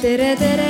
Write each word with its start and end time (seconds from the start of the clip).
tere, 0.00 0.34
tere. 0.36 0.68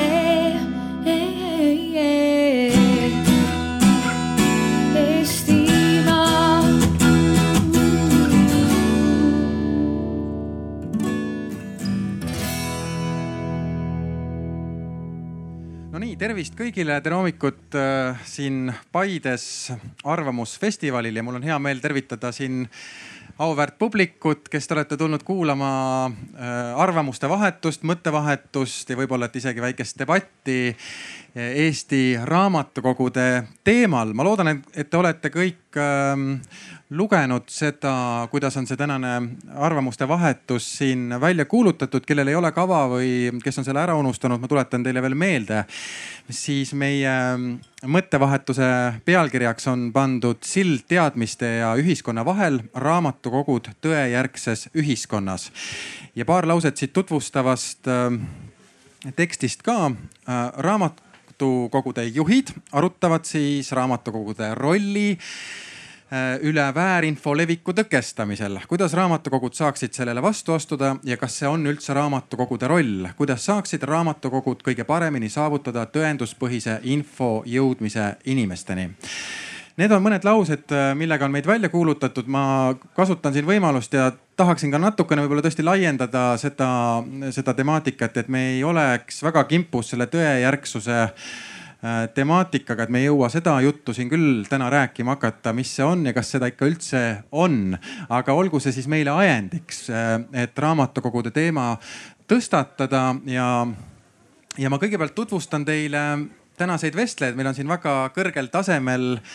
No 15.91 15.99
nii, 15.99 16.15
tervist 16.19 16.55
kõigile, 16.59 16.97
tere 17.03 17.17
hommikut 17.19 17.75
äh, 17.79 18.19
siin 18.27 18.71
Paides 18.95 19.71
Arvamusfestivalil 20.07 21.19
ja 21.19 21.23
mul 21.27 21.39
on 21.39 21.47
hea 21.47 21.59
meel 21.63 21.83
tervitada 21.83 22.31
siin 22.35 22.65
auväärt 23.41 23.79
publikut, 23.79 24.49
kes 24.53 24.69
te 24.69 24.75
olete 24.77 24.97
tulnud 25.01 25.23
kuulama 25.25 25.71
äh, 26.07 26.81
arvamuste 26.81 27.29
vahetust, 27.29 27.87
mõttevahetust 27.89 28.93
ja 28.93 28.99
võib-olla, 29.01 29.31
et 29.31 29.39
isegi 29.41 29.65
väikest 29.65 29.99
debatti 30.03 30.59
Eesti 31.35 32.19
raamatukogude 32.25 33.45
teemal. 33.65 34.13
ma 34.15 34.25
loodan, 34.27 34.49
et, 34.75 34.89
te 34.91 34.97
olete 34.99 35.31
kõik 35.31 35.79
ähm, 35.79 36.41
lugenud 36.91 37.47
seda, 37.47 38.27
kuidas 38.33 38.57
on 38.59 38.67
see 38.67 38.79
tänane 38.79 39.13
arvamuste 39.55 40.09
vahetus 40.11 40.67
siin 40.81 41.15
välja 41.23 41.45
kuulutatud, 41.47 42.03
kellel 42.07 42.33
ei 42.33 42.35
ole 42.35 42.51
kava 42.53 42.81
või 42.91 43.31
kes 43.45 43.63
on 43.63 43.69
selle 43.69 43.83
ära 43.83 43.95
unustanud, 43.95 44.43
ma 44.43 44.51
tuletan 44.51 44.83
teile 44.83 45.03
veel 45.03 45.15
meelde. 45.15 45.65
siis 46.31 46.75
meie 46.75 47.13
mõttevahetuse 47.87 48.67
pealkirjaks 49.05 49.71
on 49.71 49.93
pandud 49.93 50.43
sild 50.43 50.83
teadmiste 50.89 51.47
ja 51.61 51.75
ühiskonna 51.79 52.25
vahel, 52.27 52.61
raamatukogud 52.75 53.71
tõejärgses 53.81 54.69
ühiskonnas. 54.75 55.53
ja 56.15 56.25
paar 56.25 56.47
lauset 56.47 56.77
siit 56.77 56.93
tutvustavast 56.93 57.87
äh, 57.87 58.19
tekstist 59.17 59.63
ka. 59.63 59.93
Äh, 60.27 60.51
raamatukogude 61.41 62.05
juhid 62.05 62.53
arutavad 62.73 63.25
siis 63.25 63.73
raamatukogude 63.73 64.55
rolli 64.55 65.19
Äh, 66.11 66.41
üle 66.43 66.65
väärinfo 66.75 67.37
leviku 67.37 67.71
tõkestamisel. 67.71 68.59
kuidas 68.69 68.93
raamatukogud 68.99 69.55
saaksid 69.55 69.93
sellele 69.95 70.23
vastu 70.23 70.53
astuda 70.53 70.97
ja 71.07 71.17
kas 71.17 71.37
see 71.39 71.47
on 71.49 71.63
üldse 71.67 71.95
raamatukogude 71.95 72.67
roll? 72.67 73.07
kuidas 73.17 73.45
saaksid 73.47 73.83
raamatukogud 73.87 74.65
kõige 74.67 74.85
paremini 74.85 75.29
saavutada 75.31 75.87
tõenduspõhise 75.87 76.81
info 76.83 77.45
jõudmise 77.47 78.17
inimesteni? 78.25 78.89
Need 79.77 79.93
on 79.95 80.03
mõned 80.03 80.25
laused, 80.27 80.67
äh, 80.75 80.91
millega 80.99 81.25
on 81.25 81.33
meid 81.33 81.47
välja 81.47 81.69
kuulutatud. 81.69 82.27
ma 82.27 82.75
kasutan 82.97 83.33
siin 83.33 83.47
võimalust 83.47 83.95
ja 83.95 84.11
tahaksin 84.37 84.71
ka 84.71 84.79
natukene 84.79 85.23
võib-olla 85.23 85.43
tõesti 85.43 85.65
laiendada 85.65 86.37
seda, 86.37 87.03
seda 87.31 87.55
temaatikat, 87.55 88.17
et 88.17 88.29
me 88.29 88.49
ei 88.57 88.65
oleks 88.65 89.23
väga 89.23 89.45
kimpus 89.45 89.91
selle 89.91 90.07
tõejärgsuse 90.07 91.09
Äh, 91.81 92.11
temaatikaga, 92.13 92.85
et 92.85 92.91
me 92.93 93.01
ei 93.01 93.07
jõua 93.07 93.31
seda 93.33 93.55
juttu 93.65 93.95
siin 93.97 94.11
küll 94.13 94.43
täna 94.45 94.67
rääkima 94.69 95.15
hakata, 95.15 95.55
mis 95.57 95.71
see 95.73 95.85
on 95.89 96.03
ja 96.05 96.13
kas 96.13 96.29
seda 96.35 96.51
ikka 96.51 96.67
üldse 96.69 97.01
on. 97.33 97.79
aga 98.13 98.35
olgu 98.37 98.61
see 98.61 98.75
siis 98.77 98.85
meile 98.85 99.15
ajendiks, 99.17 99.87
äh, 99.89 100.11
et 100.43 100.61
raamatukogude 100.61 101.33
teema 101.33 101.71
tõstatada 102.29 103.15
ja, 103.25 103.47
ja 104.61 104.69
ma 104.69 104.77
kõigepealt 104.77 105.17
tutvustan 105.17 105.65
teile 105.65 106.03
tänaseid 106.61 106.97
vestlejaid, 106.97 107.39
meil 107.39 107.51
on 107.51 107.57
siin 107.57 107.69
väga 107.71 107.97
kõrgel 108.15 108.53
tasemel 108.53 109.17
äh, 109.17 109.35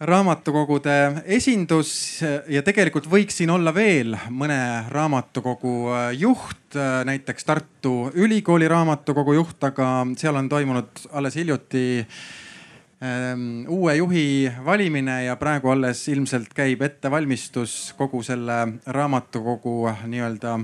raamatukogude 0.00 1.22
esindus 1.36 1.90
ja 2.50 2.62
tegelikult 2.66 3.06
võiks 3.10 3.38
siin 3.38 3.52
olla 3.54 3.70
veel 3.74 4.16
mõne 4.34 4.56
raamatukogu 4.90 5.74
äh, 5.94 6.06
juht, 6.18 6.74
äh, 6.74 7.04
näiteks 7.06 7.46
Tartu 7.46 7.94
Ülikooli 8.14 8.68
raamatukogu 8.68 9.36
juht, 9.38 9.62
aga 9.62 10.06
seal 10.18 10.40
on 10.40 10.48
toimunud 10.50 11.04
alles 11.14 11.38
hiljuti 11.38 11.84
ähm, 12.02 13.62
uue 13.70 13.94
juhi 14.00 14.26
valimine 14.66 15.22
ja 15.28 15.38
praegu 15.38 15.70
alles 15.70 16.02
ilmselt 16.10 16.50
käib 16.54 16.82
ettevalmistus 16.82 17.94
kogu 17.96 18.22
selle 18.26 18.58
raamatukogu 18.86 19.78
nii-öelda 20.10 20.58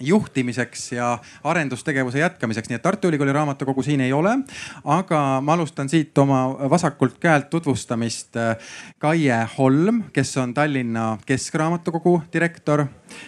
juhtimiseks 0.00 0.92
ja 0.92 1.18
arendustegevuse 1.44 2.18
jätkamiseks, 2.18 2.68
nii 2.68 2.76
et 2.76 2.82
Tartu 2.82 3.08
Ülikooli 3.08 3.32
raamatukogu 3.32 3.82
siin 3.82 4.00
ei 4.00 4.12
ole. 4.12 4.38
aga 4.84 5.40
ma 5.40 5.52
alustan 5.52 5.88
siit 5.88 6.18
oma 6.18 6.56
vasakult 6.70 7.18
käelt 7.20 7.50
tutvustamist. 7.50 8.34
Kaie 8.98 9.48
Holm, 9.58 10.02
kes 10.12 10.36
on 10.36 10.54
Tallinna 10.54 11.18
Keskraamatukogu 11.26 12.22
direktor. 12.32 12.86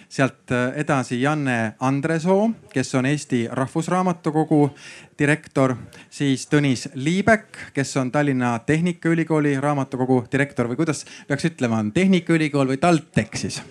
sealt 0.09 0.51
edasi 0.75 1.23
Janne 1.23 1.75
Andresoo, 1.81 2.51
kes 2.73 2.95
on 2.95 3.07
Eesti 3.07 3.49
Rahvusraamatukogu 3.53 4.71
direktor, 5.19 5.77
siis 6.11 6.49
Tõnis 6.51 6.89
Liibek, 6.95 7.59
kes 7.75 7.97
on 7.97 8.11
Tallinna 8.13 8.59
Tehnikaülikooli 8.59 9.61
raamatukogu 9.61 10.25
direktor 10.33 10.69
või 10.69 10.77
kuidas 10.77 11.05
peaks 11.29 11.45
ütlema, 11.45 11.79
on 11.79 11.93
Tehnikaülikool 11.93 12.75
või 12.75 12.83
TalTech 12.83 13.37
siis? 13.37 13.63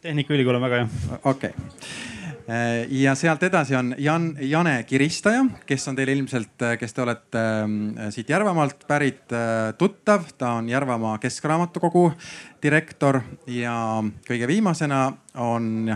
Tehnikaülikool 0.00 0.54
on 0.54 0.62
väga 0.68 0.84
hea. 0.84 1.18
okei 1.24 1.50
okay 1.50 2.08
ja 2.88 3.14
sealt 3.14 3.42
edasi 3.42 3.76
on 3.76 3.94
Jan, 3.98 4.36
Jane 4.40 4.82
Kiristaja, 4.88 5.44
kes 5.66 5.88
on 5.88 5.96
teile 5.96 6.14
ilmselt, 6.16 6.64
kes 6.80 6.94
te 6.96 7.02
olete 7.02 7.42
äh, 7.42 8.08
siit 8.14 8.30
Järvamaalt 8.30 8.86
pärit 8.88 9.32
äh,, 9.32 9.74
tuttav. 9.78 10.24
ta 10.38 10.52
on 10.56 10.68
Järvamaa 10.68 11.18
Keskraamatukogu 11.18 12.12
direktor 12.62 13.20
ja 13.46 14.02
kõige 14.28 14.48
viimasena 14.48 15.12
on 15.34 15.92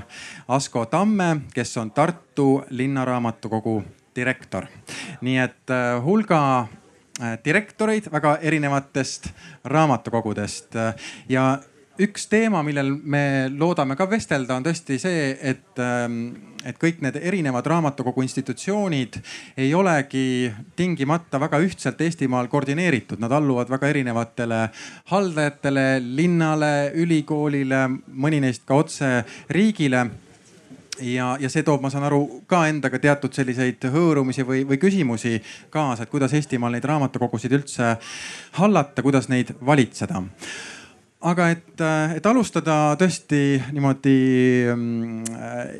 Asko 0.48 0.84
Tamme, 0.86 1.48
kes 1.54 1.76
on 1.76 1.90
Tartu 1.90 2.64
Linnaraamatukogu 2.70 3.82
direktor. 4.16 4.66
nii 5.20 5.38
et 5.38 5.70
äh, 5.72 6.04
hulga 6.04 6.42
äh, 6.60 7.38
direktoreid 7.44 8.12
väga 8.12 8.36
erinevatest 8.42 9.32
raamatukogudest 9.64 10.76
ja 11.28 11.58
üks 12.00 12.24
teema, 12.30 12.62
millel 12.64 12.88
me 13.04 13.24
loodame 13.52 13.96
ka 13.98 14.06
vestelda, 14.08 14.56
on 14.56 14.64
tõesti 14.64 14.96
see, 15.00 15.26
et, 15.36 15.76
ähm, 15.82 16.32
et 16.64 16.78
kõik 16.80 17.02
need 17.04 17.18
erinevad 17.20 17.66
raamatukogu 17.68 18.24
institutsioonid 18.24 19.18
ei 19.60 19.74
olegi 19.74 20.52
tingimata 20.76 21.40
väga 21.42 21.60
ühtselt 21.60 22.00
Eestimaal 22.00 22.48
koordineeritud, 22.48 23.20
nad 23.20 23.32
alluvad 23.32 23.70
väga 23.70 23.92
erinevatele 23.92 24.64
haldajatele, 25.12 25.86
linnale, 26.16 26.92
ülikoolile, 26.94 27.86
mõni 28.08 28.40
neist 28.40 28.64
ka 28.66 28.80
otse 28.80 29.14
riigile. 29.50 30.06
Ja, 31.02 31.32
ja 31.40 31.48
see 31.50 31.64
toob, 31.66 31.80
ma 31.82 31.88
saan 31.90 32.04
aru, 32.04 32.44
ka 32.46 32.66
endaga 32.68 32.98
teatud 33.00 33.32
selliseid 33.34 33.82
hõõrumisi 33.90 34.44
või, 34.46 34.60
või 34.68 34.78
küsimusi 34.78 35.38
kaasa, 35.72 36.04
et 36.04 36.12
kuidas 36.12 36.34
Eestimaal 36.36 36.76
neid 36.76 36.84
raamatukogusid 36.86 37.56
üldse 37.56 37.96
hallata, 38.60 39.02
kuidas 39.02 39.26
neid 39.32 39.54
valitseda 39.66 40.20
aga 41.22 41.48
et, 41.54 41.80
äh, 41.80 42.16
et 42.18 42.26
alustada 42.26 42.96
tõesti 43.00 43.42
niimoodi 43.72 44.16
äh, 44.72 45.74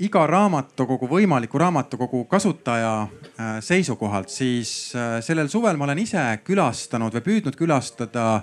iga 0.00 0.22
raamatukogu, 0.26 1.06
võimaliku 1.10 1.60
raamatukogu 1.60 2.24
kasutaja 2.30 2.92
äh, 3.02 3.56
seisukohalt, 3.60 4.30
siis 4.32 4.92
äh, 4.96 5.18
sellel 5.24 5.50
suvel 5.52 5.76
ma 5.76 5.84
olen 5.84 6.00
ise 6.00 6.22
külastanud 6.46 7.12
või 7.18 7.26
püüdnud 7.26 7.58
külastada 7.58 8.42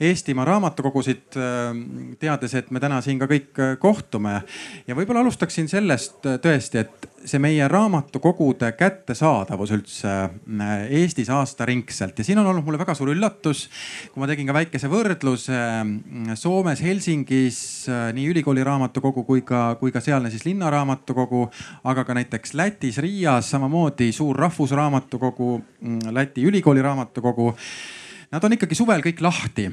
Eestimaa 0.00 0.46
raamatukogusid, 0.48 1.38
äh, 1.40 1.80
teades, 2.20 2.54
et 2.56 2.70
me 2.72 2.82
täna 2.82 3.00
siin 3.04 3.20
ka 3.20 3.28
kõik 3.30 3.62
kohtume. 3.80 4.42
ja 4.86 4.96
võib-olla 4.96 5.24
alustaksin 5.24 5.68
sellest 5.68 6.20
tõesti, 6.44 6.84
et 6.84 7.08
see 7.24 7.40
meie 7.40 7.66
raamatukogude 7.68 8.70
kättesaadavus 8.72 9.72
üldse 9.76 10.12
Eestis 10.88 11.28
aastaringselt 11.32 12.18
ja 12.18 12.24
siin 12.24 12.38
on 12.40 12.48
olnud 12.48 12.64
mulle 12.64 12.80
väga 12.80 12.94
suur 12.96 13.12
üllatus, 13.12 13.66
kui 14.12 14.22
ma 14.22 14.28
tegin 14.28 14.48
ka 14.48 14.56
väikese 14.56 14.88
võrdluse 14.88 15.58
Soomes, 16.40 16.80
Helsingis 16.80 17.60
nii 18.16 18.30
ülikooli 18.32 18.64
raamatukogu 18.64 19.26
kui 19.28 19.44
ka, 19.44 19.76
kui 19.80 19.92
ka 19.92 20.00
sealne 20.04 20.32
siis 20.32 20.48
linnaraamatukogu 20.48 20.89
raamatukogu, 20.90 21.50
aga 21.84 22.04
ka 22.04 22.14
näiteks 22.14 22.54
Lätis 22.54 22.98
Riias 22.98 23.50
samamoodi 23.50 24.12
suur 24.12 24.36
rahvusraamatukogu, 24.36 25.62
mm, 25.80 25.98
Läti 26.12 26.44
ülikooli 26.44 26.82
raamatukogu 26.82 27.56
Nad 28.30 28.44
on 28.46 28.52
ikkagi 28.54 28.76
suvel 28.78 29.00
kõik 29.02 29.18
lahti. 29.26 29.64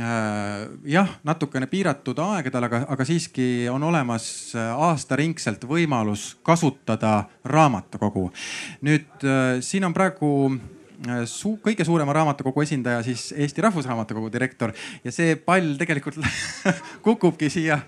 Äh, 0.00 0.62
jah, 0.88 1.10
natukene 1.22 1.66
piiratud 1.68 2.16
aegadel, 2.16 2.64
aga, 2.64 2.78
aga 2.88 3.04
siiski 3.04 3.68
on 3.68 3.82
olemas 3.84 4.54
äh, 4.56 4.72
aastaringselt 4.72 5.66
võimalus 5.68 6.38
kasutada 6.42 7.28
raamatukogu. 7.44 8.30
nüüd 8.80 9.20
äh, 9.20 9.60
siin 9.60 9.84
on 9.84 9.92
praegu 9.92 10.48
su 11.30 11.56
kõige 11.62 11.84
suurema 11.84 12.12
raamatukogu 12.16 12.62
esindaja, 12.62 13.02
siis 13.06 13.28
Eesti 13.36 13.62
Rahvusraamatukogu 13.64 14.30
direktor 14.32 14.72
ja 15.04 15.12
see 15.14 15.36
pall 15.36 15.76
tegelikult 15.78 16.18
kukubki 17.06 17.50
siia 17.52 17.78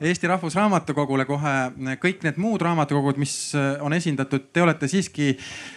Eesti 0.00 0.28
Rahvusraamatukogule 0.30 1.24
kohe. 1.28 1.54
kõik 2.02 2.24
need 2.26 2.40
muud 2.42 2.62
raamatukogud, 2.62 3.18
mis 3.20 3.54
on 3.80 3.96
esindatud, 3.96 4.50
te 4.52 4.62
olete 4.62 4.88
siiski 4.88 5.34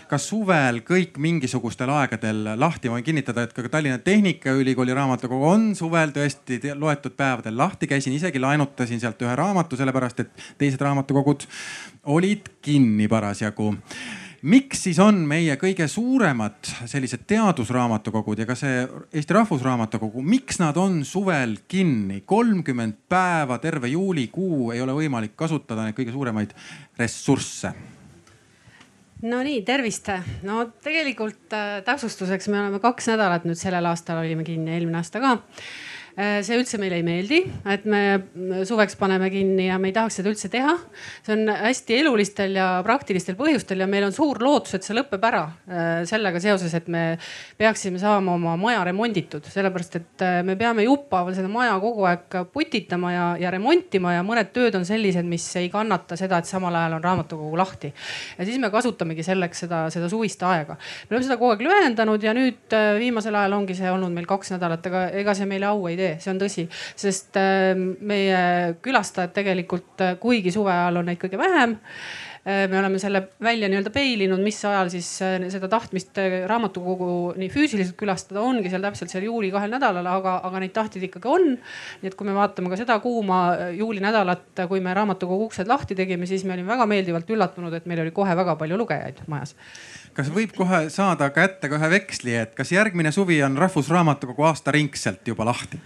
ka 0.10 0.18
suvel 0.18 0.82
kõik 0.86 1.20
mingisugustel 1.22 1.92
aegadel 1.94 2.56
lahti. 2.60 2.90
ma 2.90 2.98
võin 2.98 3.06
kinnitada, 3.06 3.44
et 3.44 3.54
ka 3.54 3.70
Tallinna 3.70 3.98
Tehnikaülikooli 3.98 4.94
raamatukogu 4.94 5.46
on 5.50 5.76
suvel 5.76 6.14
tõesti 6.16 6.60
loetud 6.76 7.16
päevadel 7.18 7.58
lahti. 7.58 7.88
käisin 7.88 8.14
isegi 8.14 8.40
laenutasin 8.40 9.00
sealt 9.00 9.22
ühe 9.22 9.36
raamatu, 9.36 9.78
sellepärast 9.78 10.20
et 10.20 10.32
teised 10.58 10.82
raamatukogud 10.82 11.46
olid 12.04 12.50
kinni 12.62 13.08
parasjagu 13.08 13.76
miks 14.42 14.84
siis 14.88 15.00
on 15.04 15.22
meie 15.28 15.56
kõige 15.60 15.88
suuremad 15.92 16.72
sellised 16.90 17.26
teadusraamatukogud 17.30 18.40
ja 18.40 18.48
ka 18.50 18.56
see 18.58 18.82
Eesti 19.14 19.36
Rahvusraamatukogu, 19.36 20.24
miks 20.24 20.62
nad 20.62 20.78
on 20.80 21.02
suvel 21.06 21.58
kinni? 21.68 22.22
kolmkümmend 22.26 22.98
päeva, 23.10 23.58
terve 23.60 23.92
juulikuu 23.92 24.72
ei 24.76 24.82
ole 24.82 24.96
võimalik 24.96 25.36
kasutada 25.40 25.86
neid 25.86 25.98
kõige 25.98 26.16
suuremaid 26.16 26.54
ressursse 27.00 27.74
no 29.28 29.42
nii, 29.44 29.62
tervist. 29.68 30.12
no 30.48 30.64
tegelikult 30.84 31.54
äh, 31.56 31.80
täpsustuseks 31.86 32.48
me 32.52 32.62
oleme 32.62 32.80
kaks 32.84 33.12
nädalat 33.12 33.48
nüüd 33.48 33.60
sellel 33.60 33.86
aastal 33.92 34.22
olime 34.24 34.46
kinni, 34.48 34.72
eelmine 34.78 35.02
aasta 35.02 35.22
ka 35.24 35.38
see 36.20 36.58
üldse 36.60 36.76
meile 36.82 36.98
ei 37.00 37.04
meeldi, 37.06 37.38
et 37.72 37.86
me 37.88 38.02
suveks 38.68 38.98
paneme 39.00 39.30
kinni 39.32 39.70
ja 39.70 39.78
me 39.80 39.88
ei 39.88 39.94
tahaks 39.96 40.18
seda 40.20 40.32
üldse 40.32 40.50
teha. 40.52 40.74
see 41.24 41.36
on 41.36 41.52
hästi 41.54 41.96
elulistel 42.02 42.58
ja 42.58 42.68
praktilistel 42.84 43.38
põhjustel 43.40 43.80
ja 43.80 43.88
meil 43.88 44.04
on 44.10 44.16
suur 44.16 44.42
lootus, 44.44 44.76
et 44.76 44.84
see 44.84 44.98
lõpeb 44.98 45.24
ära 45.30 45.46
äh, 45.48 46.02
sellega 46.10 46.42
seoses, 46.44 46.74
et 46.76 46.90
me 46.92 47.04
peaksime 47.60 48.02
saama 48.02 48.34
oma 48.36 48.58
maja 48.60 48.82
remonditud, 48.90 49.48
sellepärast 49.48 49.96
et 50.02 50.26
äh, 50.26 50.42
me 50.44 50.58
peame 50.60 50.84
jupphaaval 50.88 51.38
seda 51.38 51.52
maja 51.52 51.78
kogu 51.80 52.04
aeg 52.10 52.40
putitama 52.52 53.14
ja, 53.14 53.30
ja 53.40 53.54
remontima 53.56 54.18
ja 54.18 54.26
mõned 54.28 54.52
tööd 54.56 54.76
on 54.76 54.88
sellised, 54.90 55.28
mis 55.30 55.48
ei 55.62 55.72
kannata 55.72 56.20
seda, 56.20 56.42
et 56.42 56.52
samal 56.52 56.76
ajal 56.82 56.98
on 56.98 57.06
raamatukogu 57.06 57.62
lahti. 57.62 57.94
ja 58.38 58.50
siis 58.50 58.60
me 58.60 58.72
kasutamegi 58.74 59.24
selleks 59.24 59.64
seda, 59.66 59.86
seda 59.94 60.12
suvist 60.12 60.44
aega. 60.44 60.76
me 61.08 61.16
oleme 61.16 61.30
seda 61.30 61.40
kogu 61.40 61.56
aeg 61.56 61.66
lühendanud 61.70 62.28
ja 62.28 62.36
nüüd 62.36 62.78
viimasel 63.00 63.40
ajal 63.40 63.60
ongi 63.62 63.80
see 63.80 63.92
olnud 63.92 64.12
meil 64.12 64.28
kaks 64.28 64.58
nädalat, 64.58 64.92
aga 64.92 65.08
ega 65.24 65.38
see 65.38 65.48
meile 65.48 65.72
au 65.72 65.88
ei 65.88 65.96
tee 65.96 66.09
tee, 66.10 66.18
see 66.24 66.34
on 66.34 66.40
tõsi, 66.42 66.66
sest 67.00 67.38
ähm, 67.40 67.92
meie 68.06 68.40
külastajad 68.86 69.36
tegelikult, 69.36 69.94
äh, 70.04 70.18
kuigi 70.22 70.54
suve 70.56 70.74
ajal 70.74 71.02
on 71.02 71.10
neid 71.10 71.22
kõige 71.22 71.40
vähem 71.40 71.76
äh, 71.76 72.66
me 72.72 72.80
oleme 72.80 73.02
selle 73.02 73.26
välja 73.44 73.70
nii-öelda 73.70 73.92
peilinud, 73.94 74.42
mis 74.44 74.60
ajal 74.68 74.92
siis 74.94 75.10
äh, 75.26 75.38
seda 75.54 75.70
tahtmist 75.72 76.18
raamatukogu 76.50 77.36
nii 77.40 77.52
füüsiliselt 77.54 77.98
külastada 78.00 78.44
ongi 78.46 78.72
seal 78.72 78.86
täpselt 78.86 79.14
seal 79.14 79.28
juuli 79.28 79.52
kahel 79.54 79.74
nädalal, 79.76 80.08
aga, 80.18 80.40
aga 80.50 80.64
neid 80.64 80.74
tahtjaid 80.76 81.10
ikkagi 81.10 81.30
on. 81.30 81.54
nii 82.02 82.12
et 82.12 82.18
kui 82.20 82.28
me 82.28 82.36
vaatame 82.38 82.72
ka 82.72 82.80
seda 82.80 83.00
kuuma 83.04 83.42
juulinädalat, 83.78 84.66
kui 84.72 84.84
me 84.84 84.96
raamatukogu 84.98 85.50
uksed 85.50 85.70
lahti 85.70 85.98
tegime, 86.00 86.30
siis 86.30 86.46
me 86.48 86.56
olime 86.58 86.74
väga 86.74 86.90
meeldivalt 86.90 87.30
üllatunud, 87.30 87.76
et 87.76 87.90
meil 87.90 88.04
oli 88.06 88.16
kohe 88.16 88.36
väga 88.40 88.58
palju 88.60 88.80
lugejaid 88.84 89.26
majas 89.32 89.56
kas 90.20 90.32
võib 90.34 90.52
kohe 90.56 90.82
saada 90.92 91.30
kätte 91.32 91.70
ka 91.70 91.78
ühe 91.80 91.92
veksli, 91.94 92.36
et 92.42 92.58
kas 92.58 92.74
järgmine 92.74 93.14
suvi 93.16 93.40
on 93.46 93.58
Rahvusraamatukogu 93.60 94.50
aastaringselt 94.50 95.28
juba 95.32 95.48
lahti? 95.48 95.80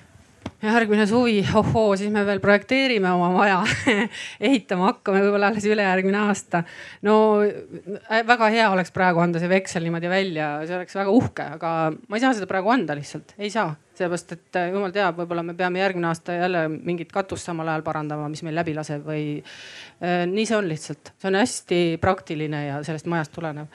Järgmine 0.64 1.06
suvi, 1.10 1.42
ohoo, 1.60 1.96
siis 2.00 2.12
me 2.14 2.24
veel 2.28 2.40
projekteerime 2.44 3.12
oma 3.12 3.30
maja. 3.34 3.62
Ehitama 4.48 4.92
hakkame 4.92 5.24
võib-olla 5.26 5.52
alles 5.52 5.68
ülejärgmine 5.68 6.22
aasta. 6.24 6.64
no 7.04 7.16
äh, 7.44 8.24
väga 8.28 8.52
hea 8.54 8.70
oleks 8.72 8.94
praegu 8.96 9.24
anda 9.24 9.42
see 9.44 9.52
veksel 9.52 9.88
niimoodi 9.88 10.12
välja, 10.12 10.54
see 10.68 10.78
oleks 10.78 10.96
väga 11.00 11.16
uhke, 11.16 11.50
aga 11.58 11.74
ma 11.94 12.20
ei 12.20 12.24
saa 12.24 12.36
seda 12.38 12.50
praegu 12.50 12.72
anda 12.74 12.96
lihtsalt, 12.98 13.36
ei 13.40 13.52
saa 13.54 13.74
sellepärast, 13.98 14.32
et 14.36 14.58
äh, 14.60 14.70
jumal 14.74 14.94
teab, 14.94 15.18
võib-olla 15.22 15.44
me 15.46 15.56
peame 15.58 15.82
järgmine 15.82 16.10
aasta 16.10 16.36
jälle 16.38 16.66
mingit 16.74 17.12
katust 17.14 17.46
samal 17.46 17.70
ajal 17.70 17.84
parandama, 17.86 18.28
mis 18.32 18.44
meil 18.46 18.56
läbi 18.58 18.74
laseb 18.76 19.06
või 19.06 19.24
äh,. 19.40 20.24
nii 20.30 20.46
see 20.50 20.58
on 20.58 20.68
lihtsalt, 20.70 21.14
see 21.22 21.30
on 21.30 21.38
hästi 21.38 21.82
praktiline 22.02 22.64
ja 22.66 22.80
sellest 22.86 23.08
majast 23.12 23.34
tulenev. 23.36 23.70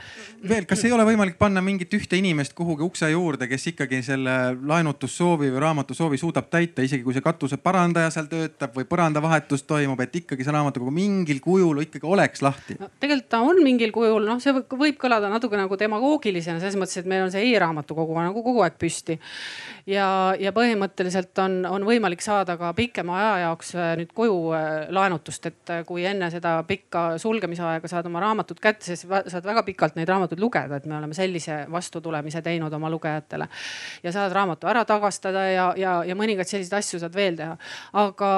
veel, 0.49 0.67
kas 0.69 0.85
ei 0.85 0.94
ole 0.94 1.06
võimalik 1.09 1.38
panna 1.38 1.62
mingit 1.65 1.94
ühte 1.94 2.19
inimest 2.19 2.56
kuhugi 2.59 2.85
ukse 2.87 3.11
juurde, 3.12 3.49
kes 3.50 3.69
ikkagi 3.73 4.03
selle 4.06 4.37
laenutussoovi 4.59 5.53
või 5.55 5.62
raamatusoovi 5.67 6.21
suudab 6.21 6.50
täita, 6.50 6.82
isegi 6.82 7.06
kui 7.06 7.17
see 7.17 7.25
katuse 7.25 7.61
parandaja 7.62 8.11
seal 8.14 8.31
töötab 8.31 8.75
või 8.76 8.88
põrandavahetus 8.91 9.64
toimub, 9.69 10.00
et 10.05 10.21
ikkagi 10.23 10.47
see 10.47 10.56
raamatukogu 10.56 10.94
mingil 10.94 11.43
kujul 11.44 11.85
ikkagi 11.87 12.06
oleks 12.09 12.44
lahti 12.44 12.79
no,? 12.81 12.91
tegelikult 13.00 13.31
ta 13.32 13.43
on 13.44 13.62
mingil 13.64 13.94
kujul, 13.94 14.26
noh, 14.26 14.43
see 14.43 14.55
võib 14.55 14.99
kõlada 15.00 15.31
natuke 15.31 15.59
nagu 15.61 15.79
demagoogilisena 15.79 16.62
selles 16.62 16.79
mõttes, 16.81 16.99
et 17.00 17.09
meil 17.11 17.26
on 17.26 17.32
see 17.35 17.47
e-raamatukogu 17.53 18.19
nagu 18.19 18.43
kogu 18.44 18.64
aeg 18.67 18.79
püsti 18.81 19.19
ja 19.88 20.08
ja, 20.40 20.52
põhimõtteliselt 20.55 21.38
on, 21.43 21.58
on 21.69 21.85
võimalik 21.87 22.23
saada 22.25 22.56
ka 22.61 22.70
pikema 22.76 23.17
aja 23.19 23.32
jaoks 23.46 23.73
äh, 23.76 23.93
nüüd 24.00 24.12
koju 24.17 24.37
äh, 24.56 24.69
laenutust, 24.94 25.49
et 25.49 25.73
äh, 25.73 25.82
kui 25.88 26.05
enne 26.08 26.29
seda 26.32 26.56
pikka 26.69 27.05
sulgemisaega 27.20 27.88
saad 27.90 28.06
oma 28.11 28.23
raamatut 28.23 28.61
kätte, 28.62 28.85
siis 28.88 29.05
saad 29.06 29.46
väga 29.46 29.64
pikalt 29.67 29.96
neid 29.99 30.11
raamatuid 30.11 30.40
lugeda, 30.43 30.79
et 30.79 30.88
me 30.88 30.99
oleme 30.99 31.17
sellise 31.17 31.61
vastutulemise 31.73 32.43
teinud 32.44 32.73
oma 32.75 32.90
lugejatele. 32.93 33.49
ja 34.02 34.12
saad 34.12 34.32
raamatu 34.32 34.69
ära 34.69 34.85
tagastada 34.88 35.46
ja, 35.49 35.69
ja, 35.76 35.94
ja 36.06 36.17
mõningaid 36.19 36.50
selliseid 36.50 36.79
asju 36.81 37.02
saad 37.02 37.17
veel 37.17 37.38
teha. 37.38 37.56
aga, 38.05 38.31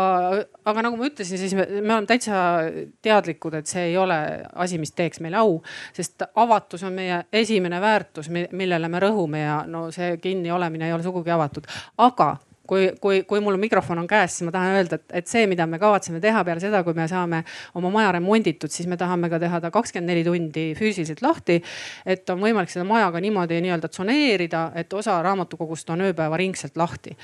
aga 0.70 0.86
nagu 0.86 1.00
ma 1.00 1.10
ütlesin, 1.10 1.40
siis 1.40 1.54
me, 1.58 1.66
me 1.80 1.94
oleme 1.96 2.10
täitsa 2.10 2.44
teadlikud, 3.02 3.58
et 3.58 3.70
see 3.70 3.90
ei 3.90 3.98
ole 3.98 4.18
asi, 4.54 4.78
mis 4.78 4.94
teeks 4.94 5.20
meile 5.24 5.40
au, 5.42 5.58
sest 5.96 6.28
avatus 6.38 6.84
on 6.86 6.94
meie 6.96 7.24
esimene 7.32 7.80
väärtus, 7.82 8.30
millele 8.30 8.88
me 8.88 9.02
rõhume 9.02 9.42
ja 9.42 9.60
no 9.66 9.88
see 9.94 10.16
kinni 10.22 10.52
olemine 10.54 10.88
ei 10.88 10.94
ole 10.94 11.02
sugugi 11.04 11.30
avatud 11.30 11.39
tehtud, 11.48 11.68
aga 11.98 12.36
kui, 12.70 12.90
kui, 13.02 13.22
kui 13.26 13.40
mul 13.42 13.58
mikrofon 13.60 13.98
on 13.98 14.06
käes, 14.10 14.36
siis 14.36 14.46
ma 14.46 14.54
tahan 14.54 14.76
öelda, 14.78 14.98
et, 15.00 15.06
et 15.20 15.30
see, 15.30 15.42
mida 15.50 15.66
me 15.66 15.80
kavatseme 15.82 16.20
teha 16.22 16.42
peale 16.46 16.62
seda, 16.62 16.82
kui 16.86 16.94
me 16.96 17.06
saame 17.10 17.42
oma 17.78 17.90
maja 17.92 18.12
remonditud, 18.14 18.70
siis 18.70 18.86
me 18.90 18.98
tahame 19.00 19.30
ka 19.32 19.40
teha 19.42 19.60
ta 19.64 19.72
kakskümmend 19.74 20.12
neli 20.12 20.22
tundi 20.26 20.66
füüsiliselt 20.78 21.22
lahti. 21.24 21.58
et 22.06 22.30
on 22.30 22.38
võimalik 22.42 22.70
seda 22.70 22.84
maja 22.86 23.10
ka 23.10 23.22
niimoodi 23.22 23.58
nii-öelda 23.64 23.90
tsoneerida, 23.90 24.62
et 24.78 24.92
osa 24.94 25.18
raamatukogust 25.26 25.90
on 25.90 26.04
ööpäevaringselt 26.06 26.78
lahti. 26.78 27.16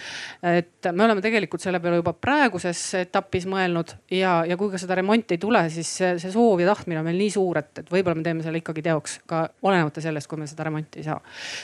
et 0.42 0.90
me 0.90 1.06
oleme 1.06 1.22
tegelikult 1.22 1.62
selle 1.62 1.80
peale 1.80 2.00
juba 2.02 2.12
praeguses 2.12 2.82
etapis 3.02 3.46
mõelnud 3.50 3.94
ja, 4.10 4.40
ja 4.48 4.58
kui 4.58 4.72
ka 4.72 4.82
seda 4.82 4.98
remonti 4.98 5.38
ei 5.38 5.42
tule, 5.42 5.62
siis 5.70 5.92
see, 6.00 6.16
see 6.22 6.34
soov 6.34 6.60
ja 6.62 6.72
tahtmine 6.72 7.00
on 7.00 7.06
meil 7.06 7.20
nii 7.22 7.30
suur, 7.38 7.62
et, 7.62 7.84
et 7.84 7.92
võib-olla 7.92 8.18
me 8.18 8.26
teeme 8.26 8.42
selle 8.46 8.64
ikkagi 8.64 8.82
teoks 8.88 9.20
ka 9.30 9.46
olenemata 9.62 10.02
sellest, 10.02 10.26
kui 10.30 10.42
me 10.42 10.50
seda 10.50 10.66
remonti 10.66 11.04
ei 11.04 11.06
saa. 11.06 11.20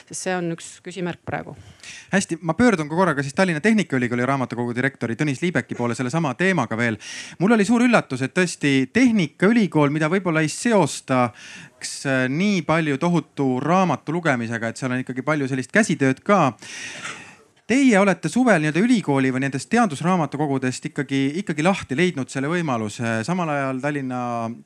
sest 0.07 0.29
see 0.29 0.39
on 0.39 0.53
üks 0.55 0.77
küsimärk 0.85 1.19
praegu. 1.27 1.57
Hästi, 2.11 2.41
ma 2.41 2.53
pöördun 2.57 2.89
ka 2.89 2.95
korraga 2.95 3.23
siis 3.23 3.33
Tallinna 3.33 3.61
Tehnika 3.61 3.83
Tehnikaülikooli 3.83 4.25
raamatukogu 4.25 4.73
direktori 4.75 5.15
Tõnis 5.15 5.41
Liibeki 5.41 5.75
poole 5.75 5.95
sellesama 5.95 6.33
teemaga 6.33 6.77
veel. 6.77 6.97
mul 7.39 7.51
oli 7.51 7.65
suur 7.65 7.83
üllatus, 7.83 8.21
et 8.21 8.33
tõesti 8.33 8.89
Tehnikaülikool, 8.93 9.89
mida 9.89 10.09
võib-olla 10.09 10.41
ei 10.41 10.49
seosta 10.49 11.23
äh, 11.25 12.29
nii 12.29 12.61
palju 12.61 12.97
tohutu 12.97 13.59
raamatu 13.59 14.13
lugemisega, 14.13 14.69
et 14.69 14.77
seal 14.77 14.91
on 14.91 15.03
ikkagi 15.03 15.21
palju 15.21 15.47
sellist 15.47 15.71
käsitööd 15.71 16.23
ka 16.23 16.53
Teie 17.63 17.95
olete 17.95 18.27
suvel 18.27 18.59
nii-öelda 18.59 18.81
ülikooli 18.83 19.29
või 19.31 19.45
nendest 19.45 19.69
teadusraamatukogudest 19.71 20.89
ikkagi, 20.89 21.19
ikkagi 21.39 21.63
lahti 21.63 21.95
leidnud 21.95 22.27
selle 22.27 22.49
võimaluse. 22.51 23.21
samal 23.23 23.47
ajal 23.53 23.79
Tallinna, 23.79 24.17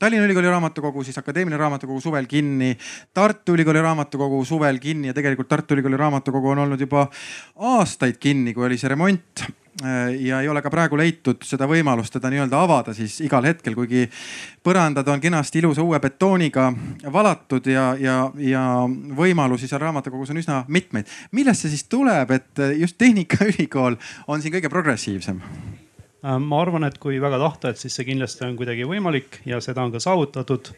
Tallinna 0.02 0.26
Ülikooli 0.26 0.50
raamatukogu, 0.50 1.04
siis 1.06 1.22
Akadeemiline 1.22 1.60
raamatukogu 1.62 2.02
suvel 2.02 2.26
kinni. 2.26 2.72
Tartu 3.14 3.54
Ülikooli 3.54 3.86
raamatukogu 3.86 4.42
suvel 4.46 4.82
kinni 4.82 5.12
ja 5.12 5.14
tegelikult 5.14 5.48
Tartu 5.48 5.78
Ülikooli 5.78 6.02
raamatukogu 6.02 6.56
on 6.56 6.64
olnud 6.66 6.82
juba 6.82 7.06
aastaid 7.76 8.18
kinni, 8.18 8.58
kui 8.58 8.66
oli 8.66 8.82
see 8.82 8.90
remont 8.90 9.46
ja 10.20 10.42
ei 10.42 10.48
ole 10.50 10.62
ka 10.66 10.72
praegu 10.74 10.98
leitud 10.98 11.44
seda 11.46 11.68
võimalust 11.70 12.16
teda 12.16 12.32
nii-öelda 12.34 12.62
avada 12.66 12.96
siis 12.98 13.20
igal 13.22 13.46
hetkel, 13.46 13.76
kuigi 13.78 14.08
põrandad 14.66 15.08
on 15.14 15.22
kenasti 15.22 15.62
ilusa 15.62 15.86
uue 15.86 16.00
betooniga 16.02 16.72
valatud 17.14 17.70
ja, 17.70 17.92
ja, 18.02 18.20
ja 18.42 18.64
võimalusi 19.18 19.70
seal 19.70 19.84
raamatukogus 19.86 20.34
on 20.34 20.42
üsna 20.42 20.64
mitmeid. 20.68 21.06
millest 21.32 21.62
see 21.62 21.76
siis 21.76 21.86
tuleb, 21.92 22.32
et 22.34 22.64
just 22.80 22.98
Tehnikaülikool 22.98 24.00
on 24.28 24.42
siin 24.42 24.56
kõige 24.58 24.74
progressiivsem? 24.74 25.44
Äh, 26.26 26.40
ma 26.42 26.62
arvan, 26.64 26.88
et 26.88 26.98
kui 26.98 27.20
väga 27.22 27.38
tahta, 27.42 27.70
et 27.70 27.82
siis 27.82 27.94
see 27.94 28.08
kindlasti 28.08 28.46
on 28.48 28.56
kuidagi 28.58 28.88
võimalik 28.90 29.42
ja 29.46 29.62
seda 29.64 29.86
on 29.86 29.94
ka 29.94 30.02
saavutatud 30.02 30.74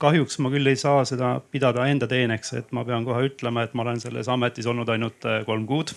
kahjuks 0.00 0.38
ma 0.40 0.50
küll 0.52 0.70
ei 0.70 0.78
saa 0.80 1.02
seda 1.08 1.34
pidada 1.52 1.84
enda 1.90 2.08
teeneks, 2.08 2.54
et 2.56 2.70
ma 2.76 2.84
pean 2.88 3.04
kohe 3.04 3.26
ütlema, 3.28 3.64
et 3.66 3.74
ma 3.76 3.84
olen 3.84 4.00
selles 4.00 4.28
ametis 4.32 4.68
olnud 4.70 4.88
ainult 4.92 5.26
äh, 5.28 5.42
kolm 5.46 5.66
kuud. 5.68 5.92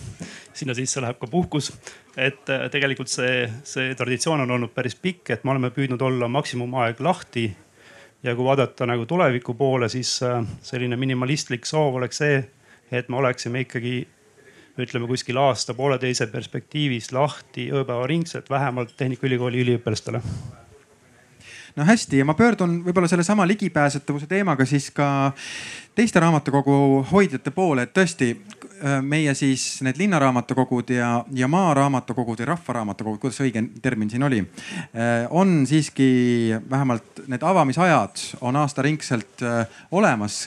sinna 0.54 0.74
sisse 0.76 1.00
läheb 1.00 1.18
ka 1.20 1.28
puhkus. 1.30 1.72
et 2.16 2.50
äh, 2.52 2.66
tegelikult 2.70 3.08
see, 3.08 3.46
see 3.64 3.94
traditsioon 3.96 4.44
on 4.44 4.56
olnud 4.56 4.74
päris 4.74 4.94
pikk, 4.94 5.30
et 5.30 5.44
me 5.44 5.54
oleme 5.54 5.70
püüdnud 5.74 6.02
olla 6.02 6.28
maksimumaeg 6.28 7.00
lahti. 7.00 7.46
ja 8.22 8.34
kui 8.34 8.44
vaadata 8.44 8.86
nagu 8.86 9.06
tuleviku 9.06 9.54
poole, 9.54 9.88
siis 9.88 10.18
äh, 10.22 10.42
selline 10.62 10.96
minimalistlik 11.00 11.66
soov 11.66 11.96
oleks 11.96 12.20
see, 12.20 12.42
et 12.92 13.08
me 13.08 13.16
oleksime 13.16 13.64
ikkagi 13.64 14.02
ütleme 14.84 15.06
kuskil 15.06 15.38
aasta-pooleteise 15.38 16.26
perspektiivis 16.26 17.12
lahti 17.12 17.70
ööpäevaringselt 17.72 18.50
vähemalt 18.50 18.96
Tehnikaülikooli 18.98 19.64
üliõpilastele 19.64 20.20
no 21.76 21.84
hästi 21.84 22.22
ma 22.24 22.34
pöördun 22.38 22.78
võib-olla 22.84 23.08
sellesama 23.10 23.46
ligipääsetavuse 23.50 24.28
teemaga 24.30 24.66
siis 24.66 24.90
ka 24.94 25.32
teiste 25.94 26.20
raamatukogu 26.22 27.06
hoidjate 27.10 27.50
poole, 27.54 27.86
et 27.86 27.94
tõesti 27.94 28.30
äh, 28.34 29.00
meie 29.02 29.34
siis 29.38 29.82
need 29.86 29.98
linnaraamatukogud 29.98 30.90
ja, 30.94 31.08
ja 31.34 31.48
maaraamatukogud 31.50 32.42
ja 32.42 32.48
rahvaraamatukogud, 32.52 33.20
kuidas 33.22 33.40
õige 33.42 33.64
termin 33.82 34.10
siin 34.10 34.26
oli, 34.26 34.42
äh, 34.44 35.26
on 35.30 35.64
siiski 35.66 36.54
vähemalt 36.70 37.24
need 37.30 37.42
avamisajad 37.42 38.22
on 38.40 38.62
aastaringselt 38.62 39.42
äh, 39.42 39.82
olemas. 39.90 40.44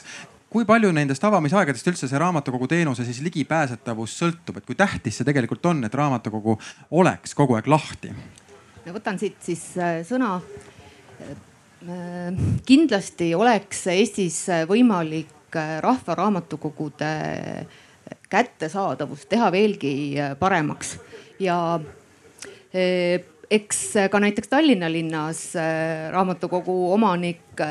Kui 0.48 0.64
palju 0.64 0.88
nendest 0.96 1.24
avamisaegadest 1.28 1.90
üldse 1.90 2.08
see 2.08 2.20
raamatukogu 2.20 2.64
teenuse 2.70 3.04
siis 3.04 3.20
ligipääsetavus 3.20 4.14
sõltub, 4.16 4.56
et 4.56 4.64
kui 4.64 4.78
tähtis 4.78 5.20
see 5.20 5.28
tegelikult 5.28 5.66
on, 5.68 5.84
et 5.84 5.94
raamatukogu 5.94 6.56
oleks 6.96 7.36
kogu 7.36 7.58
aeg 7.58 7.68
lahti? 7.68 8.14
ma 8.88 8.94
võtan 8.96 9.18
siit 9.20 9.36
siis 9.44 9.60
sõna 10.08 10.38
kindlasti 12.66 13.32
oleks 13.38 13.86
Eestis 13.92 14.40
võimalik 14.68 15.56
rahvaraamatukogude 15.80 17.12
kättesaadavust 18.28 19.28
teha 19.30 19.48
veelgi 19.52 19.94
paremaks. 20.40 20.96
Ja 21.40 21.58
äh, 21.78 23.22
eks 23.50 23.80
ka 24.10 24.20
näiteks 24.20 24.48
Tallinna 24.48 24.90
linnas 24.92 25.52
raamatukogu 26.12 26.92
omanik 26.92 27.62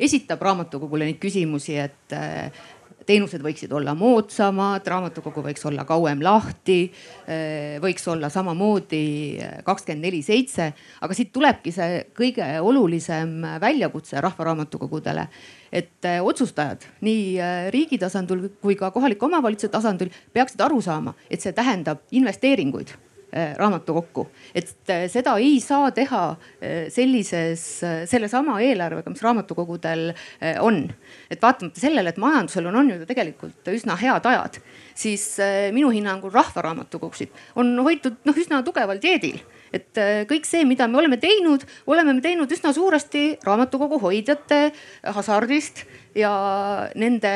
esitab 0.00 0.42
raamatukogule 0.42 1.08
neid 1.08 1.20
küsimusi, 1.20 1.76
et 1.80 2.14
teenused 3.06 3.42
võiksid 3.44 3.72
olla 3.76 3.94
moodsamad, 3.98 4.86
raamatukogu 4.86 5.44
võiks 5.44 5.66
olla 5.68 5.84
kauem 5.88 6.22
lahti, 6.24 6.78
võiks 7.82 8.08
olla 8.10 8.30
samamoodi 8.32 9.04
kakskümmend 9.64 10.06
neli 10.06 10.22
seitse. 10.22 10.72
aga 11.00 11.14
siit 11.14 11.32
tulebki 11.32 11.72
see 11.72 12.04
kõige 12.16 12.46
olulisem 12.60 13.42
väljakutse 13.60 14.20
rahvaraamatukogudele 14.20 15.28
et 15.74 16.06
äh, 16.06 16.20
otsustajad 16.22 16.86
nii 17.04 17.38
riigi 17.74 17.98
tasandil 17.98 18.46
kui 18.62 18.76
ka 18.78 18.92
kohaliku 18.94 19.26
omavalitsuse 19.26 19.72
tasandil 19.72 20.12
peaksid 20.32 20.62
aru 20.62 20.80
saama, 20.84 21.14
et 21.30 21.42
see 21.42 21.52
tähendab 21.56 22.04
investeeringuid 22.14 22.94
äh, 23.34 23.54
raamatukokku, 23.58 24.26
et 24.54 24.72
seda 25.12 25.36
ei 25.42 25.58
saa 25.60 25.90
teha 25.94 26.24
sellises, 26.92 27.64
sellesama 28.10 28.60
eelarvega, 28.64 29.10
mis 29.12 29.22
raamatukogudel 29.24 30.12
on. 30.62 30.78
et 31.30 31.42
vaatamata 31.42 31.80
sellele, 31.80 32.14
et 32.14 32.20
majandusel 32.20 32.68
on, 32.70 32.78
on 32.82 32.92
ju 32.94 33.08
tegelikult 33.08 33.72
üsna 33.74 33.96
head 34.00 34.26
ajad, 34.30 34.60
siis 34.94 35.26
minu 35.74 35.90
hinnangul 35.92 36.32
rahvaraamatukogusid 36.34 37.34
on 37.60 37.74
hoitud 37.84 38.22
noh 38.24 38.38
üsna 38.38 38.62
tugeval 38.66 39.02
dieedil 39.02 39.40
et 39.74 40.00
äh, 40.00 40.22
kõik 40.30 40.46
see, 40.48 40.64
mida 40.68 40.86
me 40.90 41.00
oleme 41.00 41.18
teinud, 41.22 41.64
oleme 41.90 42.14
me 42.16 42.24
teinud 42.24 42.50
üsna 42.54 42.72
suuresti 42.76 43.40
raamatukogu 43.44 43.98
hoidjate 44.02 44.60
hasardist 45.16 45.84
ja 46.18 46.32
nende 46.98 47.34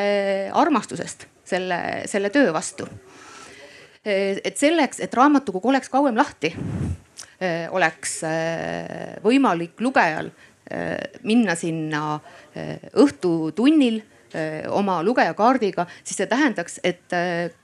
armastusest 0.56 1.26
selle, 1.48 1.80
selle 2.10 2.30
töö 2.34 2.52
vastu. 2.54 2.86
Äh, 4.08 4.40
et 4.44 4.56
selleks, 4.56 5.02
et 5.04 5.14
raamatukogu 5.14 5.68
oleks 5.68 5.90
kauem 5.92 6.16
lahti, 6.16 6.52
äh, 7.42 7.66
oleks 7.74 8.20
võimalik 9.24 9.80
lugejal 9.84 10.32
minna 11.24 11.54
sinna 11.56 12.18
õhtutunnil 13.00 14.02
oma 14.76 14.98
lugejakaardiga, 15.00 15.86
siis 16.04 16.18
see 16.20 16.28
tähendaks, 16.28 16.74
et 16.84 17.14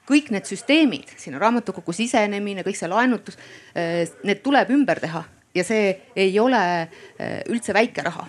kõik 0.09 0.31
need 0.33 0.49
süsteemid, 0.49 1.13
sinna 1.21 1.37
raamatukogu 1.43 1.93
sisenemine, 1.93 2.65
kõik 2.65 2.79
see 2.81 2.89
laenutus, 2.89 3.37
need 3.77 4.41
tuleb 4.41 4.73
ümber 4.73 5.03
teha 5.05 5.21
ja 5.53 5.67
see 5.69 5.93
ei 6.17 6.33
ole 6.41 6.63
üldse 7.53 7.77
väike 7.77 8.07
raha. 8.09 8.25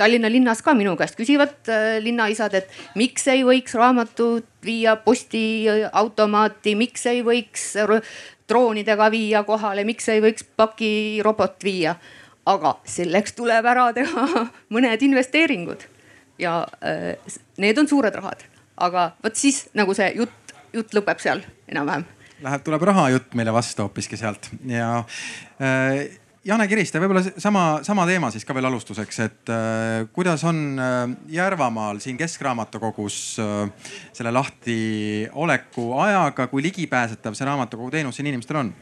Tallinna 0.00 0.30
linnas 0.32 0.62
ka 0.64 0.72
minu 0.72 0.94
käest 0.96 1.18
küsivad 1.18 1.68
linnaisad, 2.00 2.54
et 2.56 2.70
miks 2.96 3.26
ei 3.28 3.44
võiks 3.44 3.76
raamatut 3.76 4.48
viia 4.64 4.94
postiautomaati, 5.04 6.72
miks 6.80 7.04
ei 7.10 7.20
võiks 7.26 7.74
droonidega 8.48 9.10
viia 9.12 9.44
kohale, 9.46 9.84
miks 9.84 10.08
ei 10.08 10.22
võiks 10.24 10.46
pakirobot 10.56 11.64
viia. 11.64 11.94
aga 12.50 12.70
selleks 12.88 13.34
tuleb 13.36 13.66
ära 13.68 13.90
teha 13.94 14.46
mõned 14.74 15.02
investeeringud 15.04 15.84
ja 16.40 16.54
äh, 16.84 17.36
need 17.60 17.78
on 17.78 17.88
suured 17.88 18.14
rahad, 18.16 18.42
aga 18.80 19.10
vot 19.22 19.36
siis 19.36 19.66
nagu 19.76 19.94
see 19.96 20.08
jutt, 20.16 20.54
jutt 20.72 20.96
lõpeb 20.96 21.20
seal 21.22 21.44
enam-vähem. 21.68 22.06
Läheb, 22.40 22.64
tuleb 22.64 22.86
rahajutt 22.88 23.36
meile 23.36 23.52
vastu 23.52 23.84
hoopiski 23.84 24.16
sealt 24.16 24.48
ja 24.66 25.02
äh, 25.60 26.08
Jane 26.50 26.66
Kiriste, 26.66 26.98
võib-olla 26.98 27.20
sama, 27.38 27.64
sama 27.86 28.02
teema 28.08 28.32
siis 28.34 28.42
ka 28.46 28.54
veel 28.56 28.66
alustuseks, 28.66 29.18
et 29.22 29.50
äh, 29.54 30.08
kuidas 30.10 30.42
on 30.48 30.80
äh, 30.82 31.12
Järvamaal 31.30 32.00
siin 32.02 32.18
Keskraamatukogus 32.18 33.18
äh, 33.38 33.92
selle 34.16 34.32
lahtioleku 34.34 35.84
ajaga, 36.02 36.48
kui 36.50 36.64
ligipääsetav 36.66 37.38
see 37.38 37.46
raamatukogu 37.46 37.92
teenus 37.94 38.18
siin 38.18 38.32
inimestel 38.32 38.64
on? 38.64 38.72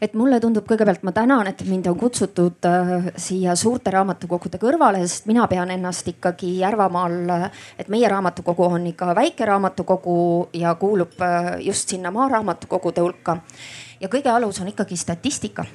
et 0.00 0.14
mulle 0.16 0.38
tundub 0.40 0.64
kõigepealt 0.64 1.02
ma 1.04 1.12
tänan, 1.12 1.50
et 1.50 1.60
mind 1.68 1.90
on 1.90 1.98
kutsutud 2.00 2.64
äh, 2.64 3.10
siia 3.20 3.52
suurte 3.60 3.92
raamatukogude 3.92 4.56
kõrvale, 4.62 5.02
sest 5.04 5.28
mina 5.28 5.44
pean 5.52 5.68
ennast 5.74 6.08
ikkagi 6.08 6.54
Järvamaal, 6.62 7.34
et 7.76 7.92
meie 7.92 8.08
raamatukogu 8.08 8.70
on 8.70 8.88
ikka 8.94 9.12
väike 9.20 9.52
raamatukogu 9.52 10.16
ja 10.56 10.72
kuulub 10.80 11.20
äh, 11.20 11.52
just 11.66 11.92
sinna 11.92 12.08
maaraamatukogude 12.16 13.04
hulka. 13.04 13.36
ja 14.00 14.08
kõige 14.08 14.32
alus 14.32 14.64
on 14.64 14.72
ikkagi 14.72 14.96
statistika 14.96 15.68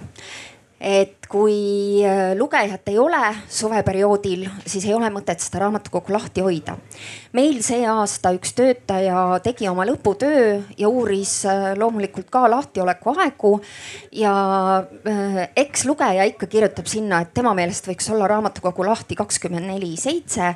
et 0.79 1.27
kui 1.32 2.03
äh, 2.03 2.34
lugejat 2.36 2.89
ei 2.91 2.98
ole 3.00 3.22
suveperioodil, 3.50 4.44
siis 4.67 4.86
ei 4.86 4.94
ole 4.94 5.08
mõtet 5.13 5.39
seda 5.39 5.63
raamatukogu 5.63 6.13
lahti 6.13 6.44
hoida. 6.44 6.75
meil 7.34 7.62
see 7.63 7.86
aasta 7.88 8.34
üks 8.36 8.51
töötaja 8.55 9.39
tegi 9.44 9.70
oma 9.72 9.86
lõputöö 9.88 10.62
ja 10.77 10.89
uuris 10.89 11.46
äh, 11.48 11.72
loomulikult 11.79 12.29
ka 12.29 12.46
lahtioleku 12.51 13.15
aegu. 13.15 13.53
ja 14.12 14.34
äh, 15.08 15.39
eks 15.55 15.86
lugeja 15.86 16.27
ikka 16.27 16.48
kirjutab 16.48 16.91
sinna, 16.91 17.22
et 17.22 17.34
tema 17.34 17.53
meelest 17.55 17.88
võiks 17.88 18.12
olla 18.12 18.27
raamatukogu 18.27 18.86
lahti 18.86 19.15
kakskümmend 19.15 19.72
neli 19.72 19.96
seitse 19.98 20.55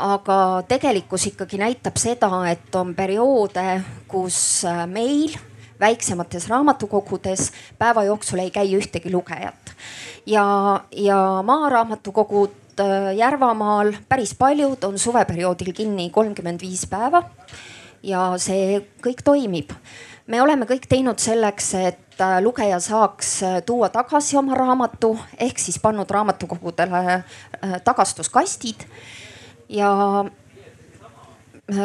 aga 0.00 0.64
tegelikkus 0.68 1.26
ikkagi 1.30 1.58
näitab 1.60 1.98
seda, 2.00 2.30
et 2.50 2.74
on 2.74 2.94
perioode, 2.96 3.82
kus 4.08 4.64
meil 4.88 5.36
väiksemates 5.80 6.48
raamatukogudes 6.48 7.50
päeva 7.78 8.04
jooksul 8.04 8.38
ei 8.44 8.50
käi 8.50 8.74
ühtegi 8.76 9.12
lugejat. 9.12 9.74
ja, 10.26 10.44
ja 10.92 11.42
maaraamatukogud 11.42 12.80
äh, 12.80 13.16
Järvamaal 13.16 13.92
päris 14.08 14.34
paljud 14.34 14.84
on 14.84 14.98
suveperioodil 14.98 15.72
kinni 15.72 16.10
kolmkümmend 16.10 16.60
viis 16.60 16.86
päeva. 16.86 17.22
ja 18.02 18.32
see 18.36 18.80
kõik 19.02 19.24
toimib. 19.24 19.72
me 20.26 20.42
oleme 20.42 20.66
kõik 20.66 20.86
teinud 20.88 21.18
selleks, 21.18 21.74
et 21.74 22.20
äh, 22.20 22.38
lugeja 22.42 22.80
saaks 22.80 23.42
äh, 23.42 23.62
tuua 23.66 23.88
tagasi 23.88 24.36
oma 24.36 24.54
raamatu 24.54 25.18
ehk 25.38 25.58
siis 25.58 25.78
pannud 25.78 26.10
raamatukogudele 26.10 27.24
tagastuskastid 27.84 28.84
ja 29.68 30.24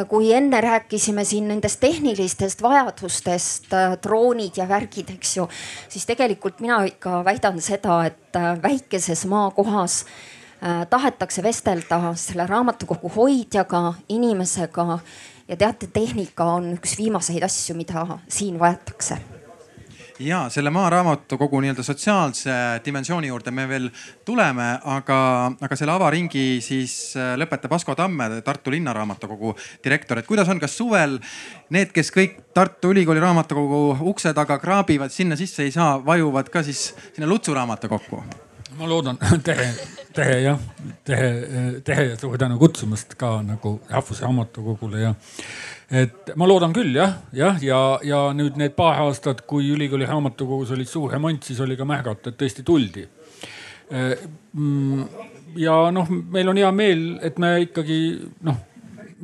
kui 0.10 0.34
enne 0.34 0.62
rääkisime 0.62 1.24
siin 1.24 1.48
nendest 1.48 1.80
tehnilistest 1.80 2.62
vajadustest, 2.62 3.74
äh, 3.74 3.98
droonid 4.04 4.58
ja 4.58 4.68
värgid, 4.70 5.12
eks 5.18 5.38
ju, 5.38 5.48
siis 5.89 6.06
tegelikult 6.06 6.60
mina 6.63 6.82
ikka 6.88 7.24
väidan 7.25 7.62
seda, 7.62 8.00
et 8.06 8.39
äh, 8.39 8.56
väikeses 8.63 9.25
maakohas 9.30 10.01
äh, 10.06 10.86
tahetakse 10.89 11.44
vestelda 11.44 12.01
selle 12.20 12.48
raamatukogu 12.50 13.12
hoidjaga, 13.15 13.94
inimesega 14.10 15.00
ja 15.48 15.58
teate, 15.58 15.88
tehnika 15.94 16.51
on 16.58 16.74
üks 16.80 16.98
viimaseid 16.98 17.46
asju, 17.46 17.77
mida 17.77 18.08
siin 18.27 18.60
vajatakse 18.60 19.35
ja 20.19 20.50
selle 20.50 20.69
maaraamatukogu 20.69 21.60
nii-öelda 21.62 21.84
sotsiaalse 21.84 22.51
dimensiooni 22.86 23.27
juurde 23.27 23.51
me 23.51 23.67
veel 23.69 23.89
tuleme, 24.25 24.67
aga, 24.84 25.19
aga 25.62 25.75
selle 25.75 25.91
avaringi 25.95 26.62
siis 26.63 27.15
äh, 27.19 27.34
lõpetab 27.39 27.75
Asko 27.75 27.95
Tamme, 27.95 28.29
Tartu 28.45 28.72
Linnaraamatukogu 28.72 29.55
direktor, 29.84 30.19
et 30.19 30.27
kuidas 30.27 30.50
on, 30.50 30.60
kas 30.60 30.77
suvel 30.77 31.19
need, 31.75 31.91
kes 31.95 32.13
kõik 32.15 32.39
Tartu 32.55 32.93
Ülikooli 32.95 33.24
raamatukogu 33.24 34.10
ukse 34.12 34.34
taga 34.34 34.60
kraabivad, 34.62 35.12
sinna 35.12 35.36
sisse 35.39 35.67
ei 35.67 35.75
saa, 35.75 35.98
vajuvad 36.05 36.50
ka 36.53 36.63
siis 36.63 36.93
sinna 37.12 37.29
Lutsu 37.29 37.53
raamatukokku? 37.53 38.24
ma 38.75 38.89
loodan, 38.89 39.17
tere, 39.48 39.69
tere 40.13 40.39
jah, 40.43 40.60
tere, 41.07 41.29
tere 41.86 42.10
ja 42.10 42.17
suur 42.19 42.38
tänu 42.39 42.57
kutsumast 42.60 43.15
ka 43.19 43.38
nagu 43.45 43.77
Rahvusraamatukogule 43.89 45.00
ja 45.01 45.13
et 45.92 46.32
ma 46.36 46.48
loodan 46.50 46.74
küll 46.74 46.96
jah, 46.98 47.18
jah, 47.36 47.60
ja, 47.63 47.80
ja 48.04 48.22
nüüd 48.34 48.58
need 48.58 48.75
paar 48.77 49.04
aastat, 49.06 49.44
kui 49.50 49.70
ülikooli 49.75 50.08
raamatukogus 50.10 50.74
oli 50.75 50.88
suur 50.89 51.13
remont, 51.13 51.44
siis 51.46 51.60
oli 51.62 51.77
ka 51.77 51.88
märgata, 51.88 52.32
et 52.32 52.39
tõesti 52.42 52.65
tuldi. 52.65 53.06
Mm, 53.92 55.04
ja 55.62 55.75
noh, 55.94 56.10
meil 56.10 56.50
on 56.50 56.58
hea 56.58 56.72
meel, 56.75 57.06
et 57.25 57.38
me 57.42 57.58
ikkagi 57.68 58.00
noh, 58.48 58.63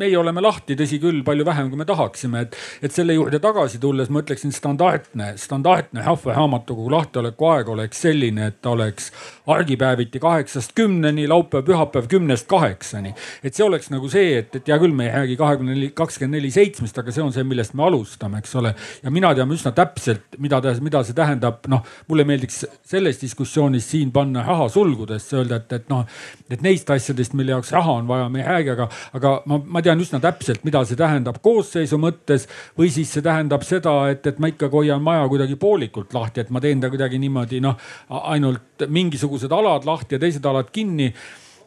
meie 0.01 0.17
oleme 0.17 0.41
lahti, 0.43 0.75
tõsi 0.79 0.99
küll, 1.01 1.21
palju 1.27 1.45
vähem, 1.47 1.69
kui 1.71 1.79
me 1.79 1.87
tahaksime, 1.87 2.45
et, 2.45 2.57
et 2.81 2.93
selle 2.95 3.15
juurde 3.17 3.39
tagasi 3.43 3.79
tulles 3.81 4.09
ma 4.11 4.23
ütleksin 4.23 4.53
standardne, 4.55 5.33
standardne 5.41 6.03
rahvaraamatukogu 6.05 6.91
lahtioleku 6.91 7.49
aeg 7.51 7.71
oleks 7.75 8.01
selline, 8.07 8.49
et 8.51 8.59
ta 8.61 8.73
oleks 8.75 9.11
argipäeviti 9.51 10.21
kaheksast 10.21 10.75
kümneni, 10.77 11.27
laupäev, 11.29 11.65
pühapäev 11.67 12.07
kümnest 12.11 12.47
kaheksani. 12.51 13.13
et 13.43 13.55
see 13.55 13.65
oleks 13.65 13.89
nagu 13.93 14.09
see, 14.11 14.37
et, 14.39 14.55
et 14.55 14.67
hea 14.67 14.77
küll, 14.81 14.95
me 14.95 15.07
ei 15.07 15.13
räägi 15.15 15.37
kahekümne 15.39 15.75
neli, 15.75 15.91
kakskümmend 15.95 16.39
neli 16.39 16.51
seitsmest, 16.53 16.97
aga 16.97 17.13
see 17.13 17.23
on 17.23 17.33
see, 17.35 17.45
millest 17.47 17.75
me 17.77 17.85
alustame, 17.87 18.41
eks 18.41 18.55
ole. 18.61 18.73
ja 19.03 19.11
mina 19.13 19.33
tean 19.35 19.51
üsna 19.51 19.73
täpselt, 19.75 20.39
mida 20.41 20.61
ta, 20.63 20.73
mida 20.81 21.03
see 21.07 21.17
tähendab, 21.17 21.65
noh 21.71 21.85
mulle 22.07 22.25
meeldiks 22.27 22.63
selles 22.87 23.21
diskussioonis 23.21 23.89
siin 23.91 24.11
panna 24.11 24.43
raha 24.47 24.69
sulgudesse, 24.71 25.37
öelda, 25.39 25.61
et, 25.61 25.73
et 25.79 25.89
noh, 25.91 26.05
et 26.51 26.61
neist 26.65 26.89
asjadest, 26.91 27.35
mille 27.37 27.55
jaoks 27.55 27.71
raha 27.75 27.97
on 28.01 28.07
vaja, 28.09 28.29
me 28.29 28.41
ei 28.41 28.47
räägi, 28.47 28.73
aga, 28.75 28.87
aga 29.17 29.33
ma, 29.49 29.59
ma 29.65 29.83
tean 29.85 29.90
üsna 29.99 30.21
täpselt, 30.23 30.63
mida 30.63 30.83
see 30.87 30.99
tähendab 30.99 31.41
koosseisu 31.43 31.99
mõttes 31.99 32.47
või 32.79 32.91
siis 32.93 33.11
see 33.11 33.25
tähendab 33.25 33.65
seda, 33.67 33.95
et, 34.13 34.25
et 34.27 34.39
ma 34.39 34.51
ikkagi 34.51 34.77
hoian 34.77 35.03
maja 35.03 35.27
kuidagi 35.27 35.59
poolikult 35.59 36.15
lahti, 36.15 36.45
et 36.45 36.49
ma 36.49 36.63
teen 36.63 36.79
ta 36.81 36.89
kuidagi 36.93 37.19
niimoodi 37.19 37.59
noh, 37.63 37.75
ainult 38.09 38.87
mingisugused 38.87 39.51
alad 39.51 39.85
lahti 39.85 40.15
ja 40.15 40.23
teised 40.23 40.45
alad 40.45 40.71
kinni 40.71 41.11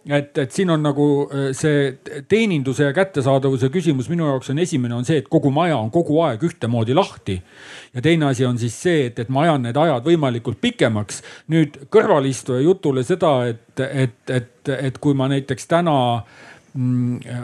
et, 0.08 0.38
et 0.38 0.52
siin 0.52 0.70
on 0.70 0.82
nagu 0.84 1.06
äh, 1.24 1.50
see 1.56 2.22
teeninduse 2.28 2.88
ja 2.88 2.92
kättesaadavuse 2.96 3.70
küsimus 3.72 4.10
minu 4.12 4.26
jaoks 4.28 4.52
on 4.52 4.60
esimene 4.60 4.96
on 4.96 5.06
see, 5.08 5.22
et 5.22 5.28
kogu 5.32 5.52
maja 5.54 5.78
on 5.78 5.90
kogu 5.94 6.20
aeg 6.26 6.42
ühtemoodi 6.44 6.96
lahti. 6.96 7.40
ja 7.94 8.02
teine 8.02 8.26
asi 8.26 8.44
on 8.46 8.58
siis 8.58 8.76
see, 8.82 9.06
et, 9.06 9.18
et 9.18 9.28
ma 9.28 9.46
ajan 9.46 9.64
need 9.68 9.76
ajad 9.76 10.04
võimalikult 10.04 10.60
pikemaks. 10.60 11.22
nüüd 11.48 11.86
kõrvalistuja 11.92 12.64
jutule 12.64 13.04
seda, 13.04 13.36
et, 13.48 13.80
et, 13.80 14.18
et, 14.30 14.74
et 14.78 14.98
kui 14.98 15.14
ma 15.16 15.28
näiteks 15.32 15.66
täna 15.70 15.96
äh, 16.16 16.53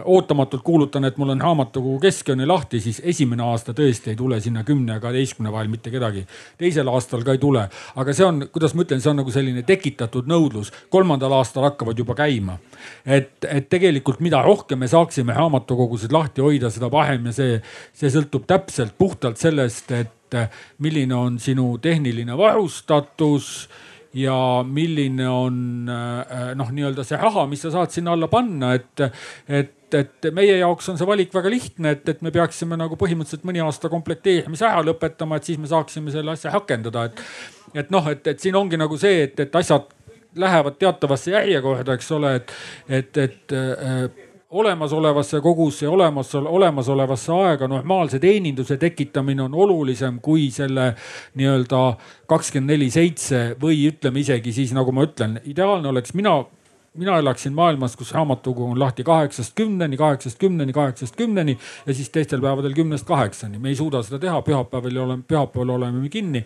ootamatult 0.04 0.62
kuulutan, 0.62 1.04
et 1.06 1.18
mul 1.18 1.28
on 1.30 1.40
raamatukogu 1.40 2.00
keskjooni 2.02 2.46
lahti, 2.50 2.80
siis 2.82 2.98
esimene 3.12 3.44
aasta 3.46 3.70
tõesti 3.76 4.10
ei 4.10 4.16
tule 4.18 4.40
sinna 4.42 4.64
kümne 4.66 4.96
ja 4.96 5.02
kaheteistkümne 5.02 5.52
vahel 5.52 5.68
mitte 5.70 5.90
kedagi. 5.90 6.24
teisel 6.58 6.88
aastal 6.90 7.22
ka 7.22 7.36
ei 7.36 7.38
tule, 7.38 7.68
aga 7.94 8.14
see 8.16 8.26
on, 8.26 8.48
kuidas 8.50 8.74
ma 8.74 8.82
ütlen, 8.82 9.00
see 9.00 9.10
on 9.12 9.20
nagu 9.22 9.30
selline 9.30 9.62
tekitatud 9.62 10.26
nõudlus. 10.26 10.72
kolmandal 10.90 11.36
aastal 11.38 11.68
hakkavad 11.68 11.98
juba 11.98 12.14
käima. 12.18 12.58
et, 13.06 13.44
et 13.44 13.68
tegelikult, 13.70 14.20
mida 14.20 14.42
rohkem 14.42 14.82
me 14.82 14.88
saaksime 14.88 15.32
raamatukogusid 15.32 16.12
lahti 16.12 16.42
hoida, 16.42 16.70
seda 16.70 16.90
parem 16.90 17.30
ja 17.30 17.32
see, 17.32 17.60
see 17.94 18.10
sõltub 18.10 18.50
täpselt 18.50 18.98
puhtalt 18.98 19.38
sellest, 19.38 19.92
et 19.92 20.38
milline 20.78 21.14
on 21.14 21.38
sinu 21.38 21.78
tehniline 21.78 22.36
varustatus 22.38 23.68
ja 24.16 24.36
milline 24.66 25.28
on 25.30 25.90
äh, 25.90 26.54
noh, 26.58 26.72
nii-öelda 26.74 27.04
see 27.06 27.18
raha, 27.20 27.46
mis 27.50 27.62
sa 27.62 27.74
saad 27.74 27.92
sinna 27.94 28.16
alla 28.16 28.30
panna, 28.32 28.74
et, 28.78 29.06
et 29.48 29.76
et 29.90 30.28
meie 30.30 30.54
jaoks 30.60 30.86
on 30.92 30.98
see 31.00 31.06
valik 31.08 31.32
väga 31.34 31.50
lihtne, 31.50 31.96
et, 31.96 32.04
et 32.12 32.20
me 32.22 32.30
peaksime 32.30 32.76
nagu 32.78 32.94
põhimõtteliselt 32.94 33.46
mõni 33.48 33.58
aasta 33.64 33.90
komplekteerimise 33.90 34.68
ära 34.68 34.84
lõpetama, 34.86 35.40
et 35.40 35.48
siis 35.48 35.58
me 35.58 35.66
saaksime 35.70 36.12
selle 36.14 36.30
asja 36.36 36.52
rakendada, 36.54 37.08
et. 37.08 37.22
et 37.74 37.90
noh, 37.90 38.06
et, 38.12 38.22
et 38.30 38.38
siin 38.38 38.54
ongi 38.54 38.78
nagu 38.78 38.98
see, 39.00 39.24
et, 39.26 39.40
et 39.42 39.58
asjad 39.58 39.90
lähevad 40.38 40.78
teatavasse 40.78 41.34
järjekorda, 41.34 41.98
eks 41.98 42.10
ole, 42.14 42.34
et, 42.38 42.54
et, 43.00 43.18
et 43.18 43.56
äh, 43.56 44.04
olemasolevasse 44.50 45.40
kogusse, 45.40 45.88
olemas, 45.88 46.34
olemasolevasse 46.34 47.32
aega 47.32 47.68
normaalse 47.68 48.18
teeninduse 48.18 48.76
tekitamine 48.76 49.42
on 49.42 49.54
olulisem 49.54 50.18
kui 50.22 50.48
selle 50.50 50.94
nii-öelda 51.38 51.82
kakskümmend 52.26 52.74
neli 52.74 52.90
seitse 52.90 53.42
või 53.62 53.84
ütleme 53.92 54.24
isegi 54.24 54.52
siis 54.52 54.72
nagu 54.74 54.92
ma 54.92 55.06
ütlen, 55.06 55.38
ideaalne 55.44 55.92
oleks 55.92 56.14
mina 56.18 56.40
mina 56.98 57.20
elaksin 57.22 57.54
maailmas, 57.54 57.94
kus 57.96 58.10
raamatukogu 58.10 58.72
on 58.72 58.78
lahti 58.80 59.04
kaheksast 59.06 59.54
kümneni, 59.54 59.96
kaheksast 59.96 60.38
kümneni, 60.38 60.72
kaheksast 60.74 61.14
kümneni 61.16 61.54
ja 61.86 61.94
siis 61.94 62.10
teistel 62.10 62.42
päevadel 62.42 62.74
kümnest 62.74 63.06
kaheksani. 63.06 63.58
me 63.58 63.68
ei 63.70 63.78
suuda 63.78 64.02
seda 64.02 64.18
teha, 64.18 64.42
pühapäeval 64.42 64.98
oleme, 65.04 65.22
pühapäeval 65.22 65.76
oleme 65.76 66.02
me 66.02 66.08
kinni. 66.08 66.44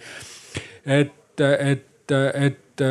et, 0.85 1.41
et 1.41 1.89
et 2.13 2.83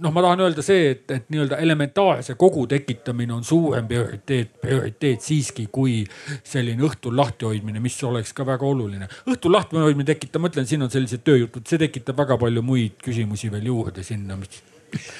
noh, 0.00 0.12
ma 0.12 0.22
tahan 0.24 0.42
öelda 0.44 0.64
see, 0.64 0.90
et, 0.92 1.04
et 1.10 1.26
nii-öelda 1.32 1.58
elementaarse 1.62 2.36
kogu 2.38 2.66
tekitamine 2.70 3.34
on 3.36 3.44
suurem 3.44 3.88
prioriteet, 3.88 4.54
prioriteet 4.62 5.24
siiski 5.24 5.68
kui 5.72 5.98
selline 6.44 6.84
õhtul 6.86 7.16
lahtihoidmine, 7.18 7.80
mis 7.82 7.98
oleks 8.06 8.34
ka 8.36 8.46
väga 8.46 8.66
oluline. 8.66 9.08
õhtul 9.30 9.54
lahtihoidmine 9.56 10.08
tekitab, 10.12 10.44
ma 10.44 10.52
ütlen, 10.52 10.68
siin 10.68 10.86
on 10.86 10.92
sellised 10.92 11.24
tööjutud, 11.26 11.66
see 11.68 11.80
tekitab 11.86 12.18
väga 12.24 12.38
palju 12.40 12.64
muid 12.66 12.98
küsimusi 13.04 13.52
veel 13.52 13.70
juurde 13.72 14.04
sinna, 14.06 14.38
mis 14.40 14.62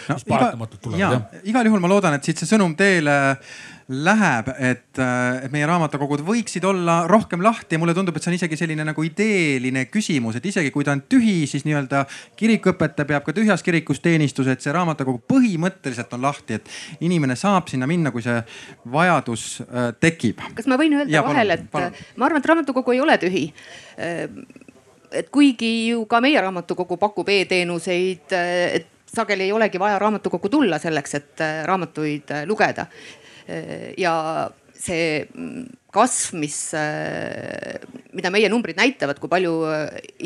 no, 0.08 0.14
mis 0.14 0.26
paratamatult 0.28 0.82
tulevad. 0.82 1.40
igal 1.44 1.66
juhul 1.68 1.82
ma 1.82 1.90
loodan, 1.90 2.18
et 2.18 2.26
siit 2.26 2.40
see 2.40 2.48
sõnum 2.48 2.76
teile 2.78 3.16
läheb, 3.88 4.48
et, 4.58 4.98
äh, 4.98 5.44
et 5.46 5.52
meie 5.54 5.66
raamatukogud 5.68 6.24
võiksid 6.26 6.64
olla 6.66 7.04
rohkem 7.06 7.42
lahti 7.42 7.76
ja 7.76 7.78
mulle 7.78 7.94
tundub, 7.94 8.16
et 8.16 8.24
see 8.24 8.32
on 8.32 8.36
isegi 8.38 8.58
selline 8.58 8.82
nagu 8.86 9.02
ideeline 9.06 9.84
küsimus, 9.86 10.38
et 10.38 10.46
isegi 10.50 10.72
kui 10.74 10.84
ta 10.84 10.90
on 10.96 11.04
tühi, 11.06 11.44
siis 11.46 11.62
nii-öelda 11.68 12.02
kirikuõpetaja 12.40 13.06
peab 13.06 13.26
ka 13.28 13.34
tühjas 13.36 13.62
kirikus 13.62 14.00
teenistuse, 14.02 14.56
et 14.56 14.64
see 14.64 14.74
raamatukogu 14.74 15.22
põhimõtteliselt 15.30 16.16
on 16.18 16.26
lahti, 16.26 16.58
et 16.58 17.04
inimene 17.06 17.36
saab 17.38 17.70
sinna 17.70 17.86
minna, 17.86 18.10
kui 18.10 18.24
see 18.26 18.40
vajadus 18.90 19.44
äh, 19.62 19.92
tekib. 20.02 20.42
kas 20.56 20.66
ma 20.66 20.78
võin 20.80 20.96
öelda 20.98 21.14
ja, 21.14 21.22
vahele, 21.26 21.60
et 21.60 21.70
palun. 21.70 21.94
ma 22.16 22.26
arvan, 22.26 22.42
et 22.42 22.50
raamatukogu 22.50 22.96
ei 22.96 23.02
ole 23.04 23.14
tühi 23.22 23.44
äh, 24.02 24.26
et 25.14 25.30
kuigi 25.30 25.92
ju 25.92 26.08
ka 26.10 26.18
meie 26.24 26.42
raamatukogu 26.42 26.98
pakub 26.98 27.30
e-teenuseid, 27.30 28.34
et 28.34 28.90
sageli 29.14 29.46
ei 29.46 29.54
olegi 29.54 29.78
vaja 29.78 30.00
raamatukokku 30.02 30.50
tulla 30.50 30.80
selleks, 30.82 31.14
et 31.14 31.44
raamatuid 31.70 32.34
lugeda 32.50 32.88
ja 33.98 34.14
see 34.76 35.26
kasv, 35.96 36.34
mis, 36.36 36.56
mida 38.12 38.30
meie 38.34 38.50
numbrid 38.52 38.76
näitavad, 38.76 39.16
kui 39.22 39.30
palju 39.32 39.52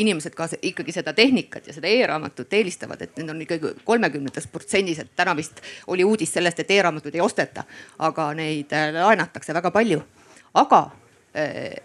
inimesed 0.03 0.35
ka 0.35 0.49
ikkagi 0.67 0.95
seda 0.97 1.15
tehnikat 1.15 1.69
ja 1.71 1.75
seda 1.77 1.87
e-raamatut 1.87 2.57
eelistavad, 2.59 3.05
et 3.05 3.21
need 3.21 3.31
on 3.31 3.45
ikkagi 3.45 3.75
kolmekümnendas 3.87 4.49
protsendis, 4.51 4.99
et 5.05 5.13
täna 5.17 5.37
vist 5.39 5.63
oli 5.93 6.07
uudis 6.09 6.35
sellest, 6.35 6.65
et 6.65 6.75
e-raamatuid 6.75 7.21
ei 7.21 7.23
osteta, 7.23 7.63
aga 8.03 8.33
neid 8.41 8.75
laenatakse 8.97 9.55
väga 9.55 9.71
palju. 9.71 10.03
aga 10.59 10.89
Äh, 11.33 11.79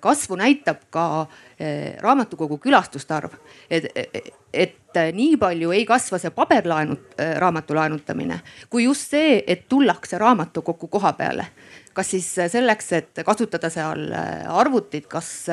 kasvu 0.00 0.36
näitab 0.36 0.84
ka 0.90 1.20
äh, 1.20 1.96
raamatukogu 2.00 2.58
külastuste 2.58 3.14
arv. 3.14 3.32
et, 3.70 3.86
et 4.52 4.98
nii 5.12 5.36
palju 5.36 5.72
ei 5.74 5.84
kasva 5.86 6.18
see 6.18 6.30
paberlaenu, 6.30 6.96
äh, 7.18 7.34
raamatu 7.42 7.74
laenutamine 7.74 8.40
kui 8.70 8.84
just 8.84 9.10
see, 9.10 9.42
et 9.46 9.66
tullakse 9.68 10.18
raamatukokku 10.18 10.88
koha 10.88 11.12
peale. 11.12 11.46
kas 11.92 12.10
siis 12.10 12.28
selleks, 12.52 12.92
et 12.92 13.22
kasutada 13.26 13.70
seal 13.70 14.12
arvutit, 14.48 15.06
kas 15.10 15.48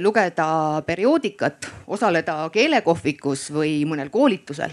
lugeda 0.00 0.46
perioodikat, 0.86 1.66
osaleda 1.86 2.38
keelekohvikus 2.52 3.50
või 3.52 3.82
mõnel 3.84 4.08
koolitusel. 4.10 4.72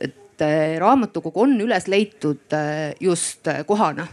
et 0.00 0.46
raamatukogu 0.78 1.42
on 1.42 1.58
üles 1.60 1.88
leitud 1.88 2.54
just 3.00 3.50
kohana 3.66 4.06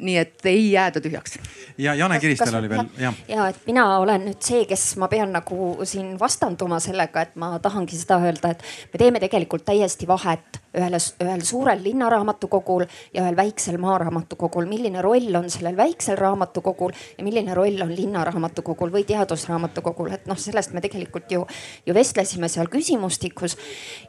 nii 0.00 0.16
et 0.18 0.46
ei 0.46 0.70
jääda 0.72 1.00
tühjaks. 1.00 1.38
ja 1.78 1.94
Jane 1.94 2.20
Kiristel 2.20 2.54
oli 2.54 2.68
veel, 2.68 2.84
jah. 2.98 3.14
ja 3.28 3.48
et 3.52 3.60
mina 3.66 3.86
olen 3.98 4.28
nüüd 4.28 4.40
see, 4.44 4.64
kes 4.68 4.84
ma 5.00 5.08
pean 5.08 5.32
nagu 5.34 5.76
siin 5.88 6.14
vastanduma 6.20 6.80
sellega, 6.82 7.26
et 7.26 7.36
ma 7.36 7.56
tahangi 7.62 7.98
seda 7.98 8.20
öelda, 8.24 8.54
et 8.54 8.64
me 8.92 9.02
teeme 9.02 9.22
tegelikult 9.22 9.66
täiesti 9.68 10.08
vahet 10.08 10.60
ühele, 10.76 11.00
ühel 11.24 11.44
suurel 11.44 11.82
linnaraamatukogul 11.82 12.84
ja 13.14 13.22
ühel 13.22 13.36
väiksel 13.36 13.78
maaraamatukogul. 13.80 14.66
milline 14.66 15.02
roll 15.02 15.34
on 15.34 15.50
sellel 15.50 15.76
väiksel 15.76 16.16
raamatukogul 16.16 16.92
ja 17.18 17.24
milline 17.24 17.54
roll 17.54 17.80
on 17.82 17.94
linnaraamatukogul 17.96 18.92
või 18.92 19.04
teadusraamatukogul, 19.08 20.12
et 20.12 20.26
noh, 20.26 20.38
sellest 20.38 20.72
me 20.72 20.82
tegelikult 20.84 21.30
ju, 21.32 21.46
ju 21.86 21.94
vestlesime 21.94 22.48
seal 22.48 22.68
küsimustikus. 22.72 23.56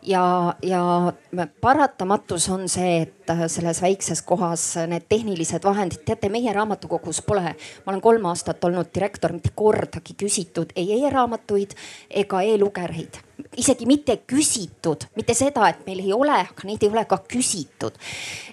ja, 0.02 0.56
ja 0.64 1.14
paratamatus 1.62 2.50
on 2.50 2.68
see, 2.70 3.02
et 3.08 3.34
selles 3.48 3.82
väikses 3.82 4.22
kohas 4.26 4.74
need 4.90 5.06
tehnilised 5.10 5.49
vahendid, 5.64 6.04
teate, 6.06 6.30
meie 6.30 6.54
raamatukogus 6.54 7.22
pole, 7.26 7.56
ma 7.86 7.94
olen 7.94 8.02
kolm 8.02 8.26
aastat 8.30 8.64
olnud 8.64 8.92
direktor, 8.96 9.34
mitte 9.34 9.54
kordagi 9.56 10.16
küsitud 10.20 10.76
ei 10.76 11.02
e-raamatuid 11.04 11.76
ega 12.24 12.42
e-lugereid 12.42 13.29
isegi 13.58 13.88
mitte 13.90 14.20
küsitud, 14.28 15.06
mitte 15.18 15.34
seda, 15.38 15.68
et 15.70 15.82
meil 15.88 16.04
ei 16.04 16.14
ole, 16.16 16.36
aga 16.44 16.68
neid 16.68 16.84
ei 16.84 16.92
ole 16.92 17.06
ka 17.10 17.20
küsitud. 17.30 17.96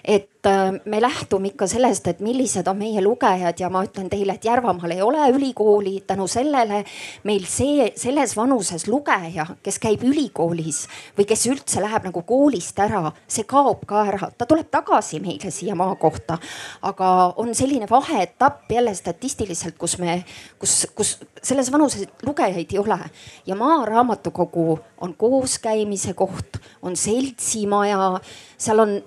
et 0.03 0.45
äh, 0.47 0.71
me 0.85 1.01
lähtume 1.01 1.49
ikka 1.51 1.67
sellest, 1.67 2.07
et 2.07 2.19
millised 2.23 2.67
on 2.67 2.77
meie 2.79 3.01
lugejad 3.03 3.59
ja 3.59 3.69
ma 3.69 3.83
ütlen 3.83 4.07
teile, 4.09 4.37
et 4.37 4.45
Järvamaal 4.45 4.93
ei 4.95 5.01
ole 5.01 5.25
ülikooli, 5.35 6.01
tänu 6.07 6.27
sellele 6.27 6.83
meil 7.27 7.45
see 7.49 7.89
selles 7.95 8.35
vanuses 8.37 8.87
lugeja, 8.87 9.45
kes 9.63 9.79
käib 9.83 10.05
ülikoolis 10.07 10.85
või 11.17 11.27
kes 11.27 11.45
üldse 11.51 11.83
läheb 11.83 12.07
nagu 12.07 12.23
koolist 12.27 12.79
ära, 12.79 13.11
see 13.27 13.43
kaob 13.43 13.83
ka 13.87 14.05
ära, 14.07 14.31
ta 14.37 14.47
tuleb 14.47 14.71
tagasi 14.71 15.19
meile 15.19 15.51
siia 15.51 15.75
maakohta. 15.75 16.37
aga 16.81 17.33
on 17.35 17.53
selline 17.55 17.89
vaheetapp 17.89 18.71
jälle 18.71 18.95
statistiliselt, 18.95 19.77
kus 19.77 19.97
me, 19.99 20.23
kus, 20.59 20.85
kus 20.95 21.17
selles 21.43 21.71
vanuses 21.71 22.07
lugejaid 22.23 22.71
ei 22.71 22.79
ole 22.79 22.99
ja 23.45 23.55
Maaraamatukogu 23.55 24.76
on 25.01 25.13
kooskäimise 25.17 26.13
koht, 26.13 26.57
on 26.81 26.95
seltsimaja, 26.95 28.19
seal 28.57 28.79
on 28.79 28.97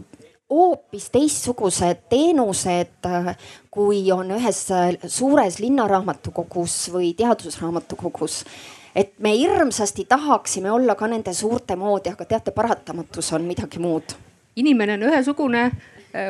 hoopis 0.51 1.11
teistsugused 1.11 2.07
teenused, 2.11 3.09
kui 3.71 4.03
on 4.13 4.35
ühes 4.35 4.65
suures 5.07 5.59
linnaraamatukogus 5.63 6.77
või 6.95 7.13
teadusraamatukogus. 7.19 8.45
Et 8.95 9.13
me 9.23 9.31
hirmsasti 9.39 10.05
tahaksime 10.11 10.71
olla 10.71 10.97
ka 10.99 11.07
nende 11.07 11.35
suurte 11.35 11.77
moodi, 11.79 12.11
aga 12.11 12.27
teate, 12.27 12.51
paratamatus 12.51 13.33
on 13.33 13.47
midagi 13.47 13.79
muud. 13.79 14.17
inimene 14.57 14.95
on 14.95 15.03
ühesugune, 15.09 15.71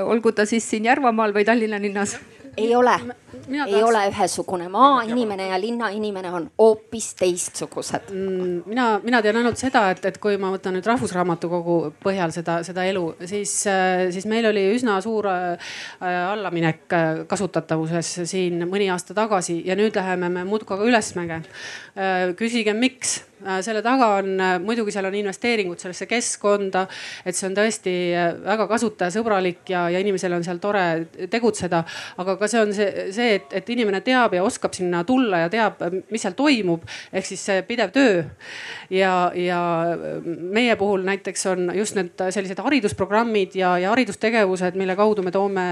olgu 0.04 0.32
ta 0.32 0.44
siis 0.46 0.70
siin 0.70 0.84
Järvamaal 0.84 1.32
või 1.34 1.44
Tallinna 1.44 1.80
linnas. 1.80 2.16
Ei 2.56 2.74
ole, 2.76 2.92
ei 3.66 3.82
ole 3.82 4.02
ühesugune, 4.10 4.68
maainimene 4.72 5.48
ja 5.50 5.60
linnainimene 5.60 6.32
on 6.34 6.48
hoopis 6.58 7.12
teistsugused 7.18 8.10
mm,. 8.12 8.62
mina, 8.70 8.86
mina 9.02 9.22
tean 9.22 9.40
ainult 9.40 9.60
seda, 9.60 9.86
et, 9.94 10.04
et 10.08 10.18
kui 10.22 10.38
ma 10.40 10.52
võtan 10.54 10.76
nüüd 10.76 10.86
Rahvusraamatukogu 10.90 11.78
põhjal 12.02 12.34
seda, 12.34 12.60
seda 12.66 12.84
elu, 12.88 13.04
siis, 13.30 13.54
siis 14.14 14.28
meil 14.30 14.50
oli 14.50 14.66
üsna 14.74 14.98
suur 15.04 15.28
äh, 15.30 15.72
allaminek 16.02 16.96
äh, 16.96 17.08
kasutatavuses 17.30 18.12
siin 18.30 18.64
mõni 18.70 18.90
aasta 18.92 19.16
tagasi 19.16 19.60
ja 19.66 19.78
nüüd 19.78 19.96
läheme 19.96 20.30
me 20.32 20.44
muudkui 20.48 20.88
ülesmäge. 20.90 21.42
Äh, 21.96 22.30
küsige, 22.38 22.74
miks 22.76 23.20
Äh, 23.46 23.62
selle 23.64 23.80
taga 23.80 24.18
on 24.18 24.34
äh, 24.36 24.58
muidugi 24.60 24.92
seal 24.92 25.06
on 25.08 25.14
investeeringud 25.16 25.80
sellesse 25.80 26.04
keskkonda, 26.08 26.82
et 27.24 27.36
see 27.36 27.46
on 27.48 27.54
tõesti 27.56 27.92
äh, 28.12 28.34
väga 28.44 28.66
kasutajasõbralik 28.68 29.70
ja, 29.72 29.86
ja 29.88 30.02
inimesel 30.02 30.34
on 30.36 30.44
seal 30.44 30.60
tore 30.60 30.82
tegutseda. 31.32 31.80
aga 32.20 32.34
ka 32.36 32.48
see 32.52 32.60
on 32.60 32.74
see, 32.76 33.06
see, 33.16 33.29
et, 33.38 33.52
et 33.60 33.70
inimene 33.74 34.00
teab 34.06 34.34
ja 34.34 34.44
oskab 34.44 34.74
sinna 34.76 35.02
tulla 35.04 35.44
ja 35.44 35.50
teab, 35.52 35.80
mis 36.10 36.24
seal 36.24 36.36
toimub, 36.38 36.84
ehk 37.12 37.26
siis 37.26 37.44
see 37.50 37.62
pidev 37.68 37.92
töö. 37.94 38.24
ja, 38.90 39.30
ja 39.34 39.60
meie 40.24 40.76
puhul 40.76 41.04
näiteks 41.06 41.46
on 41.52 41.70
just 41.74 41.94
need 41.98 42.24
sellised 42.30 42.58
haridusprogrammid 42.62 43.54
ja, 43.58 43.76
ja 43.78 43.90
haridustegevused, 43.94 44.78
mille 44.78 44.96
kaudu 44.96 45.22
me 45.22 45.32
toome 45.34 45.66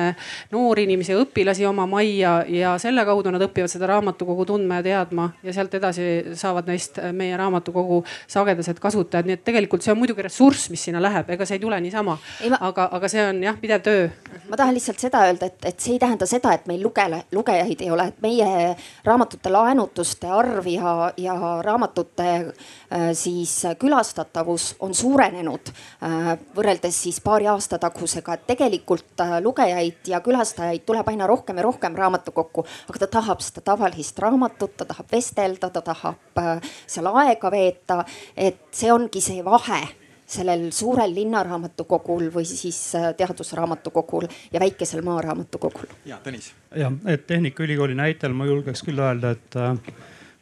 noori 0.53 0.87
inimesi, 0.89 1.17
õpilasi 1.19 1.67
oma 1.69 1.87
majja 1.91 2.43
ja 2.49 2.77
selle 2.83 3.05
kaudu 3.09 3.33
nad 3.35 3.43
õpivad 3.49 3.73
seda 3.73 3.89
raamatukogu 3.91 4.47
tundma 4.49 4.81
ja 4.81 4.87
teadma 4.87 5.31
ja 5.43 5.55
sealt 5.57 5.75
edasi 5.79 6.37
saavad 6.39 6.69
neist 6.71 7.01
meie 7.13 7.37
raamatukogu 7.37 8.03
sagedased 8.27 8.81
kasutajad, 8.83 9.29
nii 9.29 9.39
et 9.39 9.45
tegelikult 9.47 9.85
see 9.85 9.93
on 9.95 10.01
muidugi 10.01 10.25
ressurss, 10.27 10.69
mis 10.73 10.85
sinna 10.89 11.03
läheb, 11.03 11.31
ega 11.35 11.47
see 11.49 11.59
ei 11.59 11.63
tule 11.63 11.81
niisama. 11.83 12.17
Ma... 12.49 12.61
aga, 12.71 12.89
aga 12.99 13.11
see 13.11 13.25
on 13.25 13.43
jah, 13.45 13.59
pidev 13.61 13.85
töö. 13.85 14.09
ma 14.49 14.59
tahan 14.61 14.77
lihtsalt 14.77 15.03
seda 15.03 15.25
öelda, 15.29 15.51
et, 15.51 15.69
et 15.73 15.81
see 15.81 15.97
ei 15.97 16.03
tähenda 16.03 16.29
seda, 16.29 16.55
et 16.57 16.69
meil 16.71 16.83
lugele, 16.85 17.23
lugejaid 17.49 17.81
ei 17.81 17.91
ole, 17.91 18.09
et 18.09 18.21
meie 18.23 18.77
raamatute 19.05 19.53
laenutuste 19.53 20.29
arv 20.29 20.67
ja, 20.69 21.13
ja 21.17 21.37
raamatute 21.65 22.29
äh, 22.29 23.09
siis 23.13 23.63
külastatavus 23.79 24.75
on 24.85 24.95
suurenenud 24.95 25.73
äh, 25.73 26.35
võrreldes 26.57 27.03
siis 27.07 27.21
paari 27.25 27.49
aasta 27.49 27.79
tagusega, 27.79 28.37
et 28.37 28.47
tegelikult 28.53 29.25
äh, 29.25 29.39
lugejaid 29.43 30.13
ja 30.13 30.21
külastajaid 30.21 30.85
tuleb 30.87 31.09
aina 31.09 31.27
rohkem 31.27 31.57
ja 31.57 31.67
rohkem 31.67 31.97
raamatukokku, 31.97 32.67
aga 32.91 33.05
ta 33.05 33.11
tahab 33.19 33.41
seda 33.45 33.65
tavalist 33.73 34.19
raamatut, 34.19 34.77
ta 34.77 34.85
tahab 34.85 35.09
vestelda, 35.13 35.71
ta 35.71 35.83
tahab 35.83 36.45
seal 36.87 37.09
aega 37.15 37.39
aega 37.39 37.51
veeta. 37.51 38.05
et 38.37 38.59
see 38.73 38.93
ongi 38.93 39.21
see 39.21 39.43
vahe 39.45 40.08
sellel 40.29 40.69
suurel 40.77 41.15
linnaraamatukogul 41.15 42.29
või 42.35 42.45
siis 42.49 42.79
äh, 42.99 43.11
teadusraamatukogul 43.17 44.29
ja 44.53 44.61
väikesel 44.61 45.03
maaraamatukogul. 45.07 45.89
ja 46.05 46.21
Tõnis. 46.25 46.53
jah, 46.77 46.93
et 47.07 47.27
Tehnikaülikooli 47.27 47.97
näitel 47.97 48.37
ma 48.37 48.47
julgeks 48.47 48.85
küll 48.85 49.01
öelda, 49.01 49.33
et 49.37 49.57
äh, 49.57 49.77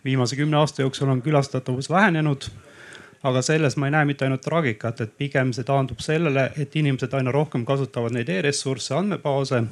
viimase 0.05 0.37
kümne 0.37 0.59
aasta 0.59 0.83
jooksul 0.83 1.11
on 1.11 1.22
külastatavus 1.22 1.90
vähenenud 1.90 2.51
aga 3.27 3.42
selles 3.42 3.77
ma 3.77 3.88
ei 3.88 3.94
näe 3.94 4.05
mitte 4.09 4.27
ainult 4.27 4.44
traagikat, 4.44 5.01
et 5.01 5.16
pigem 5.18 5.53
see 5.57 5.66
taandub 5.66 6.03
sellele, 6.05 6.51
et 6.61 6.77
inimesed 6.77 7.14
aina 7.16 7.33
rohkem 7.35 7.64
kasutavad 7.66 8.14
neid 8.14 8.29
e-ressursse, 8.31 8.94
andmebaase 8.94 9.62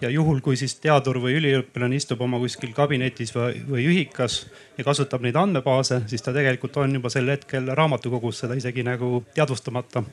ja 0.00 0.10
juhul, 0.10 0.40
kui 0.44 0.56
siis 0.58 0.74
teadur 0.82 1.20
või 1.22 1.36
üliõpilane 1.38 1.96
istub 1.96 2.20
oma 2.24 2.38
kuskil 2.42 2.74
kabinetis 2.76 3.34
või, 3.34 3.60
või 3.68 3.86
ühikas 3.92 4.44
ja 4.78 4.84
kasutab 4.86 5.22
neid 5.24 5.38
andmebaase, 5.38 6.02
siis 6.10 6.24
ta 6.24 6.34
tegelikult 6.34 6.76
on 6.82 6.98
juba 6.98 7.12
sel 7.12 7.30
hetkel 7.30 7.70
raamatukogus 7.78 8.42
seda 8.44 8.58
isegi 8.58 8.84
nagu 8.86 9.22
teadvustamata. 9.34 10.04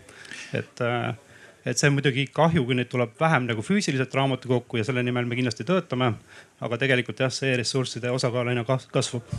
et 0.54 0.82
äh, 0.86 1.16
et 1.66 1.78
see 1.78 1.90
on 1.90 1.98
muidugi 1.98 2.26
kahju, 2.34 2.64
kui 2.66 2.78
neid 2.78 2.90
tuleb 2.90 3.14
vähem 3.20 3.46
nagu 3.50 3.62
füüsiliselt 3.66 4.14
raamatukokku 4.18 4.80
ja 4.80 4.86
selle 4.88 5.04
nimel 5.06 5.28
me 5.30 5.38
kindlasti 5.38 5.68
töötame. 5.68 6.14
aga 6.62 6.78
tegelikult 6.78 7.18
jah, 7.18 7.32
see 7.34 7.56
ressursside 7.58 8.12
osakaal 8.14 8.52
aina 8.52 8.62
kasvab. 8.64 9.32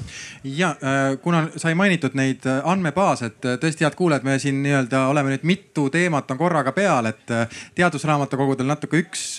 ja 0.44 0.72
äh, 0.82 1.18
kuna 1.22 1.44
sai 1.56 1.74
mainitud 1.78 2.16
neid 2.18 2.46
äh, 2.50 2.58
andmebaase, 2.66 3.26
et 3.30 3.46
äh, 3.46 3.58
tõesti, 3.62 3.86
head 3.86 3.94
kuulajad, 3.94 4.26
me 4.26 4.38
siin 4.42 4.58
nii-öelda 4.62 5.04
oleme 5.10 5.30
nüüd 5.30 5.44
mitu 5.46 5.88
teemat 5.90 6.30
on 6.30 6.38
korraga 6.38 6.72
peal, 6.74 7.06
et 7.06 7.30
teadusraamatukogudel 7.78 8.66
natuke 8.66 8.98
üks 9.04 9.38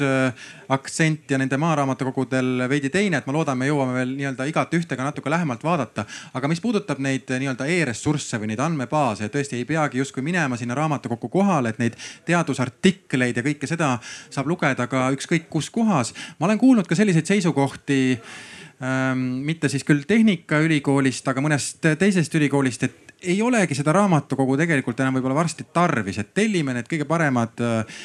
aktsent 0.71 1.31
ja 1.31 1.37
nende 1.37 1.59
maaraamatukogudel 1.59 2.69
veidi 2.71 2.89
teine, 2.89 3.19
et 3.19 3.27
ma 3.27 3.35
loodan, 3.35 3.59
me 3.59 3.67
jõuame 3.67 3.97
veel 3.99 4.15
nii-öelda 4.15 4.47
igat 4.47 4.79
ühte 4.79 4.95
ka 4.95 5.03
natuke 5.03 5.31
lähemalt 5.31 5.63
vaadata. 5.63 6.05
aga 6.33 6.47
mis 6.47 6.63
puudutab 6.63 7.03
neid 7.03 7.27
nii-öelda 7.27 7.67
e-ressursse 7.67 8.39
või 8.39 8.53
neid 8.53 8.63
andmebaase, 8.63 9.27
tõesti 9.27 9.59
ei 9.59 9.67
peagi 9.67 9.99
justkui 9.99 10.23
minema 10.23 10.57
sinna 10.57 10.75
raamatukokku 10.79 11.29
kohale, 11.29 11.75
et 11.75 11.83
neid 11.83 11.99
teadusartikleid 12.25 12.72
ja 13.37 13.43
kõike 13.45 13.67
seda 13.69 13.97
saab 14.29 14.47
lugeda 14.47 14.87
ka 14.87 15.09
ükskõik 15.15 15.49
kus 15.49 15.69
kohas. 15.69 16.13
ma 16.39 16.47
olen 16.47 16.59
kuulnud 16.59 16.87
ka 16.87 16.95
selliseid 16.95 17.25
seisukohti 17.25 18.19
ähm, 18.81 19.45
mitte 19.45 19.69
siis 19.69 19.83
küll 19.83 20.05
Tehnikaülikoolist, 20.07 21.27
aga 21.27 21.41
mõnest 21.41 21.85
teisest 21.99 22.35
ülikoolist, 22.35 22.83
et 22.83 23.13
ei 23.23 23.41
olegi 23.41 23.75
seda 23.75 23.93
raamatukogu 23.95 24.57
tegelikult 24.59 24.99
enam 24.99 25.15
võib-olla 25.17 25.37
varsti 25.37 25.65
tarvis, 25.73 26.17
et 26.19 26.33
tellime 26.35 26.75
need 26.75 26.89
kõige 26.91 27.07
paremad 27.07 27.61
äh, 27.63 28.01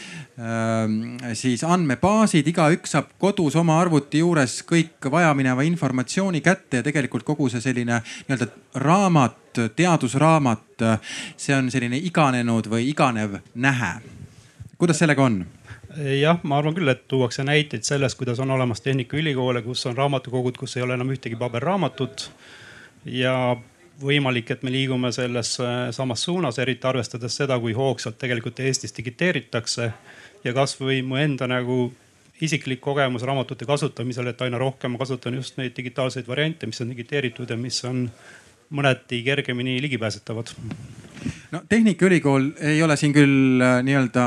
siis 1.39 1.65
andmebaasid, 1.67 2.47
igaüks 2.53 2.95
saab 2.95 3.11
kodus 3.19 3.57
oma 3.59 3.81
arvuti 3.83 4.23
juures 4.23 4.61
kõik 4.69 5.11
vajamineva 5.11 5.67
informatsiooni 5.67 6.43
kätte 6.45 6.83
ja 6.83 6.87
tegelikult 6.87 7.27
kogu 7.27 7.49
see 7.51 7.63
selline 7.65 8.01
nii-öelda 8.29 8.51
raamat, 8.85 9.65
teadusraamat, 9.77 10.87
see 11.37 11.57
on 11.57 11.73
selline 11.75 11.99
iganenud 11.99 12.71
või 12.71 12.91
iganev 12.93 13.41
nähe. 13.55 14.18
Kuidas 14.79 14.99
sellega 14.99 15.25
on? 15.25 15.43
jah, 15.99 16.39
ma 16.43 16.59
arvan 16.59 16.77
küll, 16.77 16.91
et 16.93 17.07
tuuakse 17.09 17.45
näiteid 17.47 17.87
sellest, 17.87 18.19
kuidas 18.19 18.39
on 18.45 18.51
olemas 18.55 18.81
Tehnikaülikoole, 18.85 19.63
kus 19.65 19.87
on 19.89 19.97
raamatukogud, 19.97 20.59
kus 20.61 20.77
ei 20.77 20.85
ole 20.85 20.95
enam 20.99 21.11
ühtegi 21.15 21.39
paberraamatut 21.41 22.29
ja 23.09 23.57
võimalik, 24.03 24.53
et 24.53 24.63
me 24.63 24.73
liigume 24.73 25.11
selles 25.13 25.57
äh, 25.63 25.89
samas 25.95 26.23
suunas, 26.23 26.59
eriti 26.63 26.87
arvestades 26.87 27.39
seda, 27.41 27.59
kui 27.59 27.73
hoogsalt 27.75 28.19
tegelikult 28.21 28.61
Eestis 28.61 28.95
digiteeritakse. 28.97 29.93
ja 30.45 30.53
kasvõi 30.55 31.03
mu 31.03 31.17
enda 31.19 31.49
nagu 31.51 31.93
isiklik 32.41 32.81
kogemus 32.81 33.25
raamatute 33.27 33.67
kasutamisel, 33.67 34.27
et 34.31 34.43
aina 34.43 34.59
rohkem 34.59 34.93
ma 34.95 34.99
kasutan 34.99 35.35
just 35.35 35.57
neid 35.59 35.75
digitaalseid 35.77 36.29
variante, 36.29 36.67
mis 36.67 36.81
on 36.81 36.91
digiteeritud 36.91 37.51
ja 37.51 37.57
mis 37.57 37.85
on 37.85 38.07
mõneti 38.71 39.25
kergemini 39.25 39.81
ligipääsetavad 39.83 40.55
no 41.53 41.63
Tehnikaülikool 41.69 42.51
ei 42.71 42.83
ole 42.83 42.97
siin 42.97 43.15
küll 43.17 43.63
äh, 43.65 43.79
nii-öelda 43.87 44.25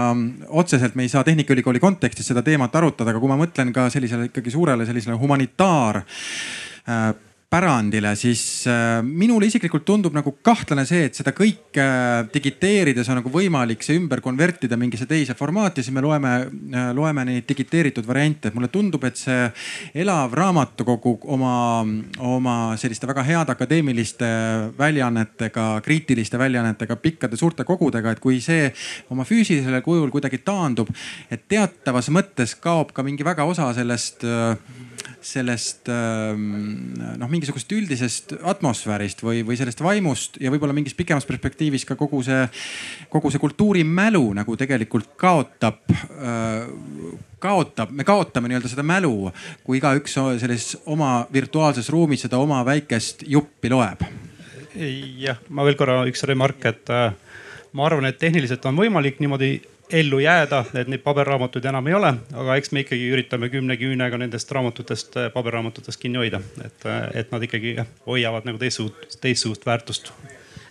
otseselt, 0.61 0.95
me 0.95 1.05
ei 1.05 1.11
saa 1.11 1.23
Tehnikaülikooli 1.27 1.79
kontekstis 1.79 2.31
seda 2.31 2.43
teemat 2.45 2.75
arutada, 2.75 3.11
aga 3.13 3.21
kui 3.21 3.31
ma 3.31 3.39
mõtlen 3.39 3.73
ka 3.75 3.89
sellisele 3.93 4.29
ikkagi 4.31 4.53
suurele 4.53 4.87
sellisele 4.89 5.17
humanitaar 5.21 6.01
äh, 6.01 7.11
pärandile, 7.51 8.13
siis 8.15 8.63
äh, 8.67 9.01
minule 9.03 9.49
isiklikult 9.49 9.83
tundub 9.83 10.15
nagu 10.15 10.31
kahtlane 10.45 10.85
see, 10.87 11.09
et 11.09 11.17
seda 11.19 11.33
kõike 11.35 11.83
äh, 11.83 12.21
digiteerides 12.31 13.09
on 13.11 13.17
nagu 13.19 13.31
võimalik 13.33 13.83
see 13.83 13.97
ümber 13.99 14.21
konvertida 14.23 14.77
mingisse 14.79 15.03
teise 15.09 15.35
formaati, 15.35 15.83
siis 15.83 15.91
me 15.91 16.03
loeme, 16.05 16.31
äh, 16.47 16.85
loeme 16.95 17.25
neid 17.27 17.43
digiteeritud 17.49 18.07
variante, 18.07 18.47
et 18.47 18.55
mulle 18.55 18.69
tundub, 18.71 19.03
et 19.03 19.19
see 19.19 19.49
elav 19.99 20.31
raamatukogu 20.39 21.17
oma, 21.35 21.55
oma 22.23 22.55
selliste 22.79 23.09
väga 23.09 23.27
heade 23.27 23.55
akadeemiliste 23.57 24.31
väljaannetega, 24.79 25.65
kriitiliste 25.83 26.39
väljaannetega, 26.39 26.95
pikkade 27.03 27.39
suurte 27.39 27.67
kogudega, 27.67 28.15
et 28.15 28.23
kui 28.23 28.39
see 28.39 28.69
oma 29.11 29.27
füüsilisel 29.27 29.81
kujul 29.83 30.07
kuidagi 30.13 30.39
taandub, 30.47 30.87
et 31.27 31.43
teatavas 31.51 32.07
mõttes 32.15 32.55
kaob 32.63 32.95
ka 32.95 33.03
mingi 33.03 33.27
väga 33.27 33.43
osa 33.43 33.73
sellest 33.75 34.23
sellest 35.21 35.89
ähm, 35.93 36.93
noh, 37.19 37.29
mingisugusest 37.29 37.73
üldisest 37.77 38.33
atmosfäärist 38.41 39.21
või, 39.25 39.41
või 39.45 39.57
sellest 39.59 39.83
vaimust 39.85 40.39
ja 40.41 40.51
võib-olla 40.53 40.75
mingis 40.75 40.95
pikemas 40.97 41.27
perspektiivis 41.29 41.85
ka 41.89 41.97
kogu 41.99 42.23
see, 42.25 42.45
kogu 43.13 43.31
see 43.31 43.41
kultuurimälu 43.41 44.23
nagu 44.37 44.57
tegelikult 44.59 45.13
kaotab 45.21 45.93
äh, 45.93 46.65
kaotab, 47.41 47.91
me 47.93 48.05
kaotame 48.07 48.51
nii-öelda 48.51 48.69
seda 48.69 48.85
mälu, 48.85 49.31
kui 49.65 49.79
igaüks 49.79 50.17
selles 50.41 50.73
oma 50.89 51.25
virtuaalses 51.33 51.89
ruumis 51.93 52.25
seda 52.27 52.39
oma 52.41 52.61
väikest 52.65 53.25
juppi 53.29 53.71
loeb. 53.73 54.05
jah, 55.21 55.41
ma 55.49 55.65
veel 55.67 55.77
korra 55.79 56.01
üks 56.09 56.23
remark, 56.29 56.65
et 56.69 56.93
äh, 56.93 57.11
ma 57.73 57.87
arvan, 57.87 58.07
et 58.09 58.19
tehniliselt 58.21 58.65
on 58.69 58.77
võimalik 58.77 59.19
niimoodi 59.23 59.57
ellu 59.91 60.19
jääda, 60.23 60.63
et 60.79 60.89
neid 60.91 61.03
paberraamatuid 61.05 61.65
enam 61.71 61.87
ei 61.87 61.95
ole, 61.97 62.13
aga 62.43 62.57
eks 62.59 62.71
me 62.75 62.85
ikkagi 62.85 63.09
üritame 63.13 63.49
kümne 63.53 63.77
küünega 63.79 64.19
nendest 64.21 64.51
raamatutest, 64.51 65.17
paberraamatutest 65.33 66.01
kinni 66.01 66.21
hoida, 66.21 66.41
et, 66.65 66.85
et 67.23 67.33
nad 67.33 67.47
ikkagi 67.47 67.77
hoiavad 68.07 68.47
nagu 68.47 68.61
teistsugust, 68.61 69.19
teistsugust 69.21 69.65
väärtust. 69.67 70.13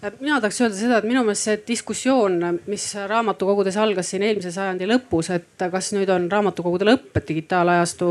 Mina 0.00 0.38
tahaks 0.40 0.56
öelda 0.62 0.76
seda, 0.78 0.98
et 1.02 1.04
minu 1.04 1.20
meelest 1.26 1.44
see 1.44 1.58
diskussioon, 1.68 2.38
mis 2.72 2.86
raamatukogudes 3.10 3.76
algas 3.76 4.08
siin 4.08 4.22
eelmise 4.24 4.48
sajandi 4.54 4.86
lõpus, 4.88 5.28
et 5.34 5.64
kas 5.74 5.90
nüüd 5.92 6.08
on 6.14 6.24
raamatukogude 6.32 6.86
lõpp, 6.88 7.10
et 7.20 7.26
digitaalajastu 7.28 8.08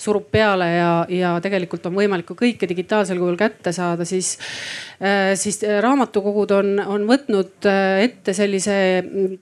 surub 0.00 0.30
peale 0.32 0.70
ja, 0.70 0.92
ja 1.12 1.34
tegelikult 1.44 1.90
on 1.90 1.98
võimalik 1.98 2.30
ka 2.30 2.38
kõike 2.40 2.68
digitaalsel 2.70 3.20
kujul 3.20 3.36
kätte 3.36 3.74
saada, 3.76 4.08
siis, 4.08 4.38
äh, 4.95 4.95
siis 5.36 5.60
raamatukogud 5.82 6.54
on, 6.56 6.70
on 6.80 7.06
võtnud 7.08 7.68
äh, 7.68 8.04
ette 8.06 8.32
sellise 8.36 8.76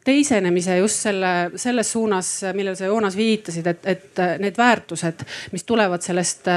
teisenemise 0.05 0.79
just 0.81 1.07
selle, 1.07 1.33
selles 1.61 1.93
suunas, 1.95 2.31
millele 2.57 2.77
sa 2.79 2.91
Joonas 2.91 3.17
viitasid, 3.19 3.67
et, 3.71 3.87
et 3.87 4.23
need 4.43 4.59
väärtused, 4.59 5.25
mis 5.55 5.65
tulevad 5.65 6.03
sellest 6.05 6.51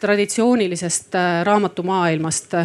traditsioonilisest 0.00 1.16
raamatumaailmast. 1.46 2.56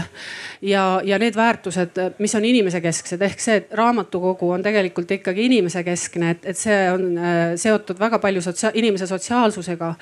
Ja, 0.62 0.86
ja 1.06 1.18
need 1.18 1.36
väärtused 1.36 1.98
mis 2.22 2.36
on 2.36 2.46
inimesekesksed, 2.46 3.22
ehk 3.22 3.42
see, 3.42 3.58
et 3.62 3.74
raamatukogu 3.78 4.52
on 4.56 4.64
tegelikult 4.64 5.12
ikkagi 5.12 5.46
inimesekeskne, 5.50 6.32
et, 6.36 6.46
et 6.52 6.58
see 6.58 6.78
on 6.92 7.06
äh, 7.18 7.40
seotud 7.60 8.00
väga 8.00 8.20
palju 8.22 8.44
sotsia 8.44 8.72
inimese 8.78 9.08
sotsiaalsusega. 9.10 9.94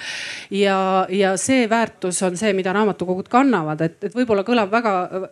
ja, 0.51 0.79
ja 1.09 1.35
see 1.37 1.69
väärtus 1.69 2.21
on 2.27 2.37
see, 2.37 2.53
mida 2.57 2.73
raamatukogud 2.75 3.29
kannavad, 3.31 3.81
et, 3.85 3.97
et 4.03 4.15
võib-olla 4.15 4.43
kõlab 4.47 4.73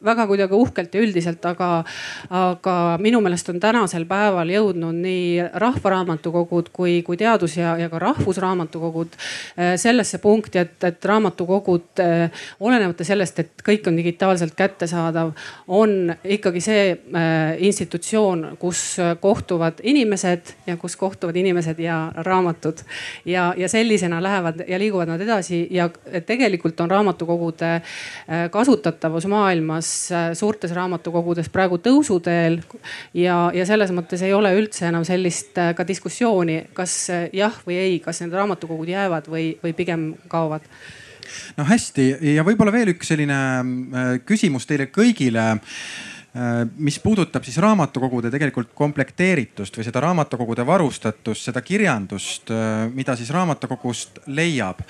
väga-väga 0.04 0.28
kuidagi 0.28 0.54
uhkelt 0.54 0.96
ja 0.96 1.02
üldiselt, 1.02 1.46
aga, 1.46 1.84
aga 2.30 2.76
minu 3.02 3.22
meelest 3.24 3.50
on 3.50 3.60
tänasel 3.62 4.06
päeval 4.10 4.50
jõudnud 4.52 4.98
nii 5.02 5.48
rahvaraamatukogud 5.64 6.70
kui, 6.74 7.02
kui 7.06 7.18
teadus 7.18 7.58
ja, 7.58 7.76
ja 7.80 7.90
ka 7.90 8.00
rahvusraamatukogud 8.02 9.16
äh, 9.18 9.76
sellesse 9.80 10.20
punkti, 10.24 10.60
et, 10.60 10.78
et 10.84 11.06
raamatukogud 11.06 12.04
äh, 12.04 12.44
olenemata 12.60 13.06
sellest, 13.08 13.40
et 13.40 13.66
kõik 13.66 13.88
on 13.90 13.98
digitaalselt 13.98 14.56
kättesaadav, 14.58 15.34
on 15.68 16.14
ikkagi 16.24 16.62
see 16.64 16.84
äh, 16.92 17.58
institutsioon, 17.70 18.58
kus 18.60 18.84
kohtuvad 19.22 19.82
inimesed 19.84 20.54
ja 20.68 20.78
kus 20.78 20.98
kohtuvad 21.00 21.36
inimesed 21.36 21.80
ja 21.80 22.12
raamatud. 22.26 22.84
ja, 23.26 23.54
ja 23.58 23.70
sellisena 23.70 24.22
lähevad 24.24 24.64
ja 24.68 24.80
liiguvad 24.80 25.08
nad 25.08 25.22
edasi 25.22 25.68
ja 25.72 25.90
tegelikult 26.26 26.80
on 26.80 26.92
raamatukogude 26.92 27.82
kasutatavus 28.52 29.26
maailmas 29.26 29.87
suurtes 30.38 30.74
raamatukogudes 30.76 31.50
praegu 31.54 31.80
tõusuteel. 31.84 32.60
ja, 33.18 33.38
ja 33.54 33.66
selles 33.70 33.94
mõttes 33.96 34.24
ei 34.26 34.34
ole 34.34 34.54
üldse 34.58 34.88
enam 34.90 35.06
sellist 35.08 35.58
ka 35.76 35.88
diskussiooni, 35.88 36.64
kas 36.78 37.00
jah 37.34 37.58
või 37.68 37.80
ei, 37.82 38.00
kas 38.04 38.22
need 38.24 38.36
raamatukogud 38.38 38.90
jäävad 38.90 39.32
või, 39.32 39.50
või 39.64 39.74
pigem 39.78 40.10
kaovad 40.32 40.66
no 41.58 41.66
hästi 41.68 42.06
ja 42.36 42.44
võib-olla 42.48 42.72
veel 42.72 42.94
üks 42.94 43.10
selline 43.12 43.40
küsimus 44.28 44.68
teile 44.70 44.88
kõigile 44.94 45.50
Äh, 45.52 46.17
mis 46.78 47.00
puudutab 47.00 47.46
siis 47.48 47.58
raamatukogude 47.64 48.30
tegelikult 48.34 48.70
komplekteeritust 48.78 49.78
või 49.80 49.86
seda 49.88 50.02
raamatukogude 50.04 50.66
varustatust, 50.68 51.48
seda 51.48 51.64
kirjandust, 51.66 52.52
äh, 52.52 52.86
mida 52.94 53.16
siis 53.18 53.32
raamatukogust 53.34 54.22
leiab. 54.28 54.84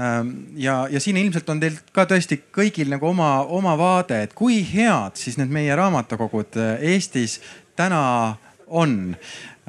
Ähm, 0.00 0.32
ja, 0.58 0.82
ja 0.90 1.00
siin 1.00 1.20
ilmselt 1.20 1.48
on 1.52 1.60
teil 1.62 1.78
ka 1.94 2.06
tõesti 2.10 2.40
kõigil 2.50 2.90
nagu 2.90 3.06
oma, 3.10 3.42
oma 3.44 3.76
vaade, 3.78 4.22
et 4.24 4.34
kui 4.34 4.62
head 4.66 5.20
siis 5.20 5.38
need 5.38 5.52
meie 5.52 5.76
raamatukogud 5.78 6.58
äh, 6.58 6.86
Eestis 6.94 7.38
täna 7.78 8.36
on. 8.66 9.16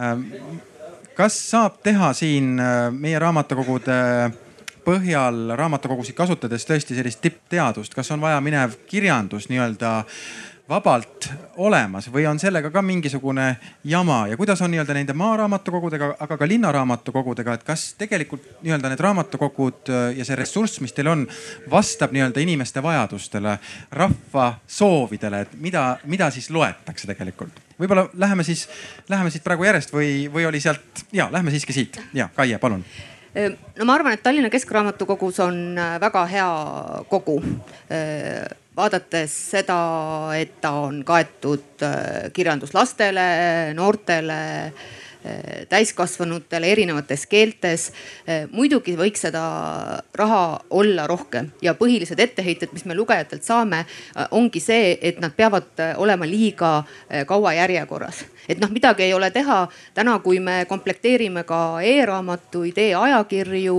Ähm, 0.01 0.27
kas 1.17 1.37
saab 1.51 1.81
teha 1.85 2.13
siin 2.17 2.55
meie 2.97 3.19
raamatukogude 3.19 3.97
põhjal 4.85 5.51
raamatukogusid 5.57 6.15
kasutades 6.17 6.65
tõesti 6.65 6.95
sellist 6.97 7.21
tippteadust, 7.21 7.93
kas 7.93 8.09
on 8.15 8.23
vaja 8.23 8.39
minev 8.41 8.79
kirjandus 8.89 9.49
nii-öelda 9.51 9.91
vabalt 10.71 11.27
olemas 11.59 12.07
või 12.11 12.23
on 12.29 12.39
sellega 12.39 12.71
ka 12.71 12.81
mingisugune 12.85 13.47
jama? 13.83 14.23
Ja 14.31 14.37
kuidas 14.39 14.61
on 14.63 14.71
nii-öelda 14.71 14.95
nende 14.95 15.15
maaraamatukogudega, 15.17 16.13
aga 16.23 16.37
ka 16.39 16.47
linnaraamatukogudega, 16.47 17.57
et 17.57 17.65
kas 17.67 17.89
tegelikult 17.99 18.45
nii-öelda 18.63 18.91
need 18.91 19.03
raamatukogud 19.03 19.91
äh, 19.91 20.05
ja 20.19 20.27
see 20.27 20.37
ressurss, 20.39 20.79
mis 20.83 20.95
teil 20.95 21.11
on, 21.11 21.25
vastab 21.71 22.15
nii-öelda 22.15 22.43
inimeste 22.43 22.83
vajadustele, 22.83 23.57
rahva 23.99 24.47
soovidele, 24.67 25.43
et 25.45 25.57
mida, 25.59 25.85
mida 26.05 26.31
siis 26.31 26.49
loetakse 26.53 27.09
tegelikult? 27.11 27.59
võib-olla 27.81 28.05
läheme 28.13 28.43
siis, 28.45 28.67
läheme 29.09 29.31
siit 29.33 29.43
praegu 29.43 29.65
järjest 29.65 29.89
või, 29.93 30.27
või 30.29 30.45
oli 30.45 30.59
sealt 30.61 31.01
ja 31.11 31.25
lähme 31.33 31.49
siiski 31.51 31.73
siit. 31.73 31.97
Ja 32.13 32.29
Kaie, 32.35 32.59
palun. 32.61 32.85
No 33.79 33.85
ma 33.87 33.95
arvan, 33.95 34.13
et 34.13 34.23
Tallinna 34.23 34.51
Keskraamatukogus 34.53 35.39
on 35.41 35.61
äh, 35.79 35.95
väga 36.03 36.25
hea 36.29 36.49
kogu 37.09 37.39
vaadates 38.75 39.33
seda, 39.51 39.77
et 40.37 40.59
ta 40.61 40.71
on 40.85 41.03
kaetud 41.05 41.83
äh, 41.83 42.31
kirjanduslastele, 42.33 43.25
noortele, 43.75 44.39
äh, 44.65 45.65
täiskasvanutele 45.69 46.71
erinevates 46.71 47.27
keeltes. 47.27 47.89
Äh, 48.29 48.47
muidugi 48.51 48.95
võiks 48.99 49.27
seda 49.27 49.43
raha 50.15 50.43
olla 50.69 51.07
rohkem 51.07 51.51
ja 51.61 51.75
põhilised 51.75 52.19
etteheited, 52.23 52.71
mis 52.73 52.87
me 52.87 52.95
lugejatelt 52.95 53.43
saame, 53.43 53.83
ongi 54.31 54.63
see, 54.63 54.95
et 55.01 55.19
nad 55.19 55.35
peavad 55.35 55.83
olema 55.99 56.27
liiga 56.27 56.81
kaua 57.27 57.57
järjekorras 57.59 58.23
et 58.49 58.59
noh, 58.59 58.71
midagi 58.73 59.05
ei 59.05 59.13
ole 59.13 59.29
teha. 59.31 59.67
täna, 59.93 60.17
kui 60.19 60.39
me 60.39 60.65
komplekteerime 60.67 61.43
ka 61.47 61.79
e-raamatuid 61.85 62.77
e, 62.81 62.89
e-ajakirju, 62.91 63.77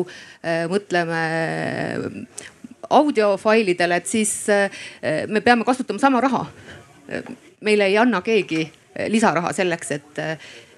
mõtleme 0.70 1.20
audiofailidele, 2.90 3.96
et 3.96 4.06
siis 4.06 4.32
eh, 4.48 4.82
me 5.28 5.40
peame 5.40 5.64
kasutama 5.64 5.98
sama 5.98 6.20
raha. 6.20 6.46
meile 7.60 7.86
ei 7.86 7.98
anna 7.98 8.20
keegi 8.22 8.72
lisaraha 9.08 9.52
selleks, 9.52 9.90
et, 9.90 10.18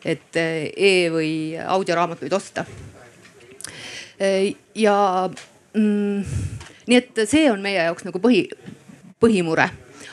et 0.04 0.36
e- 0.36 1.10
või 1.12 1.30
audioraamatuid 1.66 2.32
osta. 2.32 2.64
ja 4.74 4.96
mm, 5.74 6.24
nii 6.86 6.96
et 6.96 7.24
see 7.28 7.50
on 7.50 7.62
meie 7.62 7.82
jaoks 7.84 8.04
nagu 8.04 8.18
põhi, 8.18 8.46
põhimure 9.20 9.68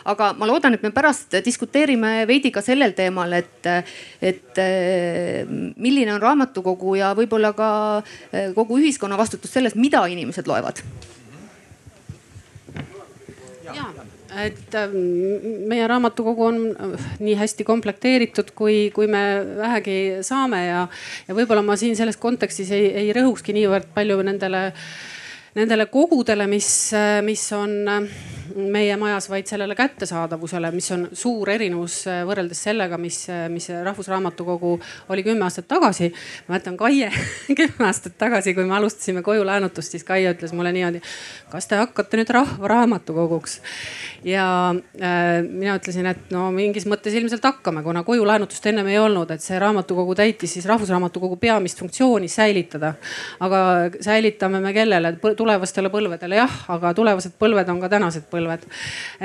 aga 0.06 0.32
ma 0.38 0.48
loodan, 0.50 0.74
et 0.74 0.84
me 0.84 0.92
pärast 0.94 1.38
diskuteerime 1.46 2.26
veidi 2.28 2.52
ka 2.52 2.64
sellel 2.66 2.96
teemal, 2.98 3.34
et, 3.38 3.70
et 4.22 4.62
milline 5.78 6.16
on 6.16 6.22
raamatukogu 6.22 6.96
ja 6.98 7.14
võib-olla 7.18 7.54
ka 7.58 7.72
kogu 8.56 8.80
ühiskonna 8.82 9.20
vastutus 9.20 9.54
selles, 9.54 9.76
mida 9.76 10.06
inimesed 10.10 10.50
loevad 10.50 10.82
et 14.46 14.76
ähm, 14.80 14.96
meie 15.68 15.88
raamatukogu 15.92 16.46
on 16.48 16.60
äh, 16.72 17.08
nii 17.20 17.36
hästi 17.40 17.66
komplekteeritud, 17.68 18.54
kui, 18.56 18.90
kui 18.96 19.10
me 19.12 19.24
vähegi 19.58 19.98
saame 20.26 20.66
ja, 20.66 20.86
ja 21.28 21.36
võib-olla 21.38 21.64
ma 21.66 21.76
siin 21.80 21.98
selles 22.00 22.20
kontekstis 22.22 22.72
ei, 22.76 22.92
ei 23.04 23.12
rõhukski 23.16 23.56
niivõrd 23.58 23.92
palju 23.96 24.22
nendele, 24.28 24.70
nendele 25.60 25.88
kogudele, 25.92 26.48
mis, 26.52 26.70
mis 27.28 27.48
on 27.58 27.76
meie 28.56 28.96
majas, 28.98 29.28
vaid 29.30 29.48
sellele 29.50 29.76
kättesaadavusele, 29.76 30.72
mis 30.72 30.92
on 30.92 31.08
suur 31.18 31.50
erinevus 31.50 32.02
äh, 32.10 32.22
võrreldes 32.28 32.64
sellega, 32.68 32.98
mis, 33.02 33.24
äh, 33.30 33.46
mis 33.52 33.70
Rahvusraamatukogu 33.72 34.74
oli 35.10 35.24
kümme 35.24 35.46
aastat 35.48 35.68
tagasi. 35.72 36.12
ma 36.48 36.56
mäletan 36.56 36.78
Kaie 36.78 37.12
kümme 37.60 37.88
aastat 37.88 38.18
tagasi, 38.18 38.54
kui 38.54 38.66
me 38.66 38.76
alustasime 38.76 39.24
koju 39.26 39.46
laenutust, 39.46 39.92
siis 39.92 40.04
Kaie 40.04 40.34
ütles 40.34 40.54
mulle 40.54 40.74
niimoodi. 40.76 41.02
kas 41.52 41.68
te 41.68 41.80
hakkate 41.80 42.20
nüüd 42.20 42.34
Rahvaraamatukoguks? 42.38 43.62
ja 44.24 44.46
äh, 44.76 45.42
mina 45.48 45.78
ütlesin, 45.80 46.10
et 46.12 46.32
no 46.32 46.50
mingis 46.52 46.86
mõttes 46.90 47.16
ilmselt 47.18 47.46
hakkame, 47.46 47.84
kuna 47.84 48.04
koju 48.04 48.26
laenutust 48.28 48.66
ennem 48.70 48.88
ei 48.92 49.00
olnud, 49.00 49.32
et 49.32 49.42
see 49.42 49.60
raamatukogu 49.60 50.16
täitis 50.16 50.58
siis 50.58 50.68
Rahvusraamatukogu 50.70 51.40
peamist 51.42 51.80
funktsiooni 51.80 52.28
säilitada. 52.28 52.94
aga 53.40 53.62
säilitame 54.02 54.60
me 54.60 54.74
kellele, 54.74 55.16
tulevastele 55.38 55.90
põlvedele 55.90 56.42
jah, 56.44 56.62
aga 56.76 56.94
tulevased 56.94 57.40
põlved 57.40 57.70
on 57.72 57.80
ka 57.82 57.90
tänased 57.90 58.28
põlved 58.32 58.41
põlved. 58.42 58.66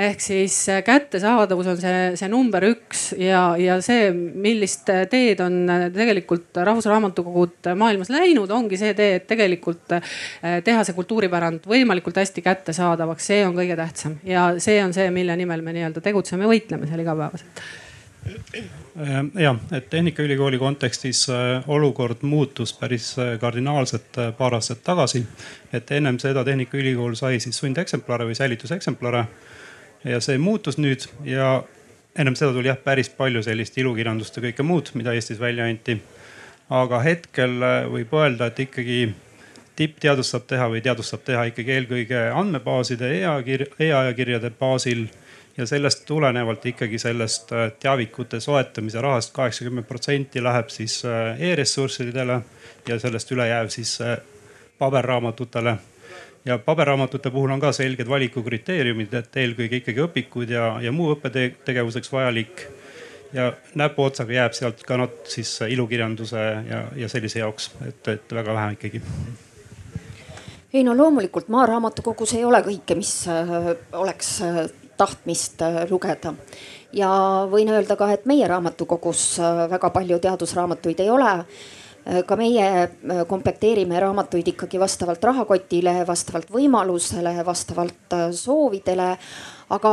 ehk 0.07 0.21
siis 0.23 0.55
äh, 0.71 0.81
kättesaadavus 0.85 1.69
on 1.73 1.79
see, 1.81 2.15
see 2.19 2.29
number 2.31 2.63
üks 2.69 3.09
ja, 3.19 3.55
ja 3.59 3.79
see, 3.85 4.11
millist 4.13 4.89
teed 5.11 5.41
on 5.43 5.59
äh, 5.69 5.85
tegelikult 5.93 6.61
Rahvusraamatukogud 6.67 7.71
maailmas 7.79 8.11
läinud, 8.13 8.51
ongi 8.53 8.79
see 8.79 8.93
tee, 8.97 9.17
et 9.19 9.27
tegelikult 9.29 9.97
äh, 9.97 10.17
teha 10.65 10.85
see 10.87 10.97
kultuuripärand 10.97 11.67
võimalikult 11.69 12.19
hästi 12.21 12.43
kättesaadavaks, 12.45 13.31
see 13.31 13.43
on 13.47 13.57
kõige 13.57 13.77
tähtsam 13.79 14.19
ja 14.27 14.49
see 14.63 14.79
on 14.83 14.95
see, 14.95 15.09
mille 15.13 15.37
nimel 15.39 15.65
me 15.65 15.75
nii-öelda 15.77 16.03
tegutseme 16.03 16.49
võitleme 16.49 16.89
seal 16.89 17.05
igapäevaselt 17.05 17.65
ja, 19.39 19.55
et 19.71 19.89
Tehnikaülikooli 19.89 20.57
kontekstis 20.57 21.27
olukord 21.67 22.23
muutus 22.25 22.73
päris 22.73 23.11
kardinaalselt 23.39 24.17
paar 24.37 24.55
aastat 24.57 24.81
tagasi 24.83 25.21
et 25.73 25.91
ennem 25.91 26.19
seda 26.19 26.43
Tehnikaülikool 26.47 27.15
sai 27.19 27.39
siis 27.43 27.57
sundeksemplare 27.59 28.27
või 28.27 28.35
säilituseksemplare. 28.37 29.25
ja 30.03 30.19
see 30.21 30.37
muutus 30.37 30.77
nüüd 30.77 31.07
ja 31.25 31.63
ennem 32.17 32.35
seda 32.35 32.53
tuli 32.53 32.69
jah 32.69 32.79
päris 32.83 33.09
palju 33.09 33.43
sellist 33.43 33.77
ilukirjandust 33.77 34.37
ja 34.37 34.43
kõike 34.47 34.63
muud, 34.63 34.91
mida 34.93 35.13
Eestis 35.13 35.39
välja 35.39 35.65
anti. 35.65 36.01
aga 36.69 36.99
hetkel 36.99 37.61
äh, 37.63 37.85
võib 37.91 38.13
öelda, 38.13 38.47
et 38.47 38.59
ikkagi 38.59 39.13
tippteadust 39.75 40.33
saab 40.33 40.47
teha 40.49 40.67
või 40.69 40.81
teadust 40.81 41.13
saab 41.13 41.23
teha 41.23 41.45
ikkagi 41.51 41.71
eelkõige 41.71 42.23
andmebaaside 42.35 43.11
e, 43.13 43.21
e-ajakirjade 43.87 44.51
baasil 44.59 45.05
ja 45.57 45.65
sellest 45.65 46.05
tulenevalt 46.05 46.65
ikkagi 46.65 46.99
sellest 46.99 47.51
äh, 47.51 47.71
teavikute 47.79 48.39
soetamise 48.39 49.01
rahast 49.01 49.33
kaheksakümmend 49.33 49.87
protsenti 49.87 50.43
läheb 50.43 50.69
siis 50.69 51.01
äh, 51.05 51.41
e-ressurssidele 51.41 52.41
ja 52.87 52.99
sellest 52.99 53.31
ülejääv 53.31 53.69
siis 53.73 54.01
äh, 54.01 54.17
paberraamatutele 54.79 55.77
ja 56.45 56.57
paberraamatute 56.57 57.31
puhul 57.31 57.49
on 57.49 57.59
ka 57.59 57.71
selged 57.71 58.09
valikukriteeriumid, 58.09 59.13
et 59.13 59.37
eelkõige 59.37 59.81
ikkagi 59.81 60.05
õpikud 60.05 60.53
ja, 60.53 60.69
ja 60.81 60.91
muu 60.91 61.11
õppetegevuseks 61.15 62.11
vajalik. 62.11 62.67
ja 63.33 63.53
näpuotsaga 63.75 64.33
jääb 64.33 64.53
sealt 64.53 64.83
ka 64.87 64.97
not 64.97 65.25
siis 65.27 65.59
ilukirjanduse 65.67 66.43
ja, 66.69 66.85
ja 66.95 67.09
sellise 67.09 67.39
jaoks, 67.39 67.71
et, 67.87 68.07
et 68.07 68.33
väga 68.33 68.53
vähe 68.53 68.77
ikkagi 68.77 69.01
ei 70.73 70.83
no 70.83 70.93
loomulikult 70.97 71.47
Maaraamatukogus 71.49 72.33
ei 72.33 72.45
ole 72.45 72.61
kõike, 72.61 72.95
mis 72.95 73.11
oleks 73.91 74.39
tahtmist 74.97 75.61
äh, 75.61 75.83
lugeda. 75.89 76.33
ja 76.93 77.09
võin 77.51 77.69
öelda 77.69 77.97
ka, 77.99 78.11
et 78.13 78.25
meie 78.25 78.47
raamatukogus 78.47 79.39
väga 79.69 79.89
palju 79.93 80.19
teadusraamatuid 80.23 81.03
ei 81.03 81.09
ole 81.11 81.33
ka 82.25 82.35
meie 82.39 83.23
komplekteerime 83.27 83.99
raamatuid 83.99 84.47
ikkagi 84.47 84.79
vastavalt 84.79 85.23
rahakotile, 85.27 86.05
vastavalt 86.07 86.47
võimalusele, 86.55 87.33
vastavalt 87.45 88.15
soovidele. 88.31 89.09
aga 89.69 89.91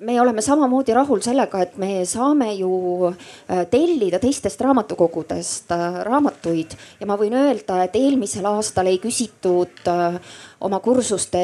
me 0.00 0.20
oleme 0.20 0.42
samamoodi 0.42 0.94
rahul 0.94 1.20
sellega, 1.24 1.62
et 1.64 1.76
me 1.80 2.04
saame 2.08 2.50
ju 2.58 2.70
äh, 3.10 3.64
tellida 3.70 4.20
teistest 4.22 4.60
raamatukogudest 4.64 5.72
äh, 5.74 6.00
raamatuid 6.06 6.76
ja 7.00 7.08
ma 7.08 7.16
võin 7.20 7.36
öelda, 7.38 7.80
et 7.84 7.96
eelmisel 7.98 8.46
aastal 8.50 8.90
ei 8.90 9.00
küsitud 9.02 9.90
äh, 9.90 10.18
oma 10.60 10.80
kursuste 10.84 11.42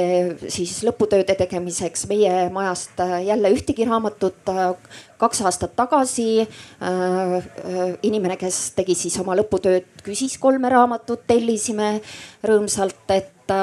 siis 0.52 0.78
lõputööde 0.86 1.36
tegemiseks 1.38 2.06
meie 2.10 2.48
majast 2.52 3.00
jälle 3.24 3.52
ühtegi 3.54 3.86
raamatut. 3.88 4.42
kaks 5.16 5.40
aastat 5.48 5.72
tagasi 5.76 6.44
inimene, 8.04 8.36
kes 8.36 8.58
tegi 8.76 8.94
siis 8.94 9.16
oma 9.22 9.32
lõputööd, 9.38 9.88
küsis 10.04 10.36
kolme 10.38 10.68
raamatut, 10.68 11.24
tellisime 11.26 12.02
rõõmsalt, 12.44 13.08
et 13.16 13.56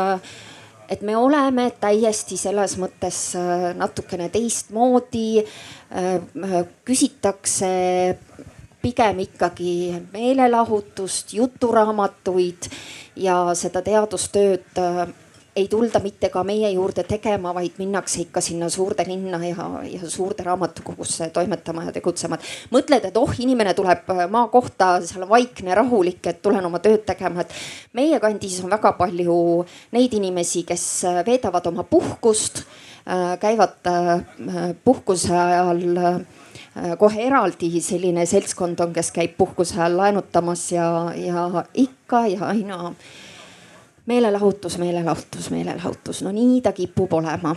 et 0.90 1.02
me 1.02 1.16
oleme 1.18 1.70
täiesti 1.80 2.38
selles 2.38 2.78
mõttes 2.82 3.20
äh, 3.40 3.72
natukene 3.78 4.30
teistmoodi. 4.34 5.44
Äh, 5.94 6.64
küsitakse 6.86 7.74
pigem 8.84 9.20
ikkagi 9.24 9.74
meelelahutust, 10.12 11.34
juturaamatuid 11.34 12.68
ja 13.16 13.38
seda 13.56 13.82
teadustööd 13.86 14.82
äh, 14.82 15.06
ei 15.56 15.68
tulda 15.68 16.00
mitte 16.02 16.30
ka 16.34 16.44
meie 16.44 16.70
juurde 16.74 17.04
tegema, 17.08 17.54
vaid 17.54 17.78
minnakse 17.78 18.24
ikka 18.24 18.42
sinna 18.42 18.70
suurde 18.74 19.06
linna 19.08 19.38
ja, 19.46 19.68
ja 19.86 20.10
suurde 20.10 20.44
raamatukogusse 20.44 21.30
toimetama 21.34 21.86
ja 21.88 21.94
tegutsema. 21.94 22.38
mõtled, 22.74 23.06
et 23.10 23.18
oh, 23.18 23.34
inimene 23.40 23.74
tuleb 23.78 24.10
maakohta, 24.34 24.96
seal 25.06 25.26
on 25.28 25.30
vaikne, 25.30 25.76
rahulik, 25.78 26.22
et 26.28 26.42
tulen 26.42 26.66
oma 26.66 26.82
tööd 26.84 27.06
tegema, 27.06 27.46
et 27.46 27.54
meie 27.94 28.20
kandis 28.24 28.60
on 28.64 28.74
väga 28.74 28.96
palju 28.98 29.36
neid 29.94 30.14
inimesi, 30.18 30.64
kes 30.68 30.86
veedavad 31.26 31.68
oma 31.70 31.86
puhkust, 31.86 32.64
äh, 33.06 33.36
käivad 33.42 33.92
äh, 33.92 34.74
puhkuse 34.84 35.36
ajal 35.38 35.84
äh, 35.98 36.24
kohe 36.98 37.28
eraldi 37.28 37.70
selline 37.82 38.26
seltskond 38.26 38.80
on, 38.82 38.94
kes 38.96 39.12
käib 39.14 39.38
puhkuse 39.38 39.78
ajal 39.78 40.00
laenutamas 40.02 40.72
ja, 40.72 40.88
ja 41.14 41.66
ikka 41.78 42.26
ja 42.34 42.50
aina 42.50 42.96
meelelahutus, 44.06 44.78
meelelahutus, 44.78 45.50
meelelahutus, 45.52 46.24
no 46.26 46.32
nii 46.32 46.62
ta 46.62 46.72
kipub 46.76 47.14
olema. 47.14 47.56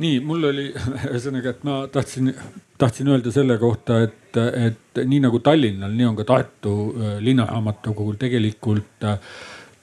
nii, 0.00 0.20
mul 0.24 0.48
oli 0.48 0.66
ühesõnaga, 1.10 1.54
et 1.54 1.64
ma 1.68 1.80
tahtsin, 1.92 2.32
tahtsin 2.80 3.08
öelda 3.12 3.32
selle 3.32 3.58
kohta, 3.60 4.00
et, 4.06 4.36
et 4.36 5.00
nii 5.04 5.20
nagu 5.26 5.40
Tallinnal, 5.44 5.92
nii 5.96 6.08
on 6.08 6.16
ka 6.16 6.24
Tartu 6.28 6.74
äh, 6.90 7.16
linnaraamatukogul 7.24 8.16
tegelikult 8.20 9.04
äh, 9.04 9.18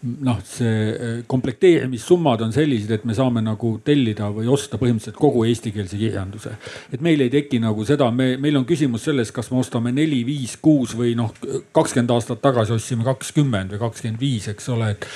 noh, 0.01 0.37
see 0.45 0.89
eh, 0.93 1.21
komplekteerimissummad 1.27 2.41
on 2.45 2.51
sellised, 2.53 2.91
et 2.93 3.05
me 3.09 3.15
saame 3.17 3.41
nagu 3.41 3.71
tellida 3.85 4.27
või 4.33 4.45
osta 4.53 4.77
põhimõtteliselt 4.77 5.17
kogu 5.17 5.41
eestikeelse 5.49 5.97
kirjanduse. 5.97 6.51
et 6.93 7.01
meil 7.01 7.23
ei 7.25 7.31
teki 7.33 7.57
nagu 7.63 7.85
seda, 7.85 8.11
me, 8.13 8.35
meil 8.37 8.59
on 8.59 8.65
küsimus 8.69 9.07
selles, 9.09 9.31
kas 9.33 9.49
me 9.51 9.57
ostame 9.57 9.91
neli, 9.91 10.21
viis, 10.25 10.53
kuus 10.61 10.93
või 10.97 11.15
noh, 11.17 11.33
kakskümmend 11.73 12.13
aastat 12.13 12.43
tagasi 12.45 12.75
ostsime 12.77 13.07
kakskümmend 13.07 13.73
või 13.73 13.81
kakskümmend 13.87 14.21
viis, 14.21 14.47
eks 14.53 14.69
ole, 14.75 14.91
et. 14.93 15.09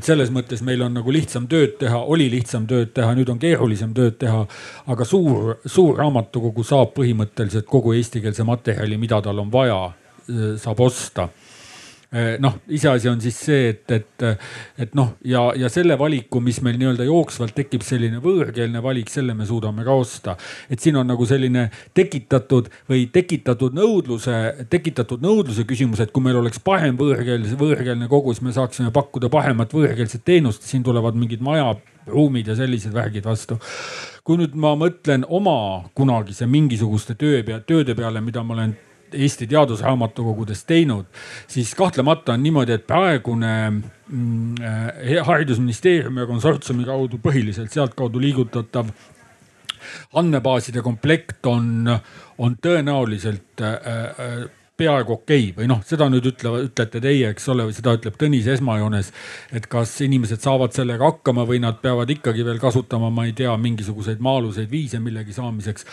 et 0.00 0.04
selles 0.04 0.32
mõttes 0.32 0.64
meil 0.64 0.80
on 0.82 0.96
nagu 0.96 1.12
lihtsam 1.12 1.46
tööd 1.50 1.76
teha, 1.82 2.00
oli 2.00 2.30
lihtsam 2.32 2.64
tööd 2.70 2.94
teha, 2.96 3.12
nüüd 3.18 3.28
on 3.28 3.42
keerulisem 3.42 3.92
tööd 3.92 4.16
teha. 4.22 4.46
aga 4.86 5.04
suur, 5.04 5.58
suur 5.66 6.00
raamatukogu 6.00 6.64
saab 6.64 6.96
põhimõtteliselt 6.96 7.68
kogu 7.68 7.92
eestikeelse 8.00 8.48
materjali, 8.48 8.96
mida 8.96 9.20
tal 9.20 9.44
on 9.44 9.52
vaja, 9.52 9.82
eh, 10.24 10.56
saab 10.56 10.80
osta 10.80 11.28
noh, 12.12 12.58
iseasi 12.68 13.08
on 13.08 13.20
siis 13.24 13.38
see, 13.46 13.68
et, 13.72 13.90
et, 13.96 14.24
et 14.84 14.96
noh, 14.98 15.14
ja, 15.24 15.46
ja 15.56 15.70
selle 15.72 15.96
valiku, 15.98 16.42
mis 16.44 16.58
meil 16.64 16.76
nii-öelda 16.80 17.06
jooksvalt 17.08 17.54
tekib, 17.56 17.84
selline 17.86 18.20
võõrkeelne 18.20 18.82
valik, 18.84 19.08
selle 19.12 19.32
me 19.36 19.46
suudame 19.48 19.84
ka 19.86 19.96
osta. 19.96 20.36
et 20.70 20.80
siin 20.80 20.98
on 21.00 21.08
nagu 21.08 21.26
selline 21.28 21.68
tekitatud 21.96 22.68
või 22.90 23.06
tekitatud 23.12 23.72
nõudluse, 23.78 24.66
tekitatud 24.70 25.24
nõudluse 25.24 25.64
küsimus, 25.68 26.04
et 26.04 26.12
kui 26.12 26.24
meil 26.24 26.36
oleks 26.42 26.60
parem 26.60 27.00
võõrkeelne, 27.00 27.56
võõrkeelne 27.56 28.10
kogu, 28.12 28.36
siis 28.36 28.44
me 28.44 28.52
saaksime 28.52 28.92
pakkuda 28.92 29.32
paremat 29.32 29.72
võõrkeelset 29.72 30.24
teenust. 30.24 30.68
siin 30.68 30.82
tulevad 30.84 31.16
mingid 31.16 31.40
majaruumid 31.40 32.52
ja 32.52 32.56
sellised 32.56 32.92
värgid 32.92 33.24
vastu 33.24 33.58
kui 34.22 34.38
nüüd 34.38 34.54
ma 34.54 34.76
mõtlen 34.78 35.24
oma 35.26 35.82
kunagise 35.98 36.46
mingisuguste 36.46 37.16
töö 37.18 37.42
pea, 37.42 37.58
tööde 37.66 37.96
peale, 37.98 38.20
mida 38.22 38.42
ma 38.46 38.54
olen 38.54 38.74
Eesti 39.14 39.46
teadusraamatukogudes 39.50 40.64
teinud, 40.64 41.06
siis 41.50 41.74
kahtlemata 41.74 42.32
on 42.36 42.42
niimoodi, 42.42 42.76
et 42.76 42.86
praegune 42.86 43.52
mm, 43.70 44.54
eh, 44.62 45.18
haridusministeeriumi 45.26 46.24
ja 46.24 46.28
konsortsiumi 46.30 46.86
kaudu 46.88 47.20
põhiliselt 47.22 47.72
sealtkaudu 47.74 48.20
liigutatav 48.22 48.90
andmebaaside 50.14 50.82
komplekt 50.82 51.46
on, 51.46 51.88
on 52.38 52.56
tõenäoliselt 52.62 53.62
äh, 53.62 54.44
peaaegu 54.82 55.16
okei 55.16 55.44
okay. 55.48 55.56
või 55.56 55.68
noh, 55.70 55.80
seda 55.86 56.08
nüüd 56.12 56.26
ütlevad, 56.32 56.66
ütlete 56.68 57.00
teie, 57.02 57.30
eks 57.32 57.48
ole, 57.52 57.66
või 57.68 57.76
seda 57.76 57.94
ütleb 57.98 58.18
Tõnis 58.20 58.48
esmajoones. 58.50 59.12
et 59.54 59.66
kas 59.70 59.94
inimesed 60.04 60.42
saavad 60.42 60.74
sellega 60.76 61.06
hakkama 61.08 61.46
või 61.48 61.62
nad 61.62 61.80
peavad 61.82 62.10
ikkagi 62.10 62.44
veel 62.46 62.60
kasutama, 62.62 63.10
ma 63.10 63.26
ei 63.28 63.34
tea, 63.38 63.54
mingisuguseid 63.56 64.22
maa-aluseid 64.22 64.70
viise 64.70 65.00
millegi 65.02 65.34
saamiseks. 65.36 65.86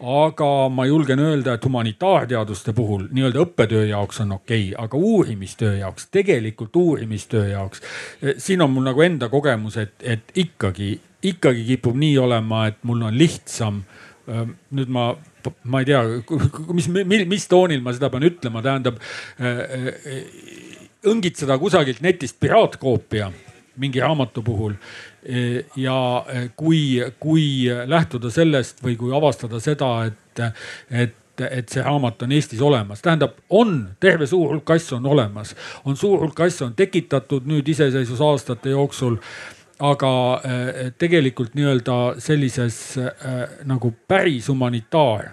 aga 0.00 0.50
ma 0.68 0.86
julgen 0.86 1.22
öelda, 1.22 1.54
et 1.54 1.64
humanitaarteaduste 1.64 2.74
puhul 2.76 3.08
nii-öelda 3.12 3.46
õppetöö 3.46 3.86
jaoks 3.92 4.20
on 4.24 4.36
okei 4.38 4.72
okay,, 4.72 4.84
aga 4.84 4.96
uurimistöö 4.96 5.76
jaoks, 5.78 6.08
tegelikult 6.10 6.76
uurimistöö 6.76 7.48
jaoks. 7.54 7.82
Eh, 8.22 8.34
siin 8.38 8.62
on 8.62 8.70
mul 8.70 8.90
nagu 8.90 9.02
enda 9.02 9.28
kogemus, 9.28 9.76
et, 9.76 9.94
et 10.02 10.32
ikkagi, 10.34 10.94
ikkagi 11.22 11.64
kipub 11.74 11.96
nii 11.98 12.16
olema, 12.18 12.66
et 12.70 12.82
mul 12.82 13.06
on 13.08 13.18
lihtsam 13.18 13.84
nüüd 14.70 14.90
ma 14.92 15.12
ma 15.64 15.82
ei 15.82 15.88
tea, 15.88 16.02
mis, 16.72 16.88
mis, 17.28 17.46
toonil 17.50 17.82
ma 17.84 17.94
seda 17.94 18.10
pean 18.12 18.26
ütlema, 18.26 18.62
tähendab 18.64 19.00
äh, 19.38 19.62
äh, 19.62 20.20
õngitseda 21.08 21.58
kusagilt 21.62 22.02
netist 22.04 22.38
piraatkoopia 22.42 23.30
mingi 23.82 24.02
raamatu 24.04 24.44
puhul. 24.44 24.76
Äh, 25.24 25.64
ja 25.80 25.96
kui, 26.58 27.00
kui 27.22 27.46
lähtuda 27.86 28.30
sellest 28.32 28.84
või 28.84 28.98
kui 29.00 29.14
avastada 29.16 29.60
seda, 29.62 29.94
et, 30.10 30.46
et 30.90 31.18
et 31.40 31.70
see 31.72 31.80
raamat 31.82 32.22
on 32.26 32.32
Eestis 32.36 32.60
olemas, 32.62 33.00
tähendab, 33.02 33.38
on 33.56 33.70
terve 34.00 34.26
suur 34.28 34.50
hulk 34.52 34.70
asju 34.74 34.98
on 34.98 35.06
olemas, 35.14 35.54
on 35.88 35.96
suur 35.96 36.20
hulk 36.20 36.42
asju 36.44 36.66
on 36.66 36.74
tekitatud 36.76 37.48
nüüd 37.48 37.68
iseseisvusaastate 37.72 38.74
jooksul 38.74 39.16
aga 39.82 40.14
äh, 40.34 40.90
tegelikult 40.98 41.56
nii-öelda 41.58 41.98
sellises 42.22 42.98
äh, 42.98 43.46
nagu 43.66 43.94
päris 44.08 44.48
humanitaar 44.52 45.32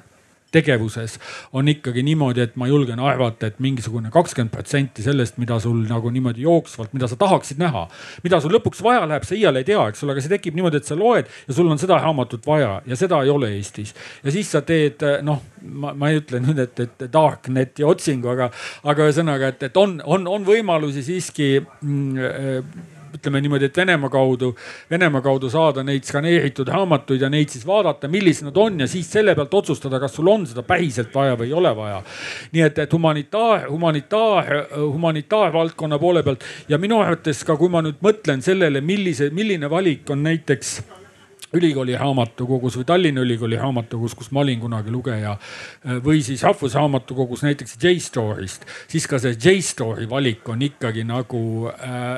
tegevuses 0.51 1.19
on 1.53 1.67
ikkagi 1.69 2.01
niimoodi, 2.03 2.41
et 2.41 2.55
ma 2.57 2.67
julgen 2.67 2.99
arvata, 2.99 3.51
et 3.51 3.59
mingisugune 3.61 4.09
kakskümmend 4.13 4.49
protsenti 4.53 5.05
sellest, 5.05 5.37
mida 5.37 5.59
sul 5.61 5.83
nagu 5.85 6.09
niimoodi 6.09 6.41
jooksvalt, 6.47 6.93
mida 6.97 7.07
sa 7.09 7.19
tahaksid 7.21 7.61
näha, 7.61 7.85
mida 8.25 8.39
sul 8.41 8.55
lõpuks 8.57 8.81
vaja 8.85 9.05
läheb, 9.05 9.27
sa 9.29 9.37
iial 9.37 9.61
ei 9.61 9.67
tea, 9.67 9.83
eks 9.91 10.03
ole, 10.03 10.15
aga 10.15 10.25
see 10.25 10.33
tekib 10.33 10.57
niimoodi, 10.57 10.81
et 10.81 10.89
sa 10.89 10.97
loed 10.97 11.29
ja 11.29 11.57
sul 11.59 11.69
on 11.69 11.81
seda 11.81 12.01
raamatut 12.01 12.49
vaja 12.49 12.79
ja 12.89 12.97
seda 12.97 13.21
ei 13.25 13.33
ole 13.33 13.53
Eestis. 13.59 13.93
ja 14.23 14.33
siis 14.33 14.49
sa 14.49 14.63
teed 14.65 15.05
noh, 15.25 15.43
ma, 15.69 15.93
ma 15.93 16.09
ei 16.09 16.23
ütle 16.23 16.41
nüüd, 16.41 16.65
et, 16.65 16.85
et 16.85 17.09
darkneti 17.13 17.85
otsingu, 17.85 18.33
aga, 18.33 18.49
aga 18.89 19.09
ühesõnaga, 19.09 19.53
et, 19.53 19.69
et 19.69 19.77
on, 19.77 19.99
on, 20.05 20.25
on 20.39 20.49
võimalusi 20.49 21.05
siiski 21.05 21.59
mm, 21.61 22.97
ütleme 23.15 23.41
niimoodi, 23.41 23.69
et 23.69 23.77
Venemaa 23.77 24.09
kaudu, 24.09 24.51
Venemaa 24.91 25.21
kaudu 25.21 25.49
saada 25.49 25.83
neid 25.83 26.07
skaneeritud 26.07 26.67
raamatuid 26.67 27.21
ja 27.21 27.29
neid 27.29 27.49
siis 27.53 27.65
vaadata, 27.67 28.07
millised 28.11 28.49
nad 28.49 28.57
on 28.57 28.79
ja 28.83 28.87
siis 28.87 29.09
selle 29.11 29.35
pealt 29.35 29.53
otsustada, 29.53 29.99
kas 29.99 30.15
sul 30.17 30.27
on 30.31 30.45
seda 30.49 30.63
päriselt 30.67 31.13
vaja 31.15 31.37
või 31.39 31.49
ei 31.49 31.57
ole 31.61 31.73
vaja. 31.75 32.03
nii 32.51 32.65
et, 32.65 32.79
et 32.85 32.93
humanitaar, 32.93 33.67
humanitaar, 33.69 34.53
humanitaarvaldkonna 34.77 35.99
poole 35.99 36.23
pealt 36.23 36.45
ja 36.69 36.77
minu 36.77 37.01
arvates 37.01 37.43
ka, 37.43 37.57
kui 37.57 37.69
ma 37.69 37.83
nüüd 37.85 37.99
mõtlen 38.05 38.43
sellele, 38.45 38.81
millise, 38.81 39.29
milline 39.33 39.69
valik 39.69 40.09
on 40.09 40.23
näiteks 40.23 40.79
ülikooli 41.53 41.95
raamatukogus 41.97 42.77
või 42.77 42.85
Tallinna 42.85 43.21
Ülikooli 43.25 43.57
raamatukogus, 43.57 44.15
kus 44.15 44.31
ma 44.31 44.43
olin 44.43 44.59
kunagi 44.59 44.91
lugeja. 44.91 45.37
või 46.05 46.21
siis 46.23 46.43
Rahvusraamatukogus 46.43 47.43
näiteks 47.43 47.77
JSTORist, 47.83 48.65
siis 48.87 49.07
ka 49.07 49.19
see 49.19 49.33
JSTORi 49.33 50.09
valik 50.09 50.49
on 50.49 50.61
ikkagi 50.61 51.03
nagu 51.03 51.71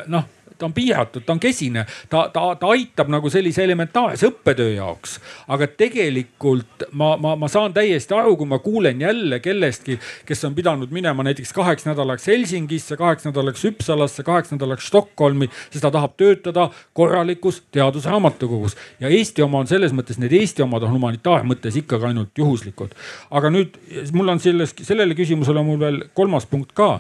noh 0.08 0.41
ta 0.62 0.70
on 0.70 0.74
piiratud, 0.74 1.26
ta 1.26 1.34
on 1.34 1.40
kesine, 1.42 1.86
ta, 2.10 2.28
ta, 2.34 2.44
ta 2.60 2.70
aitab 2.76 3.10
nagu 3.10 3.30
sellise 3.34 3.64
elementaarse 3.66 4.30
õppetöö 4.30 4.76
jaoks. 4.76 5.18
aga 5.52 5.68
tegelikult 5.68 6.86
ma, 6.92 7.16
ma, 7.18 7.34
ma 7.40 7.50
saan 7.50 7.74
täiesti 7.74 8.14
aru, 8.18 8.36
kui 8.38 8.50
ma 8.50 8.60
kuulen 8.62 9.02
jälle 9.02 9.40
kellestki, 9.42 9.98
kes 10.26 10.46
on 10.46 10.56
pidanud 10.56 10.94
minema 10.94 11.26
näiteks 11.26 11.54
kaheks 11.58 11.88
nädalaks 11.90 12.28
Helsingisse, 12.30 12.98
kaheks 12.98 13.26
nädalaks 13.26 13.66
Uppsalasse, 13.66 14.24
kaheks 14.28 14.54
nädalaks 14.54 14.88
Stockholmi, 14.92 15.50
sest 15.72 15.86
ta 15.88 15.92
tahab 15.92 16.14
töötada 16.18 16.70
korralikus 16.94 17.64
teadusraamatukogus. 17.72 18.78
ja 19.00 19.10
Eesti 19.10 19.42
oma 19.42 19.64
on 19.66 19.68
selles 19.68 19.96
mõttes, 19.98 20.22
need 20.22 20.34
Eesti 20.38 20.62
omad 20.62 20.86
on 20.86 20.94
humanitaarmõttes 20.94 21.82
ikkagi 21.82 22.12
ainult 22.12 22.38
juhuslikud. 22.38 22.94
aga 23.32 23.50
nüüd 23.50 23.82
mul 24.14 24.30
on 24.36 24.40
selles, 24.40 24.76
sellele 24.82 25.18
küsimusele 25.18 25.66
mul 25.66 25.80
veel 25.80 26.04
kolmas 26.14 26.46
punkt 26.46 26.76
ka 26.78 27.00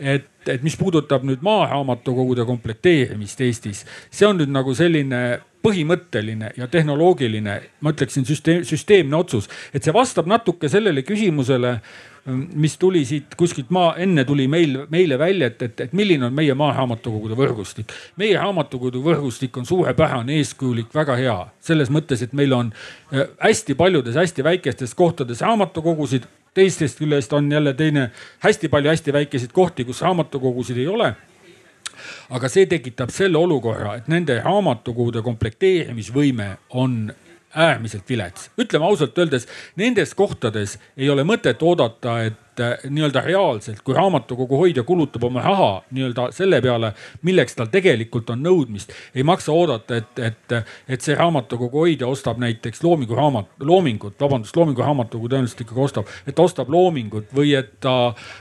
et, 0.00 0.29
et 0.48 0.62
mis 0.64 0.76
puudutab 0.76 1.24
nüüd 1.28 1.44
maaraamatukogude 1.44 2.46
komplekteerimist 2.48 3.40
Eestis, 3.44 3.84
see 4.10 4.28
on 4.28 4.40
nüüd 4.40 4.52
nagu 4.52 4.74
selline 4.76 5.40
põhimõtteline 5.64 6.54
ja 6.56 6.68
tehnoloogiline, 6.72 7.56
ma 7.84 7.92
ütleksin 7.92 8.24
süsteem, 8.28 8.62
süsteemne 8.64 9.16
otsus, 9.18 9.48
et 9.74 9.84
see 9.84 9.92
vastab 9.92 10.28
natuke 10.30 10.70
sellele 10.72 11.04
küsimusele, 11.04 11.74
mis 12.60 12.76
tuli 12.80 13.02
siit 13.08 13.34
kuskilt 13.38 13.70
maa, 13.72 13.94
enne 14.00 14.24
tuli 14.28 14.46
meil, 14.48 14.76
meile 14.92 15.18
välja, 15.18 15.48
et, 15.50 15.62
et, 15.64 15.84
et 15.86 15.94
milline 15.96 16.28
on 16.28 16.34
meie 16.36 16.54
maaraamatukogude 16.56 17.36
võrgustik. 17.36 17.92
meie 18.20 18.36
raamatukogude 18.36 19.00
võrgustik 19.04 19.56
on 19.60 19.68
suurepärane, 19.68 20.36
eeskujulik, 20.40 20.92
väga 20.94 21.16
hea 21.20 21.38
selles 21.64 21.92
mõttes, 21.92 22.22
et 22.24 22.36
meil 22.36 22.52
on 22.56 22.72
äh, 23.12 23.24
hästi 23.40 23.76
paljudes 23.76 24.16
hästi 24.20 24.44
väikestes 24.44 24.94
kohtades 24.94 25.40
raamatukogusid, 25.44 26.28
teistest 26.54 26.98
küljest 26.98 27.32
on 27.32 27.52
jälle 27.52 27.74
teine 27.74 28.10
hästi 28.44 28.68
palju 28.68 28.90
hästi 28.90 29.12
väikeseid 29.12 29.52
kohti, 29.52 29.84
kus 29.84 30.02
raamatukogusid 30.02 30.78
ei 30.78 30.88
ole 30.88 31.14
aga 32.30 32.48
see 32.48 32.66
tekitab 32.70 33.10
selle 33.14 33.38
olukorra, 33.38 33.96
et 33.98 34.08
nende 34.08 34.38
raamatukogude 34.44 35.22
komplekteerimisvõime 35.26 36.52
on 36.78 37.10
äärmiselt 37.54 38.08
vilets. 38.08 38.50
ütleme 38.58 38.84
ausalt 38.86 39.18
öeldes, 39.18 39.48
nendes 39.76 40.14
kohtades 40.14 40.78
ei 40.96 41.10
ole 41.10 41.24
mõtet 41.26 41.62
oodata, 41.62 42.22
et 42.22 42.49
et 42.60 42.90
nii-öelda 42.90 43.22
reaalselt, 43.24 43.82
kui 43.84 43.94
raamatukogu 43.94 44.58
hoidja 44.60 44.82
kulutab 44.86 45.24
oma 45.28 45.42
raha 45.44 45.70
nii-öelda 45.90 46.28
selle 46.34 46.60
peale, 46.62 46.92
milleks 47.26 47.56
tal 47.58 47.70
tegelikult 47.72 48.30
on 48.34 48.42
nõudmist, 48.44 48.92
ei 49.14 49.24
maksa 49.26 49.52
oodata, 49.52 50.00
et, 50.00 50.18
et, 50.18 50.56
et 50.88 51.04
see 51.04 51.16
raamatukogu 51.18 51.84
hoidja 51.84 52.08
ostab 52.10 52.40
näiteks 52.42 52.82
loomingu 52.84 53.16
raamat, 53.18 53.50
loomingut, 53.66 54.16
vabandust, 54.20 54.56
loomingu 54.56 54.84
raamatukogu 54.84 55.30
tõenäoliselt 55.32 55.64
ikkagi 55.64 55.84
ostab, 55.86 56.10
et 56.26 56.36
ta 56.36 56.46
ostab 56.46 56.70
loomingut 56.72 57.32
või 57.36 57.54
et 57.58 57.76
ta 57.80 57.96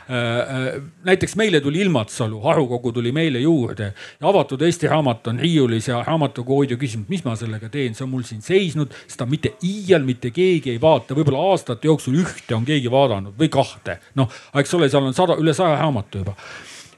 äh,. 0.10 0.80
näiteks 1.06 1.36
meile 1.40 1.62
tuli 1.62 1.82
Ilmatsalu, 1.84 2.42
harukogu 2.44 2.92
tuli 2.92 3.12
meile 3.16 3.40
juurde 3.40 3.92
ja 3.94 4.28
avatud 4.28 4.62
Eesti 4.62 4.88
raamat 4.92 5.28
on 5.32 5.40
riiulis 5.40 5.88
ja 5.88 6.04
raamatukogu 6.08 6.62
hoidja 6.62 6.78
küsinud, 6.78 7.10
mis 7.10 7.24
ma 7.26 7.36
sellega 7.40 7.70
teen, 7.72 7.96
see 7.96 8.06
on 8.06 8.12
mul 8.14 8.26
siin 8.28 8.42
seisnud, 8.46 8.94
seda 9.08 9.28
mitte 9.30 9.54
iial 9.66 10.04
mitte 10.08 10.32
keegi 10.36 10.74
ei 10.74 10.82
vaata, 10.82 11.16
võib-olla 11.18 11.52
aastate 11.52 11.90
jooksul 11.90 12.20
ühte 12.24 12.56
on 12.56 12.68
keegi 12.68 12.92
vaadanud 12.92 13.38
või 13.40 13.50
kahte 13.54 14.00
noh, 14.16 14.32
eks 14.62 14.74
ole, 14.78 14.90
seal 14.90 15.06
on 15.06 15.16
sada, 15.18 15.38
üle 15.42 15.54
saja 15.58 15.78
raamatu 15.82 16.24
juba. 16.24 16.36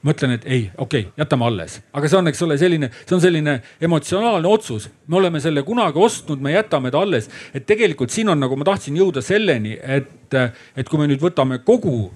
Mõtlen, 0.02 0.32
et 0.34 0.46
ei, 0.50 0.62
okei 0.82 1.04
okay,, 1.04 1.12
jätame 1.20 1.46
alles, 1.46 1.76
aga 1.94 2.08
see 2.10 2.18
on, 2.18 2.30
eks 2.32 2.40
ole, 2.42 2.56
selline, 2.58 2.88
see 3.04 3.14
on 3.14 3.20
selline 3.22 3.52
emotsionaalne 3.86 4.48
otsus. 4.50 4.88
me 5.06 5.16
oleme 5.20 5.40
selle 5.40 5.62
kunagi 5.62 5.98
ostnud, 5.98 6.42
me 6.42 6.56
jätame 6.56 6.90
ta 6.90 7.04
alles, 7.06 7.28
et 7.54 7.66
tegelikult 7.66 8.10
siin 8.10 8.32
on 8.32 8.42
nagu 8.42 8.58
ma 8.58 8.66
tahtsin 8.66 8.98
jõuda 8.98 9.22
selleni, 9.22 9.76
et, 9.78 10.34
et 10.76 10.88
kui 10.88 10.98
me 10.98 11.06
nüüd 11.06 11.22
võtame 11.22 11.60
kogu 11.62 12.10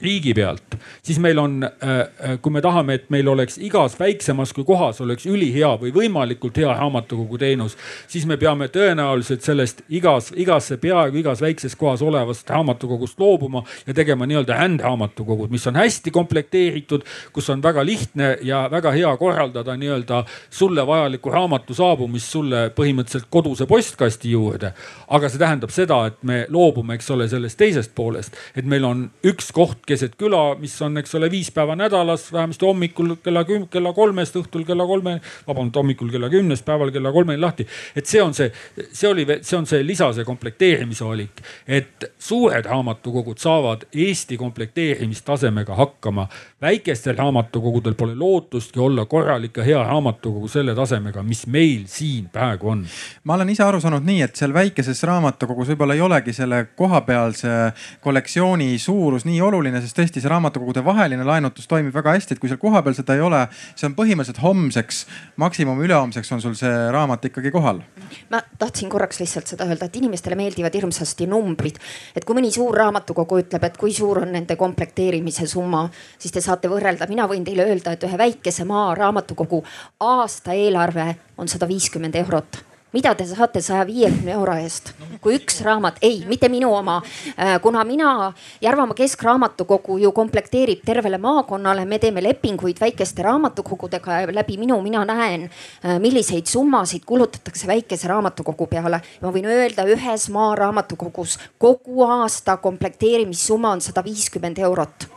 riigi 0.00 0.34
pealt, 0.34 0.76
siis 1.02 1.18
meil 1.18 1.38
on, 1.38 1.62
äh, 1.64 1.70
äh, 2.00 2.38
kui 2.42 2.52
me 2.52 2.60
tahame, 2.60 2.94
et 2.94 3.10
meil 3.10 3.28
oleks 3.28 3.56
igas 3.58 3.94
väiksemas 4.00 4.52
kui 4.52 4.64
kohas 4.68 5.00
oleks 5.00 5.24
ülihea 5.26 5.70
või 5.80 5.92
võimalikult 5.94 6.58
hea 6.60 6.74
raamatukogu 6.76 7.38
teenus, 7.40 7.76
siis 8.08 8.26
me 8.28 8.36
peame 8.36 8.68
tõenäoliselt 8.68 9.46
sellest 9.46 9.80
igas, 9.88 10.32
igasse, 10.36 10.76
peaaegu 10.82 11.22
igas 11.22 11.40
väikses 11.40 11.76
kohas 11.76 12.02
olevast 12.04 12.50
raamatukogust 12.50 13.20
loobuma 13.20 13.62
ja 13.86 13.94
tegema 13.96 14.28
nii-öelda 14.28 14.58
rändraamatukogud, 14.60 15.50
mis 15.50 15.66
on 15.66 15.80
hästi 15.80 16.12
komplekteeritud, 16.12 17.06
kus 17.32 17.48
on 17.50 17.64
väga 17.64 17.84
lihtne 17.84 18.36
ja 18.44 18.66
väga 18.70 18.92
hea 18.92 19.14
korraldada 19.16 19.76
nii-öelda 19.80 20.24
sulle 20.50 20.86
vajaliku 20.86 21.32
raamatu 21.32 21.74
saabumist 21.74 22.36
sulle 22.36 22.66
põhimõtteliselt 22.76 23.30
koduse 23.30 23.66
postkasti 23.66 24.30
juurde. 24.30 24.72
aga 25.08 25.28
see 25.28 25.38
tähendab 25.38 25.70
seda, 25.70 26.04
et 26.06 26.22
me 26.22 26.44
loobume, 26.52 26.94
eks 26.94 27.10
ole, 27.10 27.28
sellest 27.28 27.58
teisest 27.58 27.94
poolest, 27.94 28.36
et 28.56 28.64
meil 28.64 28.84
on 28.84 29.06
üks 29.24 29.52
koht 29.54 29.85
keset 29.86 30.16
küla, 30.18 30.56
mis 30.58 30.74
on, 30.82 30.98
eks 30.98 31.14
ole, 31.14 31.30
viis 31.30 31.50
päeva 31.54 31.76
nädalas, 31.78 32.26
vähemasti 32.32 32.66
hommikul 32.66 33.14
kella 33.22 33.42
küm-, 33.46 33.68
kella 33.70 33.92
kolmest, 33.94 34.36
õhtul 34.40 34.64
kella 34.66 34.86
kolme, 34.86 35.20
vabandust, 35.46 35.78
hommikul 35.78 36.10
kella 36.10 36.30
kümnest, 36.32 36.64
päeval 36.66 36.90
kella 36.94 37.12
kolmeni 37.14 37.40
lahti. 37.40 37.66
et 37.96 38.06
see 38.06 38.22
on 38.22 38.34
see, 38.34 38.50
see 38.92 39.08
oli, 39.08 39.26
see 39.42 39.58
on 39.58 39.66
see 39.66 39.82
lisa, 39.86 40.10
see 40.12 40.26
komplekteerimise 40.26 41.06
valik, 41.06 41.42
et 41.66 42.08
suured 42.18 42.66
raamatukogud 42.66 43.38
saavad 43.38 43.86
Eesti 43.92 44.36
komplekteerimistasemega 44.36 45.74
hakkama. 45.74 46.26
väikestel 46.60 47.16
raamatukogudel 47.16 47.94
pole 47.94 48.14
lootustki 48.14 48.80
olla 48.80 49.04
korralik 49.04 49.56
ja 49.56 49.64
hea 49.64 49.82
raamatukogu 49.82 50.48
selle 50.48 50.74
tasemega, 50.74 51.22
mis 51.22 51.46
meil 51.46 51.84
siin 51.86 52.28
praegu 52.32 52.68
on. 52.74 52.86
ma 53.24 53.34
olen 53.34 53.54
ise 53.54 53.62
aru 53.62 53.80
saanud 53.80 54.04
nii, 54.04 54.22
et 54.22 54.36
seal 54.36 54.54
väikeses 54.54 55.02
raamatukogus 55.02 55.70
võib-olla 55.72 55.94
ei 55.94 56.00
olegi 56.00 56.32
selle 56.32 56.64
kohapealse 56.76 57.72
kollektsiooni 58.00 58.78
suurus 58.78 59.24
nii 59.24 59.40
oluline 59.40 59.75
oluline, 59.76 59.84
sest 59.84 59.96
tõesti 59.98 60.22
see 60.22 60.30
raamatukogude 60.30 60.82
vaheline 60.84 61.24
laenutus 61.26 61.68
toimib 61.68 61.94
väga 61.94 62.14
hästi, 62.16 62.34
et 62.34 62.40
kui 62.40 62.48
seal 62.50 62.60
kohapeal 62.60 62.96
seda 62.96 63.16
ei 63.16 63.22
ole, 63.24 63.42
see 63.74 63.86
on 63.88 63.96
põhimõtteliselt 63.96 64.40
homseks, 64.42 65.04
maksimum 65.36 65.80
ülehomseks 65.84 66.32
on 66.32 66.42
sul 66.42 66.56
see 66.58 66.72
raamat 66.92 67.28
ikkagi 67.28 67.52
kohal. 67.54 67.82
ma 68.30 68.42
tahtsin 68.58 68.90
korraks 68.90 69.20
lihtsalt 69.20 69.46
seda 69.46 69.66
öelda, 69.68 69.86
et 69.86 69.96
inimestele 69.96 70.36
meeldivad 70.36 70.74
hirmsasti 70.74 71.26
numbrid. 71.26 71.78
et 72.16 72.24
kui 72.24 72.36
mõni 72.36 72.52
suur 72.52 72.74
raamatukogu 72.76 73.40
ütleb, 73.44 73.64
et 73.64 73.76
kui 73.76 73.92
suur 73.92 74.22
on 74.24 74.32
nende 74.32 74.56
komplekteerimise 74.56 75.46
summa, 75.46 75.88
siis 76.18 76.32
te 76.32 76.40
saate 76.40 76.68
võrrelda, 76.68 77.08
mina 77.08 77.28
võin 77.28 77.44
teile 77.44 77.66
öelda, 77.66 77.92
et 77.92 78.04
ühe 78.04 78.18
väikese 78.18 78.64
maa 78.64 78.94
raamatukogu 78.94 79.62
aastaeelarve 80.00 81.14
on 81.38 81.48
sada 81.48 81.68
viiskümmend 81.68 82.16
eurot 82.16 82.65
mida 82.96 83.12
te 83.14 83.26
saate 83.28 83.60
saja 83.64 83.84
viiekümne 83.86 84.32
euro 84.32 84.54
eest, 84.56 84.92
kui 85.20 85.36
üks 85.36 85.60
raamat, 85.64 85.98
ei, 86.06 86.22
mitte 86.28 86.48
minu 86.52 86.70
oma. 86.72 86.96
Äh, 87.36 87.56
kuna 87.62 87.84
mina, 87.84 88.32
Järvamaa 88.64 88.96
Keskraamatukogu 88.96 89.98
ju 90.00 90.12
komplekteerib 90.16 90.84
tervele 90.86 91.18
maakonnale, 91.20 91.84
me 91.84 91.98
teeme 92.00 92.24
lepinguid 92.24 92.80
väikeste 92.80 93.26
raamatukogudega 93.26 94.20
ja 94.22 94.32
läbi 94.34 94.56
minu, 94.60 94.80
mina 94.84 95.04
näen, 95.08 95.48
äh, 95.84 95.98
milliseid 96.00 96.48
summasid 96.48 97.04
kulutatakse 97.06 97.68
väikese 97.68 98.08
raamatukogu 98.08 98.66
peale. 98.72 99.00
ma 99.22 99.32
võin 99.32 99.46
öelda, 99.50 99.84
ühes 99.84 100.28
maaraamatukogus 100.32 101.38
kogu 101.58 102.02
aasta 102.04 102.56
komplekteerimissumma 102.56 103.76
on 103.76 103.80
sada 103.80 104.04
viiskümmend 104.04 104.58
eurot 104.58 105.08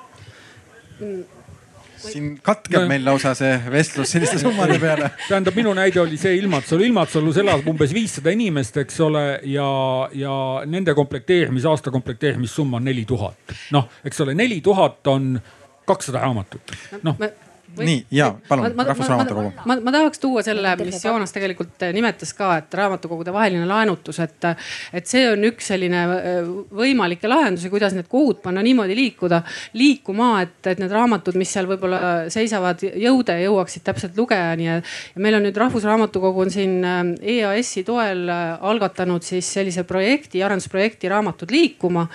mm 0.99 1.38
siin 2.03 2.31
katkeb 2.43 2.81
no. 2.81 2.87
meil 2.89 3.05
lausa 3.05 3.33
see 3.37 3.51
vestlus 3.71 4.13
selliste 4.15 4.39
summade 4.45 4.79
peale. 4.81 5.11
tähendab, 5.27 5.57
minu 5.59 5.73
näide 5.77 6.01
oli 6.01 6.17
see 6.21 6.37
Ilmatsalu, 6.39 6.87
Ilmatsalus 6.89 7.41
elab 7.43 7.67
umbes 7.69 7.93
viissada 7.95 8.33
inimest, 8.35 8.79
eks 8.83 8.99
ole, 9.05 9.25
ja, 9.49 9.69
ja 10.15 10.35
nende 10.69 10.95
komplekteerimis, 10.97 11.67
aasta 11.69 11.91
komplekteerimissumma 11.93 12.79
on 12.79 12.89
neli 12.91 13.05
tuhat. 13.09 13.55
noh, 13.75 13.89
eks 14.05 14.25
ole, 14.25 14.37
neli 14.37 14.61
tuhat 14.65 15.07
on 15.07 15.35
kakssada 15.89 16.23
raamatut, 16.25 16.75
noh 17.03 17.17
Või... 17.77 17.85
nii 17.85 17.99
ja 18.11 18.29
palun, 18.47 18.71
Rahvusraamatukogu. 18.73 19.51
Ma, 19.61 19.75
ma, 19.75 19.77
ma, 19.85 19.93
tahaks 19.93 20.21
tuua 20.21 20.43
selle, 20.45 20.71
mis 20.81 21.03
Joonas 21.05 21.33
tegelikult 21.35 21.85
eh, 21.85 21.93
nimetas 21.95 22.33
ka, 22.37 22.51
et 22.61 22.77
raamatukogude 22.79 23.33
vaheline 23.35 23.67
laenutus, 23.69 24.19
et, 24.23 24.47
et 24.95 25.09
see 25.09 25.25
on 25.29 25.45
üks 25.51 25.69
selline 25.71 26.03
eh, 26.15 26.49
võimalikke 26.75 27.29
lahendusi, 27.29 27.71
kuidas 27.71 27.95
need 27.97 28.09
kogud 28.11 28.41
panna 28.43 28.63
niimoodi 28.65 28.97
liikuda, 28.97 29.41
liikuma, 29.79 30.31
et, 30.45 30.57
et 30.71 30.81
need 30.81 30.93
raamatud, 30.93 31.37
mis 31.39 31.53
seal 31.53 31.69
võib-olla 31.69 32.01
seisavad 32.33 32.83
jõude, 32.83 33.37
jõuaksid 33.43 33.85
täpselt 33.85 34.17
lugejani 34.19 34.69
ja, 34.69 34.79
meil 35.21 35.39
on 35.39 35.45
nüüd 35.47 35.59
Rahvusraamatukogu 35.59 36.47
on 36.47 36.53
siin 36.53 36.79
EAS-i 36.83 37.85
toel 37.87 38.25
algatanud 38.29 39.25
siis 39.25 39.47
sellise 39.59 39.85
projekti, 39.87 40.43
arendusprojekti 40.45 41.09
Raamatud 41.11 41.51
liikuma 41.53 42.07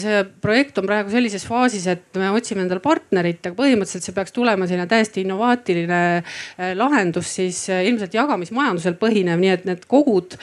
see 0.00 0.22
projekt 0.42 0.78
on 0.80 0.86
praegu 0.88 1.12
sellises 1.12 1.44
faasis, 1.46 1.86
et 1.90 2.18
me 2.18 2.30
otsime 2.34 2.64
endale 2.64 2.82
partnerit, 2.84 3.40
aga 3.46 3.56
põhimõtteliselt 3.58 4.06
see 4.06 4.16
peaks 4.16 4.34
tulema 4.34 4.66
selline 4.68 4.88
täiesti 4.90 5.22
innovaatiline 5.24 6.00
lahendus 6.78 7.30
siis 7.38 7.60
ilmselt 7.70 8.16
jagamismajandusel 8.16 8.96
põhinev, 9.00 9.40
nii 9.42 9.52
et 9.54 9.66
need 9.68 9.84
kogud 9.90 10.38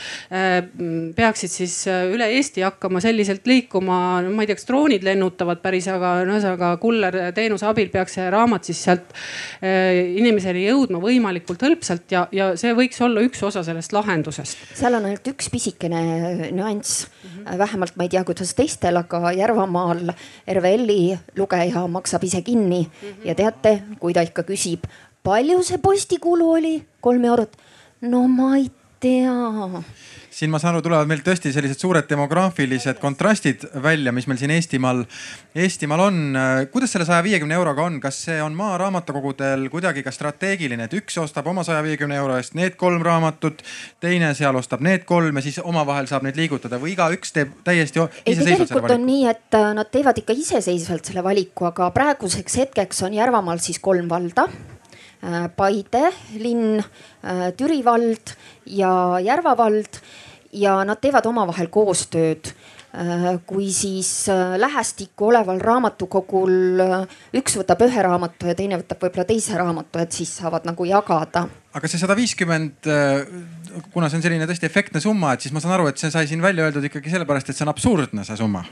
peaksid 1.18 1.54
siis 1.54 1.78
üle 1.90 2.30
Eesti 2.38 2.64
hakkama 2.66 3.02
selliselt 3.04 3.48
liikuma, 3.50 4.00
no 4.26 4.34
ma 4.36 4.46
ei 4.46 4.50
tea, 4.50 4.60
kas 4.60 4.70
droonid 4.70 5.06
lennutavad 5.06 5.62
päris, 5.64 5.90
aga 5.92 6.16
ühesõnaga 6.26 6.72
kullerteenuse 6.82 7.68
abil 7.70 7.92
peaks 7.94 8.18
see 8.20 8.30
raamat 8.34 8.70
siis 8.70 8.84
sealt 8.88 9.14
inimeseni 9.62 10.66
jõudma 10.68 11.02
võimalikult 11.04 11.66
hõlpsalt 11.66 12.14
ja, 12.14 12.26
ja 12.36 12.52
see 12.60 12.74
võiks 12.78 13.02
olla 13.04 13.24
üks 13.26 13.44
osa 13.46 13.64
sellest 13.66 13.94
lahendusest. 13.96 14.66
seal 14.78 14.98
on 14.98 15.10
ainult 15.10 15.28
üks 15.34 15.50
pisikene 15.54 16.02
nüanss 16.56 17.06
mm, 17.06 17.30
-hmm. 17.30 17.58
vähemalt 17.58 17.96
ma 17.96 18.08
ei 18.08 18.14
tea, 18.14 18.24
kuidas 18.28 18.54
teistel, 18.58 18.98
aga 19.02 19.25
Järvamaal 19.34 20.12
RVL-i 20.54 21.18
lugeja 21.38 21.88
maksab 21.88 22.24
ise 22.24 22.42
kinni 22.42 22.82
mm 22.82 23.10
-hmm. 23.10 23.28
ja 23.28 23.36
teate, 23.36 23.82
kui 24.00 24.14
ta 24.14 24.22
ikka 24.22 24.44
küsib, 24.44 24.86
palju 25.24 25.64
see 25.64 25.78
postikulu 25.78 26.52
oli, 26.52 26.84
kolm 27.02 27.26
eurot. 27.26 27.58
no 28.02 28.28
ma 28.28 28.58
ei 28.58 28.72
tea 29.00 29.34
siin 30.36 30.52
ma 30.52 30.60
saan 30.60 30.76
aru, 30.76 30.84
tulevad 30.84 31.08
meil 31.08 31.22
tõesti 31.24 31.54
sellised 31.56 31.80
suured 31.80 32.10
demograafilised 32.10 33.00
kontrastid 33.00 33.64
välja, 33.84 34.12
mis 34.16 34.28
meil 34.28 34.40
siin 34.42 34.52
Eestimaal, 34.52 35.06
Eestimaal 35.56 36.06
on. 36.10 36.18
kuidas 36.72 36.92
selle 36.92 37.08
saja 37.08 37.24
viiekümne 37.24 37.56
euroga 37.56 37.86
on, 37.88 38.02
kas 38.04 38.20
see 38.28 38.42
on 38.44 38.56
maaraamatukogudel 38.58 39.70
kuidagi 39.72 40.04
ka 40.04 40.12
strateegiline, 40.12 40.90
et 40.90 40.98
üks 41.00 41.16
ostab 41.22 41.48
oma 41.48 41.64
saja 41.64 41.80
viiekümne 41.86 42.18
euro 42.20 42.36
eest 42.40 42.58
need 42.60 42.76
kolm 42.80 43.04
raamatut, 43.06 43.64
teine 44.04 44.34
seal 44.36 44.60
ostab 44.60 44.84
need 44.84 45.06
kolm 45.08 45.40
ja 45.40 45.46
siis 45.46 45.62
omavahel 45.64 46.10
saab 46.12 46.28
neid 46.28 46.40
liigutada 46.40 46.80
või 46.82 46.94
igaüks 46.96 47.32
teeb 47.36 47.56
täiesti 47.66 48.04
iseseisvalt 48.26 48.70
selle 48.70 48.84
valiku? 48.84 49.00
on 49.00 49.08
nii, 49.08 49.26
et 49.32 49.58
äh, 49.60 49.72
nad 49.78 49.92
teevad 49.92 50.20
ikka 50.22 50.36
iseseisvalt 50.36 51.12
selle 51.12 51.24
valiku, 51.26 51.70
aga 51.72 51.90
praeguseks 51.96 52.60
hetkeks 52.64 53.04
on 53.08 53.16
Järvamaal 53.16 53.62
siis 53.64 53.80
kolm 53.84 54.10
valda 54.12 54.48
äh, 54.50 55.48
Paide 55.56 56.12
linn, 56.42 56.80
äh, 56.82 57.48
Türi 57.58 57.82
vald 57.86 58.36
ja 58.66 58.92
Järva 59.24 59.56
vald 59.58 60.02
ja 60.56 60.80
nad 60.88 61.02
teevad 61.02 61.26
omavahel 61.30 61.70
koostööd 61.74 62.50
äh, 62.52 63.28
kui 63.48 63.70
siis 63.76 64.10
äh, 64.32 64.56
lähestikku 64.62 65.30
oleval 65.30 65.60
raamatukogul 65.64 66.84
äh, 66.86 67.16
üks 67.40 67.58
võtab 67.60 67.86
ühe 67.88 68.06
raamatu 68.08 68.50
ja 68.52 68.58
teine 68.58 68.80
võtab 68.82 69.04
võib-olla 69.06 69.28
teise 69.30 69.58
raamatu, 69.60 70.02
et 70.02 70.16
siis 70.16 70.32
saavad 70.40 70.68
nagu 70.68 70.88
jagada. 70.90 71.46
aga 71.76 71.92
see 71.92 72.02
sada 72.02 72.16
viiskümmend, 72.18 72.88
kuna 73.92 74.10
see 74.10 74.20
on 74.20 74.24
selline 74.24 74.48
tõesti 74.48 74.70
efektne 74.70 75.02
summa, 75.04 75.34
et 75.36 75.44
siis 75.44 75.56
ma 75.56 75.64
saan 75.64 75.76
aru, 75.78 75.90
et 75.92 76.00
see 76.00 76.14
sai 76.14 76.28
siin 76.30 76.44
välja 76.44 76.68
öeldud 76.68 76.88
ikkagi 76.88 77.12
sellepärast, 77.12 77.52
et 77.52 77.58
see 77.58 77.68
on 77.68 77.74
absurdne, 77.74 78.24
see 78.28 78.40
summa 78.40 78.64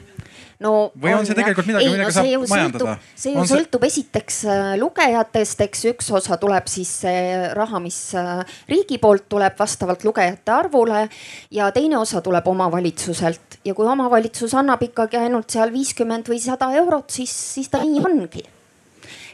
no. 0.62 0.92
või 1.00 1.14
on, 1.14 1.22
on 1.22 1.28
see 1.28 1.38
tegelikult 1.38 1.70
midagi, 1.70 1.90
millega 1.90 2.10
no, 2.10 2.16
saab 2.16 2.46
majandada? 2.52 2.96
see 3.24 3.34
ju 3.36 3.46
sõltub 3.50 3.84
see... 3.86 3.92
esiteks 3.92 4.40
äh, 4.46 4.62
lugejatest, 4.82 5.64
eks 5.66 5.86
üks 5.92 6.10
osa 6.20 6.38
tuleb 6.42 6.70
siis 6.72 6.92
see 7.04 7.52
raha, 7.58 7.82
mis 7.84 8.00
äh, 8.20 8.42
riigi 8.72 9.00
poolt 9.02 9.28
tuleb 9.32 9.58
vastavalt 9.60 10.06
lugejate 10.08 10.56
arvule 10.56 11.06
ja 11.54 11.70
teine 11.76 12.00
osa 12.02 12.24
tuleb 12.26 12.48
omavalitsuselt 12.54 13.60
ja 13.66 13.76
kui 13.78 13.88
omavalitsus 13.90 14.56
annab 14.60 14.84
ikkagi 14.86 15.22
ainult 15.22 15.54
seal 15.54 15.74
viiskümmend 15.74 16.30
või 16.32 16.42
sada 16.44 16.72
eurot, 16.80 17.10
siis, 17.14 17.34
siis 17.58 17.72
ta 17.72 17.84
nii 17.84 18.04
ongi. 18.04 18.44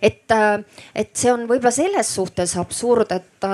et, 0.01 0.28
äh, 0.32 0.84
et 0.95 1.15
see 1.15 1.34
on 1.34 1.47
võib-olla 1.49 1.74
selles 1.76 2.15
suhtes 2.15 2.55
absurd, 2.59 3.11
et 3.11 3.49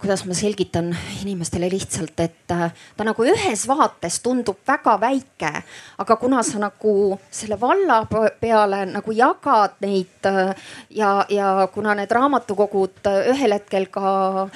kuidas 0.00 0.24
ma 0.26 0.34
selgitan 0.34 0.90
inimestele 1.22 1.68
lihtsalt, 1.70 2.18
et 2.20 2.54
äh, 2.54 2.72
ta 2.96 3.06
nagu 3.06 3.24
ühes 3.26 3.66
vaates 3.70 4.20
tundub 4.24 4.60
väga 4.66 4.96
väike, 5.00 5.52
aga 6.02 6.16
kuna 6.20 6.42
sa 6.46 6.60
nagu 6.62 6.94
selle 7.30 7.58
valla 7.60 8.02
peale 8.40 8.84
nagu 8.90 9.14
jagad 9.14 9.78
neid 9.84 10.28
äh, 10.28 10.52
ja, 10.96 11.12
ja 11.30 11.68
kuna 11.72 11.94
need 11.98 12.10
raamatukogud 12.10 13.10
ühel 13.34 13.54
hetkel 13.54 13.88
ka 13.92 14.48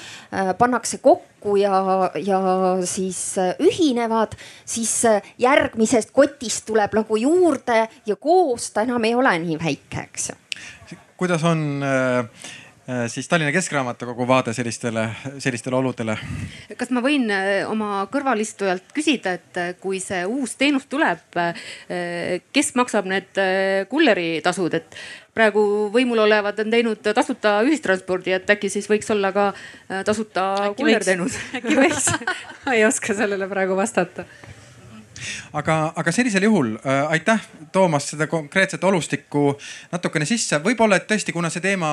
pannakse 0.59 0.99
kokku 1.05 1.57
ja, 1.61 2.11
ja 2.19 2.41
siis 2.89 3.37
ühinevad, 3.63 4.35
siis 4.67 4.97
järgmisest 5.39 6.13
kotist 6.15 6.67
tuleb 6.67 6.95
nagu 6.97 7.19
juurde 7.21 7.85
ja 8.07 8.17
koos 8.17 8.71
ta 8.75 8.87
enam 8.87 9.05
ei 9.05 9.15
ole 9.15 9.37
nii 9.45 9.59
väike, 9.61 10.09
eks 10.09 10.31
ju. 10.31 10.99
kuidas 11.17 11.45
on 11.47 11.85
Äh, 11.85 12.25
siis 13.09 13.29
Tallinna 13.29 13.53
Keskraamatukogu 13.53 14.27
vaade 14.29 14.53
sellistele, 14.53 15.09
sellistele 15.39 15.77
oludele? 15.77 16.17
kas 16.77 16.91
ma 16.93 17.01
võin 17.05 17.31
äh, 17.33 17.65
oma 17.71 18.05
kõrvalistujalt 18.13 18.93
küsida, 18.95 19.35
et 19.39 19.61
äh, 19.61 19.71
kui 19.81 20.01
see 20.05 20.25
uus 20.29 20.57
teenus 20.61 20.87
tuleb, 20.91 21.23
kes 22.53 22.73
maksab 22.79 23.09
need 23.09 23.41
kulleritasud, 23.89 24.77
et 24.77 24.99
praegu 25.35 25.63
võimul 25.95 26.25
olevad 26.27 26.61
on 26.61 26.73
teinud 26.73 27.13
tasuta 27.17 27.57
ühistranspordi, 27.67 28.35
et 28.37 28.51
äkki 28.57 28.71
siis 28.73 28.89
võiks 28.91 29.11
olla 29.15 29.33
ka 29.35 29.51
tasuta 30.07 30.75
kullerteenus? 30.77 31.39
äkki 31.57 31.79
võiks 31.79 32.11
ma 32.67 32.77
ei 32.77 32.85
oska 32.89 33.17
sellele 33.17 33.49
praegu 33.51 33.77
vastata 33.79 34.29
aga, 35.53 35.93
aga 35.97 36.13
sellisel 36.13 36.47
juhul 36.47 36.75
äh, 36.77 37.11
aitäh 37.17 37.41
toomast 37.73 38.15
seda 38.15 38.27
konkreetset 38.31 38.85
olustikku 38.85 39.59
natukene 39.93 40.27
sisse. 40.29 40.61
võib-olla, 40.65 40.99
et 41.01 41.09
tõesti, 41.11 41.33
kuna 41.35 41.51
see 41.51 41.63
teema, 41.65 41.91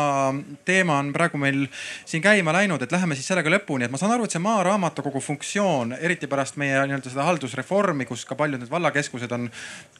teema 0.65 0.99
on 1.01 1.11
praegu 1.13 1.39
meil 1.41 1.65
siin 2.05 2.23
käima 2.23 2.53
läinud, 2.55 2.81
et 2.81 2.91
läheme 2.91 3.17
siis 3.17 3.27
sellega 3.31 3.53
lõpuni, 3.53 3.85
et 3.87 3.93
ma 3.93 3.99
saan 4.01 4.15
aru, 4.15 4.27
et 4.27 4.35
see 4.35 4.43
maaraamatukogu 4.43 5.21
funktsioon, 5.23 5.95
eriti 5.99 6.29
pärast 6.31 6.59
meie 6.61 6.79
nii-öelda 6.85 7.13
seda 7.13 7.25
haldusreformi, 7.27 8.05
kus 8.09 8.25
ka 8.29 8.37
paljud 8.39 8.61
need 8.61 8.71
vallakeskused 8.71 9.31
on 9.37 9.49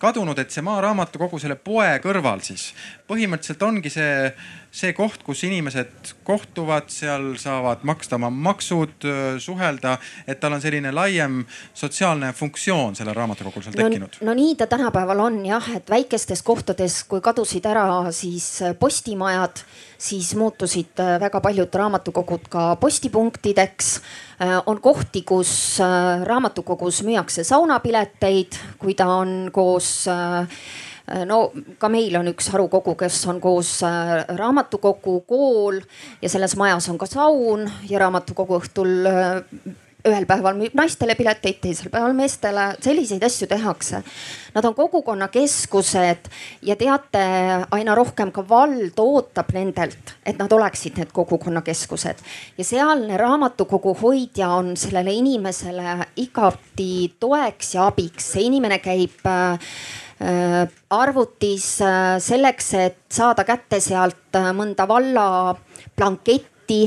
kadunud, 0.02 0.40
et 0.40 0.54
see 0.54 0.66
maaraamatukogu 0.66 1.40
selle 1.42 1.58
poe 1.58 1.90
kõrval 2.04 2.44
siis 2.46 2.72
põhimõtteliselt 3.12 3.68
ongi 3.68 3.92
see 3.94 4.32
see 4.72 4.94
koht, 4.96 5.20
kus 5.26 5.44
inimesed 5.44 6.14
kohtuvad, 6.24 6.88
seal 6.92 7.34
saavad 7.40 7.84
maksta 7.88 8.16
oma 8.16 8.30
maksud, 8.32 9.04
suhelda, 9.44 9.98
et 10.24 10.40
tal 10.40 10.56
on 10.56 10.64
selline 10.64 10.94
laiem 10.96 11.42
sotsiaalne 11.76 12.32
funktsioon 12.36 12.96
sellel 12.96 13.16
raamatukogul 13.18 13.66
seal 13.66 13.76
tekkinud 13.76 14.16
no,. 14.22 14.30
no 14.30 14.36
nii 14.38 14.56
ta 14.60 14.70
tänapäeval 14.72 15.26
on 15.26 15.42
jah, 15.46 15.68
et 15.76 15.92
väikestes 15.92 16.44
kohtades, 16.48 17.02
kui 17.12 17.20
kadusid 17.24 17.68
ära 17.68 17.86
siis 18.16 18.48
postimajad, 18.80 19.60
siis 20.00 20.32
muutusid 20.40 21.04
väga 21.26 21.42
paljud 21.44 21.76
raamatukogud 21.82 22.48
ka 22.52 22.70
postipunktideks 22.80 23.98
on 24.72 24.80
kohti, 24.82 25.26
kus 25.28 25.52
raamatukogus 26.26 27.04
müüakse 27.06 27.44
saunapileteid, 27.46 28.56
kui 28.80 28.96
ta 28.96 29.10
on 29.20 29.52
koos 29.54 30.08
no 31.26 31.52
ka 31.80 31.90
meil 31.92 32.16
on 32.20 32.32
üks 32.32 32.52
harukogu, 32.54 32.96
kes 33.00 33.20
on 33.32 33.42
koos 33.44 33.78
äh, 33.88 34.22
raamatukogu, 34.38 35.22
kool 35.28 35.82
ja 36.22 36.30
selles 36.32 36.56
majas 36.60 36.90
on 36.92 37.00
ka 37.02 37.10
saun 37.10 37.68
ja 37.90 38.02
raamatukogu 38.04 38.60
õhtul 38.62 39.10
äh, 39.10 39.42
ühel 40.08 40.26
päeval 40.26 40.56
müüb 40.58 40.74
naistele 40.78 41.16
pileteid, 41.18 41.60
teisel 41.62 41.92
päeval 41.94 42.16
meestele, 42.18 42.72
selliseid 42.82 43.24
asju 43.26 43.48
tehakse. 43.50 44.02
Nad 44.56 44.66
on 44.66 44.76
kogukonnakeskused 44.76 46.30
ja 46.66 46.78
teate, 46.80 47.24
aina 47.72 47.96
rohkem 47.98 48.32
ka 48.34 48.44
vald 48.48 48.98
ootab 49.02 49.52
nendelt, 49.56 50.16
et 50.26 50.42
nad 50.42 50.52
oleksid 50.52 50.98
need 50.98 51.14
kogukonnakeskused. 51.14 52.26
ja 52.58 52.66
sealne 52.66 53.18
raamatukogu 53.18 53.94
hoidja 54.02 54.50
on 54.58 54.76
sellele 54.78 55.14
inimesele 55.14 55.98
igati 56.16 57.14
toeks 57.20 57.76
ja 57.76 57.88
abiks, 57.92 58.34
see 58.34 58.50
inimene 58.50 58.82
käib 58.82 59.22
äh, 59.30 59.60
Äh, 59.62 60.11
arvutis 60.90 61.66
äh, 61.82 62.20
selleks, 62.22 62.74
et 62.78 63.00
saada 63.10 63.46
kätte 63.48 63.80
sealt 63.82 64.38
äh, 64.38 64.52
mõnda 64.54 64.88
valla 64.90 65.56
blanketti 65.98 66.86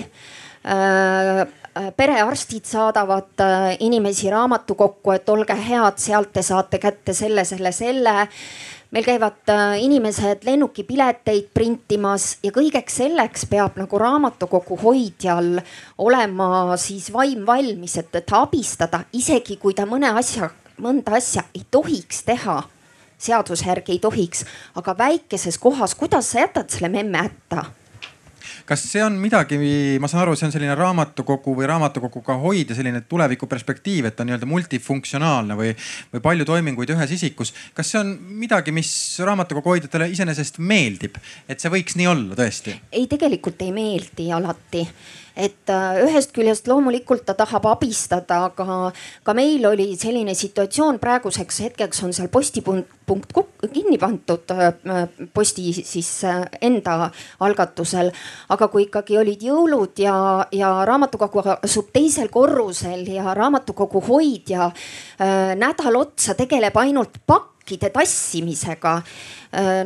perearstid 1.99 2.65
saadavad 2.65 3.43
inimesi 3.85 4.31
raamatukokku, 4.33 5.13
et 5.13 5.29
olge 5.29 5.53
head, 5.59 5.99
sealt 6.01 6.31
te 6.33 6.41
saate 6.47 6.79
kätte 6.81 7.13
selle, 7.13 7.45
selle, 7.45 7.73
selle. 7.77 8.15
meil 8.95 9.05
käivad 9.05 9.53
inimesed 9.83 10.47
lennukipileteid 10.47 11.51
printimas 11.53 12.39
ja 12.47 12.53
kõigeks 12.55 12.97
selleks 13.03 13.45
peab 13.51 13.77
nagu 13.77 14.01
raamatukogu 14.01 14.79
hoidjal 14.87 15.59
olema 15.99 16.79
siis 16.81 17.11
vaim 17.13 17.45
valmis, 17.45 17.99
et, 18.01 18.15
et 18.17 18.33
abistada, 18.33 19.03
isegi 19.13 19.59
kui 19.61 19.77
ta 19.77 19.85
mõne 19.85 20.15
asja, 20.17 20.49
mõnda 20.81 21.19
asja 21.21 21.45
ei 21.53 21.67
tohiks 21.69 22.25
teha 22.25 22.63
seaduse 23.19 23.67
järgi 23.69 23.97
ei 23.97 24.03
tohiks, 24.03 24.45
aga 24.75 24.99
väikeses 24.99 25.59
kohas, 25.59 25.95
kuidas 25.95 26.33
sa 26.33 26.45
jätad 26.45 26.71
selle 26.71 26.93
memme 26.93 27.27
hätta? 27.27 27.65
kas 28.65 28.85
see 28.89 29.03
on 29.05 29.17
midagi, 29.21 29.59
ma 30.01 30.09
saan 30.09 30.23
aru, 30.25 30.35
see 30.39 30.47
on 30.49 30.53
selline 30.55 30.75
raamatukogu 30.79 31.55
või 31.59 31.69
raamatukoguga 31.69 32.37
hoida 32.41 32.77
selline 32.77 33.03
tulevikuperspektiiv, 33.09 34.09
et 34.09 34.17
ta 34.17 34.25
on 34.25 34.31
nii-öelda 34.31 34.49
multifunktsionaalne 34.49 35.57
või, 35.59 35.75
või 36.15 36.23
palju 36.25 36.47
toiminguid 36.49 36.95
ühes 36.95 37.13
isikus. 37.17 37.53
kas 37.77 37.93
see 37.93 38.01
on 38.01 38.15
midagi, 38.41 38.73
mis 38.73 38.91
raamatukogu 39.25 39.75
hoidjatele 39.75 40.09
iseenesest 40.15 40.61
meeldib, 40.65 41.19
et 41.49 41.61
see 41.61 41.73
võiks 41.73 41.99
nii 42.01 42.09
olla 42.09 42.41
tõesti? 42.41 42.79
ei, 42.93 43.07
tegelikult 43.11 43.61
ei 43.67 43.75
meeldi 43.77 44.31
alati 44.33 44.87
et 45.37 45.71
äh, 45.71 46.01
ühest 46.07 46.33
küljest 46.35 46.69
loomulikult 46.71 47.25
ta 47.27 47.35
tahab 47.35 47.67
abistada, 47.67 48.45
aga 48.51 48.93
ka 49.27 49.35
meil 49.35 49.67
oli 49.67 49.91
selline 49.99 50.35
situatsioon, 50.39 51.01
praeguseks 51.03 51.61
hetkeks 51.67 52.05
on 52.07 52.15
seal 52.15 52.31
postipunkt 52.33 53.35
kinni 53.75 53.99
pandud 54.01 54.55
äh, 54.55 55.09
posti 55.35 55.73
siis 55.75 56.11
äh, 56.29 56.45
enda 56.63 57.11
algatusel. 57.45 58.13
aga 58.49 58.69
kui 58.69 58.87
ikkagi 58.87 59.19
olid 59.19 59.43
jõulud 59.43 59.99
ja, 59.99 60.15
ja 60.53 60.71
raamatukogu 60.87 61.43
asub 61.57 61.91
teisel 61.93 62.31
korrusel 62.33 63.07
ja 63.11 63.35
raamatukogu 63.35 64.01
hoidja 64.09 64.71
nädal 65.59 65.97
otsa 65.99 66.35
tegeleb 66.39 66.77
ainult 66.77 67.19
pakkide 67.65 67.89
tassimisega 67.91 69.03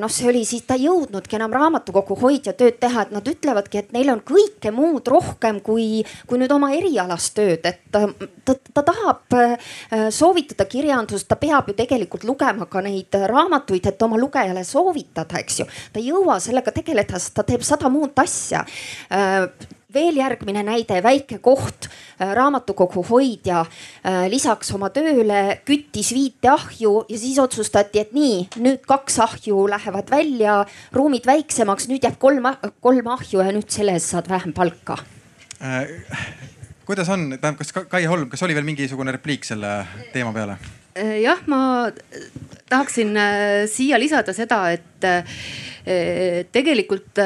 noh, 0.01 0.11
see 0.11 0.27
oli 0.31 0.41
siis, 0.49 0.65
ta 0.67 0.75
ei 0.79 0.87
jõudnudki 0.87 1.37
enam 1.37 1.53
raamatukogu 1.53 2.17
hoidja 2.19 2.55
tööd 2.57 2.79
teha, 2.81 3.05
et 3.05 3.13
nad 3.13 3.27
ütlevadki, 3.29 3.83
et 3.83 3.93
neil 3.93 4.09
on 4.11 4.23
kõike 4.25 4.73
muud 4.73 5.07
rohkem 5.13 5.61
kui, 5.63 6.01
kui 6.27 6.41
nüüd 6.41 6.53
oma 6.55 6.73
erialast 6.73 7.35
tööd, 7.37 7.69
et 7.69 7.83
ta, 7.93 8.07
ta, 8.49 8.57
ta 8.57 8.85
tahab 8.87 9.39
soovitada 10.15 10.65
kirjandust, 10.65 11.29
ta 11.29 11.37
peab 11.37 11.69
ju 11.69 11.77
tegelikult 11.77 12.25
lugema 12.25 12.67
ka 12.67 12.81
neid 12.85 13.13
raamatuid, 13.13 13.93
et 13.93 14.07
oma 14.09 14.19
lugejale 14.19 14.65
soovitada, 14.65 15.39
eks 15.45 15.61
ju. 15.61 15.69
ta 15.93 16.01
ei 16.01 16.09
jõua 16.09 16.41
sellega 16.41 16.73
tegeleda, 16.73 17.21
sest 17.21 17.37
ta 17.37 17.45
teeb 17.45 17.67
sada 17.67 17.93
muud 17.93 18.17
asja 18.25 18.65
veel 19.95 20.19
järgmine 20.21 20.61
näide, 20.67 20.99
väike 21.01 21.39
koht, 21.41 21.89
äh, 22.21 22.33
raamatukogu 22.37 23.01
hoidja 23.09 23.63
äh, 23.63 24.27
lisaks 24.29 24.75
oma 24.77 24.91
tööle 24.93 25.63
küttis 25.69 26.11
viite 26.13 26.51
ahju 26.53 26.93
ja 27.09 27.21
siis 27.21 27.39
otsustati, 27.41 28.03
et 28.03 28.13
nii, 28.17 28.43
nüüd 28.61 28.85
kaks 28.89 29.17
ahju 29.25 29.65
lähevad 29.73 30.13
välja, 30.13 30.59
ruumid 30.93 31.25
väiksemaks, 31.29 31.89
nüüd 31.89 32.05
jääb 32.05 32.21
kolm, 32.21 32.51
kolm 32.85 33.11
ahju 33.17 33.41
ja 33.41 33.55
nüüd 33.57 33.73
selle 33.73 33.97
eest 33.97 34.13
saad 34.13 34.29
vähem 34.29 34.53
palka 34.57 34.99
äh,. 35.65 35.89
kuidas 36.85 37.09
on, 37.09 37.31
tähendab, 37.39 37.59
kas 37.63 37.73
Kai 37.89 38.05
Holm, 38.09 38.29
kas 38.29 38.45
oli 38.45 38.57
veel 38.57 38.69
mingisugune 38.69 39.17
repliik 39.17 39.49
selle 39.49 39.73
teema 40.13 40.37
peale? 40.37 40.61
Äh, 41.01 41.23
jah, 41.25 41.41
ma 41.49 41.89
tahaksin 42.69 43.17
siia 43.73 43.97
lisada 43.97 44.37
seda, 44.37 44.67
et 44.77 46.53
tegelikult 46.53 47.17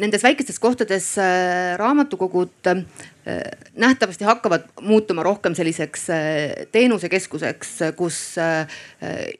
nendes 0.00 0.22
väikestes 0.24 0.58
kohtades 0.62 1.08
äh, 1.18 1.76
raamatukogud 1.78 2.68
äh, 2.70 2.82
nähtavasti 3.74 4.24
hakkavad 4.24 4.68
muutuma 4.80 5.22
rohkem 5.22 5.54
selliseks 5.54 6.06
äh, 6.10 6.20
teenusekeskuseks, 6.72 7.72
kus 7.96 8.18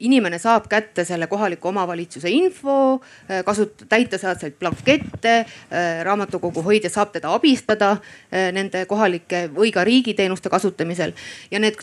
inimene 0.01 0.39
saab 0.43 0.66
kätte 0.70 1.05
selle 1.07 1.27
kohaliku 1.31 1.68
omavalitsuse 1.68 2.31
info, 2.31 3.01
kasut-, 3.47 3.87
täita 3.89 4.18
sealseid 4.18 4.59
blankette. 4.59 5.37
raamatukogu 6.05 6.62
hoidja 6.62 6.91
saab 6.91 7.12
teda 7.14 7.33
abistada 7.35 7.97
nende 8.31 8.85
kohalike 8.87 9.47
või 9.55 9.72
ka 9.74 9.85
riigiteenuste 9.85 10.51
kasutamisel 10.53 11.12
ja 11.51 11.61
need 11.62 11.83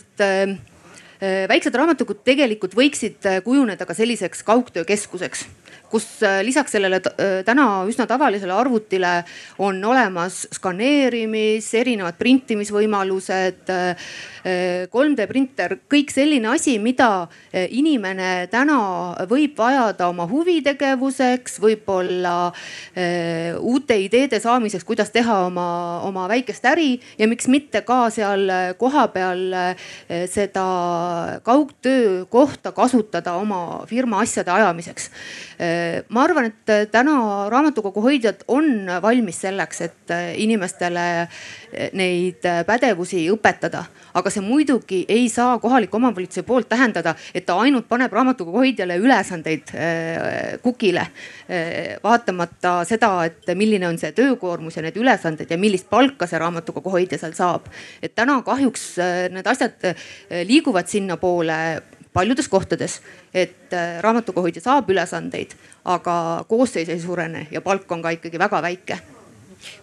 väiksed 1.48 1.74
raamatukogud 1.74 2.24
tegelikult 2.24 2.76
võiksid 2.76 3.28
kujuneda 3.44 3.86
ka 3.86 3.94
selliseks 3.96 4.42
kaugtöökeskuseks 4.46 5.46
kus 5.94 6.06
äh, 6.26 6.42
lisaks 6.42 6.74
sellele 6.74 6.98
äh, 6.98 7.42
täna 7.46 7.84
üsna 7.86 8.06
tavalisele 8.10 8.54
arvutile 8.54 9.12
on 9.62 9.78
olemas 9.86 10.42
skaneerimis, 10.54 11.68
erinevad 11.78 12.18
printimisvõimalused, 12.18 13.70
3D 14.90 15.24
äh, 15.24 15.28
printer, 15.30 15.76
kõik 15.90 16.10
selline 16.12 16.50
asi, 16.50 16.76
mida 16.82 17.28
inimene 17.54 18.48
täna 18.52 18.78
võib 19.30 19.54
vajada 19.58 20.08
oma 20.10 20.26
huvitegevuseks, 20.28 21.56
võib-olla 21.62 22.34
uute 23.64 23.96
ideede 24.02 24.40
saamiseks, 24.42 24.84
kuidas 24.86 25.12
teha 25.14 25.38
oma, 25.46 25.66
oma 26.04 26.26
väikest 26.30 26.66
äri 26.68 26.98
ja 27.18 27.28
miks 27.30 27.48
mitte 27.50 27.84
ka 27.86 28.08
seal 28.14 28.50
kohapeal 28.80 29.44
seda 30.30 30.66
kaugtöökohta 31.46 32.74
kasutada 32.76 33.36
oma 33.40 33.84
firma 33.88 34.20
asjade 34.24 34.52
ajamiseks 34.54 35.10
ma 36.08 36.24
arvan, 36.24 36.48
et 36.50 36.70
äh, 36.70 36.86
täna 36.90 37.14
raamatukogu 37.52 38.02
hoidjad 38.04 38.44
on 38.48 38.86
valmis 39.02 39.40
selleks, 39.44 39.80
et 39.86 40.12
äh, 40.12 40.32
inimestele 40.42 41.04
äh, 41.22 41.88
neid 41.96 42.44
pädevusi 42.66 43.26
õpetada. 43.32 43.84
aga 44.14 44.30
see 44.30 44.44
muidugi 44.46 45.00
ei 45.10 45.28
saa 45.28 45.58
kohaliku 45.58 45.96
omavalitsuse 45.98 46.44
poolt 46.46 46.68
tähendada, 46.70 47.14
et 47.34 47.46
ta 47.46 47.56
ainult 47.58 47.88
paneb 47.88 48.12
raamatukogu 48.12 48.60
hoidjale 48.62 48.96
ülesandeid 49.02 49.72
kukile. 50.62 51.06
vaatamata 52.02 52.84
seda, 52.84 53.10
et 53.24 53.50
milline 53.58 53.88
on 53.88 53.98
see 53.98 54.12
töökoormus 54.14 54.76
ja 54.76 54.84
need 54.86 54.96
ülesanded 54.96 55.50
ja 55.50 55.58
millist 55.58 55.90
palka 55.90 56.28
see 56.30 56.38
raamatukogu 56.38 56.94
hoidja 56.94 57.18
seal 57.18 57.34
saab. 57.34 57.66
et 58.02 58.14
täna 58.14 58.40
kahjuks 58.42 58.86
need 59.34 59.46
asjad 59.50 59.90
liiguvad 60.46 60.86
sinnapoole 60.86 61.58
paljudes 62.14 62.48
kohtades, 62.48 63.00
et 63.34 63.74
äh, 63.74 63.98
raamatukoguhoidja 64.04 64.62
saab 64.64 64.90
ülesandeid, 64.94 65.56
aga 65.84 66.44
koosseis 66.48 66.88
ei 66.88 67.02
suurene 67.02 67.48
ja 67.50 67.64
palk 67.64 67.90
on 67.92 68.04
ka 68.04 68.14
ikkagi 68.14 68.38
väga 68.38 68.62
väike. 68.62 69.00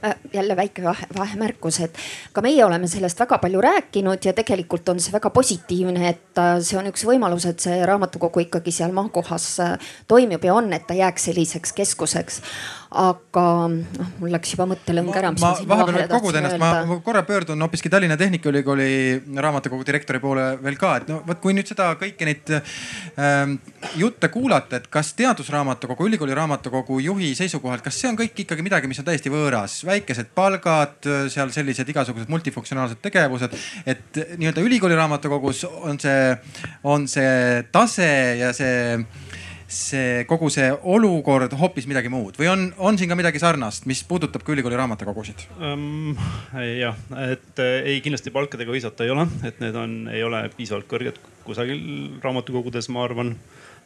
Äh, 0.06 0.16
jälle 0.34 0.56
väike 0.56 0.84
vahe, 0.86 1.08
vahemärkus, 1.18 1.80
et 1.82 1.98
ka 2.34 2.44
meie 2.46 2.62
oleme 2.66 2.88
sellest 2.88 3.20
väga 3.20 3.40
palju 3.42 3.62
rääkinud 3.66 4.26
ja 4.26 4.34
tegelikult 4.38 4.90
on 4.94 5.02
see 5.02 5.14
väga 5.14 5.32
positiivne, 5.34 6.10
et 6.10 6.40
äh, 6.40 6.60
see 6.64 6.78
on 6.80 6.88
üks 6.92 7.04
võimalus, 7.10 7.50
et 7.50 7.60
see 7.60 7.82
raamatukogu 7.90 8.46
ikkagi 8.46 8.72
seal 8.76 8.94
maakohas 8.96 9.50
toimib 10.08 10.46
ja 10.46 10.54
on, 10.56 10.70
et 10.78 10.86
ta 10.88 10.96
jääks 10.96 11.32
selliseks 11.32 11.74
keskuseks 11.82 12.42
aga 12.92 13.44
noh, 13.72 14.08
mul 14.20 14.34
läks 14.34 14.52
juba 14.52 14.66
mõttelõng 14.68 15.16
ära. 15.16 15.30
ma 15.40 15.52
vahepeal 15.56 16.10
kogud 16.12 16.36
ennast, 16.36 16.58
ma 16.60 16.98
korra 17.06 17.22
pöördun 17.24 17.64
hoopiski 17.64 17.90
Tallinna 17.92 18.18
Tehnikaülikooli 18.20 18.90
raamatukogu 19.32 19.86
direktori 19.88 20.20
poole 20.20 20.48
veel 20.60 20.76
ka, 20.80 20.98
et 21.00 21.08
no 21.12 21.22
vot, 21.28 21.40
kui 21.40 21.56
nüüd 21.56 21.72
seda 21.72 21.94
kõiki 22.02 22.28
neid 22.28 22.52
ähm, 22.52 23.56
jutte 23.96 24.28
kuulata, 24.34 24.82
et 24.82 24.90
kas 24.92 25.14
teadusraamatukogu, 25.16 26.10
ülikooli 26.12 26.36
raamatukogu 26.36 27.00
juhi 27.06 27.32
seisukohalt, 27.40 27.86
kas 27.86 28.02
see 28.02 28.12
on 28.12 28.20
kõik 28.20 28.44
ikkagi 28.44 28.68
midagi, 28.68 28.92
mis 28.92 29.00
on 29.00 29.08
täiesti 29.08 29.32
võõras, 29.32 29.80
väikesed 29.88 30.36
palgad, 30.36 31.00
seal 31.32 31.56
sellised 31.56 31.88
igasugused 31.96 32.32
multifunktsionaalsed 32.34 33.00
tegevused, 33.08 33.56
et 33.88 34.24
nii-öelda 34.36 34.68
ülikooli 34.68 35.00
raamatukogus 35.00 35.64
on 35.80 36.00
see, 36.02 36.36
on 36.84 37.08
see 37.08 37.64
tase 37.72 38.12
ja 38.44 38.52
see 38.58 39.00
see 39.72 40.24
kogu 40.30 40.50
see 40.52 40.68
olukord 40.94 41.54
hoopis 41.60 41.88
midagi 41.90 42.12
muud 42.12 42.38
või 42.40 42.50
on, 42.52 42.66
on 42.78 42.98
siin 43.00 43.12
ka 43.12 43.18
midagi 43.18 43.40
sarnast, 43.42 43.88
mis 43.90 44.04
puudutab 44.08 44.44
ka 44.44 44.54
ülikooli 44.54 44.80
raamatukogusid 44.80 45.46
um,? 45.58 46.18
jah, 46.52 46.98
et 47.32 47.62
äh, 47.64 47.78
ei 47.94 48.02
kindlasti 48.04 48.34
palkadega 48.36 48.74
hõisata 48.74 49.08
ei 49.08 49.14
ole, 49.14 49.28
et 49.48 49.62
need 49.64 49.78
on, 49.80 49.96
ei 50.12 50.24
ole 50.28 50.44
piisavalt 50.58 50.90
kõrged 50.92 51.20
kusagil 51.46 51.80
raamatukogudes, 52.24 52.90
ma 52.94 53.06
arvan. 53.08 53.36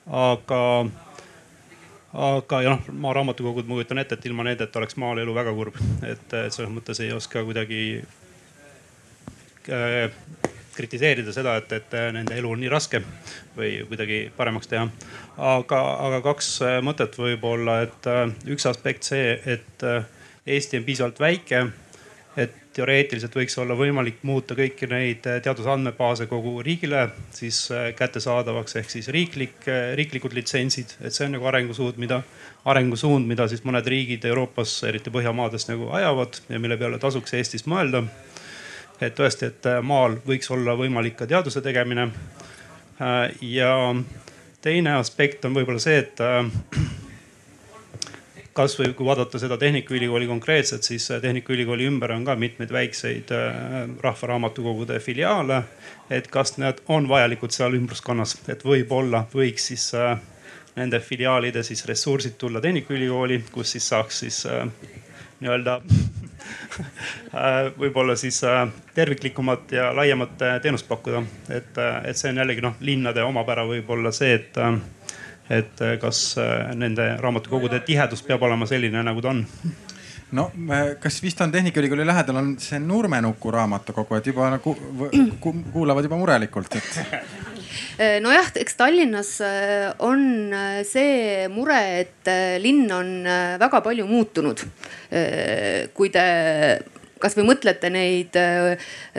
aga, 0.09 0.61
aga 2.31 2.61
ja 2.65 2.75
noh, 2.75 2.89
maaraamatukogud, 3.05 3.69
ma 3.69 3.79
kujutan 3.79 4.01
ette, 4.01 4.17
et 4.17 4.27
ilma 4.29 4.47
nendeta 4.47 4.81
oleks 4.81 4.97
maal 5.01 5.21
elu 5.21 5.37
väga 5.37 5.53
kurb, 5.57 5.79
et, 6.01 6.27
et 6.33 6.53
selles 6.53 6.73
mõttes 6.73 7.01
ei 7.05 7.13
oska 7.15 7.45
kuidagi 7.45 7.81
äh, 9.69 10.09
kritiseerida 10.75 11.33
seda, 11.35 11.55
et, 11.61 11.71
et 11.71 11.95
nende 12.15 12.35
elu 12.37 12.51
on 12.51 12.61
nii 12.61 12.71
raske 12.71 13.01
või 13.55 13.77
kuidagi 13.89 14.19
paremaks 14.37 14.69
teha. 14.71 14.87
aga, 15.37 15.79
aga 16.07 16.21
kaks 16.25 16.51
äh, 16.65 16.77
mõtet 16.85 17.17
võib-olla, 17.19 17.81
et 17.87 18.11
äh, 18.11 18.27
üks 18.51 18.67
aspekt 18.69 19.07
see, 19.07 19.39
et 19.45 19.87
äh, 19.87 20.05
Eesti 20.45 20.77
on 20.77 20.83
piisavalt 20.85 21.19
väike 21.19 21.65
et 22.37 22.53
teoreetiliselt 22.75 23.33
võiks 23.33 23.55
olla 23.57 23.73
võimalik 23.79 24.19
muuta 24.27 24.53
kõiki 24.57 24.89
neid 24.91 25.23
teadusandmebaase 25.23 26.27
kogu 26.29 26.59
riigile 26.61 27.05
siis 27.33 27.61
kättesaadavaks 27.95 28.75
ehk 28.81 28.91
siis 28.91 29.07
riiklik, 29.15 29.63
riiklikud 29.95 30.35
litsentsid, 30.35 30.97
et 30.99 31.15
see 31.15 31.25
on 31.29 31.37
nagu 31.37 31.47
arengusuund, 31.47 31.97
mida, 31.97 32.19
arengusuund, 32.67 33.25
mida 33.25 33.47
siis 33.47 33.63
mõned 33.65 33.87
riigid 33.87 34.27
Euroopas, 34.27 34.75
eriti 34.91 35.13
Põhjamaades 35.15 35.69
nagu 35.71 35.87
ajavad 35.95 36.41
ja 36.51 36.59
mille 36.59 36.77
peale 36.77 36.99
tasuks 37.01 37.33
Eestis 37.39 37.65
mõelda 37.71 38.03
et 39.01 39.15
tõesti, 39.15 39.49
et 39.49 39.67
äh, 39.69 39.81
maal 39.83 40.19
võiks 40.25 40.51
olla 40.53 40.75
võimalik 40.79 41.17
ka 41.19 41.27
teaduse 41.29 41.61
tegemine. 41.63 42.09
Äh, 43.01 43.31
ja 43.41 43.71
teine 44.63 44.95
aspekt 44.99 45.45
on 45.45 45.55
võib-olla 45.57 45.81
see, 45.83 45.97
et 46.03 46.21
äh, 46.23 46.45
kasvõi 48.59 48.93
kui 48.95 49.07
vaadata 49.07 49.39
seda 49.41 49.57
Tehnikaülikooli 49.59 50.29
konkreetselt, 50.29 50.87
siis 50.87 51.09
Tehnikaülikooli 51.21 51.89
ümber 51.89 52.15
on 52.15 52.23
ka 52.27 52.37
mitmeid 52.39 52.71
väikseid 52.71 53.33
rahvaraamatukogude 54.03 54.99
filiaale. 55.03 55.63
et 56.09 56.27
kas 56.31 56.55
need 56.57 56.79
on 56.87 57.09
vajalikud 57.09 57.51
seal 57.51 57.75
ümbruskonnas, 57.75 58.37
et 58.47 58.63
võib-olla 58.63 59.25
võiks 59.33 59.67
siis 59.73 59.89
nende 60.75 60.99
filiaalide 60.99 61.63
siis 61.63 61.83
ressursid 61.85 62.37
tulla 62.37 62.61
Tehnikaülikooli, 62.61 63.43
kus 63.51 63.75
siis 63.75 63.89
saaks 63.91 64.19
siis 64.23 64.45
nii-öelda 65.41 65.81
võib-olla 67.79 68.15
siis 68.19 68.41
terviklikumat 68.95 69.71
ja 69.71 69.89
laiemat 69.95 70.37
teenust 70.61 70.87
pakkuda. 70.87 71.23
et, 71.49 71.77
et 72.03 72.17
see 72.17 72.31
on 72.33 72.43
jällegi 72.43 72.63
noh, 72.65 72.75
linnade 72.79 73.23
omapära 73.23 73.65
võib-olla 73.67 74.11
see, 74.15 74.33
et, 74.35 74.59
et 75.49 75.83
kas 76.01 76.21
nende 76.75 77.09
raamatukogude 77.21 77.79
tihedus 77.87 78.23
peab 78.27 78.43
olema 78.47 78.67
selline, 78.69 79.03
nagu 79.03 79.21
ta 79.21 79.33
on 79.33 79.45
no 80.31 80.51
kas 80.99 81.23
vist 81.23 81.41
on 81.41 81.51
Tehnikaülikooli 81.51 82.05
lähedal 82.07 82.35
on 82.35 82.55
see 82.59 82.79
Nurmenuku 82.79 83.51
raamatukogu, 83.51 84.15
et 84.15 84.27
juba 84.27 84.49
nagu 84.55 84.75
kuulavad 85.73 86.07
juba 86.07 86.17
murelikult, 86.17 86.75
et 86.79 86.97
äh, 87.03 87.27
nojah, 88.21 88.51
eks 88.61 88.77
Tallinnas 88.79 89.39
äh, 89.41 89.93
on 89.99 90.53
äh, 90.53 90.81
see 90.87 91.47
mure, 91.51 91.79
et 92.01 92.31
linn 92.61 92.89
on 92.91 93.09
väga 93.59 93.81
palju 93.85 94.07
muutunud. 94.09 94.65
kui 95.95 96.09
te 96.11 96.23
kasvõi 97.21 97.45
mõtlete 97.47 97.89
neid, 97.93 98.35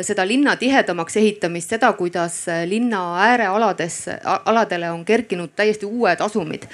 seda 0.04 0.26
linna 0.28 0.56
tihedamaks 0.60 1.16
ehitamist, 1.16 1.70
seda, 1.72 1.92
kuidas 1.96 2.42
linna 2.68 3.02
äärealadesse, 3.30 4.18
aladele 4.24 4.90
on 4.92 5.04
kerkinud 5.08 5.54
täiesti 5.56 5.88
uued 5.88 6.20
asumid 6.20 6.66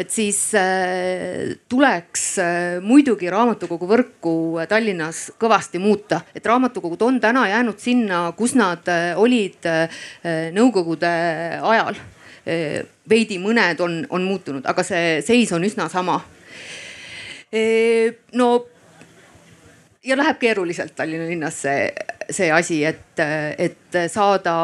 et 0.00 0.10
siis 0.10 0.38
äh, 0.56 1.56
tuleks 1.68 2.24
äh, 2.40 2.78
muidugi 2.84 3.28
raamatukogu 3.30 3.88
võrku 3.90 4.34
Tallinnas 4.68 5.26
kõvasti 5.40 5.80
muuta, 5.82 6.22
et 6.34 6.46
raamatukogud 6.46 7.02
on 7.04 7.20
täna 7.20 7.44
jäänud 7.50 7.80
sinna, 7.82 8.22
kus 8.36 8.56
nad 8.58 8.88
äh, 8.88 9.12
olid 9.20 9.68
nõukogude 10.56 11.10
ajal. 11.60 11.98
veidi 13.08 13.36
mõned 13.38 13.80
on, 13.84 13.98
on 14.10 14.22
muutunud, 14.24 14.64
aga 14.66 14.82
see 14.82 15.20
seis 15.22 15.52
on 15.52 15.64
üsna 15.64 15.88
sama. 15.92 16.16
no 18.32 18.48
ja 20.04 20.16
läheb 20.16 20.38
keeruliselt 20.40 20.94
Tallinna 20.96 21.28
linnas 21.28 21.60
see, 21.62 21.90
see 22.30 22.48
asi, 22.50 22.80
et, 22.84 23.20
et 23.58 24.00
saada 24.08 24.54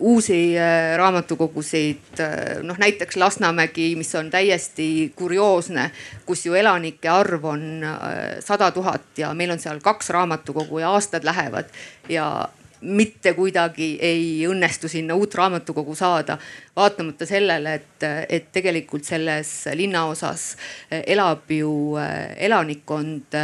uusi 0.00 0.58
äh, 0.58 0.96
raamatukogusid, 0.96 2.20
äh, 2.20 2.62
noh 2.62 2.78
näiteks 2.78 3.16
Lasnamägi, 3.16 3.94
mis 3.96 4.14
on 4.14 4.30
täiesti 4.30 5.12
kurioosne, 5.16 5.90
kus 6.26 6.46
ju 6.46 6.54
elanike 6.54 7.08
arv 7.08 7.44
on 7.44 7.84
äh, 7.84 8.38
sada 8.44 8.70
tuhat 8.70 9.18
ja 9.18 9.34
meil 9.34 9.52
on 9.52 9.60
seal 9.60 9.80
kaks 9.84 10.10
raamatukogu 10.10 10.80
ja 10.80 10.90
aastad 10.90 11.24
lähevad 11.24 11.68
ja 12.08 12.48
mitte 12.80 13.34
kuidagi 13.36 13.98
ei 14.00 14.46
õnnestu 14.48 14.88
sinna 14.88 15.14
uut 15.14 15.34
raamatukogu 15.34 15.94
saada 15.94 16.38
vaatamata 16.76 17.26
sellele, 17.26 17.74
et, 17.74 18.06
et 18.28 18.46
tegelikult 18.52 19.04
selles 19.04 19.50
linnaosas 19.74 20.44
elab 20.90 21.50
ju 21.52 21.72
äh, 22.00 22.32
elanikkond, 22.46 23.36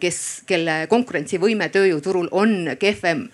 kes, 0.00 0.20
kelle 0.48 0.86
konkurentsivõime 0.90 1.68
tööjõuturul 1.74 2.30
on 2.32 2.72
kehvem 2.80 3.26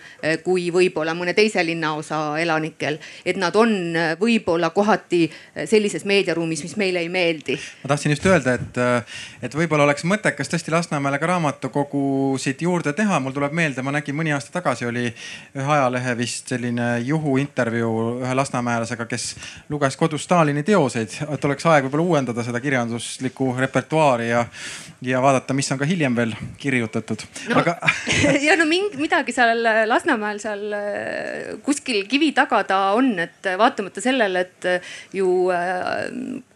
kui 0.44 0.68
võib-olla 0.74 1.14
mõne 1.16 1.34
teise 1.36 1.62
linnaosa 1.66 2.38
elanikel. 2.40 2.98
et 3.24 3.36
nad 3.36 3.54
on 3.56 3.94
võib-olla 4.20 4.70
kohati 4.70 5.26
sellises 5.64 6.04
meediaruumis, 6.04 6.62
mis 6.62 6.76
meile 6.76 7.00
ei 7.04 7.08
meeldi. 7.08 7.58
ma 7.82 7.92
tahtsin 7.94 8.14
just 8.14 8.26
öelda, 8.26 8.54
et, 8.54 8.80
et 9.42 9.54
võib-olla 9.54 9.84
oleks 9.84 10.04
mõttekas 10.04 10.50
tõesti 10.50 10.74
Lasnamäele 10.74 11.18
ka 11.18 11.30
raamatukogusid 11.32 12.62
juurde 12.62 12.92
teha. 12.92 13.20
mul 13.20 13.36
tuleb 13.36 13.52
meelde, 13.52 13.82
ma 13.82 13.94
nägin 13.94 14.16
mõni 14.16 14.34
aasta 14.34 14.52
tagasi 14.58 14.86
oli 14.86 15.06
ühe 15.56 15.72
ajalehe 15.76 16.14
vist 16.18 16.50
selline 16.52 16.88
juhuintervjuu 17.06 18.22
ühe 18.22 18.34
lasnamäelasega, 18.36 19.06
kes 19.10 19.26
luges 19.72 19.96
kodus 19.96 20.26
Stalini 20.26 20.62
teoseid, 20.66 21.14
et 21.32 21.44
oleks 21.48 21.66
aeg 21.70 21.86
võib-olla 21.86 22.06
uuendada 22.06 22.44
seda 22.46 22.60
kirjanduslikku 22.64 23.52
repertuaari 23.58 24.28
ja, 24.30 24.44
ja 25.06 25.22
vaadata, 25.24 25.56
mis 25.56 25.70
on 25.72 25.80
ka 25.80 25.88
hiljem 25.88 26.16
veel 26.18 26.34
kirjutatud 26.60 27.24
no,. 27.50 27.60
Aga... 27.62 27.76
ja 28.46 28.56
no 28.60 28.68
mingi 28.68 29.00
midagi 29.00 29.34
seal 29.36 29.62
Lasnamäel 29.88 30.40
seal 30.42 30.66
äh, 30.76 31.52
kuskil 31.66 32.04
kivi 32.10 32.32
taga 32.36 32.62
ta 32.68 32.80
on, 32.98 33.14
et 33.22 33.52
vaatamata 33.58 34.04
sellele, 34.04 34.46
et 34.46 35.16
ju 35.16 35.50
äh, 35.54 36.10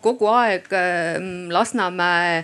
kogu 0.04 0.28
aeg 0.32 0.68
äh, 0.76 1.16
Lasnamäe 1.52 2.42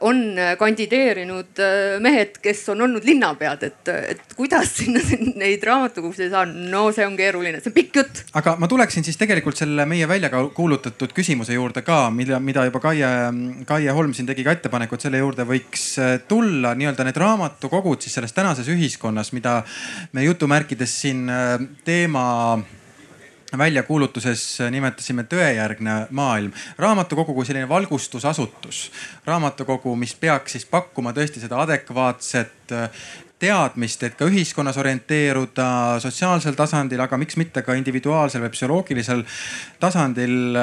on 0.00 0.36
kandideerinud 0.58 1.60
äh, 1.60 1.98
mehed, 2.00 2.38
kes 2.42 2.62
on 2.72 2.80
olnud 2.86 3.04
linnapead, 3.04 3.66
et, 3.68 3.90
et 4.14 4.36
kuidas 4.36 4.70
sinna 4.80 5.02
neid 5.42 5.64
raamatukogusid 5.64 6.32
saada, 6.32 6.52
no 6.72 6.86
see 6.94 7.04
on 7.06 7.16
keeruline, 7.18 7.60
see 7.60 7.70
on 7.72 7.76
pikk 7.76 8.00
jutt. 8.00 8.22
aga 8.38 8.56
ma 8.60 8.68
tuleksin 8.70 9.04
siis 9.04 9.20
tegelikult 9.20 9.60
selle 9.60 9.84
meie 9.88 10.08
välja 10.08 10.30
kuulutatud 10.32 11.12
küsimuse 11.16 11.56
juurde 11.56 11.84
ka, 11.86 12.06
mida, 12.14 12.40
mida 12.40 12.64
juba 12.68 12.80
Kaie, 12.88 13.12
Kaie 13.68 13.92
Holm 13.92 14.16
siin 14.16 14.30
tegi 14.30 14.46
ka 14.46 14.56
ettepaneku, 14.56 14.96
et 14.96 15.08
selle 15.08 15.20
juurde 15.20 15.46
võiks 15.48 15.86
äh, 16.00 16.16
tulla 16.28 16.72
nii-öelda 16.78 17.06
need 17.08 17.20
raamatukogud 17.20 18.04
siis 18.04 18.16
selles 18.16 18.32
tänases 18.36 18.72
ühiskonnas, 18.72 19.34
mida 19.36 19.60
me 20.16 20.24
jutumärkides 20.24 21.00
siin 21.04 21.26
äh, 21.28 21.58
teema 21.84 22.26
väljakuulutuses 23.56 24.58
nimetasime 24.70 25.22
tõejärgne 25.24 26.06
maailm. 26.10 26.52
raamatukogu 26.78 27.34
kui 27.34 27.46
selline 27.46 27.68
valgustusasutus, 27.68 28.90
raamatukogu, 29.24 29.96
mis 29.96 30.14
peaks 30.14 30.52
siis 30.52 30.66
pakkuma 30.66 31.12
tõesti 31.16 31.40
seda 31.40 31.60
adekvaatset 31.62 32.74
teadmist, 33.38 34.02
et 34.02 34.16
ka 34.18 34.26
ühiskonnas 34.26 34.76
orienteeruda 34.82 35.68
sotsiaalsel 36.02 36.56
tasandil, 36.58 37.00
aga 37.00 37.18
miks 37.20 37.38
mitte 37.38 37.62
ka 37.62 37.76
individuaalsel 37.78 38.42
või 38.42 38.50
psühholoogilisel 38.54 39.22
tasandil. 39.80 40.56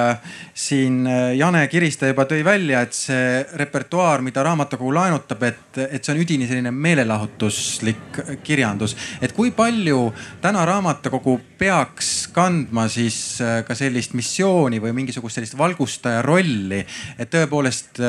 siin 0.53 1.07
Jane 1.35 1.67
Kiriste 1.67 2.07
juba 2.11 2.25
tõi 2.27 2.43
välja, 2.43 2.81
et 2.81 2.93
see 2.93 3.45
repertuaar, 3.59 4.21
mida 4.21 4.43
raamatukogu 4.43 4.93
laenutab, 4.93 5.43
et, 5.43 5.79
et 5.87 6.03
see 6.03 6.13
on 6.13 6.21
üdini 6.21 6.47
selline 6.47 6.71
meelelahutuslik 6.71 8.19
kirjandus. 8.43 8.95
et 9.21 9.31
kui 9.31 9.51
palju 9.51 10.13
täna 10.41 10.65
raamatukogu 10.65 11.39
peaks 11.57 12.27
kandma 12.35 12.87
siis 12.91 13.39
ka 13.67 13.75
sellist 13.75 14.13
missiooni 14.13 14.81
või 14.83 14.93
mingisugust 14.99 15.39
sellist 15.39 15.57
valgustaja 15.57 16.21
rolli, 16.21 16.83
et 17.17 17.31
tõepoolest 17.31 18.03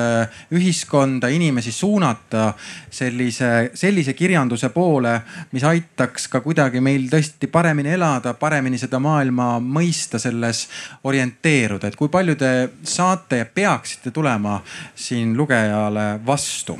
ühiskonda, 0.50 1.30
inimesi 1.30 1.72
suunata 1.72 2.52
sellise, 2.90 3.70
sellise 3.74 4.14
kirjanduse 4.14 4.55
teaduse 4.56 4.72
poole, 4.72 5.20
mis 5.52 5.64
aitaks 5.64 6.28
ka 6.32 6.40
kuidagi 6.40 6.80
meil 6.80 7.08
tõesti 7.12 7.48
paremini 7.52 7.92
elada, 7.92 8.34
paremini 8.34 8.78
seda 8.80 8.98
maailma 9.02 9.58
mõista, 9.60 10.18
selles 10.18 10.66
orienteeruda. 11.04 11.88
et 11.88 11.96
kui 11.96 12.08
palju 12.08 12.36
te 12.36 12.68
saate 12.82 13.36
ja 13.36 13.46
peaksite 13.46 14.10
tulema 14.10 14.62
siin 14.94 15.36
lugejale 15.36 16.20
vastu? 16.26 16.78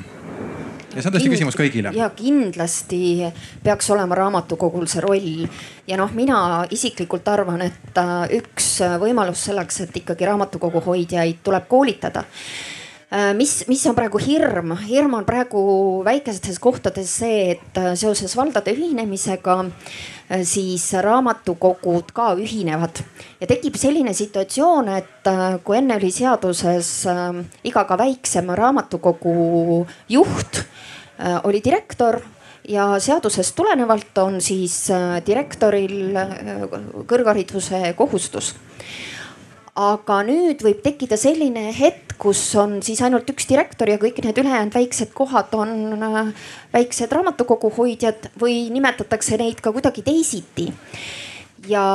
ja 0.97 1.03
see 1.03 1.11
on 1.11 1.17
tõesti 1.17 1.33
küsimus 1.33 1.57
kõigile. 1.57 1.93
ja 1.93 2.09
kindlasti 2.11 3.27
peaks 3.63 3.91
olema 3.91 4.15
raamatukogul 4.15 4.87
see 4.87 5.05
roll 5.05 5.45
ja 5.87 5.97
noh, 5.97 6.13
mina 6.13 6.65
isiklikult 6.71 7.29
arvan, 7.29 7.63
et 7.63 8.01
äh, 8.01 8.39
üks 8.41 8.81
võimalus 9.01 9.45
selleks, 9.51 9.81
et 9.85 10.01
ikkagi 10.03 10.25
raamatukogu 10.25 10.81
hoidjaid 10.87 11.45
tuleb 11.45 11.69
koolitada 11.69 12.25
mis, 13.35 13.65
mis 13.69 13.85
on 13.87 13.95
praegu 13.95 14.19
hirm? 14.19 14.73
hirm 14.83 15.15
on 15.15 15.25
praegu 15.27 15.61
väikestes 16.07 16.59
kohtades 16.59 17.13
see, 17.21 17.53
et 17.55 17.79
äh, 17.79 17.93
seoses 17.95 18.35
valdade 18.37 18.75
ühinemisega 18.75 19.59
äh, 19.63 20.43
siis 20.43 20.89
raamatukogud 21.07 22.11
ka 22.17 22.33
ühinevad 22.35 23.03
ja 23.41 23.47
tekib 23.47 23.79
selline 23.79 24.15
situatsioon, 24.17 24.91
et 24.97 25.31
kui 25.65 25.79
enne 25.79 26.01
oli 26.01 26.11
seaduses 26.11 26.91
iga 27.67 27.85
ka 27.87 27.99
väiksem 27.99 28.51
raamatukogu 28.59 29.87
juht 30.11 30.65
oli 31.47 31.63
direktor 31.65 32.19
ja 32.69 32.89
seadusest 33.01 33.55
tulenevalt 33.57 34.19
on 34.19 34.41
siis 34.43 34.89
direktoril 35.27 36.19
kõrghariduse 37.09 37.95
kohustus 37.97 38.55
aga 39.77 40.23
nüüd 40.25 40.63
võib 40.65 40.81
tekkida 40.85 41.19
selline 41.21 41.69
hetk, 41.77 42.17
kus 42.21 42.41
on 42.57 42.79
siis 42.85 43.03
ainult 43.05 43.29
üks 43.29 43.45
direktor 43.49 43.91
ja 43.93 43.99
kõik 44.01 44.23
need 44.25 44.39
ülejäänud 44.41 44.73
väiksed 44.73 45.13
kohad 45.17 45.53
on 45.57 45.73
äh, 46.01 46.31
väiksed 46.73 47.13
raamatukogu 47.13 47.71
hoidjad 47.77 48.31
või 48.41 48.71
nimetatakse 48.73 49.37
neid 49.41 49.61
ka 49.61 49.75
kuidagi 49.77 50.05
teisiti. 50.07 50.71
ja 51.69 51.87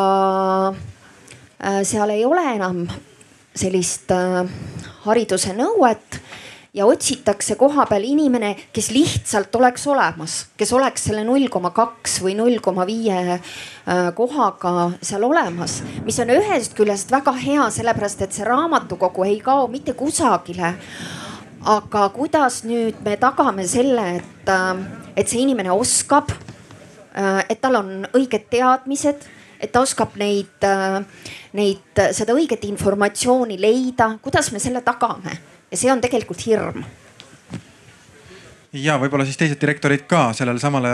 äh, 0.69 1.81
seal 1.87 2.13
ei 2.13 2.25
ole 2.25 2.45
enam 2.53 2.85
sellist 3.55 4.13
äh, 4.13 4.45
hariduse 5.07 5.57
nõuet 5.57 6.21
ja 6.73 6.85
otsitakse 6.87 7.55
koha 7.59 7.85
peal 7.89 8.05
inimene, 8.07 8.53
kes 8.73 8.91
lihtsalt 8.95 9.55
oleks 9.59 9.83
olemas, 9.91 10.37
kes 10.57 10.71
oleks 10.73 11.09
selle 11.09 11.23
null 11.27 11.49
koma 11.51 11.73
kaks 11.75 12.21
või 12.23 12.37
null 12.39 12.61
koma 12.63 12.85
viie 12.87 13.17
äh, 13.35 13.41
kohaga 14.15 14.91
seal 15.03 15.25
olemas, 15.27 15.81
mis 16.05 16.19
on 16.23 16.31
ühest 16.37 16.75
küljest 16.77 17.11
väga 17.11 17.35
hea, 17.41 17.67
sellepärast 17.75 18.23
et 18.23 18.37
see 18.37 18.47
raamatukogu 18.47 19.27
ei 19.27 19.41
kao 19.43 19.67
mitte 19.71 19.97
kusagile. 19.99 20.77
Aga 21.61 22.07
kuidas 22.09 22.63
nüüd 22.65 23.03
me 23.05 23.19
tagame 23.21 23.67
selle, 23.69 24.07
et, 24.21 24.47
äh, 24.49 25.11
et 25.15 25.27
see 25.27 25.43
inimene 25.43 25.75
oskab, 25.75 26.31
äh, 26.31 27.43
et 27.49 27.59
tal 27.61 27.81
on 27.83 27.93
õiged 28.15 28.47
teadmised, 28.49 29.27
et 29.61 29.69
ta 29.69 29.83
oskab 29.83 30.15
neid, 30.17 30.63
neid, 31.53 31.99
seda 32.17 32.33
õiget 32.33 32.63
informatsiooni 32.65 33.59
leida, 33.61 34.07
kuidas 34.23 34.49
me 34.55 34.57
selle 34.63 34.81
tagame? 34.81 35.35
Ja 35.71 35.79
see 35.79 35.91
on 35.91 36.01
tegelikult 36.03 36.45
hirm 36.45 36.83
ja 38.71 38.95
võib-olla 39.01 39.25
siis 39.27 39.39
teised 39.39 39.59
direktorid 39.61 40.05
ka 40.09 40.31
sellele 40.35 40.61
samale 40.61 40.93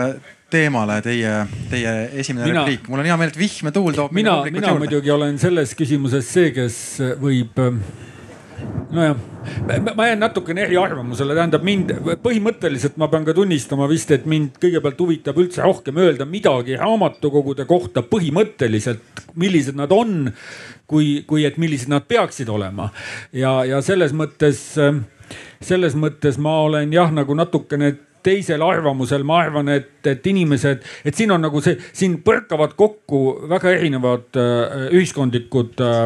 teemale 0.50 0.98
teie, 1.04 1.32
teie 1.70 1.94
esimene 2.18 2.48
mina, 2.48 2.64
repliik. 2.64 2.88
mul 2.88 3.02
on 3.02 3.08
hea 3.10 3.18
meel, 3.20 3.32
et 3.32 3.38
vihme 3.38 3.72
tuul 3.74 3.96
toob. 3.96 4.14
mina, 4.16 4.40
mina 4.48 4.72
juurde. 4.72 4.86
muidugi 4.86 5.12
olen 5.14 5.38
selles 5.38 5.74
küsimuses 5.78 6.30
see, 6.32 6.52
kes 6.56 6.78
võib 7.20 7.60
nojah, 8.90 9.16
ma 9.94 10.06
jään 10.06 10.20
natukene 10.20 10.64
eriarvamusele, 10.66 11.34
tähendab 11.36 11.64
mind 11.66 11.92
põhimõtteliselt 12.24 12.96
ma 13.00 13.08
pean 13.12 13.26
ka 13.26 13.34
tunnistama 13.36 13.88
vist, 13.90 14.10
et 14.14 14.26
mind 14.28 14.58
kõigepealt 14.62 15.00
huvitab 15.02 15.38
üldse 15.40 15.62
rohkem 15.64 16.00
öelda 16.00 16.26
midagi 16.28 16.78
raamatukogude 16.80 17.68
kohta 17.68 18.02
põhimõtteliselt, 18.06 19.24
millised 19.38 19.78
nad 19.78 19.92
on, 19.94 20.32
kui, 20.88 21.22
kui 21.28 21.44
et 21.48 21.60
millised 21.60 21.92
nad 21.92 22.08
peaksid 22.08 22.48
olema. 22.48 22.90
ja, 23.32 23.60
ja 23.68 23.82
selles 23.84 24.14
mõttes, 24.16 24.64
selles 25.60 25.96
mõttes 25.98 26.40
ma 26.40 26.60
olen 26.66 26.92
jah, 26.92 27.12
nagu 27.12 27.36
natukene 27.36 27.94
teisel 28.24 28.62
arvamusel, 28.64 29.22
ma 29.24 29.42
arvan, 29.44 29.70
et, 29.72 30.00
et 30.06 30.26
inimesed, 30.26 30.82
et 31.06 31.16
siin 31.16 31.30
on 31.32 31.44
nagu 31.44 31.62
see, 31.64 31.78
siin 31.96 32.18
põrkavad 32.24 32.74
kokku 32.78 33.22
väga 33.48 33.72
erinevad 33.76 34.38
äh, 34.40 34.88
ühiskondlikud 34.98 35.80
äh, 35.84 36.04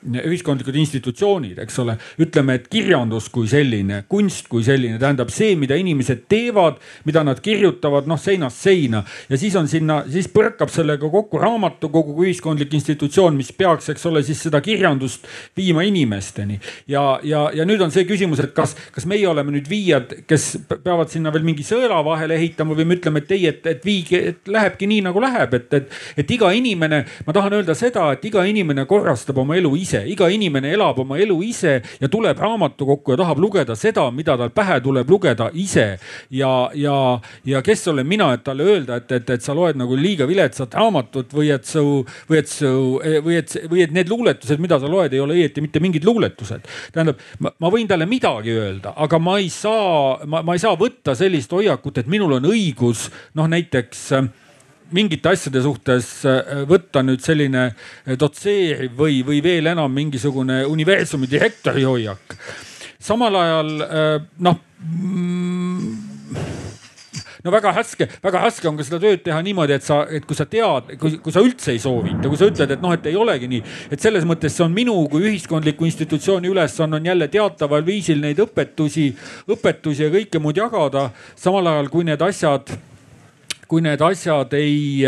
ühiskondlikud 0.00 0.76
institutsioonid, 0.80 1.58
eks 1.60 1.78
ole. 1.82 1.96
ütleme, 2.20 2.56
et 2.56 2.68
kirjandus 2.72 3.28
kui 3.32 3.48
selline, 3.48 4.02
kunst 4.08 4.48
kui 4.48 4.64
selline, 4.64 4.98
tähendab 5.00 5.30
see, 5.32 5.54
mida 5.60 5.76
inimesed 5.76 6.24
teevad, 6.30 6.78
mida 7.04 7.22
nad 7.26 7.40
kirjutavad, 7.44 8.08
noh 8.08 8.20
seinast 8.20 8.62
seina. 8.64 9.02
ja 9.28 9.38
siis 9.38 9.56
on 9.56 9.68
sinna, 9.68 10.02
siis 10.10 10.28
põrkab 10.32 10.72
sellega 10.72 11.10
kokku 11.10 11.38
raamatukogu 11.38 12.14
kui 12.16 12.30
ühiskondlik 12.30 12.72
institutsioon, 12.78 13.36
mis 13.36 13.52
peaks, 13.52 13.90
eks 13.92 14.06
ole, 14.08 14.22
siis 14.24 14.40
seda 14.48 14.60
kirjandust 14.64 15.28
viima 15.56 15.84
inimesteni. 15.84 16.60
ja, 16.88 17.20
ja, 17.22 17.50
ja 17.54 17.68
nüüd 17.68 17.84
on 17.84 17.92
see 17.92 18.06
küsimus, 18.08 18.40
et 18.44 18.54
kas, 18.56 18.76
kas 18.94 19.06
meie 19.10 19.28
oleme 19.28 19.52
nüüd 19.52 19.68
viijad, 19.68 20.16
kes 20.30 20.48
peavad 20.70 21.12
sinna 21.12 21.32
veel 21.34 21.44
mingi 21.44 21.66
sõela 21.66 22.00
vahele 22.04 22.38
ehitama 22.40 22.76
või 22.78 22.88
me 22.88 22.98
ütleme, 23.00 23.20
et 23.24 23.36
ei, 23.36 23.46
et, 23.52 23.66
et 23.66 23.84
viige, 23.84 24.22
et 24.32 24.48
lähebki 24.48 24.88
nii 24.88 25.04
nagu 25.10 25.20
läheb, 25.20 25.54
et, 25.60 25.68
et, 25.76 26.00
et 26.24 26.36
iga 26.38 26.52
inimene, 26.56 27.04
ma 27.26 27.36
tahan 27.36 27.60
öelda 27.60 27.76
seda, 27.76 28.10
et 28.16 28.24
iga 28.24 28.46
inimene 28.48 28.86
korrastab 28.88 29.38
oma 29.44 29.58
elu 29.60 29.74
ise 29.76 29.89
ise, 29.90 30.02
iga 30.10 30.28
inimene 30.30 30.70
elab 30.74 30.98
oma 31.02 31.18
elu 31.20 31.36
ise 31.42 31.80
ja 32.00 32.08
tuleb 32.10 32.38
raamatukokku 32.38 33.14
ja 33.14 33.20
tahab 33.20 33.40
lugeda 33.42 33.76
seda, 33.78 34.06
mida 34.14 34.36
tal 34.38 34.52
pähe 34.54 34.80
tuleb 34.84 35.10
lugeda 35.10 35.50
ise. 35.54 35.98
ja, 36.30 36.70
ja, 36.74 37.20
ja 37.44 37.62
kes 37.62 37.88
olen 37.88 38.06
mina, 38.06 38.32
et 38.34 38.44
talle 38.44 38.64
öelda, 38.64 39.00
et, 39.00 39.12
et, 39.12 39.30
et 39.30 39.42
sa 39.42 39.54
loed 39.56 39.78
nagu 39.78 39.96
liiga 39.96 40.28
viletsat 40.28 40.74
raamatut 40.78 41.32
või 41.34 41.50
et 41.54 41.66
su, 41.66 42.04
või 42.30 42.40
et 42.40 42.50
su, 42.50 42.72
või 43.24 43.38
et, 43.40 43.56
või 43.70 43.84
et 43.84 43.94
need 43.94 44.10
luuletused, 44.10 44.60
mida 44.62 44.78
sa 44.80 44.90
loed, 44.90 45.14
ei 45.14 45.22
ole 45.22 45.38
õieti 45.38 45.64
mitte 45.64 45.82
mingid 45.82 46.06
luuletused. 46.06 46.68
tähendab, 46.92 47.20
ma 47.40 47.72
võin 47.72 47.88
talle 47.90 48.06
midagi 48.10 48.54
öelda, 48.54 48.94
aga 48.96 49.18
ma 49.22 49.38
ei 49.40 49.50
saa, 49.52 50.20
ma, 50.26 50.44
ei 50.54 50.62
saa 50.62 50.76
võtta 50.78 51.16
sellist 51.18 51.52
hoiakut, 51.52 52.02
et 52.02 52.10
minul 52.10 52.38
on 52.38 52.50
õigus 52.52 53.08
noh, 53.34 53.50
näiteks 53.50 54.10
mingite 54.96 55.32
asjade 55.32 55.62
suhtes 55.64 56.10
äh, 56.28 56.64
võtta 56.68 57.02
nüüd 57.06 57.22
selline 57.24 57.68
äh, 57.70 58.16
dotseeriv 58.18 58.96
või, 58.98 59.20
või 59.26 59.40
veel 59.44 59.70
enam 59.72 59.92
mingisugune 59.94 60.62
universumi 60.68 61.30
direktori 61.30 61.86
hoiak. 61.86 62.36
samal 63.00 63.36
ajal 63.40 63.74
äh, 63.86 64.16
noh 64.38 64.58
mm, 64.80 66.10
no 67.44 67.52
väga 67.54 67.72
raske, 67.76 68.08
väga 68.22 68.42
raske 68.44 68.68
on 68.68 68.76
ka 68.78 68.84
seda 68.86 69.00
tööd 69.02 69.22
teha 69.24 69.38
niimoodi, 69.44 69.76
et 69.78 69.86
sa, 69.86 70.02
et 70.12 70.26
kui 70.28 70.36
sa 70.36 70.46
tead, 70.50 70.92
kui, 71.00 71.16
kui 71.24 71.34
sa 71.34 71.42
üldse 71.44 71.72
ei 71.74 71.80
soovita, 71.82 72.28
kui 72.28 72.40
sa 72.40 72.50
ütled, 72.50 72.74
et 72.74 72.84
noh, 72.84 72.92
et 72.96 73.08
ei 73.08 73.16
olegi 73.16 73.48
nii. 73.50 73.62
et 73.94 74.02
selles 74.02 74.26
mõttes 74.28 74.56
see 74.56 74.66
on 74.66 74.76
minu 74.76 74.96
kui 75.12 75.24
ühiskondliku 75.30 75.88
institutsiooni 75.88 76.50
ülesanne 76.50 77.00
on 77.00 77.10
jälle 77.12 77.30
teataval 77.32 77.86
viisil 77.86 78.20
neid 78.20 78.40
õpetusi, 78.44 79.10
õpetusi 79.48 80.06
ja 80.06 80.12
kõike 80.12 80.42
muud 80.42 80.60
jagada. 80.60 81.10
samal 81.36 81.72
ajal 81.72 81.88
kui 81.92 82.04
need 82.04 82.22
asjad 82.22 82.76
kui 83.70 83.82
need 83.84 84.02
asjad 84.02 84.58
ei 84.58 85.06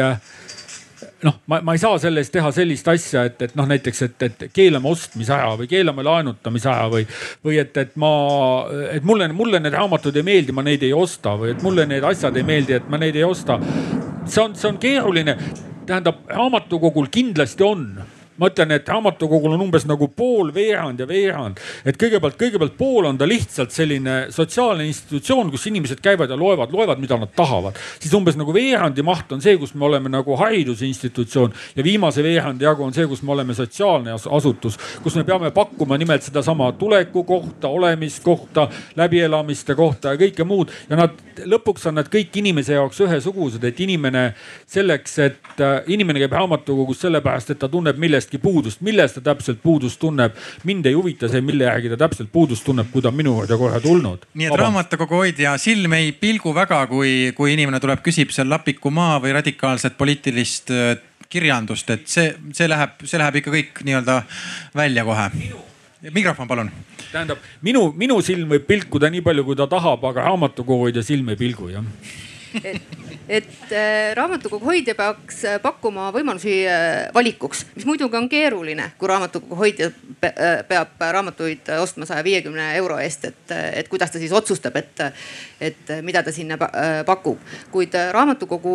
noh, 1.23 1.39
ma, 1.47 1.61
ma 1.63 1.75
ei 1.75 1.81
saa 1.83 1.99
selle 2.03 2.23
eest 2.23 2.33
teha 2.35 2.51
sellist 2.55 2.89
asja, 2.91 3.25
et, 3.29 3.43
et 3.47 3.57
noh, 3.59 3.67
näiteks, 3.69 4.03
et, 4.07 4.25
et 4.27 4.45
keelame 4.55 4.91
ostmise 4.91 5.35
aja 5.35 5.53
või 5.59 5.69
keelame 5.71 6.05
laenutamise 6.07 6.71
aja 6.73 6.89
või, 6.93 7.07
või 7.47 7.59
et, 7.63 7.77
et 7.79 7.95
ma, 8.01 8.13
et 8.93 9.07
mulle, 9.07 9.29
mulle 9.37 9.61
need 9.63 9.77
raamatud 9.77 10.17
ei 10.19 10.27
meeldi, 10.27 10.55
ma 10.57 10.65
neid 10.67 10.83
ei 10.87 10.95
osta 10.97 11.37
või 11.39 11.55
et 11.55 11.63
mulle 11.67 11.87
need 11.91 12.07
asjad 12.07 12.39
ei 12.39 12.47
meeldi, 12.47 12.79
et 12.79 12.89
ma 12.91 13.01
neid 13.03 13.19
ei 13.19 13.27
osta. 13.27 13.59
see 14.25 14.43
on, 14.43 14.57
see 14.59 14.71
on 14.71 14.81
keeruline. 14.83 15.37
tähendab, 15.87 16.23
raamatukogul 16.31 17.09
kindlasti 17.11 17.65
on 17.67 17.87
ma 18.41 18.49
ütlen, 18.49 18.73
et 18.77 18.89
raamatukogul 18.89 19.57
on 19.57 19.65
umbes 19.67 19.85
nagu 19.89 20.09
pool, 20.17 20.53
veerand 20.55 21.01
ja 21.01 21.07
veerand. 21.09 21.61
et 21.85 21.99
kõigepealt, 22.01 22.37
kõigepealt 22.41 22.77
pool 22.79 23.07
on 23.09 23.19
ta 23.19 23.29
lihtsalt 23.29 23.73
selline 23.75 24.27
sotsiaalne 24.33 24.87
institutsioon, 24.89 25.51
kus 25.51 25.67
inimesed 25.71 26.01
käivad 26.05 26.31
ja 26.31 26.37
loevad, 26.39 26.73
loevad, 26.73 27.01
mida 27.03 27.17
nad 27.17 27.33
tahavad. 27.37 27.79
siis 28.01 28.15
umbes 28.15 28.37
nagu 28.37 28.55
veerandi 28.55 29.03
maht 29.03 29.33
on 29.33 29.43
see, 29.43 29.57
kus 29.59 29.75
me 29.75 29.85
oleme 29.85 30.09
nagu 30.13 30.37
haridusinstitutsioon 30.37 31.53
ja 31.77 31.85
viimase 31.85 32.23
veerandi 32.23 32.65
jagu 32.65 32.85
on 32.85 32.95
see, 32.95 33.07
kus 33.07 33.23
me 33.23 33.33
oleme 33.33 33.55
sotsiaalne 33.55 34.13
asutus, 34.13 34.79
kus 35.03 35.17
me 35.17 35.25
peame 35.25 35.51
pakkuma 35.51 35.99
nimelt 35.99 36.23
sedasama 36.23 36.73
tuleku 36.73 37.25
kohta, 37.25 37.69
olemiskohta, 37.69 38.69
läbielamiste 38.97 39.75
kohta 39.75 40.15
ja 40.15 40.21
kõike 40.21 40.45
muud 40.49 40.73
ja 40.91 40.97
nad 40.97 41.21
lõpuks 41.49 41.87
on 41.89 41.97
nad 42.01 42.09
kõik 42.13 42.35
inimese 42.41 42.77
jaoks 42.77 43.01
ühesugused, 43.05 43.65
et 43.65 43.81
inimene 43.81 44.33
selleks, 44.69 45.19
et 45.25 45.63
äh, 45.63 45.79
inimene 45.93 46.23
käib 46.23 46.35
raamatukogus 46.37 47.03
sellepärast, 47.07 47.53
et 47.53 47.61
ta 47.63 47.69
tunneb 47.73 47.99
millestki 48.01 48.22
millestki 48.23 48.39
puudust, 48.39 48.81
millest 48.81 49.17
ta 49.19 49.21
täpselt 49.21 49.63
puudust 49.63 49.99
tunneb. 50.01 50.35
mind 50.65 50.87
ei 50.87 50.95
huvita 50.95 51.29
see, 51.29 51.41
mille 51.41 51.65
järgi 51.65 51.91
ta 51.93 51.97
täpselt 51.97 52.31
puudust 52.33 52.65
tunneb, 52.65 52.91
kui 52.93 53.03
ta 53.03 53.09
on 53.09 53.17
minu 53.17 53.35
juurde 53.35 53.57
korra 53.59 53.81
tulnud. 53.81 54.27
nii 54.35 54.47
et 54.47 54.59
raamatukogu 54.59 55.15
hoidja 55.15 55.57
silm 55.59 55.93
ei 55.93 56.13
pilgu 56.13 56.55
väga, 56.55 56.87
kui, 56.87 57.33
kui 57.37 57.53
inimene 57.53 57.81
tuleb, 57.81 58.03
küsib 58.03 58.31
seal 58.31 58.51
Lapiku 58.51 58.91
maa 58.91 59.19
või 59.21 59.33
radikaalset 59.33 59.99
poliitilist 59.99 60.71
äh, 60.71 60.97
kirjandust, 61.29 61.91
et 61.91 62.07
see, 62.07 62.35
see 62.53 62.69
läheb, 62.69 63.03
see 63.05 63.19
läheb 63.19 63.41
ikka 63.41 63.51
kõik 63.55 63.85
nii-öelda 63.87 64.23
välja 64.77 65.05
kohe. 65.05 65.31
mikrofon, 66.11 66.49
palun 66.49 66.71
tähendab 67.13 67.39
minu, 67.63 67.93
minu 67.97 68.21
silm 68.23 68.49
võib 68.55 68.67
pilkuda 68.67 69.11
nii 69.11 69.23
palju, 69.23 69.45
kui 69.45 69.57
ta 69.57 69.67
tahab, 69.67 70.05
aga 70.05 70.29
raamatukogu 70.29 70.87
hoidja 70.87 71.03
silm 71.03 71.29
ei 71.29 71.37
pilgu 71.37 71.73
jah 71.73 71.85
et, 73.33 73.73
äh, 73.73 74.15
raamatukogu 74.15 74.67
hoidja 74.67 74.95
peaks 74.95 75.45
äh, 75.49 75.59
pakkuma 75.63 76.11
võimalusi 76.13 76.53
äh, 76.69 77.09
valikuks, 77.15 77.65
mis 77.77 77.87
muidugi 77.89 78.19
on 78.19 78.29
keeruline, 78.29 78.91
kui 79.01 79.09
raamatukogu 79.09 79.57
hoidja 79.57 79.89
peab 80.69 81.01
raamatuid 81.17 81.71
ostma 81.81 82.07
saja 82.09 82.25
viiekümne 82.27 82.67
euro 82.77 82.99
eest, 83.01 83.25
et, 83.31 83.55
et 83.81 83.89
kuidas 83.89 84.13
ta 84.13 84.21
siis 84.21 84.35
otsustab, 84.37 84.77
et, 84.77 85.01
et 85.61 85.95
mida 86.05 86.23
ta 86.23 86.35
sinna 86.35 86.59
pakub. 87.09 87.41
kuid 87.73 87.97
raamatukogu, 88.13 88.75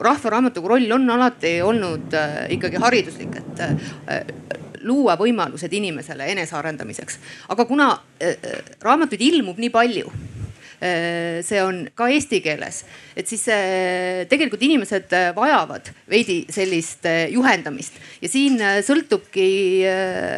Rahva 0.00 0.30
Raamatukogu 0.30 0.72
roll 0.74 0.96
on 0.96 1.10
alati 1.10 1.58
olnud 1.62 2.16
ikkagi 2.54 2.80
hariduslik, 2.80 3.36
et 3.42 4.82
luua 4.88 5.18
võimalused 5.20 5.72
inimesele 5.72 6.32
enesearendamiseks. 6.32 7.18
aga 7.48 7.64
kuna 7.64 7.92
raamatuid 8.82 9.22
ilmub 9.30 9.58
nii 9.58 9.70
palju 9.74 10.12
see 10.78 11.58
on 11.62 11.80
ka 11.98 12.06
eesti 12.12 12.38
keeles, 12.42 12.84
et 13.18 13.26
siis 13.26 13.42
äh, 13.50 14.24
tegelikult 14.30 14.62
inimesed 14.62 15.10
äh, 15.16 15.30
vajavad 15.34 15.90
veidi 16.10 16.44
sellist 16.54 17.06
juhendamist 17.32 17.96
ja 18.22 18.30
siin 18.30 18.60
sõltubki 18.86 19.48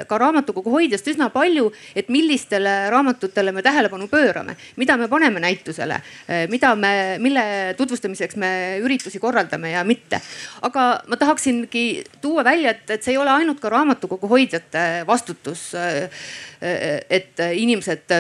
ka 0.09 0.19
raamatukogu 0.21 0.73
hoidjast 0.73 1.11
üsna 1.13 1.29
palju, 1.33 1.69
et 1.97 2.09
millistele 2.13 2.75
raamatutele 2.93 3.53
me 3.53 3.65
tähelepanu 3.65 4.09
pöörame, 4.11 4.57
mida 4.81 4.97
me 4.97 5.09
paneme 5.13 5.43
näitusele, 5.45 6.01
mida 6.53 6.73
me, 6.77 6.93
mille 7.23 7.45
tutvustamiseks 7.79 8.39
me 8.41 8.53
üritusi 8.81 9.21
korraldame 9.21 9.75
ja 9.75 9.85
mitte. 9.85 10.21
aga 10.63 10.87
ma 11.07 11.17
tahaksingi 11.21 11.85
tuua 12.21 12.45
välja, 12.45 12.71
et, 12.71 12.89
et 12.91 13.05
see 13.05 13.15
ei 13.15 13.21
ole 13.21 13.33
ainult 13.33 13.61
ka 13.61 13.73
raamatukogu 13.73 14.29
hoidjate 14.29 15.05
vastutus. 15.09 15.71
et 16.61 17.41
inimesed 17.55 18.19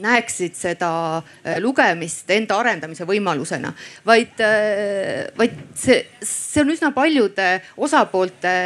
näeksid 0.00 0.56
seda 0.56 0.90
äh, 1.18 1.58
lugemist 1.62 2.30
enda 2.30 2.58
arendamise 2.60 3.06
võimalusena, 3.08 3.72
vaid, 4.06 4.40
äh, 4.44 5.28
vaid 5.38 5.58
see, 5.78 6.00
see 6.22 6.64
on 6.64 6.72
üsna 6.74 6.92
paljude 6.96 7.54
osapoolte 7.76 8.56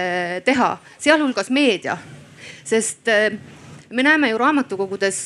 teha, 0.46 0.70
sealhulgas 1.02 1.50
meedia, 1.54 1.98
sest 2.66 3.10
äh, 3.12 3.30
me 3.90 4.02
näeme 4.02 4.32
ju 4.32 4.38
raamatukogudes 4.42 5.20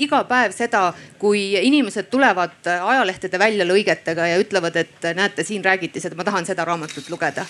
iga 0.00 0.22
päev 0.28 0.54
seda, 0.56 0.86
kui 1.20 1.50
inimesed 1.60 2.08
tulevad 2.08 2.64
ajalehtede 2.64 3.38
väljalõigetega 3.38 4.30
ja 4.30 4.38
ütlevad, 4.40 4.78
et 4.80 5.10
näete, 5.18 5.44
siin 5.44 5.64
räägiti 5.64 6.00
seda, 6.00 6.16
ma 6.16 6.24
tahan 6.24 6.48
seda 6.48 6.64
raamatut 6.64 7.10
lugeda 7.12 7.44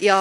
ja, 0.00 0.18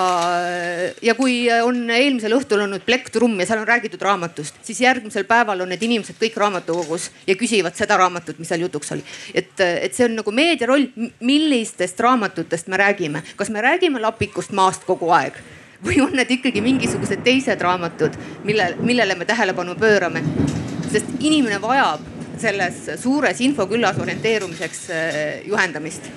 ja 1.01 1.13
kui 1.15 1.35
on 1.61 1.83
eelmisel 1.93 2.33
õhtul 2.37 2.63
olnud 2.65 2.85
Plektrum 2.85 3.35
ja 3.39 3.45
seal 3.45 3.61
on 3.61 3.67
räägitud 3.69 4.01
raamatust, 4.01 4.55
siis 4.65 4.81
järgmisel 4.81 5.27
päeval 5.29 5.61
on 5.61 5.69
need 5.73 5.83
inimesed 5.85 6.17
kõik 6.21 6.37
raamatukogus 6.41 7.09
ja 7.27 7.35
küsivad 7.37 7.77
seda 7.77 7.97
raamatut, 8.01 8.39
mis 8.41 8.49
seal 8.49 8.65
jutuks 8.65 8.95
oli. 8.95 9.03
et, 9.33 9.53
et 9.59 9.93
see 9.93 10.07
on 10.07 10.17
nagu 10.21 10.33
meedia 10.33 10.69
roll, 10.69 10.87
millistest 11.21 11.99
raamatutest 12.01 12.71
me 12.73 12.81
räägime, 12.81 13.21
kas 13.37 13.53
me 13.53 13.61
räägime 13.61 14.01
Lapikust 14.01 14.55
maast 14.57 14.87
kogu 14.89 15.13
aeg 15.13 15.37
või 15.83 15.99
on 16.01 16.15
need 16.15 16.31
ikkagi 16.31 16.61
mingisugused 16.63 17.21
teised 17.25 17.61
raamatud, 17.61 18.15
mille, 18.47 18.69
millele 18.79 19.15
me 19.19 19.25
tähelepanu 19.25 19.75
pöörame. 19.75 20.23
sest 20.91 21.05
inimene 21.19 21.61
vajab 21.61 22.01
selles 22.37 22.89
suures 23.01 23.41
infoküllas 23.41 23.97
orienteerumiseks 23.99 24.87
juhendamist 25.45 26.09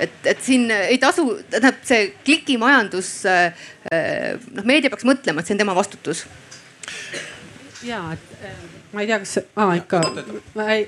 et, 0.00 0.16
et 0.24 0.42
siin 0.44 0.70
ei 0.70 0.98
tasu, 1.02 1.28
tähendab 1.50 1.82
see 1.86 2.10
klikimajandus, 2.26 3.10
noh 3.26 4.66
meedia 4.68 4.92
peaks 4.92 5.06
mõtlema, 5.08 5.40
et 5.40 5.48
see 5.48 5.56
on 5.56 5.62
tema 5.62 5.76
vastutus. 5.76 6.24
ja, 7.86 8.02
et 8.12 8.75
ma 8.96 9.02
ei 9.04 9.08
tea, 9.10 9.18
kas 9.20 9.34
ah, 9.60 9.74
ikka 9.76 9.98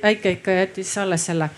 Äike 0.09 0.31
ikka 0.39 0.55
jättis 0.63 0.95
alles 1.03 1.27
selle. 1.29 1.51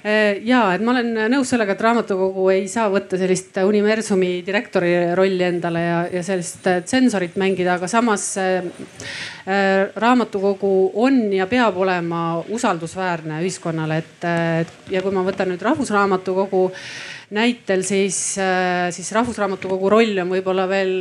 Äh, 0.00 0.38
ja 0.48 0.62
et 0.72 0.84
ma 0.84 0.94
olen 0.94 1.12
nõus 1.32 1.52
sellega, 1.52 1.74
et 1.76 1.84
raamatukogu 1.84 2.46
ei 2.54 2.64
saa 2.72 2.88
võtta 2.92 3.18
sellist 3.20 3.58
universumi 3.60 4.30
direktori 4.46 4.94
rolli 5.18 5.44
endale 5.44 5.84
ja, 5.84 6.00
ja 6.14 6.24
sellist 6.24 6.64
äh, 6.70 6.80
tsensorit 6.86 7.36
mängida, 7.40 7.76
aga 7.76 7.90
samas 7.90 8.30
äh, 8.40 8.64
raamatukogu 10.00 10.72
on 11.04 11.22
ja 11.36 11.44
peab 11.50 11.76
olema 11.84 12.24
usaldusväärne 12.48 13.42
ühiskonnale, 13.44 14.00
et, 14.00 14.28
ja 14.92 15.04
kui 15.04 15.12
ma 15.12 15.24
võtan 15.26 15.52
nüüd 15.52 15.62
Rahvusraamatukogu 15.64 16.66
näitel, 17.36 17.84
siis, 17.86 18.18
siis 18.94 19.12
Rahvusraamatukogu 19.16 19.90
roll 19.92 20.22
on 20.22 20.32
võib-olla 20.32 20.68
veel 20.70 20.94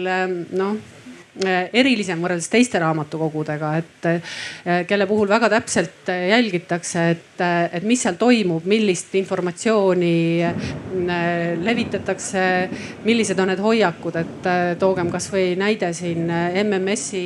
noh 0.58 0.80
Äh, 0.80 0.99
erilisem 1.48 2.22
võrreldes 2.24 2.50
teiste 2.52 2.80
raamatukogudega, 2.82 3.72
et 3.80 4.08
äh, 4.10 4.82
kelle 4.88 5.08
puhul 5.10 5.30
väga 5.30 5.50
täpselt 5.52 6.10
äh, 6.12 6.28
jälgitakse, 6.34 7.06
et, 7.16 7.44
et 7.72 7.86
mis 7.88 8.02
seal 8.04 8.18
toimub, 8.20 8.66
millist 8.70 9.16
informatsiooni 9.16 10.16
levitatakse, 11.64 12.44
millised 13.06 13.40
on 13.40 13.54
need 13.54 13.64
hoiakud, 13.64 14.20
et 14.20 14.50
toogem 14.80 15.12
kasvõi 15.14 15.54
näide 15.60 15.94
siin 15.96 16.28
MMS-i 16.64 17.24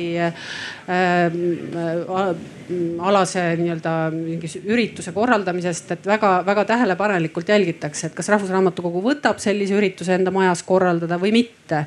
alase 3.04 3.42
nii-öelda 3.56 3.92
mingi 4.12 4.48
ürituse 4.64 5.12
korraldamisest, 5.12 5.90
et 5.94 6.06
väga-väga 6.08 6.64
tähelepanelikult 6.68 7.48
jälgitakse, 7.48 8.08
et 8.08 8.14
kas 8.16 8.28
Rahvusraamatukogu 8.32 9.02
võtab 9.04 9.40
sellise 9.42 9.76
ürituse 9.76 10.14
enda 10.16 10.32
majas 10.34 10.62
korraldada 10.64 11.18
või 11.20 11.32
mitte. 11.34 11.84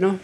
noh, 0.00 0.16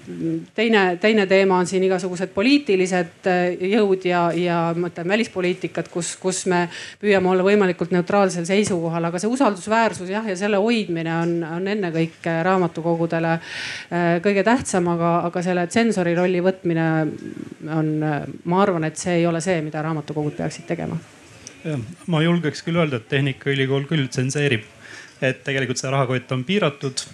teine, 0.54 0.82
teine 1.00 1.26
teema 1.26 1.58
on 1.58 1.68
siin 1.68 1.84
igasugused 1.84 2.32
poliitilised 2.34 3.28
jõud 3.72 4.04
ja, 4.08 4.22
ja 4.36 4.58
ma 4.76 4.88
ütlen 4.92 5.08
välispoliitikat, 5.08 5.88
kus, 5.92 6.14
kus 6.20 6.44
me 6.48 6.66
püüame 7.00 7.32
olla 7.32 7.44
võimalikult 7.44 7.92
neutraalsel 7.92 8.44
seisukohal, 8.48 9.08
aga 9.08 9.20
see 9.20 9.32
usaldusväärsus 9.32 10.12
jah, 10.12 10.28
ja 10.28 10.36
selle 10.36 10.60
hoidmine 10.60 11.14
on, 11.16 11.34
on 11.58 11.68
ennekõike 11.72 12.38
raamatukogudele 12.48 13.38
kõige 14.24 14.44
tähtsam, 14.46 14.88
aga, 14.92 15.14
aga 15.28 15.44
selle 15.44 15.66
tsensori 15.68 16.16
rolli 16.16 16.40
võtmine 16.44 16.88
on, 17.68 17.90
ma 18.44 18.62
arvan, 18.62 18.84
et 18.84 18.96
see 19.00 19.20
ei 19.20 19.26
ole 19.26 19.40
see, 19.40 19.60
mida 19.62 19.82
raamatukogud 19.82 20.36
peaksid 20.36 20.66
tegema. 20.66 20.98
ma 22.06 22.22
julgeks 22.22 22.64
küll 22.66 22.80
öelda, 22.82 22.98
et 22.98 23.08
Tehnikaülikool 23.08 23.84
küll 23.90 24.08
tsenseerib, 24.10 24.64
et 25.22 25.44
tegelikult 25.44 25.78
see 25.78 25.90
rahakott 25.90 26.32
on 26.34 26.44
piiratud 26.44 27.04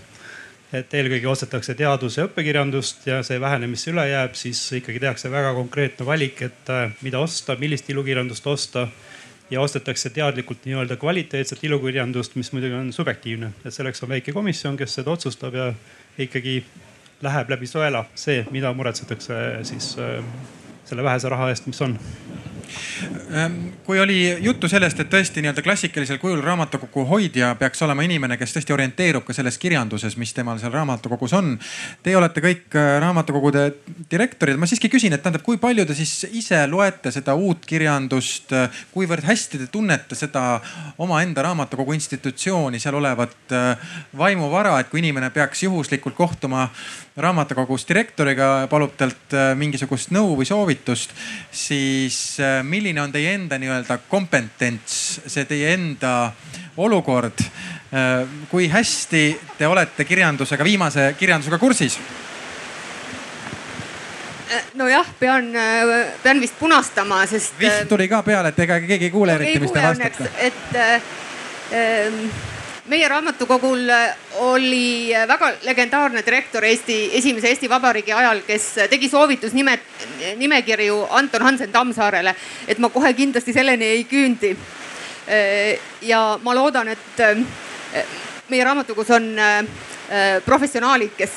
et 0.72 0.94
eelkõige 0.94 1.28
ostetakse 1.28 1.74
teadus- 1.74 2.18
ja 2.18 2.26
õppekirjandust 2.28 3.06
ja 3.08 3.22
see 3.22 3.40
vähene, 3.40 3.66
mis 3.66 3.86
üle 3.88 4.04
jääb, 4.08 4.34
siis 4.36 4.60
ikkagi 4.80 5.00
tehakse 5.00 5.30
väga 5.30 5.54
konkreetne 5.56 6.06
valik, 6.06 6.42
et 6.42 6.70
äh, 6.70 6.92
mida 7.02 7.20
osta, 7.20 7.56
millist 7.56 7.88
ilukirjandust 7.90 8.46
osta. 8.46 8.88
ja 9.50 9.60
ostetakse 9.60 10.10
teadlikult 10.10 10.66
nii-öelda 10.68 10.98
kvaliteetset 11.00 11.62
ilukirjandust, 11.64 12.34
mis 12.36 12.50
muidugi 12.52 12.74
on 12.74 12.92
subjektiivne, 12.92 13.48
et 13.64 13.72
selleks 13.72 14.02
on 14.02 14.08
väike 14.08 14.32
komisjon, 14.32 14.76
kes 14.76 14.98
seda 14.98 15.10
otsustab 15.10 15.54
ja 15.54 15.72
ikkagi 16.18 16.64
läheb 17.22 17.50
läbi 17.50 17.66
sõela 17.66 18.04
see, 18.14 18.44
mida 18.54 18.72
muretsetakse 18.74 19.64
siis 19.68 19.94
äh, 19.98 20.22
selle 20.88 21.04
vähese 21.04 21.28
raha 21.28 21.50
eest, 21.52 21.66
mis 21.66 21.80
on 21.84 21.98
Ehm, 23.32 23.68
kui 23.84 24.00
oli 24.00 24.36
juttu 24.40 24.68
sellest, 24.68 25.00
et 25.00 25.10
tõesti 25.12 25.42
nii-öelda 25.42 25.62
klassikalisel 25.64 26.18
kujul 26.20 26.40
raamatukogu 26.44 27.04
hoidja 27.08 27.54
peaks 27.58 27.82
olema 27.84 28.04
inimene, 28.04 28.36
kes 28.40 28.54
tõesti 28.56 28.74
orienteerub 28.74 29.24
ka 29.26 29.36
selles 29.36 29.58
kirjanduses, 29.60 30.16
mis 30.20 30.32
temal 30.36 30.60
seal 30.60 30.72
raamatukogus 30.74 31.34
on. 31.38 31.54
Teie 32.04 32.16
olete 32.18 32.42
kõik 32.44 32.76
äh, 32.76 32.90
raamatukogude 33.04 33.64
direktorid. 34.10 34.58
ma 34.60 34.68
siiski 34.68 34.90
küsin, 34.92 35.14
et 35.14 35.22
tähendab, 35.24 35.44
kui 35.46 35.60
palju 35.60 35.86
te 35.88 35.96
siis 35.96 36.26
ise 36.32 36.60
loete 36.68 37.12
seda 37.14 37.34
uut 37.34 37.64
kirjandust, 37.68 38.52
kuivõrd 38.92 39.24
hästi 39.28 39.64
te 39.64 39.70
tunnete 39.72 40.18
seda 40.18 40.60
omaenda 40.98 41.44
raamatukogu 41.48 41.96
institutsiooni, 41.96 42.80
seal 42.80 43.00
olevat 43.00 43.36
äh, 43.52 43.92
vaimuvara, 44.16 44.78
et 44.80 44.92
kui 44.92 45.04
inimene 45.04 45.30
peaks 45.30 45.64
juhuslikult 45.68 46.16
kohtuma 46.16 46.68
raamatukogus 47.18 47.86
direktoriga, 47.88 48.66
palub 48.70 48.94
talt 48.98 49.34
äh, 49.34 49.50
mingisugust 49.58 50.12
nõu 50.14 50.36
või 50.38 50.46
soovitust, 50.48 51.14
siis 51.50 52.38
äh, 52.42 52.60
milline 52.66 53.02
on 53.02 53.12
teie 53.14 53.34
enda 53.34 53.58
nii-öelda 53.58 53.98
kompetents, 54.10 55.20
see 55.26 55.44
teie 55.48 55.74
enda 55.74 56.32
olukord? 56.78 57.42
Äh, 57.42 58.22
kui 58.50 58.68
hästi 58.70 59.24
te 59.58 59.66
olete 59.66 60.06
kirjandusega, 60.08 60.64
viimase 60.64 61.12
kirjandusega 61.18 61.58
kursis? 61.58 61.98
nojah, 64.78 65.04
pean, 65.20 65.50
pean 66.22 66.38
vist 66.40 66.54
punastama, 66.56 67.18
sest. 67.28 67.52
vist 67.60 67.82
tuli 67.90 68.06
ka 68.08 68.22
peale, 68.24 68.48
et 68.48 68.62
ega 68.64 68.78
keegi 68.80 69.10
ei 69.10 69.12
kuule 69.12 69.34
eriti, 69.36 69.60
mis 69.60 69.74
te 69.74 69.82
vastate. 69.84 70.30
et 70.40 70.78
äh, 70.80 71.02
meie 72.88 73.08
raamatukogul 73.08 73.90
oli 74.48 75.12
väga 75.28 75.50
legendaarne 75.66 76.22
direktor 76.26 76.64
Eesti, 76.64 77.10
esimese 77.18 77.50
Eesti 77.52 77.68
Vabariigi 77.70 78.12
ajal, 78.12 78.40
kes 78.46 78.68
tegi 78.90 79.10
soovitusnime, 79.12 79.78
nimekirju 80.40 81.02
Anton 81.10 81.44
Hansen 81.44 81.72
Tammsaarele, 81.72 82.34
et 82.68 82.78
ma 82.78 82.88
kohe 82.92 83.12
kindlasti 83.14 83.52
selleni 83.52 83.84
ei 83.84 84.04
küündi. 84.08 84.56
ja 86.02 86.38
ma 86.42 86.54
loodan, 86.54 86.88
et 86.88 87.20
meie 88.48 88.64
raamatukogus 88.64 89.10
on 89.10 89.36
professionaalid, 90.44 91.12
kes 91.16 91.32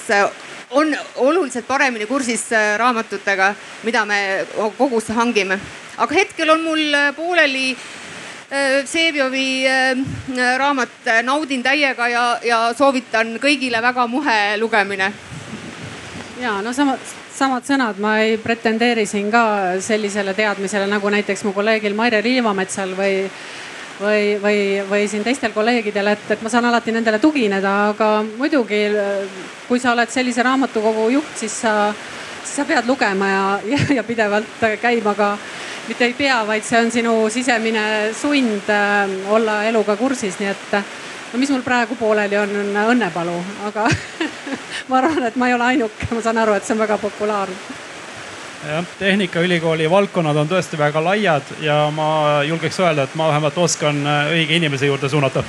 on 0.69 0.95
oluliselt 1.15 1.67
paremini 1.67 2.05
kursis 2.05 2.45
raamatutega, 2.77 3.55
mida 3.83 4.05
me 4.05 4.45
kogusse 4.77 5.13
hangime. 5.13 5.59
aga 5.97 6.15
hetkel 6.15 6.49
on 6.49 6.63
mul 6.63 6.95
pooleli 7.15 7.75
Äh, 7.75 8.00
Vseviovi 8.83 9.67
äh, 9.67 9.97
raamat 10.57 11.07
äh, 11.07 11.23
Naudin 11.23 11.63
täiega 11.63 12.07
ja, 12.11 12.23
ja 12.43 12.57
soovitan 12.75 13.37
kõigile 13.39 13.79
väga 13.81 14.03
muhe 14.11 14.57
lugemine. 14.59 15.07
ja 16.41 16.57
no 16.61 16.73
samad, 16.73 16.99
samad 17.31 17.63
sõnad, 17.63 18.01
ma 18.03 18.17
ei 18.19 18.35
pretendeeri 18.37 19.05
siin 19.07 19.31
ka 19.31 19.43
sellisele 19.79 20.33
teadmisele 20.33 20.87
nagu 20.91 21.09
näiteks 21.09 21.45
mu 21.47 21.53
kolleegil 21.55 21.95
Maire 21.95 22.19
Liivametsal 22.23 22.91
või 22.97 23.29
või, 24.01 24.35
või, 24.41 24.59
või 24.89 25.07
siin 25.07 25.23
teistel 25.23 25.53
kolleegidel, 25.53 26.07
et, 26.07 26.31
et 26.33 26.41
ma 26.41 26.49
saan 26.49 26.65
alati 26.65 26.91
nendele 26.91 27.19
tugineda, 27.21 27.73
aga 27.93 28.09
muidugi 28.37 28.81
kui 29.67 29.79
sa 29.79 29.93
oled 29.93 30.09
sellise 30.09 30.43
raamatukogu 30.43 31.07
juht, 31.13 31.35
siis 31.37 31.59
sa, 31.61 31.93
sa 32.51 32.65
pead 32.65 32.87
lugema 32.87 33.27
ja, 33.29 33.59
ja, 33.65 33.79
ja 33.95 34.03
pidevalt 34.03 34.65
käima 34.81 35.13
ka. 35.15 35.37
Mitte 35.87 36.05
ei 36.05 36.13
pea, 36.13 36.41
vaid 36.47 36.63
see 36.63 36.79
on 36.79 36.91
sinu 36.93 37.13
sisemine 37.33 37.83
sund 38.13 38.69
äh, 38.69 39.09
olla 39.33 39.63
eluga 39.65 39.95
kursis, 39.97 40.37
nii 40.39 40.49
et 40.51 40.75
no 41.31 41.39
mis 41.41 41.49
mul 41.49 41.63
praegu 41.65 41.97
pooleli 41.99 42.37
on, 42.37 42.53
on 42.61 42.77
Õnnepalu, 42.93 43.37
aga 43.67 43.87
ma 44.89 44.99
arvan, 44.99 45.25
et 45.31 45.39
ma 45.41 45.49
ei 45.49 45.55
ole 45.57 45.69
ainuke, 45.71 46.11
ma 46.13 46.21
saan 46.21 46.37
aru, 46.43 46.53
et 46.53 46.67
see 46.67 46.75
on 46.75 46.83
väga 46.83 46.99
populaarne. 47.01 47.79
Jah, 48.61 48.85
Tehnikaülikooli 48.99 49.89
valdkonnad 49.89 50.37
on 50.37 50.49
tõesti 50.51 50.77
väga 50.77 51.01
laiad 51.01 51.55
ja 51.65 51.81
ma 51.89 52.43
julgeks 52.45 52.77
öelda, 52.83 53.07
et 53.07 53.17
ma 53.17 53.31
vähemalt 53.33 53.57
oskan 53.57 54.05
äh, 54.05 54.33
õige 54.37 54.61
inimese 54.61 54.91
juurde 54.91 55.09
suunata 55.09 55.43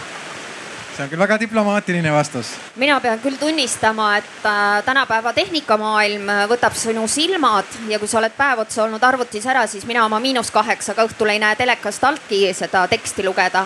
see 0.93 1.05
on 1.05 1.11
küll 1.11 1.23
väga 1.23 1.39
diplomaatiline 1.41 2.13
vastus. 2.13 2.53
mina 2.77 2.99
pean 3.01 3.21
küll 3.23 3.39
tunnistama, 3.41 4.17
et 4.21 4.45
äh, 4.45 4.83
tänapäeva 4.85 5.33
tehnikamaailm 5.33 6.29
äh, 6.29 6.45
võtab 6.51 6.77
sinu 6.77 7.07
silmad 7.09 7.69
ja 7.89 7.99
kui 7.99 8.09
sa 8.09 8.21
oled 8.21 8.37
päev 8.37 8.65
otsa 8.67 8.85
olnud 8.85 9.03
arvutis 9.03 9.47
ära, 9.49 9.67
siis 9.67 9.87
mina 9.89 10.05
oma 10.05 10.21
miinus 10.21 10.53
kaheksaga 10.53 11.07
õhtul 11.09 11.33
ei 11.33 11.41
näe 11.43 11.57
telekast 11.57 12.05
altki 12.05 12.45
seda 12.57 12.85
teksti 12.93 13.25
lugeda 13.25 13.65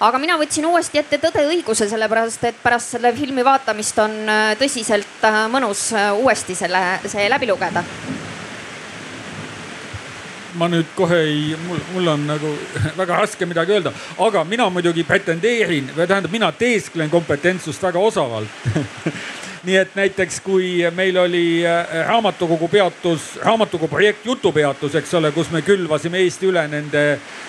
aga 0.00 0.18
mina 0.18 0.36
võtsin 0.40 0.66
uuesti 0.66 0.98
ette 0.98 1.20
Tõde 1.22 1.46
õiguse, 1.48 1.88
sellepärast 1.88 2.44
et 2.50 2.62
pärast 2.62 2.96
selle 2.96 3.14
filmi 3.16 3.46
vaatamist 3.46 3.98
on 4.02 4.18
äh, 4.26 4.52
tõsiselt 4.58 5.30
mõnus 5.54 5.92
uuesti 6.18 6.58
selle, 6.58 6.86
see 7.06 7.30
läbi 7.30 7.52
lugeda 7.52 7.84
ma 10.56 10.68
nüüd 10.72 10.92
kohe 10.96 11.18
ei, 11.24 11.56
mul, 11.66 11.80
mul 11.94 12.12
on 12.14 12.26
nagu 12.28 12.52
väga 13.00 13.22
raske 13.22 13.48
midagi 13.48 13.76
öelda, 13.76 13.92
aga 14.26 14.44
mina 14.48 14.68
muidugi 14.72 15.04
pretendeerin 15.06 15.92
või 15.96 16.06
tähendab, 16.06 16.32
mina 16.32 16.52
teesklen 16.52 17.12
kompetentsust 17.12 17.82
väga 17.88 18.02
osavalt 18.02 18.70
nii 19.66 19.76
et 19.76 19.94
näiteks, 19.98 20.38
kui 20.44 20.68
meil 20.94 21.16
oli 21.18 21.66
äh, 21.66 21.88
raamatukogu 22.06 22.68
peatus, 22.68 23.32
raamatukogu 23.42 23.88
projekt 23.90 24.26
Jutupeatus, 24.26 24.94
eks 24.94 25.14
ole, 25.18 25.32
kus 25.34 25.50
me 25.50 25.62
külvasime 25.66 26.20
Eesti 26.22 26.46
üle 26.46 26.62
nende, 26.70 27.02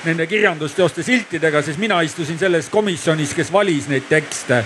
nende 0.06 0.26
kirjandusteoste 0.28 1.06
siltidega, 1.06 1.62
siis 1.62 1.78
mina 1.78 2.00
istusin 2.02 2.40
selles 2.42 2.72
komisjonis, 2.74 3.36
kes 3.38 3.54
valis 3.54 3.90
neid 3.92 4.10
tekste. 4.10 4.64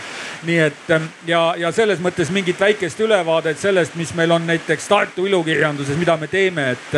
nii 0.47 0.58
et 0.60 0.95
ähm, 0.95 1.12
ja, 1.28 1.41
ja 1.58 1.72
selles 1.72 1.99
mõttes 1.99 2.32
mingit 2.32 2.60
väikest 2.60 2.99
ülevaadet 2.99 3.60
sellest, 3.60 3.95
mis 3.99 4.16
meil 4.16 4.32
on 4.32 4.47
näiteks 4.47 4.88
Tartu 4.88 5.26
ilukirjanduses, 5.26 5.97
mida 5.99 6.18
me 6.18 6.28
teeme, 6.28 6.72
et, 6.72 6.95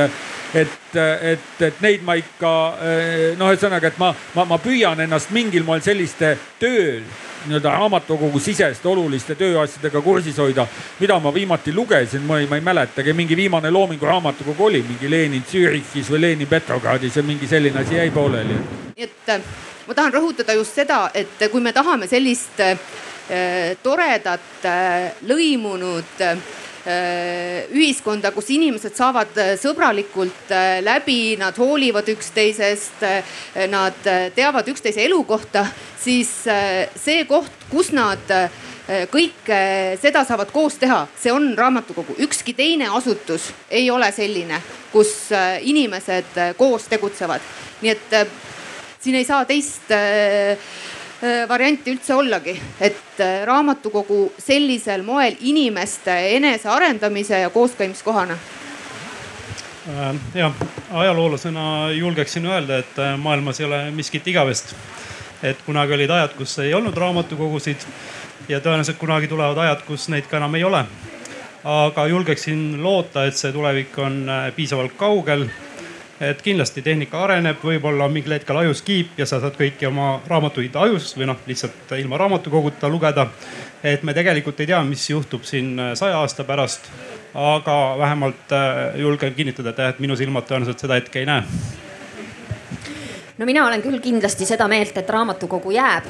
et, 0.54 0.96
et, 1.34 1.52
et 1.62 1.82
neid 1.82 2.06
ma 2.06 2.16
ikka 2.16 2.54
noh, 3.38 3.52
ühesõnaga, 3.52 3.90
et 3.90 4.00
ma, 4.00 4.14
ma, 4.36 4.46
ma 4.46 4.62
püüan 4.62 5.02
ennast 5.04 5.34
mingil 5.34 5.66
moel 5.66 5.82
selliste 5.82 6.38
tööl 6.62 7.04
nii-öelda 7.48 7.70
raamatukogu 7.70 8.40
siseste 8.40 8.88
oluliste 8.88 9.36
tööasjadega 9.36 10.02
kursis 10.02 10.40
hoida. 10.44 10.68
mida 11.00 11.20
ma 11.20 11.34
viimati 11.34 11.74
lugesin, 11.74 12.26
ma 12.28 12.40
ei, 12.40 12.48
ma 12.48 12.60
ei 12.60 12.66
mäletagi, 12.66 13.14
mingi 13.14 13.36
viimane 13.36 13.72
Loomingu 13.72 14.06
raamatukogu 14.06 14.66
oli 14.66 14.84
mingi 14.88 15.10
Lenin 15.10 15.46
Zürichis 15.52 16.12
või 16.12 16.22
Lenin 16.22 16.48
Petrogradis 16.48 17.16
ja 17.16 17.24
mingi 17.24 17.48
selline 17.48 17.80
asi 17.80 17.96
jäi 17.96 18.12
pooleli. 18.12 18.58
nii 18.96 19.08
et 19.08 19.30
äh, 19.30 19.42
ma 19.88 19.94
tahan 19.94 20.14
rõhutada 20.14 20.56
just 20.60 20.76
seda, 20.76 21.10
et 21.14 21.48
kui 21.52 21.62
me 21.62 21.74
tahame 21.74 22.08
sellist 22.08 22.60
äh, 22.60 22.78
toredat 23.84 24.68
äh,, 24.68 25.12
lõimunud 25.28 26.22
äh, 26.22 26.38
Äh, 26.84 27.64
ühiskonda, 27.72 28.34
kus 28.36 28.50
inimesed 28.52 28.92
saavad 28.98 29.38
äh, 29.40 29.54
sõbralikult 29.56 30.50
äh, 30.52 30.82
läbi, 30.84 31.38
nad 31.40 31.56
hoolivad 31.56 32.10
üksteisest, 32.12 33.06
nad 33.72 34.10
teavad 34.36 34.68
üksteise 34.68 35.06
elukohta, 35.06 35.64
siis 36.04 36.34
see 36.44 37.24
koht, 37.30 37.56
kus 37.72 37.94
nad 37.96 38.20
kõike 39.12 39.60
seda 40.02 40.26
saavad 40.28 40.50
koos 40.52 40.76
teha, 40.76 41.06
see 41.16 41.32
on 41.32 41.54
raamatukogu. 41.58 42.18
ükski 42.20 42.54
teine 42.54 42.90
asutus 42.92 43.54
ei 43.72 43.88
ole 43.92 44.12
selline, 44.12 44.60
kus 44.92 45.30
inimesed 45.62 46.36
koos 46.58 46.90
tegutsevad. 46.92 47.42
nii 47.82 47.92
et 47.92 48.18
siin 49.00 49.16
ei 49.16 49.24
saa 49.24 49.46
teist 49.46 49.92
Äh, 51.24 51.46
varianti 51.48 51.94
üldse 51.94 52.18
ollagi, 52.20 52.52
et 52.84 53.20
äh, 53.24 53.46
raamatukogu 53.48 54.34
sellisel 54.44 55.06
moel 55.08 55.38
inimeste 55.48 56.12
enesearendamise 56.36 57.40
ja 57.46 57.50
kooskäimiskohana 57.54 58.36
äh, 59.88 60.18
jah, 60.36 60.52
ajaloolasena 60.92 61.92
julgeksin 61.96 62.46
öelda, 62.46 62.82
et 62.84 63.00
maailmas 63.24 63.62
ei 63.62 63.66
ole 63.70 63.80
miskit 63.92 64.28
igavest. 64.28 64.76
et 65.44 65.64
kunagi 65.66 65.94
olid 65.94 66.10
ajad, 66.10 66.36
kus 66.36 66.58
ei 66.60 66.74
olnud 66.74 66.98
raamatukogusid 66.98 67.88
ja 68.50 68.60
tõenäoliselt 68.60 68.98
kunagi 68.98 69.28
tulevad 69.28 69.58
ajad, 69.58 69.84
kus 69.88 70.10
neid 70.10 70.28
ka 70.30 70.38
enam 70.38 70.56
ei 70.56 70.64
ole. 70.64 70.86
aga 71.64 72.08
julgeksin 72.08 72.84
loota, 72.84 73.26
et 73.26 73.36
see 73.36 73.52
tulevik 73.52 73.98
on 73.98 74.26
piisavalt 74.56 74.98
kaugel 74.98 75.48
et 76.22 76.42
kindlasti 76.42 76.82
tehnika 76.82 77.24
areneb, 77.26 77.60
võib-olla 77.64 78.08
mingil 78.12 78.36
hetkel 78.38 78.58
ajus 78.62 78.82
kiip 78.86 79.18
ja 79.20 79.26
sa 79.30 79.40
saad 79.42 79.58
kõiki 79.58 79.88
oma 79.90 80.18
raamatuid 80.30 80.76
ajus 80.86 81.14
või 81.18 81.28
noh, 81.32 81.40
lihtsalt 81.48 81.96
ilma 81.98 82.20
raamatukoguta 82.22 82.90
lugeda. 82.90 83.28
et 83.84 84.04
me 84.04 84.14
tegelikult 84.14 84.60
ei 84.60 84.68
tea, 84.68 84.84
mis 84.84 85.10
juhtub 85.10 85.44
siin 85.44 85.80
äh, 85.80 85.94
saja 85.96 86.20
aasta 86.20 86.44
pärast. 86.44 86.92
aga 87.34 87.96
vähemalt 87.98 88.52
äh, 88.52 89.00
julgen 89.00 89.34
kinnitada, 89.34 89.70
et 89.70 89.78
jah, 89.78 89.90
et 89.90 90.00
minu 90.00 90.16
silmad 90.16 90.46
tõenäoliselt 90.48 90.80
seda 90.80 90.94
hetke 90.94 91.20
ei 91.20 91.26
näe. 91.26 91.44
no 93.38 93.46
mina 93.46 93.68
olen 93.68 93.82
küll 93.82 94.00
kindlasti 94.00 94.46
seda 94.46 94.68
meelt, 94.68 94.98
et 94.98 95.10
raamatukogu 95.10 95.72
jääb 95.72 96.08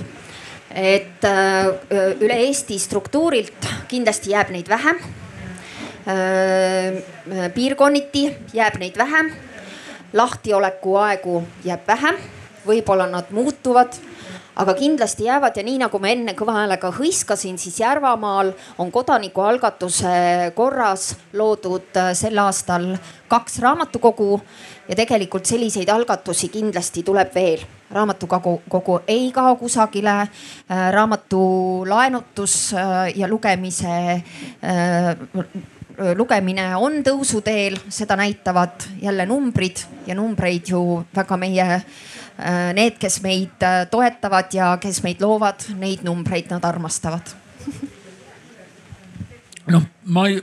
et 0.73 1.25
äh, 1.25 1.67
üle 2.19 2.37
Eesti 2.47 2.79
struktuurilt 2.79 3.67
kindlasti 3.87 4.33
jääb 4.33 4.49
neid 4.53 4.69
vähem. 4.69 4.99
piirkonniti 7.55 8.23
jääb 8.53 8.75
neid 8.81 8.97
vähem. 8.99 9.29
Lahtioleku 10.13 10.97
aegu 10.99 11.43
jääb 11.63 11.87
vähem, 11.87 12.17
võib-olla 12.67 13.07
nad 13.07 13.31
muutuvad 13.31 13.95
aga 14.55 14.73
kindlasti 14.77 15.25
jäävad 15.25 15.57
ja 15.57 15.63
nii 15.65 15.79
nagu 15.81 15.99
ma 16.01 16.11
enne 16.13 16.35
kõva 16.37 16.55
häälega 16.59 16.91
hõiskasin, 16.93 17.57
siis 17.57 17.79
Järvamaal 17.81 18.51
on 18.77 18.91
kodanikualgatuse 18.93 20.53
korras 20.55 21.13
loodud 21.33 21.97
äh, 21.97 22.11
sel 22.17 22.37
aastal 22.37 22.93
kaks 23.31 23.59
raamatukogu 23.63 24.37
ja 24.89 24.97
tegelikult 24.97 25.49
selliseid 25.49 25.89
algatusi 25.89 26.51
kindlasti 26.53 27.03
tuleb 27.03 27.33
veel. 27.35 27.65
raamatukogu 27.93 28.61
kogu 28.69 28.99
ei 29.07 29.31
kao 29.31 29.55
kusagile. 29.55 30.09
Äh, 30.21 30.91
raamatu 30.91 31.85
laenutus 31.89 32.73
äh, 32.73 33.17
ja 33.17 33.27
lugemise 33.27 34.21
lugemine 36.17 36.71
on 36.75 37.03
tõusuteel, 37.05 37.77
seda 37.89 38.15
näitavad 38.17 38.87
jälle 39.01 39.25
numbrid 39.29 39.83
ja 40.07 40.15
numbreid 40.15 40.71
ju 40.73 41.03
väga 41.15 41.37
meie, 41.37 41.81
need, 42.73 42.97
kes 42.99 43.19
meid 43.21 43.61
toetavad 43.91 44.53
ja 44.55 44.71
kes 44.81 45.03
meid 45.05 45.21
loovad, 45.21 45.67
neid 45.77 46.01
numbreid 46.03 46.49
nad 46.49 46.65
armastavad. 46.65 47.35
noh, 49.69 49.85
ma 50.05 50.27
ei 50.27 50.41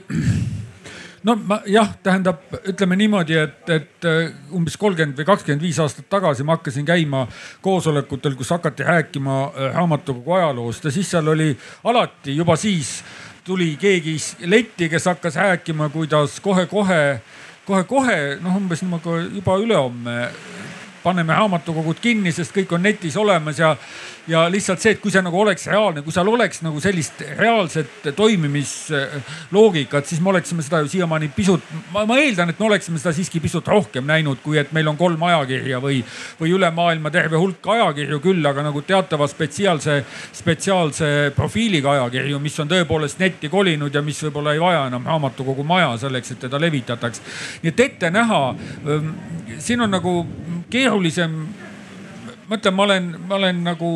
no 1.23 1.35
ma 1.35 1.59
jah, 1.69 1.89
tähendab, 2.03 2.41
ütleme 2.69 2.97
niimoodi, 2.99 3.37
et, 3.37 3.69
et 3.69 4.07
umbes 4.55 4.77
kolmkümmend 4.81 5.19
või 5.19 5.27
kakskümmend 5.27 5.65
viis 5.65 5.79
aastat 5.81 6.07
tagasi 6.09 6.45
ma 6.47 6.57
hakkasin 6.57 6.87
käima 6.87 7.25
koosolekutel, 7.61 8.35
kus 8.39 8.53
hakati 8.55 8.87
rääkima 8.87 9.41
raamatukogu 9.75 10.37
ajaloost 10.39 10.87
ja 10.87 10.93
siis 10.93 11.11
seal 11.13 11.29
oli 11.33 11.51
alati 11.83 12.35
juba 12.35 12.57
siis 12.59 13.01
tuli 13.45 13.75
keegi 13.81 14.17
letti, 14.49 14.89
kes 14.89 15.05
hakkas 15.11 15.37
rääkima, 15.41 15.89
kuidas 15.93 16.39
kohe-kohe, 16.41 17.21
kohe-kohe 17.65 18.17
noh, 18.41 18.57
umbes 18.57 18.81
niimoodi 18.85 19.29
juba 19.37 19.57
ülehomme 19.61 20.17
paneme 21.03 21.33
raamatukogud 21.33 21.99
kinni, 22.01 22.31
sest 22.31 22.53
kõik 22.55 22.73
on 22.75 22.83
netis 22.85 23.17
olemas 23.17 23.59
ja 23.59 23.75
ja 24.27 24.43
lihtsalt 24.51 24.81
see, 24.81 24.93
et 24.95 25.01
kui 25.01 25.11
see 25.13 25.21
nagu 25.23 25.39
oleks 25.41 25.65
reaalne, 25.71 26.03
kui 26.05 26.13
seal 26.13 26.29
oleks 26.29 26.61
nagu 26.61 26.81
sellist 26.83 27.23
reaalset 27.39 28.09
toimimisloogikat, 28.15 30.05
siis 30.07 30.21
me 30.21 30.29
oleksime 30.33 30.61
seda 30.65 30.81
ju 30.83 30.91
siiamaani 30.91 31.31
pisut, 31.35 31.63
ma 31.93 32.17
eeldan, 32.19 32.51
et 32.53 32.59
me 32.59 32.67
oleksime 32.67 33.01
seda 33.01 33.13
siiski 33.17 33.41
pisut 33.41 33.67
rohkem 33.67 34.05
näinud, 34.07 34.41
kui 34.43 34.59
et 34.61 34.71
meil 34.75 34.91
on 34.91 34.99
kolm 34.99 35.23
ajakirja 35.25 35.81
või, 35.81 36.01
või 36.39 36.53
üle 36.57 36.69
maailma 36.75 37.11
terve 37.13 37.39
hulk 37.41 37.71
ajakirju 37.75 38.21
küll, 38.23 38.45
aga 38.45 38.67
nagu 38.67 38.83
teatava 38.85 39.27
spetsiaalse, 39.31 39.97
spetsiaalse 40.37 41.31
profiiliga 41.35 41.95
ajakirju, 41.97 42.39
mis 42.43 42.59
on 42.61 42.69
tõepoolest 42.71 43.21
netti 43.21 43.49
kolinud 43.49 43.95
ja 43.95 44.05
mis 44.05 44.21
võib-olla 44.27 44.53
ei 44.53 44.61
vaja 44.61 44.85
enam 44.91 45.09
raamatukogu 45.09 45.65
maja 45.65 45.95
selleks, 46.05 46.35
et 46.35 46.45
teda 46.45 46.61
levitataks. 46.61 47.25
nii 47.63 47.73
et 47.73 47.85
ette 47.87 48.13
näha, 48.13 48.43
siin 49.57 49.81
on 49.81 49.91
nagu 49.97 50.15
keerulisem 50.69 51.41
ma 52.51 52.57
ütlen, 52.59 52.73
ma 52.75 52.83
olen, 52.83 53.05
ma 53.29 53.35
olen 53.35 53.59
nagu 53.63 53.89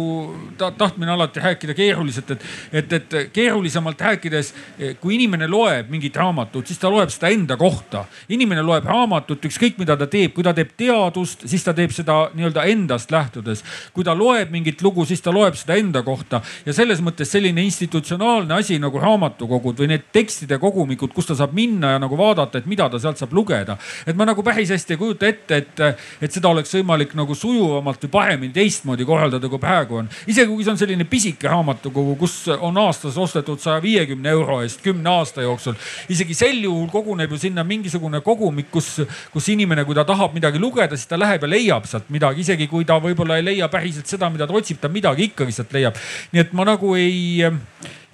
ta, 0.57 0.69
tahtmine 0.71 1.11
alati 1.11 1.41
rääkida 1.43 1.73
keeruliselt, 1.75 2.29
et, 2.31 2.43
et, 2.71 2.93
et 2.93 3.15
keerulisemalt 3.35 3.99
rääkides, 4.01 4.53
kui 5.01 5.17
inimene 5.17 5.49
loeb 5.51 5.89
mingit 5.91 6.15
raamatut, 6.15 6.63
siis 6.67 6.79
ta 6.79 6.87
loeb 6.91 7.11
seda 7.11 7.27
enda 7.35 7.57
kohta. 7.59 8.05
inimene 8.31 8.63
loeb 8.63 8.87
raamatut, 8.87 9.43
ükskõik 9.49 9.75
mida 9.81 9.97
ta 9.99 10.07
teeb, 10.07 10.31
kui 10.33 10.43
ta 10.43 10.53
teeb 10.55 10.71
teadust, 10.77 11.43
siis 11.49 11.67
ta 11.67 11.73
teeb 11.75 11.91
seda 11.91 12.29
nii-öelda 12.31 12.63
endast 12.71 13.11
lähtudes. 13.11 13.63
kui 13.93 14.07
ta 14.07 14.15
loeb 14.15 14.51
mingit 14.55 14.81
lugu, 14.81 15.03
siis 15.05 15.21
ta 15.21 15.35
loeb 15.35 15.59
seda 15.59 15.75
enda 15.75 16.03
kohta 16.03 16.41
ja 16.65 16.73
selles 16.73 17.03
mõttes 17.03 17.35
selline 17.35 17.61
institutsionaalne 17.61 18.55
asi 18.55 18.79
nagu 18.79 18.99
raamatukogud 19.03 19.83
või 19.83 19.91
need 19.91 20.07
tekstide 20.15 20.61
kogumikud, 20.63 21.11
kus 21.11 21.27
ta 21.27 21.35
saab 21.35 21.51
minna 21.51 21.91
ja 21.97 21.99
nagu 21.99 22.15
vaadata, 22.17 22.63
et 22.63 22.71
mida 22.71 22.87
ta 22.89 23.03
sealt 23.03 23.19
saab 23.19 23.35
lugeda. 23.35 23.77
et 24.07 24.15
ma 24.15 24.25
nagu 24.25 24.43
päris 24.43 24.71
hästi 24.71 24.95
ei 24.95 24.97
kujuta 24.97 25.27
ette, 25.27 25.57
et, 25.57 25.85
et 26.21 26.31
seda 26.31 26.49
oleks 26.55 26.71
võimalik 26.71 27.19
nagu 27.19 27.35
sujuvamalt 27.35 28.07
või 28.07 28.15
paremini 28.15 28.44
paremini 28.45 28.53
teistmoodi 28.53 29.05
korraldada, 29.05 29.49
kui 29.49 29.59
praegu 29.59 29.97
on. 29.99 30.09
isegi 30.27 30.47
kui 30.47 30.63
see 30.63 30.71
on 30.71 30.77
selline 30.77 31.05
pisike 31.05 31.47
raamatukogu, 31.47 32.15
kus 32.19 32.47
on 32.59 32.77
aastas 32.77 33.17
ostetud 33.17 33.59
saja 33.59 33.81
viiekümne 33.81 34.29
euro 34.29 34.61
eest 34.61 34.81
kümne 34.81 35.09
aasta 35.09 35.41
jooksul. 35.41 35.73
isegi 36.09 36.33
sel 36.33 36.63
juhul 36.63 36.87
koguneb 36.89 37.31
ju 37.31 37.37
sinna 37.37 37.63
mingisugune 37.63 38.21
kogumik, 38.21 38.69
kus, 38.71 39.01
kus 39.31 39.49
inimene, 39.49 39.85
kui 39.85 39.95
ta 39.95 40.05
tahab 40.05 40.33
midagi 40.33 40.59
lugeda, 40.59 40.95
siis 40.95 41.07
ta 41.07 41.17
läheb 41.17 41.41
ja 41.41 41.49
leiab 41.49 41.85
sealt 41.85 42.09
midagi, 42.09 42.41
isegi 42.41 42.67
kui 42.67 42.85
ta 42.85 42.99
võib-olla 42.99 43.37
ei 43.37 43.45
leia 43.45 43.69
päriselt 43.69 44.07
seda, 44.07 44.29
mida 44.29 44.47
ta 44.47 44.53
otsib, 44.53 44.79
ta 44.81 44.89
midagi 44.89 45.29
ikkagi 45.31 45.51
sealt 45.51 45.73
leiab. 45.73 45.95
nii 46.31 46.45
et 46.45 46.53
ma 46.53 46.65
nagu 46.65 46.95
ei 46.95 47.43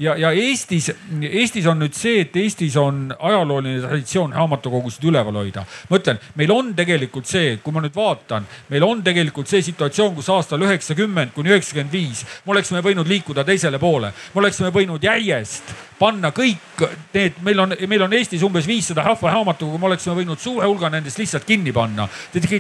ja, 0.02 0.16
ja 0.18 0.32
Eestis, 0.32 0.92
Eestis 1.22 1.68
on 1.70 1.82
nüüd 1.84 1.96
see, 1.98 2.26
et 2.26 2.36
Eestis 2.42 2.76
on 2.80 3.08
ajalooline 3.20 3.82
traditsioon 3.86 4.34
raamatukogusid 4.34 5.06
üleval 5.12 5.38
hoida. 5.44 5.66
ma 5.90 6.02
ütlen, 6.02 6.20
meil 6.36 6.52
on 6.52 6.74
tegelikult 6.76 7.30
see, 7.30 7.58
kui 7.64 7.74
ma 7.76 7.84
nüüd 7.86 7.96
vaatan, 7.96 8.48
meil 8.74 8.86
on 8.88 9.04
tegelikult 9.06 9.50
see 9.52 9.62
situatsioon, 9.70 10.16
kus 10.18 10.30
aastal 10.34 10.62
üheksakümmend 10.66 11.36
kuni 11.36 11.54
üheksakümmend 11.54 11.94
viis 11.94 12.26
me 12.46 12.56
oleksime 12.56 12.82
võinud 12.86 13.08
liikuda 13.08 13.44
teisele 13.46 13.80
poole. 13.80 14.14
me 14.34 14.42
oleksime 14.42 14.72
võinud 14.74 15.04
järjest 15.04 15.74
panna 16.02 16.32
kõik 16.34 16.82
need, 17.14 17.38
meil 17.46 17.60
on, 17.62 17.76
meil 17.88 18.02
on 18.08 18.14
Eestis 18.18 18.42
umbes 18.46 18.66
viissada 18.68 19.04
rahvaraamatukogu, 19.06 19.78
me 19.78 19.90
oleksime 19.92 20.16
võinud 20.18 20.42
suure 20.42 20.66
hulga 20.66 20.90
nendest 20.90 21.20
lihtsalt 21.22 21.46
kinni 21.46 21.72
panna. 21.72 22.08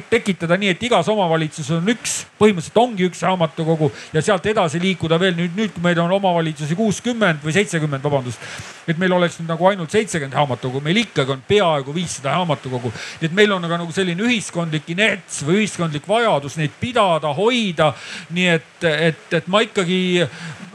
tekitada 0.09 0.57
nii, 0.57 0.69
et 0.75 0.83
igas 0.83 1.09
omavalitsuses 1.09 1.79
on 1.79 1.89
üks, 1.89 2.25
põhimõtteliselt 2.37 2.77
ongi 2.77 3.07
üks 3.09 3.23
raamatukogu 3.25 3.91
ja 4.13 4.21
sealt 4.21 4.45
edasi 4.45 4.81
liikuda 4.81 5.19
veel 5.19 5.35
nüüd, 5.35 5.55
nüüd 5.57 5.73
kui 5.73 5.83
meil 5.83 5.99
on 5.99 6.11
omavalitsusi 6.19 6.75
kuuskümmend 6.75 7.30
või 7.43 7.53
seitsekümmend, 7.55 8.03
vabandust. 8.03 8.39
et 8.87 8.97
meil 8.97 9.13
oleks 9.15 9.39
nüüd 9.39 9.51
nagu 9.51 9.67
ainult 9.69 9.93
seitsekümmend 9.93 10.35
raamatukogu, 10.35 10.81
meil 10.83 11.01
ikkagi 11.03 11.31
on 11.31 11.43
peaaegu 11.47 11.95
viissada 11.95 12.35
raamatukogu. 12.35 12.91
nii 13.21 13.29
et 13.29 13.37
meil 13.37 13.51
on 13.55 13.63
aga 13.65 13.77
nagu 13.83 13.95
selline 13.95 14.27
ühiskondlik 14.27 14.89
inerts 14.91 15.43
või 15.47 15.61
ühiskondlik 15.61 16.07
vajadus 16.07 16.57
neid 16.57 16.75
pidada, 16.79 17.33
hoida. 17.37 17.93
nii 18.29 18.49
et, 18.57 18.83
et, 18.83 19.23
et 19.39 19.47
ma 19.47 19.63
ikkagi 19.63 20.01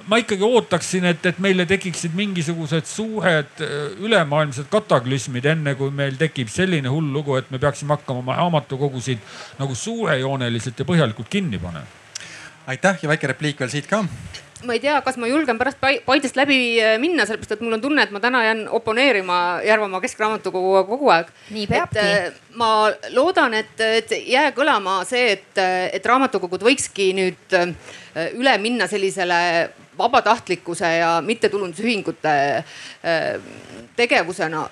ma 0.07 0.21
ikkagi 0.23 0.47
ootaksin, 0.47 1.05
et, 1.11 1.27
et 1.27 1.39
meile 1.43 1.67
tekiksid 1.67 2.15
mingisugused 2.15 2.87
suured 2.87 3.63
äh, 3.65 3.75
ülemaailmsed 4.07 4.71
kataklüsmid, 4.71 5.49
enne 5.51 5.75
kui 5.79 5.91
meil 5.95 6.19
tekib 6.21 6.51
selline 6.53 6.91
hull 6.93 7.11
lugu, 7.15 7.37
et 7.41 7.51
me 7.51 7.61
peaksime 7.63 7.97
hakkama 7.97 8.23
oma 8.23 8.39
raamatukogusid 8.41 9.23
nagu 9.59 9.75
suurejooneliselt 9.75 10.79
ja 10.79 10.89
põhjalikult 10.89 11.31
kinni 11.31 11.59
panema. 11.63 11.87
aitäh 12.67 12.99
ja 13.03 13.09
väike 13.09 13.35
repliik 13.35 13.61
veel 13.61 13.71
siit 13.71 13.87
ka 13.91 14.05
ma 14.65 14.77
ei 14.77 14.81
tea, 14.81 15.01
kas 15.05 15.19
ma 15.21 15.29
julgen 15.29 15.59
pärast 15.61 15.81
Paidest 15.81 16.39
läbi 16.39 16.59
äh, 16.81 16.97
minna, 17.03 17.27
sellepärast 17.29 17.57
et 17.57 17.65
mul 17.65 17.77
on 17.77 17.83
tunne, 17.83 18.07
et 18.07 18.13
ma 18.15 18.21
täna 18.23 18.43
jään 18.45 18.65
oponeerima 18.73 19.39
Järvamaa 19.67 20.01
Keskraamatukoguga 20.05 20.85
kogu 20.89 21.11
aeg. 21.13 21.33
nii 21.51 21.67
peabki. 21.71 22.05
Äh, 22.05 22.29
ma 22.57 22.91
loodan, 23.15 23.55
et, 23.55 23.75
et 23.81 24.15
jää 24.27 24.51
kõlama 24.57 25.01
see, 25.09 25.37
et, 25.37 25.65
et 25.93 26.07
raamatukogud 26.07 26.65
võikski 26.67 27.11
nüüd 27.17 27.59
äh, 27.59 27.75
üle 28.39 28.57
minna 28.63 28.89
sellisele 28.91 29.41
vabatahtlikkuse 29.99 30.93
ja 30.99 31.11
mittetulundusühingute 31.25 32.65
tegevusena, 33.97 34.63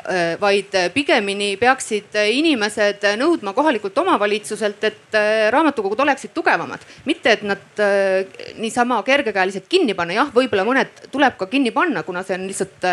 vaid 0.40 0.74
pigemini 0.94 1.54
peaksid 1.60 2.16
inimesed 2.28 3.04
nõudma 3.20 3.54
kohalikult 3.56 3.96
omavalitsuselt, 4.02 4.84
et 4.84 5.18
raamatukogud 5.54 6.00
oleksid 6.04 6.34
tugevamad. 6.34 6.84
mitte, 7.04 7.32
et 7.32 7.42
nad 7.42 7.82
niisama 8.58 9.02
kergekäeliselt 9.02 9.68
kinni 9.68 9.94
panna, 9.94 10.14
jah, 10.14 10.32
võib-olla 10.34 10.64
mõned 10.64 11.06
tuleb 11.12 11.38
ka 11.40 11.46
kinni 11.46 11.70
panna, 11.70 12.02
kuna 12.02 12.22
see 12.22 12.36
on 12.36 12.46
lihtsalt 12.48 12.86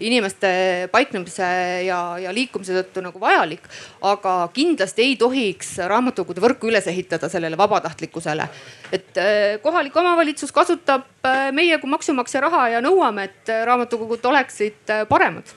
inimeste 0.00 0.88
paiknemise 0.92 1.50
ja, 1.86 2.00
ja 2.18 2.34
liikumise 2.34 2.74
tõttu 2.80 3.04
nagu 3.04 3.20
vajalik. 3.20 3.62
aga 4.02 4.48
kindlasti 4.54 5.02
ei 5.02 5.16
tohiks 5.16 5.76
raamatukogude 5.78 6.42
võrku 6.42 6.70
üles 6.70 6.86
ehitada 6.86 7.28
sellele 7.28 7.58
vabatahtlikkusele. 7.58 8.48
et 8.92 9.22
kohalik 9.62 9.96
omavalitsus 9.96 10.52
kasutab 10.52 11.06
meie 11.52 11.75
kui 11.82 11.90
maksumaksja 11.90 12.42
raha 12.46 12.66
ja 12.76 12.82
nõuame, 12.84 13.30
et 13.30 13.54
raamatukogud 13.66 14.24
oleksid 14.32 14.92
paremad. 15.08 15.54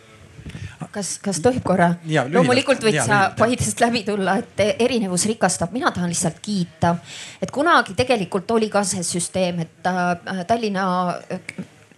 Kas, 0.92 1.18
kas 1.22 1.42
tohib 1.44 1.62
korra? 1.68 1.92
loomulikult 2.34 2.82
võid 2.82 2.98
sa 3.06 3.20
Paidest 3.38 3.82
läbi 3.84 4.02
tulla, 4.08 4.38
et 4.42 4.80
erinevus 4.82 5.28
rikastab, 5.30 5.74
mina 5.76 5.92
tahan 5.94 6.10
lihtsalt 6.10 6.40
kiita, 6.42 6.96
et 7.42 7.52
kunagi 7.54 7.94
tegelikult 7.98 8.50
oli 8.56 8.72
ka 8.74 8.82
see 8.88 9.04
süsteem, 9.06 9.60
et 9.66 9.90
äh, 9.92 10.46
Tallinna 10.48 10.86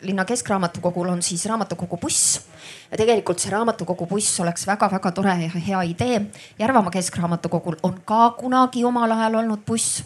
linna 0.02 0.26
keskraamatukogul 0.26 1.10
on 1.10 1.22
siis 1.22 1.45
raamatukogu 1.45 1.98
buss 1.98 2.40
ja 2.91 2.98
tegelikult 2.98 3.40
see 3.40 3.52
raamatukogu 3.53 4.06
buss 4.10 4.40
oleks 4.44 4.65
väga-väga 4.68 5.11
tore 5.11 5.36
ja 5.44 5.49
hea 5.68 5.82
idee. 5.94 6.22
Järvamaa 6.60 6.91
keskraamatukogul 6.91 7.78
on 7.84 8.02
ka 8.06 8.30
kunagi 8.40 8.84
omal 8.86 9.11
ajal 9.11 9.40
olnud 9.44 9.65
buss. 9.65 10.03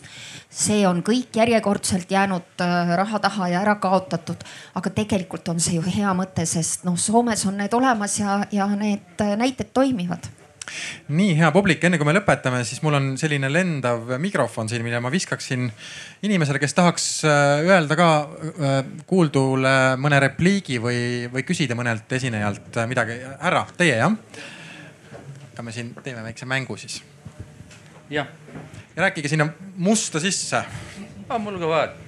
see 0.50 0.88
on 0.88 1.02
kõik 1.04 1.36
järjekordselt 1.36 2.12
jäänud 2.12 2.62
äh, 2.62 2.96
raha 2.96 3.20
taha 3.20 3.48
ja 3.48 3.62
ära 3.62 3.76
kaotatud. 3.76 4.44
aga 4.76 4.90
tegelikult 4.90 5.48
on 5.48 5.60
see 5.60 5.76
ju 5.76 5.82
hea 5.82 6.14
mõte, 6.14 6.46
sest 6.46 6.84
noh, 6.84 6.98
Soomes 6.98 7.46
on 7.46 7.58
need 7.58 7.74
olemas 7.74 8.20
ja, 8.20 8.44
ja 8.52 8.68
need 8.68 9.22
äh, 9.22 9.36
näited 9.38 9.74
toimivad 9.74 10.35
nii 11.16 11.36
hea 11.38 11.52
publik, 11.56 11.84
enne 11.86 12.00
kui 12.00 12.08
me 12.08 12.16
lõpetame, 12.18 12.64
siis 12.68 12.82
mul 12.86 12.98
on 12.98 13.10
selline 13.20 13.50
lendav 13.52 14.16
mikrofon 14.22 14.70
siin, 14.72 14.84
mille 14.86 15.00
ma 15.04 15.12
viskaksin 15.14 15.68
inimesele, 16.26 16.62
kes 16.62 16.78
tahaks 16.78 17.08
äh, 17.28 17.66
öelda 17.68 17.98
ka 18.00 18.10
äh, 18.22 18.78
kuuldule 19.10 19.76
mõne 20.02 20.22
repliigi 20.24 20.80
või, 20.82 21.00
või 21.34 21.46
küsida 21.48 21.78
mõnelt 21.78 22.12
esinejalt 22.18 22.80
äh, 22.82 22.90
midagi. 22.90 23.20
härra, 23.42 23.66
teie 23.78 24.00
jah? 24.00 24.16
hakkame 25.50 25.72
siin, 25.76 25.94
teeme 26.04 26.24
väikse 26.26 26.48
mängu 26.50 26.78
siis. 26.80 27.02
jah. 28.10 28.28
ja 28.96 29.08
rääkige 29.08 29.32
sinna 29.32 29.50
musta 29.76 30.20
sisse. 30.20 30.66
mul 31.40 31.60
ka 31.60 31.70
vahet 31.70 32.02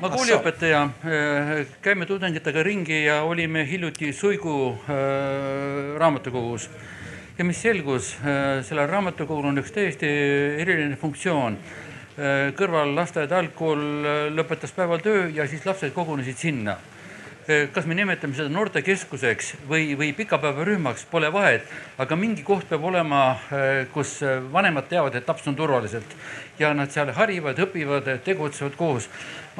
ma 0.00 0.08
kooliõpetaja, 0.08 0.80
käime 1.84 2.06
tudengitega 2.08 2.62
ringi 2.64 3.02
ja 3.04 3.20
olime 3.28 3.66
hiljuti 3.68 4.12
Suigu 4.16 4.54
äh, 4.72 5.98
raamatukogus 6.00 6.70
ja 7.40 7.44
mis 7.44 7.62
selgus, 7.62 8.12
äh, 8.20 8.60
sellel 8.68 8.88
raamatukogul 8.90 9.46
on 9.48 9.62
üks 9.62 9.72
täiesti 9.72 10.08
eriline 10.60 10.98
funktsioon. 11.00 11.56
Äh, 12.20 12.50
kõrval 12.58 12.92
lasteaed, 12.92 13.32
algkool 13.32 13.80
äh, 13.80 14.18
lõpetas 14.36 14.74
päeval 14.76 15.00
töö 15.00 15.22
ja 15.32 15.46
siis 15.48 15.64
lapsed 15.64 15.94
kogunesid 15.96 16.40
sinna 16.40 16.78
kas 17.74 17.86
me 17.88 17.96
nimetame 17.98 18.36
seda 18.36 18.52
noortekeskuseks 18.52 19.48
või, 19.66 19.96
või 19.98 20.12
pikapäevarühmaks, 20.14 21.02
pole 21.10 21.32
vahet, 21.34 21.64
aga 21.98 22.14
mingi 22.14 22.44
koht 22.46 22.68
peab 22.70 22.84
olema, 22.86 23.22
kus 23.90 24.20
vanemad 24.52 24.86
teavad, 24.86 25.16
et 25.18 25.26
laps 25.26 25.48
on 25.50 25.56
turvaliselt 25.58 26.14
ja 26.60 26.70
nad 26.76 26.92
seal 26.94 27.10
harivad, 27.16 27.58
õpivad, 27.64 28.06
tegutsevad 28.22 28.76
koos. 28.78 29.08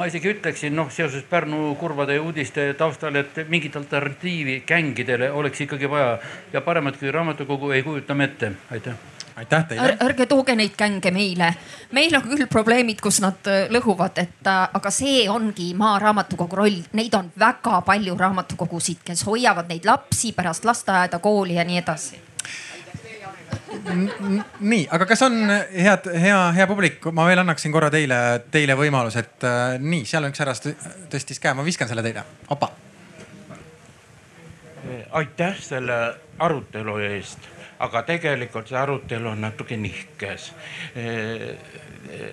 Ma 0.00 0.06
isegi 0.08 0.30
ütleksin 0.32 0.72
noh, 0.72 0.88
seoses 0.88 1.26
Pärnu 1.28 1.74
kurvade 1.76 2.16
uudiste 2.24 2.70
taustal, 2.78 3.18
et 3.20 3.42
mingit 3.52 3.74
alternatiivi 3.76 4.62
gängidele 4.66 5.28
oleks 5.36 5.60
ikkagi 5.66 5.90
vaja. 5.92 6.14
Ja 6.54 6.62
paremat 6.64 6.96
kui 6.96 7.12
raamatukogu 7.12 7.74
ei 7.76 7.82
kujuta 7.84 8.16
me 8.16 8.30
ette, 8.30 8.52
aitäh. 8.70 8.96
Aitäh 9.36 9.66
teile. 9.68 9.82
Ar. 9.82 9.92
ärge 10.04 10.26
tooge 10.28 10.56
neid 10.56 10.72
gänge 10.76 11.12
meile, 11.14 11.52
meil 11.96 12.16
on 12.16 12.24
küll 12.24 12.48
probleemid, 12.50 13.00
kus 13.00 13.20
nad 13.24 13.46
äh, 13.48 13.68
lõhuvad, 13.72 14.18
et 14.24 14.48
äh, 14.48 14.64
aga 14.80 14.92
see 14.92 15.28
ongi 15.32 15.70
Maaraamatukogu 15.78 16.58
roll, 16.62 16.80
neid 16.96 17.14
on 17.16 17.30
väga 17.40 17.82
palju 17.86 18.16
raamatukogusid, 18.20 19.04
kes 19.04 19.24
hoiavad 19.28 19.68
neid 19.70 19.86
lapsi 19.88 20.32
pärast 20.36 20.64
lasteaeda, 20.68 21.20
kooli 21.22 21.60
ja 21.60 21.68
nii 21.68 21.80
edasi 21.84 22.29
nii, 24.60 24.82
aga 24.90 25.06
kas 25.06 25.22
on 25.26 25.36
head, 25.50 26.08
hea, 26.22 26.38
hea 26.56 26.66
publik, 26.70 27.04
ma 27.14 27.26
veel 27.28 27.42
annaksin 27.42 27.72
korra 27.74 27.90
teile, 27.92 28.18
teile 28.50 28.76
võimaluse, 28.78 29.24
et 29.24 29.46
äh, 29.46 29.76
nii, 29.82 30.04
seal 30.08 30.26
on 30.26 30.34
üks 30.34 30.42
härra 30.42 30.56
tõstis 31.12 31.42
käe, 31.42 31.54
ma 31.54 31.66
viskan 31.66 31.90
selle 31.90 32.04
teile, 32.06 32.24
opa. 32.50 32.70
aitäh 35.20 35.58
selle 35.62 35.98
arutelu 36.38 36.96
eest, 37.10 37.46
aga 37.84 38.02
tegelikult 38.08 38.70
see 38.70 38.78
arutelu 38.80 39.30
on 39.30 39.42
natuke 39.44 39.76
nihkes 39.78 40.50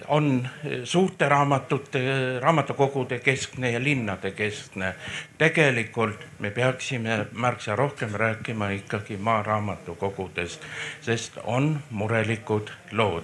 on 0.07 0.49
suurte 0.83 1.29
raamatute, 1.29 1.99
raamatukogude 2.39 3.19
keskne 3.19 3.71
ja 3.71 3.83
linnade 3.83 4.31
keskne. 4.31 4.95
tegelikult 5.37 6.27
me 6.39 6.49
peaksime 6.49 7.27
märksa 7.31 7.75
rohkem 7.75 8.13
rääkima 8.13 8.69
ikkagi 8.69 9.17
maaraamatukogudest, 9.17 10.61
sest 11.01 11.33
on 11.43 11.79
murelikud 11.89 12.71
lood. 12.91 13.23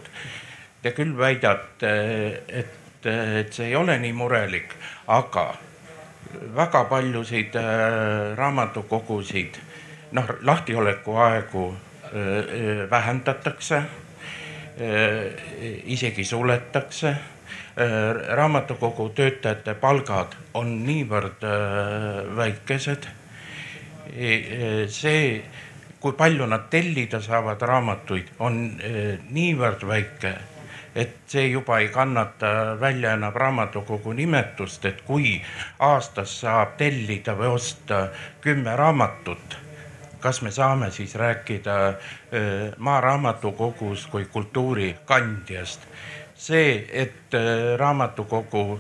Te 0.82 0.92
küll 0.92 1.18
väidate, 1.18 1.92
et, 2.48 3.06
et 3.06 3.54
see 3.54 3.68
ei 3.68 3.76
ole 3.76 3.98
nii 4.00 4.14
murelik, 4.14 4.76
aga 5.08 5.54
väga 6.56 6.84
paljusid 6.84 7.56
äh, 7.56 8.36
raamatukogusid, 8.36 9.60
noh, 10.12 10.36
lahtioleku 10.42 11.16
aegu 11.16 11.68
äh, 11.72 12.10
äh, 12.12 12.90
vähendatakse 12.90 13.84
Äh, 13.84 14.03
isegi 15.86 16.26
suletakse. 16.26 17.16
Äh, 17.74 18.36
raamatukogu 18.38 19.10
töötajate 19.18 19.74
palgad 19.82 20.36
on 20.54 20.76
niivõrd 20.86 21.42
äh, 21.42 22.36
väikesed. 22.38 23.10
see, 24.94 25.44
kui 26.00 26.14
palju 26.14 26.46
nad 26.46 26.68
tellida 26.70 27.18
saavad 27.22 27.62
raamatuid, 27.66 28.28
on 28.40 28.60
niivõrd 29.34 29.88
väike 29.90 30.34
et 30.96 31.16
see 31.26 31.48
juba 31.50 31.80
ei 31.80 31.88
kannata 31.90 32.78
välja 32.80 33.16
enam 33.18 33.34
raamatukogu 33.34 34.14
nimetust, 34.14 34.86
et 34.86 35.02
kui 35.02 35.42
aastas 35.80 36.40
saab 36.44 36.78
tellida 36.78 37.34
või 37.34 37.56
osta 37.56 38.08
kümme 38.42 38.76
raamatut 38.78 39.63
kas 40.24 40.42
me 40.42 40.52
saame 40.52 40.92
siis 40.92 41.16
rääkida 41.20 41.78
Maaraamatukogust 42.78 44.10
kui 44.10 44.26
kultuurikandjast. 44.26 45.82
see, 46.36 46.88
et 46.92 47.36
raamatukogu 47.78 48.80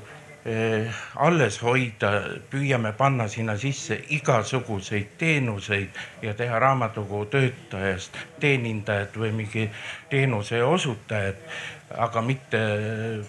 alles 1.15 1.61
hoida, 1.63 2.09
püüame 2.51 2.91
panna 2.97 3.27
sinna 3.31 3.55
sisse 3.57 3.95
igasuguseid 4.11 5.13
teenuseid 5.17 6.01
ja 6.21 6.33
teha 6.33 6.59
raamatukogu 6.59 7.25
töötajast 7.31 8.17
teenindajat 8.39 9.15
või 9.19 9.31
mingi 9.31 9.69
teenuse 10.09 10.63
osutajat, 10.63 11.39
aga 11.95 12.21
mitte 12.21 12.59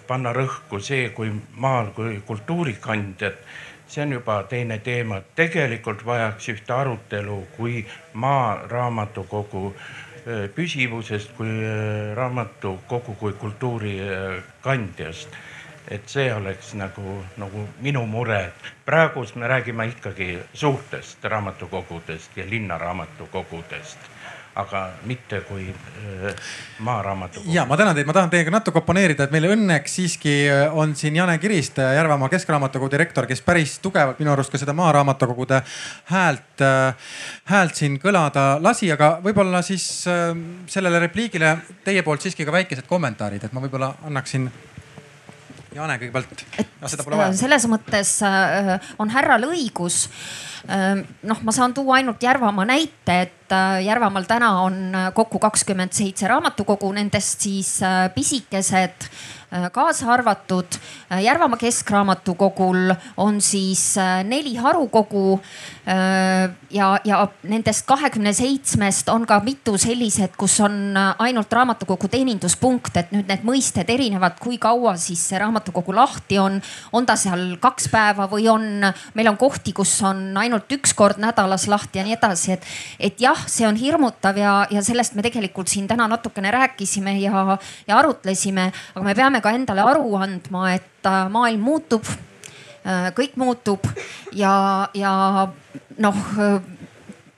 panna 0.07 0.33
rõhku 0.35 0.81
see 0.83 1.09
kui 1.15 1.31
maal 1.55 1.93
kui 1.95 2.19
kultuurikandjat 2.27 3.39
see 3.87 4.03
on 4.03 4.11
juba 4.11 4.43
teine 4.43 4.77
teema. 4.77 5.21
tegelikult 5.35 6.05
vajaks 6.05 6.49
ühte 6.49 6.73
arutelu 6.73 7.47
kui 7.57 7.85
maaraamatukogu 8.13 9.75
äh, 9.75 10.49
püsivusest, 10.55 11.35
kui 11.37 11.49
äh, 11.49 12.15
raamatukogu 12.15 13.15
kui 13.15 13.33
kultuuri 13.33 13.99
äh, 13.99 14.43
kandjast. 14.61 15.29
et 15.87 16.09
see 16.09 16.33
oleks 16.33 16.73
nagu, 16.73 17.23
nagu 17.37 17.67
minu 17.81 18.05
mure. 18.05 18.53
praegu 18.85 19.25
me 19.35 19.47
räägime 19.47 19.85
ikkagi 19.87 20.39
suurtest 20.53 21.23
raamatukogudest 21.23 22.37
ja 22.37 22.49
linnaraamatukogudest 22.49 24.14
aga 24.55 24.81
mitte 25.03 25.41
kui 25.47 25.67
maaraamatukogu. 26.79 27.53
ja 27.53 27.65
ma 27.65 27.77
tänan 27.77 27.95
teid, 27.95 28.07
ma 28.07 28.13
tahan 28.15 28.29
teiega 28.31 28.53
natuke 28.53 28.79
oponeerida, 28.79 29.27
et 29.27 29.33
meil 29.35 29.49
õnneks 29.51 29.97
siiski 29.99 30.35
on 30.71 30.95
siin 30.95 31.15
Jane 31.19 31.37
Kiriste, 31.43 31.83
Järvamaa 31.97 32.29
Keskraamatukogu 32.31 32.91
direktor, 32.91 33.27
kes 33.27 33.43
päris 33.43 33.77
tugevalt 33.83 34.19
minu 34.23 34.31
arust 34.31 34.53
ka 34.53 34.61
seda 34.61 34.73
maaraamatukogude 34.77 35.59
häält, 36.11 36.63
häält 37.51 37.75
siin 37.75 37.99
kõlada 37.99 38.45
lasi, 38.63 38.91
aga 38.95 39.17
võib-olla 39.25 39.59
siis 39.65 39.89
sellele 40.71 41.03
repliigile 41.03 41.57
teie 41.83 42.03
poolt 42.03 42.23
siiski 42.23 42.47
ka 42.47 42.55
väikesed 42.55 42.87
kommentaarid, 42.87 43.43
et 43.43 43.53
ma 43.53 43.63
võib-olla 43.67 43.91
annaksin 44.07 44.47
Jane 45.75 45.99
kõigepealt. 45.99 46.45
selles 47.35 47.67
mõttes 47.67 48.21
on 48.99 49.09
härral 49.11 49.49
õigus 49.51 50.05
Ehm, 50.65 51.03
noh, 51.29 51.41
ma 51.45 51.53
saan 51.53 51.73
tuua 51.77 51.99
ainult 51.99 52.23
Järvamaa 52.23 52.65
näite, 52.65 53.19
et 53.27 53.44
äh, 53.51 53.83
Järvamaal 53.85 54.25
täna 54.27 54.51
on 54.61 54.95
äh, 54.95 55.13
kokku 55.13 55.39
kakskümmend 55.39 55.93
seitse 55.93 56.27
raamatukogu, 56.27 56.91
nendest 56.95 57.45
siis 57.47 57.77
äh, 57.83 58.09
pisikesed 58.15 59.09
kaasa 59.71 60.09
arvatud. 60.11 60.75
Järvamaa 61.21 61.57
Keskraamatukogul 61.57 62.91
on 63.17 63.37
siis 63.41 63.95
neli 64.27 64.55
harukogu 64.59 65.39
ja, 66.71 66.87
ja 67.05 67.19
nendest 67.47 67.85
kahekümne 67.87 68.33
seitsmest 68.35 69.09
on 69.13 69.23
ka 69.29 69.37
mitu 69.45 69.77
sellised, 69.79 70.33
kus 70.35 70.57
on 70.65 70.97
ainult 70.97 71.53
raamatukogu 71.53 72.09
teeninduspunkt, 72.11 72.97
et 72.97 73.13
nüüd 73.15 73.29
need 73.31 73.45
mõisted 73.47 73.89
erinevad, 73.93 74.41
kui 74.41 74.57
kaua 74.59 74.97
siis 74.99 75.23
see 75.29 75.39
raamatukogu 75.39 75.95
lahti 75.95 76.41
on. 76.41 76.59
on 76.91 77.05
ta 77.05 77.15
seal 77.15 77.55
kaks 77.61 77.87
päeva 77.93 78.27
või 78.31 78.49
on, 78.51 78.67
meil 79.13 79.31
on 79.31 79.37
kohti, 79.39 79.71
kus 79.77 79.93
on 80.03 80.33
ainult 80.41 80.71
üks 80.73 80.97
kord 80.97 81.21
nädalas 81.21 81.69
lahti 81.71 82.01
ja 82.01 82.07
nii 82.07 82.17
edasi, 82.17 82.57
et, 82.57 82.67
et 82.99 83.21
jah, 83.21 83.34
see 83.47 83.67
on 83.67 83.77
hirmutav 83.79 84.37
ja, 84.39 84.53
ja 84.71 84.83
sellest 84.85 85.15
me 85.15 85.25
tegelikult 85.25 85.71
siin 85.71 85.87
täna 85.87 86.07
natukene 86.11 86.51
rääkisime 86.53 87.17
ja, 87.21 87.57
ja 87.87 87.97
arutlesime, 87.97 88.71
aga 88.95 89.05
me 89.05 89.15
peame 89.15 89.41
ka 89.41 89.53
endale 89.55 89.85
aru 89.85 90.15
andma, 90.19 90.69
et 90.75 91.09
äh, 91.09 91.25
maailm 91.31 91.65
muutub, 91.65 92.07
äh, 92.85 93.11
kõik 93.17 93.37
muutub 93.41 93.87
ja, 94.33 94.55
ja 94.93 95.13
noh 95.97 96.25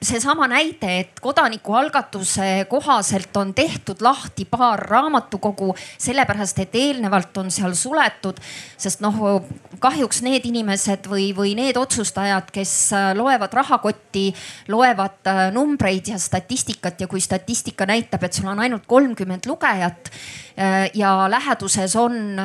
seesama 0.02 0.46
näide, 0.48 1.00
et 1.00 1.20
kodanikualgatuse 1.22 2.68
kohaselt 2.70 3.38
on 3.38 3.54
tehtud 3.54 4.02
lahti 4.02 4.46
paar 4.46 4.80
raamatukogu 4.80 5.74
sellepärast, 5.98 6.60
et 6.60 6.76
eelnevalt 6.76 7.38
on 7.38 7.52
seal 7.52 7.74
suletud. 7.74 8.38
sest 8.78 9.02
noh, 9.02 9.42
kahjuks 9.82 10.22
need 10.26 10.46
inimesed 10.46 11.08
või, 11.10 11.32
või 11.36 11.54
need 11.58 11.78
otsustajad, 11.78 12.52
kes 12.54 12.74
äh, 12.94 13.12
loevad 13.18 13.54
rahakotti, 13.54 14.30
loevad 14.70 15.30
äh, 15.30 15.42
numbreid 15.54 16.12
ja 16.14 16.20
statistikat 16.22 17.02
ja 17.02 17.08
kui 17.10 17.22
statistika 17.22 17.88
näitab, 17.90 18.24
et 18.24 18.38
sul 18.38 18.50
on 18.52 18.62
ainult 18.64 18.86
kolmkümmend 18.90 19.50
lugejat 19.50 20.12
äh, 20.12 20.90
ja 20.98 21.14
läheduses 21.32 21.96
on 21.98 22.38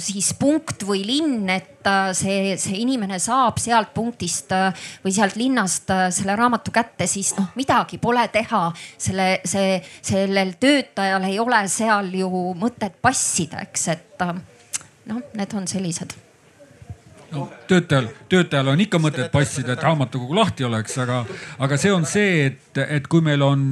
siis 0.00 0.32
punkt 0.38 0.84
või 0.86 1.04
linn, 1.06 1.48
et 1.52 1.68
see, 2.16 2.56
see 2.60 2.82
inimene 2.82 3.16
saab 3.22 3.56
sealt 3.60 3.94
punktist 3.96 4.52
või 5.04 5.12
sealt 5.16 5.38
linnast 5.40 5.88
selle 6.12 6.34
raamatu 6.36 6.69
kätte, 6.74 7.06
siis 7.10 7.34
noh, 7.38 7.50
midagi 7.58 7.98
pole 7.98 8.26
teha. 8.32 8.62
selle, 8.98 9.28
see, 9.44 9.78
sellel 10.02 10.54
töötajal 10.60 11.24
ei 11.28 11.38
ole 11.40 11.62
seal 11.68 12.10
ju 12.14 12.30
mõtet 12.58 12.98
passida, 13.02 13.62
eks, 13.66 13.86
et 13.88 14.26
noh, 15.10 15.22
need 15.34 15.54
on 15.56 15.68
sellised 15.70 16.16
no 17.30 17.46
töötajal, 17.68 18.08
töötajal 18.30 18.72
on 18.72 18.80
ikka 18.82 18.98
mõtet 19.02 19.30
passida, 19.32 19.74
et 19.74 19.84
raamatukogu 19.84 20.34
lahti 20.34 20.66
oleks, 20.66 20.96
aga, 21.02 21.22
aga 21.62 21.78
see 21.80 21.92
on 21.94 22.06
see, 22.08 22.46
et, 22.50 22.80
et 22.82 23.06
kui 23.10 23.22
meil 23.24 23.42
on, 23.46 23.66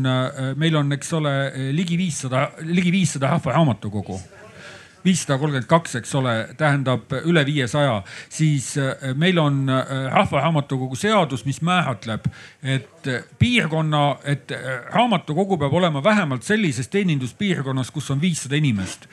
meil 0.59 0.79
on, 0.79 0.93
eks 0.95 1.13
ole, 1.19 1.35
ligi 1.75 1.99
viissada, 1.99 2.49
ligi 2.69 2.93
viissada 2.95 3.35
rahvaraamatukogu 3.35 4.21
viissada 5.05 5.39
kolmkümmend 5.39 5.69
kaks, 5.71 5.95
eks 6.01 6.15
ole, 6.19 6.35
tähendab 6.59 7.13
üle 7.25 7.45
viiesaja, 7.47 8.03
siis 8.29 8.75
meil 9.17 9.39
on 9.39 9.65
Rahvaraamatukogu 10.13 10.97
seadus, 10.99 11.45
mis 11.47 11.61
määratleb, 11.63 12.27
et 12.63 13.11
piirkonna, 13.39 14.05
et 14.25 14.53
raamatukogu 14.93 15.59
peab 15.59 15.75
olema 15.81 16.03
vähemalt 16.05 16.43
sellises 16.47 16.89
teeninduspiirkonnas, 16.93 17.91
kus 17.95 18.11
on 18.11 18.21
viissada 18.21 18.59
inimest 18.59 19.09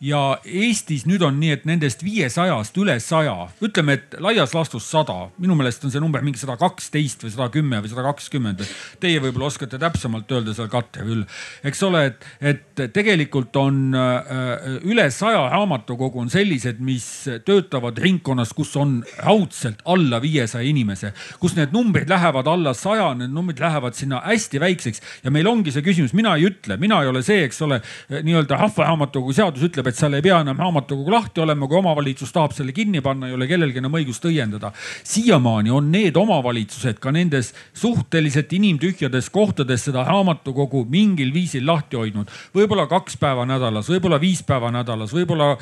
ja 0.00 0.20
Eestis 0.48 1.04
nüüd 1.04 1.20
on 1.24 1.36
nii, 1.40 1.52
et 1.58 1.66
nendest 1.68 2.00
viiesajast 2.04 2.76
üle 2.80 2.94
saja, 3.04 3.34
ütleme, 3.60 3.98
et 3.98 4.14
laias 4.22 4.54
laastus 4.56 4.86
sada, 4.88 5.28
minu 5.40 5.56
meelest 5.58 5.84
on 5.84 5.92
see 5.92 6.00
number 6.00 6.24
mingi 6.24 6.40
sada 6.40 6.56
kaksteist 6.60 7.26
või 7.26 7.32
sada 7.34 7.48
kümme 7.52 7.82
või 7.84 7.90
sada 7.92 8.04
kakskümmend. 8.08 8.64
Teie 9.02 9.20
võib-olla 9.20 9.50
oskate 9.50 9.80
täpsemalt 9.80 10.32
öelda 10.32 10.54
seal 10.56 10.70
katte 10.72 11.04
üle, 11.04 11.26
eks 11.68 11.84
ole, 11.84 12.04
et, 12.08 12.24
et 12.40 12.84
tegelikult 12.94 13.56
on 13.60 13.82
äh, 13.92 14.80
üle 14.88 15.04
saja 15.12 15.42
raamatukogu 15.52 16.24
on 16.24 16.32
sellised, 16.32 16.80
mis 16.80 17.06
töötavad 17.44 18.00
ringkonnas, 18.00 18.54
kus 18.56 18.72
on 18.80 19.02
raudselt 19.20 19.84
alla 19.84 20.22
viiesaja 20.24 20.64
inimese, 20.64 21.12
kus 21.42 21.58
need 21.58 21.76
numbrid 21.76 22.08
lähevad 22.08 22.48
alla 22.48 22.72
saja, 22.76 23.10
need 23.20 23.36
numbrid 23.36 23.60
lähevad 23.60 23.98
sinna 23.98 24.22
hästi 24.24 24.64
väikseks 24.64 25.04
ja 25.26 25.34
meil 25.34 25.48
ongi 25.50 25.76
see 25.76 25.84
küsimus, 25.84 26.16
mina 26.16 26.38
ei 26.40 26.48
ütle, 26.48 26.80
mina 26.80 27.02
ei 27.04 27.12
ole 27.12 27.20
see, 27.26 27.44
eks 27.44 27.60
ole, 27.68 27.82
nii-öelda 28.08 28.56
Rahvaraamatukogu 28.64 29.36
seadus 29.36 29.68
ütleb, 29.68 29.89
et 29.90 29.98
seal 29.98 30.14
ei 30.16 30.24
pea 30.24 30.40
enam 30.44 30.58
raamatukogu 30.60 31.12
lahti 31.12 31.42
olema, 31.42 31.68
kui 31.68 31.78
omavalitsus 31.80 32.32
tahab 32.34 32.54
selle 32.56 32.74
kinni 32.76 33.02
panna, 33.04 33.28
ei 33.28 33.36
ole 33.36 33.48
kellelgi 33.50 33.82
enam 33.82 33.96
õigust 33.98 34.26
õiendada. 34.30 34.72
siiamaani 35.04 35.72
on 35.74 35.90
need 35.92 36.16
omavalitsused 36.16 37.00
ka 37.02 37.12
nendes 37.14 37.52
suhteliselt 37.74 38.52
inimtühjades 38.56 39.30
kohtades 39.34 39.84
seda 39.88 40.04
raamatukogu 40.06 40.84
mingil 40.90 41.32
viisil 41.34 41.66
lahti 41.66 41.98
hoidnud. 41.98 42.30
võib-olla 42.54 42.86
kaks 42.90 43.18
päeva 43.20 43.46
nädalas, 43.48 43.90
võib-olla 43.90 44.20
viis 44.20 44.42
päeva 44.46 44.70
nädalas, 44.74 45.12
võib-olla 45.14 45.56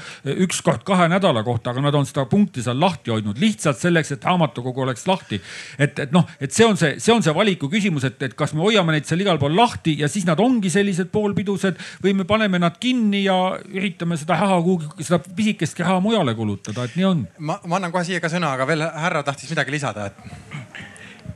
üks 0.44 0.60
kord 0.64 0.84
kahe 0.84 1.08
nädala 1.08 1.42
kohta, 1.46 1.70
aga 1.70 1.84
nad 1.88 1.94
on 1.94 2.06
seda 2.06 2.26
punkti 2.30 2.62
seal 2.62 2.80
lahti 2.80 3.12
hoidnud 3.14 3.38
lihtsalt 3.40 3.78
selleks, 3.80 4.12
et 4.12 4.24
raamatukogu 4.24 4.84
oleks 4.84 5.06
lahti. 5.08 5.40
et, 5.78 5.98
et 5.98 6.12
noh, 6.12 6.26
et 6.40 6.52
see 6.52 6.66
on 6.66 6.76
see, 6.76 6.98
see 7.00 7.14
on 7.14 7.24
see 7.24 7.34
valiku 7.34 7.70
küsimus, 7.72 8.04
et, 8.04 8.20
et 8.22 8.34
kas 8.38 8.54
me 8.54 8.64
hoiame 8.66 8.92
neid 8.92 9.08
seal 9.08 9.24
igal 9.24 9.40
pool 9.40 9.56
lahti 9.56 9.98
ja 10.02 10.08
siis 10.08 10.26
nad 10.28 10.40
ongi 10.40 10.70
sellised 10.72 11.10
poolpidused 11.14 11.78
või 12.04 12.14
me 12.18 12.28
paneme 12.28 12.60
nad 12.60 12.76
kinni 12.80 13.24
ja 13.24 13.38
üritame 13.72 14.17
seda 14.20 14.38
raha 14.40 14.58
kuhugi, 14.62 15.06
seda 15.06 15.20
pisikest 15.36 15.80
raha 15.84 16.00
mujale 16.04 16.34
kulutada, 16.38 16.84
et 16.84 16.98
nii 16.98 17.08
on. 17.08 17.24
ma, 17.38 17.60
ma 17.66 17.80
annan 17.80 17.94
kohe 17.94 18.04
siia 18.08 18.20
ka 18.24 18.30
sõna, 18.32 18.52
aga 18.56 18.66
veel 18.68 18.84
härra 18.84 19.22
tahtis 19.26 19.50
midagi 19.54 19.74
lisada, 19.74 20.10
et. 20.10 20.16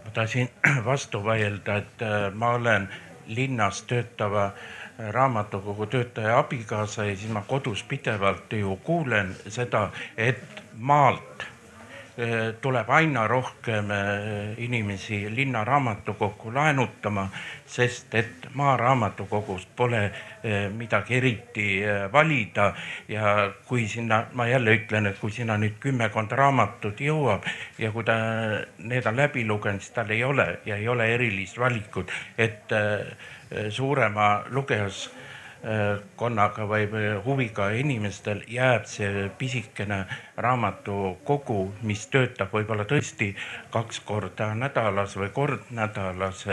ma 0.05 0.15
tahtsin 0.15 0.51
vastu 0.91 1.25
vaielda, 1.25 1.81
et 1.85 2.07
äh, 2.07 2.29
ma 2.35 2.55
olen 2.59 2.89
linnas 3.33 3.85
töötava 3.89 4.51
äh, 4.51 4.71
raamatukogu 4.99 5.87
töötaja 5.87 6.39
abikaasa 6.39 7.05
ja 7.05 7.17
siis 7.17 7.33
ma 7.33 7.43
kodus 7.43 7.83
pidevalt 7.83 8.53
ju 8.53 8.77
kuulen 8.77 9.37
seda, 9.49 9.91
et 10.17 10.63
maalt 10.77 11.47
tuleb 12.60 12.90
aina 12.93 13.26
rohkem 13.26 13.89
inimesi 14.60 15.24
linnaraamatukokku 15.32 16.52
laenutama, 16.55 17.28
sest 17.66 18.14
et 18.14 18.51
maaraamatukogus 18.55 19.64
pole 19.76 20.10
Eh, 20.43 20.68
midagi 20.74 21.14
eriti 21.14 21.66
eh, 21.86 22.09
valida. 22.12 22.72
Ja 23.09 23.52
kui 23.66 23.86
sinna, 23.89 24.24
ma 24.34 24.48
jälle 24.51 24.74
ütlen, 24.74 25.06
et 25.06 25.20
kui 25.22 25.30
sinna 25.30 25.55
nüüd 25.55 25.76
kümmekond 25.78 26.34
raamatut 26.34 26.98
jõuab 26.98 27.47
ja 27.78 27.93
kui 27.94 28.02
ta 28.02 28.16
need 28.82 29.06
on 29.06 29.20
läbi 29.20 29.44
lugenud, 29.47 29.84
siis 29.84 29.94
tal 29.94 30.10
ei 30.10 30.24
ole 30.26 30.48
ja 30.66 30.80
ei 30.82 30.89
ole 30.90 31.06
erilist 31.14 31.60
valikut, 31.62 32.10
et 32.34 32.74
eh, 32.74 33.14
suurema 33.70 34.43
lugejas 34.51 35.05
konnaga 36.16 36.66
või 36.66 36.86
huviga 37.24 37.68
inimestel 37.78 38.43
jääb 38.51 38.86
see 38.90 39.28
pisikene 39.39 40.01
raamatukogu, 40.36 41.60
mis 41.86 42.06
töötab 42.10 42.51
võib-olla 42.55 42.86
tõesti 42.90 43.30
kaks 43.70 44.01
korda 44.06 44.55
nädalas 44.59 45.14
või 45.16 45.30
kord 45.30 45.70
nädalas. 45.70 46.47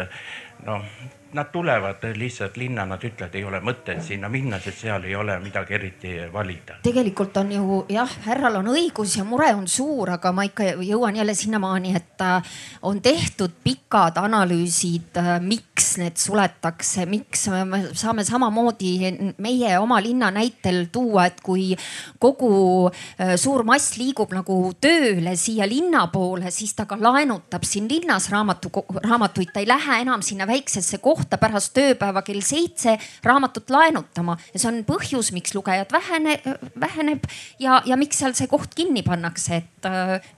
noh, 0.66 0.86
nad 1.34 1.52
tulevad 1.52 2.04
lihtsalt 2.16 2.58
linna, 2.58 2.86
nad 2.86 3.04
ütlevad, 3.04 3.36
ei 3.38 3.44
ole 3.46 3.60
mõtet 3.62 4.02
sinna 4.04 4.30
minna, 4.30 4.58
sest 4.60 4.82
seal 4.84 5.04
ei 5.06 5.16
ole 5.16 5.36
midagi 5.40 5.76
eriti 5.78 6.14
valida. 6.34 6.80
tegelikult 6.84 7.38
on 7.38 7.52
ju 7.52 7.80
jah, 7.90 8.10
härral 8.26 8.60
on 8.60 8.72
õigus 8.74 9.18
ja 9.18 9.24
mure 9.24 9.52
on 9.54 9.68
suur, 9.68 10.10
aga 10.16 10.32
ma 10.34 10.46
ikka 10.48 10.72
jõuan 10.82 11.16
jälle 11.16 11.36
sinnamaani, 11.38 11.94
et 11.96 12.24
äh, 12.26 12.56
on 12.82 13.02
tehtud 13.02 13.60
pikad 13.64 14.18
analüüsid, 14.18 15.18
äh, 15.22 15.30
miks 15.42 15.98
need 16.02 16.18
suletakse, 16.18 17.06
miks 17.06 17.48
me 17.70 17.84
saame 17.94 18.26
samamoodi 18.26 18.92
meie 19.38 19.78
oma 19.80 20.02
linna 20.02 20.32
näitel 20.34 20.88
tuua, 20.92 21.28
et 21.30 21.42
kui 21.46 21.76
kogu 22.20 22.90
äh, 22.90 23.36
suur 23.38 23.64
mass 23.68 24.00
liigub 24.02 24.34
nagu 24.34 24.60
tööle 24.82 25.36
siia 25.38 25.70
linna 25.70 26.08
poole, 26.10 26.50
siis 26.52 26.74
ta 26.74 26.88
ka 26.90 26.98
laenutab 27.00 27.64
siin 27.68 27.90
linnas 27.92 28.32
raamatu, 28.34 28.74
raamatuid, 29.06 29.54
ta 29.54 29.62
ei 29.62 29.70
lähe 29.70 30.02
enam 30.02 30.26
sinna 30.26 30.50
väiksesse 30.50 30.98
kohta 30.98 31.19
kohta 31.20 31.40
pärast 31.42 31.74
tööpäeva 31.76 32.24
kell 32.26 32.44
seitse 32.46 32.96
raamatut 33.26 33.70
laenutama. 33.74 34.38
Ja 34.54 34.62
see 34.62 34.72
on 34.72 34.84
põhjus, 34.88 35.34
miks 35.36 35.56
lugejad 35.58 35.92
vähene, 35.94 36.40
väheneb 36.80 37.28
ja, 37.62 37.82
ja 37.86 38.00
miks 38.00 38.22
seal 38.22 38.36
see 38.38 38.50
koht 38.52 38.76
kinni 38.78 39.04
pannakse, 39.06 39.62
et 39.64 39.90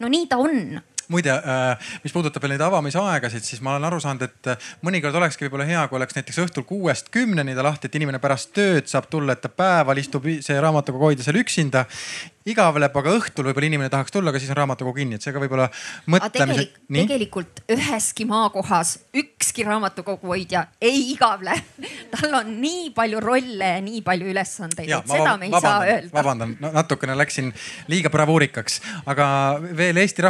no 0.01 0.09
nii 0.11 0.27
ta 0.31 0.41
on 0.41 0.81
muide, 1.11 1.35
mis 2.03 2.15
puudutab 2.15 2.43
veel 2.43 2.55
neid 2.55 2.65
avamisaegasid, 2.65 3.45
siis 3.45 3.61
ma 3.65 3.75
olen 3.75 3.89
aru 3.89 4.01
saanud, 4.03 4.27
et 4.27 4.51
mõnikord 4.85 5.15
olekski 5.21 5.47
võib-olla 5.47 5.67
hea, 5.69 5.85
kui 5.89 5.99
oleks 5.99 6.17
näiteks 6.17 6.41
õhtul 6.45 6.67
kuuest 6.69 7.11
kümneni 7.13 7.55
ta 7.57 7.65
lahti, 7.65 7.89
et 7.89 7.97
inimene 7.99 8.21
pärast 8.23 8.53
tööd 8.55 8.89
saab 8.91 9.09
tulla, 9.11 9.35
et 9.35 9.43
ta 9.43 9.51
päeval 9.51 10.01
istub 10.01 10.27
see 10.41 10.59
raamatukogu 10.61 11.11
hoida 11.11 11.25
seal 11.25 11.41
üksinda 11.41 11.85
igavleb, 12.47 12.95
aga 12.97 13.13
õhtul 13.19 13.45
võib-olla 13.49 13.67
inimene 13.67 13.89
tahaks 13.93 14.13
tulla, 14.13 14.31
aga 14.31 14.39
siis 14.41 14.49
on 14.53 14.57
raamatukogu 14.57 14.97
kinni, 14.97 15.17
et 15.17 15.25
see 15.25 15.33
ka 15.33 15.41
võib-olla 15.43 15.67
mõtlemise 16.09 16.63
tegelik,. 16.65 16.79
tegelikult 16.89 17.61
üheski 17.75 18.25
maakohas 18.29 18.95
ükski 19.21 19.65
raamatukogu 19.67 20.31
hoidja 20.31 20.63
ei 20.81 21.11
igavle 21.13 21.53
tal 22.15 22.39
on 22.39 22.49
nii 22.63 22.89
palju 22.97 23.21
rolle 23.21 23.69
ja 23.75 23.83
nii 23.85 24.01
palju 24.05 24.31
ülesandeid, 24.33 24.89
et 24.89 25.13
seda 25.13 25.35
me 25.37 25.49
ei 25.49 25.53
vabandan, 25.53 25.61
saa 25.61 25.93
öelda. 25.93 26.13
vabandan 26.15 26.55
no,, 26.57 26.71
natukene 26.79 27.17
läksin 27.19 27.51
liiga 27.91 28.09
bravuurikaks, 28.13 28.79
aga 29.11 29.27
veel 29.77 30.01
Eesti 30.01 30.25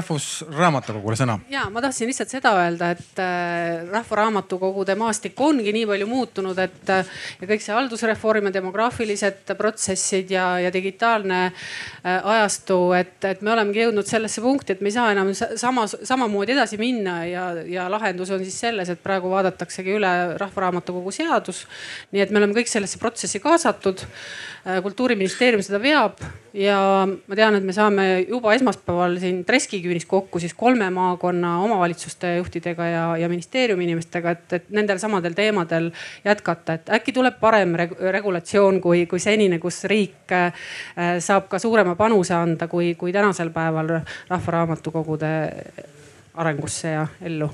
Rahvusraamatukogule 0.72 1.18
sõna. 1.20 1.38
ja 1.52 1.66
ma 1.70 1.82
tahtsin 1.84 2.08
lihtsalt 2.10 2.32
seda 2.32 2.54
öelda, 2.56 2.92
et 2.96 3.20
äh, 3.20 3.84
Rahvaraamatukogude 3.92 4.96
maastik 5.00 5.40
ongi 5.42 5.74
nii 5.76 5.86
palju 5.90 6.08
muutunud, 6.08 6.60
et 6.60 6.90
äh, 6.90 7.06
ja 7.42 7.50
kõik 7.50 7.64
see 7.64 7.76
haldusreform 7.76 8.50
ja 8.50 8.56
demograafilised 8.60 9.56
protsessid 9.60 10.32
ja, 10.32 10.48
ja 10.62 10.72
digitaalne 10.74 11.42
Äh, 12.02 12.18
ajastu, 12.26 12.76
et, 12.98 13.20
et 13.30 13.44
me 13.46 13.52
olemegi 13.54 13.84
jõudnud 13.84 14.08
sellesse 14.10 14.42
punkti, 14.42 14.74
et 14.74 14.80
me 14.82 14.90
ei 14.90 14.96
saa 14.96 15.12
enam 15.14 15.28
sama, 15.38 15.84
samamoodi 15.86 16.56
edasi 16.56 16.80
minna 16.82 17.20
ja, 17.30 17.44
ja 17.70 17.84
lahendus 17.94 18.32
on 18.34 18.42
siis 18.42 18.58
selles, 18.64 18.90
et 18.90 19.04
praegu 19.04 19.30
vaadataksegi 19.30 19.94
üle 20.00 20.14
Rahvaraamatukogu 20.42 21.14
seadus. 21.14 21.68
nii 22.10 22.24
et 22.26 22.34
me 22.34 22.42
oleme 22.42 22.58
kõik 22.58 22.72
sellesse 22.72 22.98
protsessi 22.98 23.38
kaasatud. 23.44 24.02
Kultuuriministeerium 24.82 25.62
seda 25.66 25.78
veab 25.82 26.18
ja 26.54 26.80
ma 27.08 27.38
tean, 27.38 27.56
et 27.56 27.64
me 27.64 27.74
saame 27.76 28.06
juba 28.28 28.54
esmaspäeval 28.56 29.18
siin 29.22 29.42
Treskiküünis 29.48 30.06
kokku 30.10 30.40
siis 30.40 30.54
kolme 30.58 30.90
maakonna 30.94 31.58
omavalitsuste 31.64 32.36
juhtidega 32.38 32.88
ja, 32.88 33.06
ja 33.18 33.30
ministeeriumi 33.32 33.88
inimestega, 33.88 34.36
et, 34.36 34.58
et 34.60 34.70
nendel 34.76 35.00
samadel 35.00 35.36
teemadel 35.38 35.92
jätkata, 36.26 36.80
et 36.80 36.92
äkki 37.00 37.16
tuleb 37.16 37.40
parem 37.40 37.78
regulatsioon 37.78 38.82
kui, 38.84 39.06
kui 39.08 39.24
senine, 39.24 39.60
kus 39.64 39.84
riik 39.92 40.36
äh, 40.36 40.52
saab 41.20 41.48
ka 41.52 41.60
suurema 41.60 41.96
panuse 41.96 42.36
anda, 42.36 42.68
kui, 42.72 42.94
kui 43.00 43.16
tänasel 43.16 43.54
päeval 43.56 43.98
rahvaraamatukogude 44.30 45.32
arengusse 46.34 46.92
ja 46.92 47.08
ellu. 47.22 47.50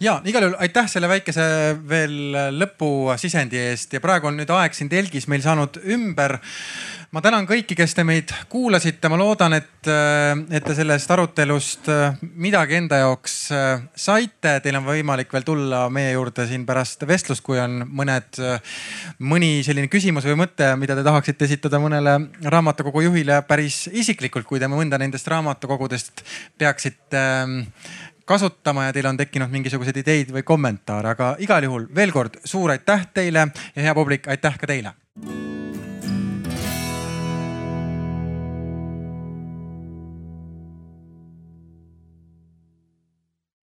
ja 0.00 0.20
igal 0.24 0.42
juhul 0.42 0.56
aitäh 0.58 0.88
selle 0.90 1.08
väikese 1.08 1.44
veel 1.88 2.34
lõpusisendi 2.58 3.60
eest 3.70 3.94
ja 3.94 4.00
praegu 4.02 4.30
on 4.30 4.40
nüüd 4.40 4.50
aeg 4.54 4.74
siin 4.74 4.90
telgis 4.90 5.28
meil 5.30 5.44
saanud 5.44 5.78
ümber 5.94 6.38
ma 7.10 7.20
tänan 7.22 7.46
kõiki, 7.48 7.74
kes 7.74 7.94
te 7.96 8.04
meid 8.06 8.30
kuulasite, 8.50 9.08
ma 9.10 9.16
loodan, 9.18 9.56
et, 9.58 9.88
äh, 9.90 10.30
et 10.54 10.64
te 10.64 10.74
sellest 10.78 11.10
arutelust 11.10 11.88
äh, 11.90 12.18
midagi 12.38 12.76
enda 12.78 13.00
jaoks 13.02 13.34
äh, 13.54 13.82
saite. 13.98 14.52
Teil 14.62 14.78
on 14.78 14.86
võimalik 14.86 15.32
veel 15.34 15.46
tulla 15.46 15.82
meie 15.90 16.12
juurde 16.12 16.46
siin 16.46 16.66
pärast 16.68 17.02
vestlust, 17.10 17.42
kui 17.46 17.58
on 17.58 17.82
mõned, 17.86 18.38
mõni 19.26 19.64
selline 19.66 19.90
küsimus 19.90 20.28
või 20.28 20.38
mõte, 20.44 20.70
mida 20.78 20.94
te 20.98 21.04
tahaksite 21.06 21.48
esitada 21.48 21.82
mõnele 21.82 22.16
raamatukogu 22.46 23.02
juhile. 23.08 23.42
Päris 23.48 23.88
isiklikult, 23.90 24.46
kui 24.46 24.62
te 24.62 24.70
mõnda 24.70 25.00
nendest 25.00 25.26
raamatukogudest 25.30 26.22
peaksite 26.58 27.18
ähm, 27.18 27.60
kasutama 28.24 28.86
ja 28.86 28.94
teil 28.94 29.10
on 29.10 29.18
tekkinud 29.18 29.50
mingisuguseid 29.50 29.98
ideid 30.04 30.30
või 30.34 30.46
kommentaare, 30.46 31.16
aga 31.16 31.34
igal 31.42 31.66
juhul 31.66 31.90
veel 31.94 32.14
kord 32.14 32.38
suur 32.46 32.70
aitäh 32.70 33.08
teile 33.14 33.48
ja 33.74 33.88
hea 33.88 33.96
publik, 33.98 34.30
aitäh 34.30 34.60
ka 34.60 34.70
teile 34.70 34.94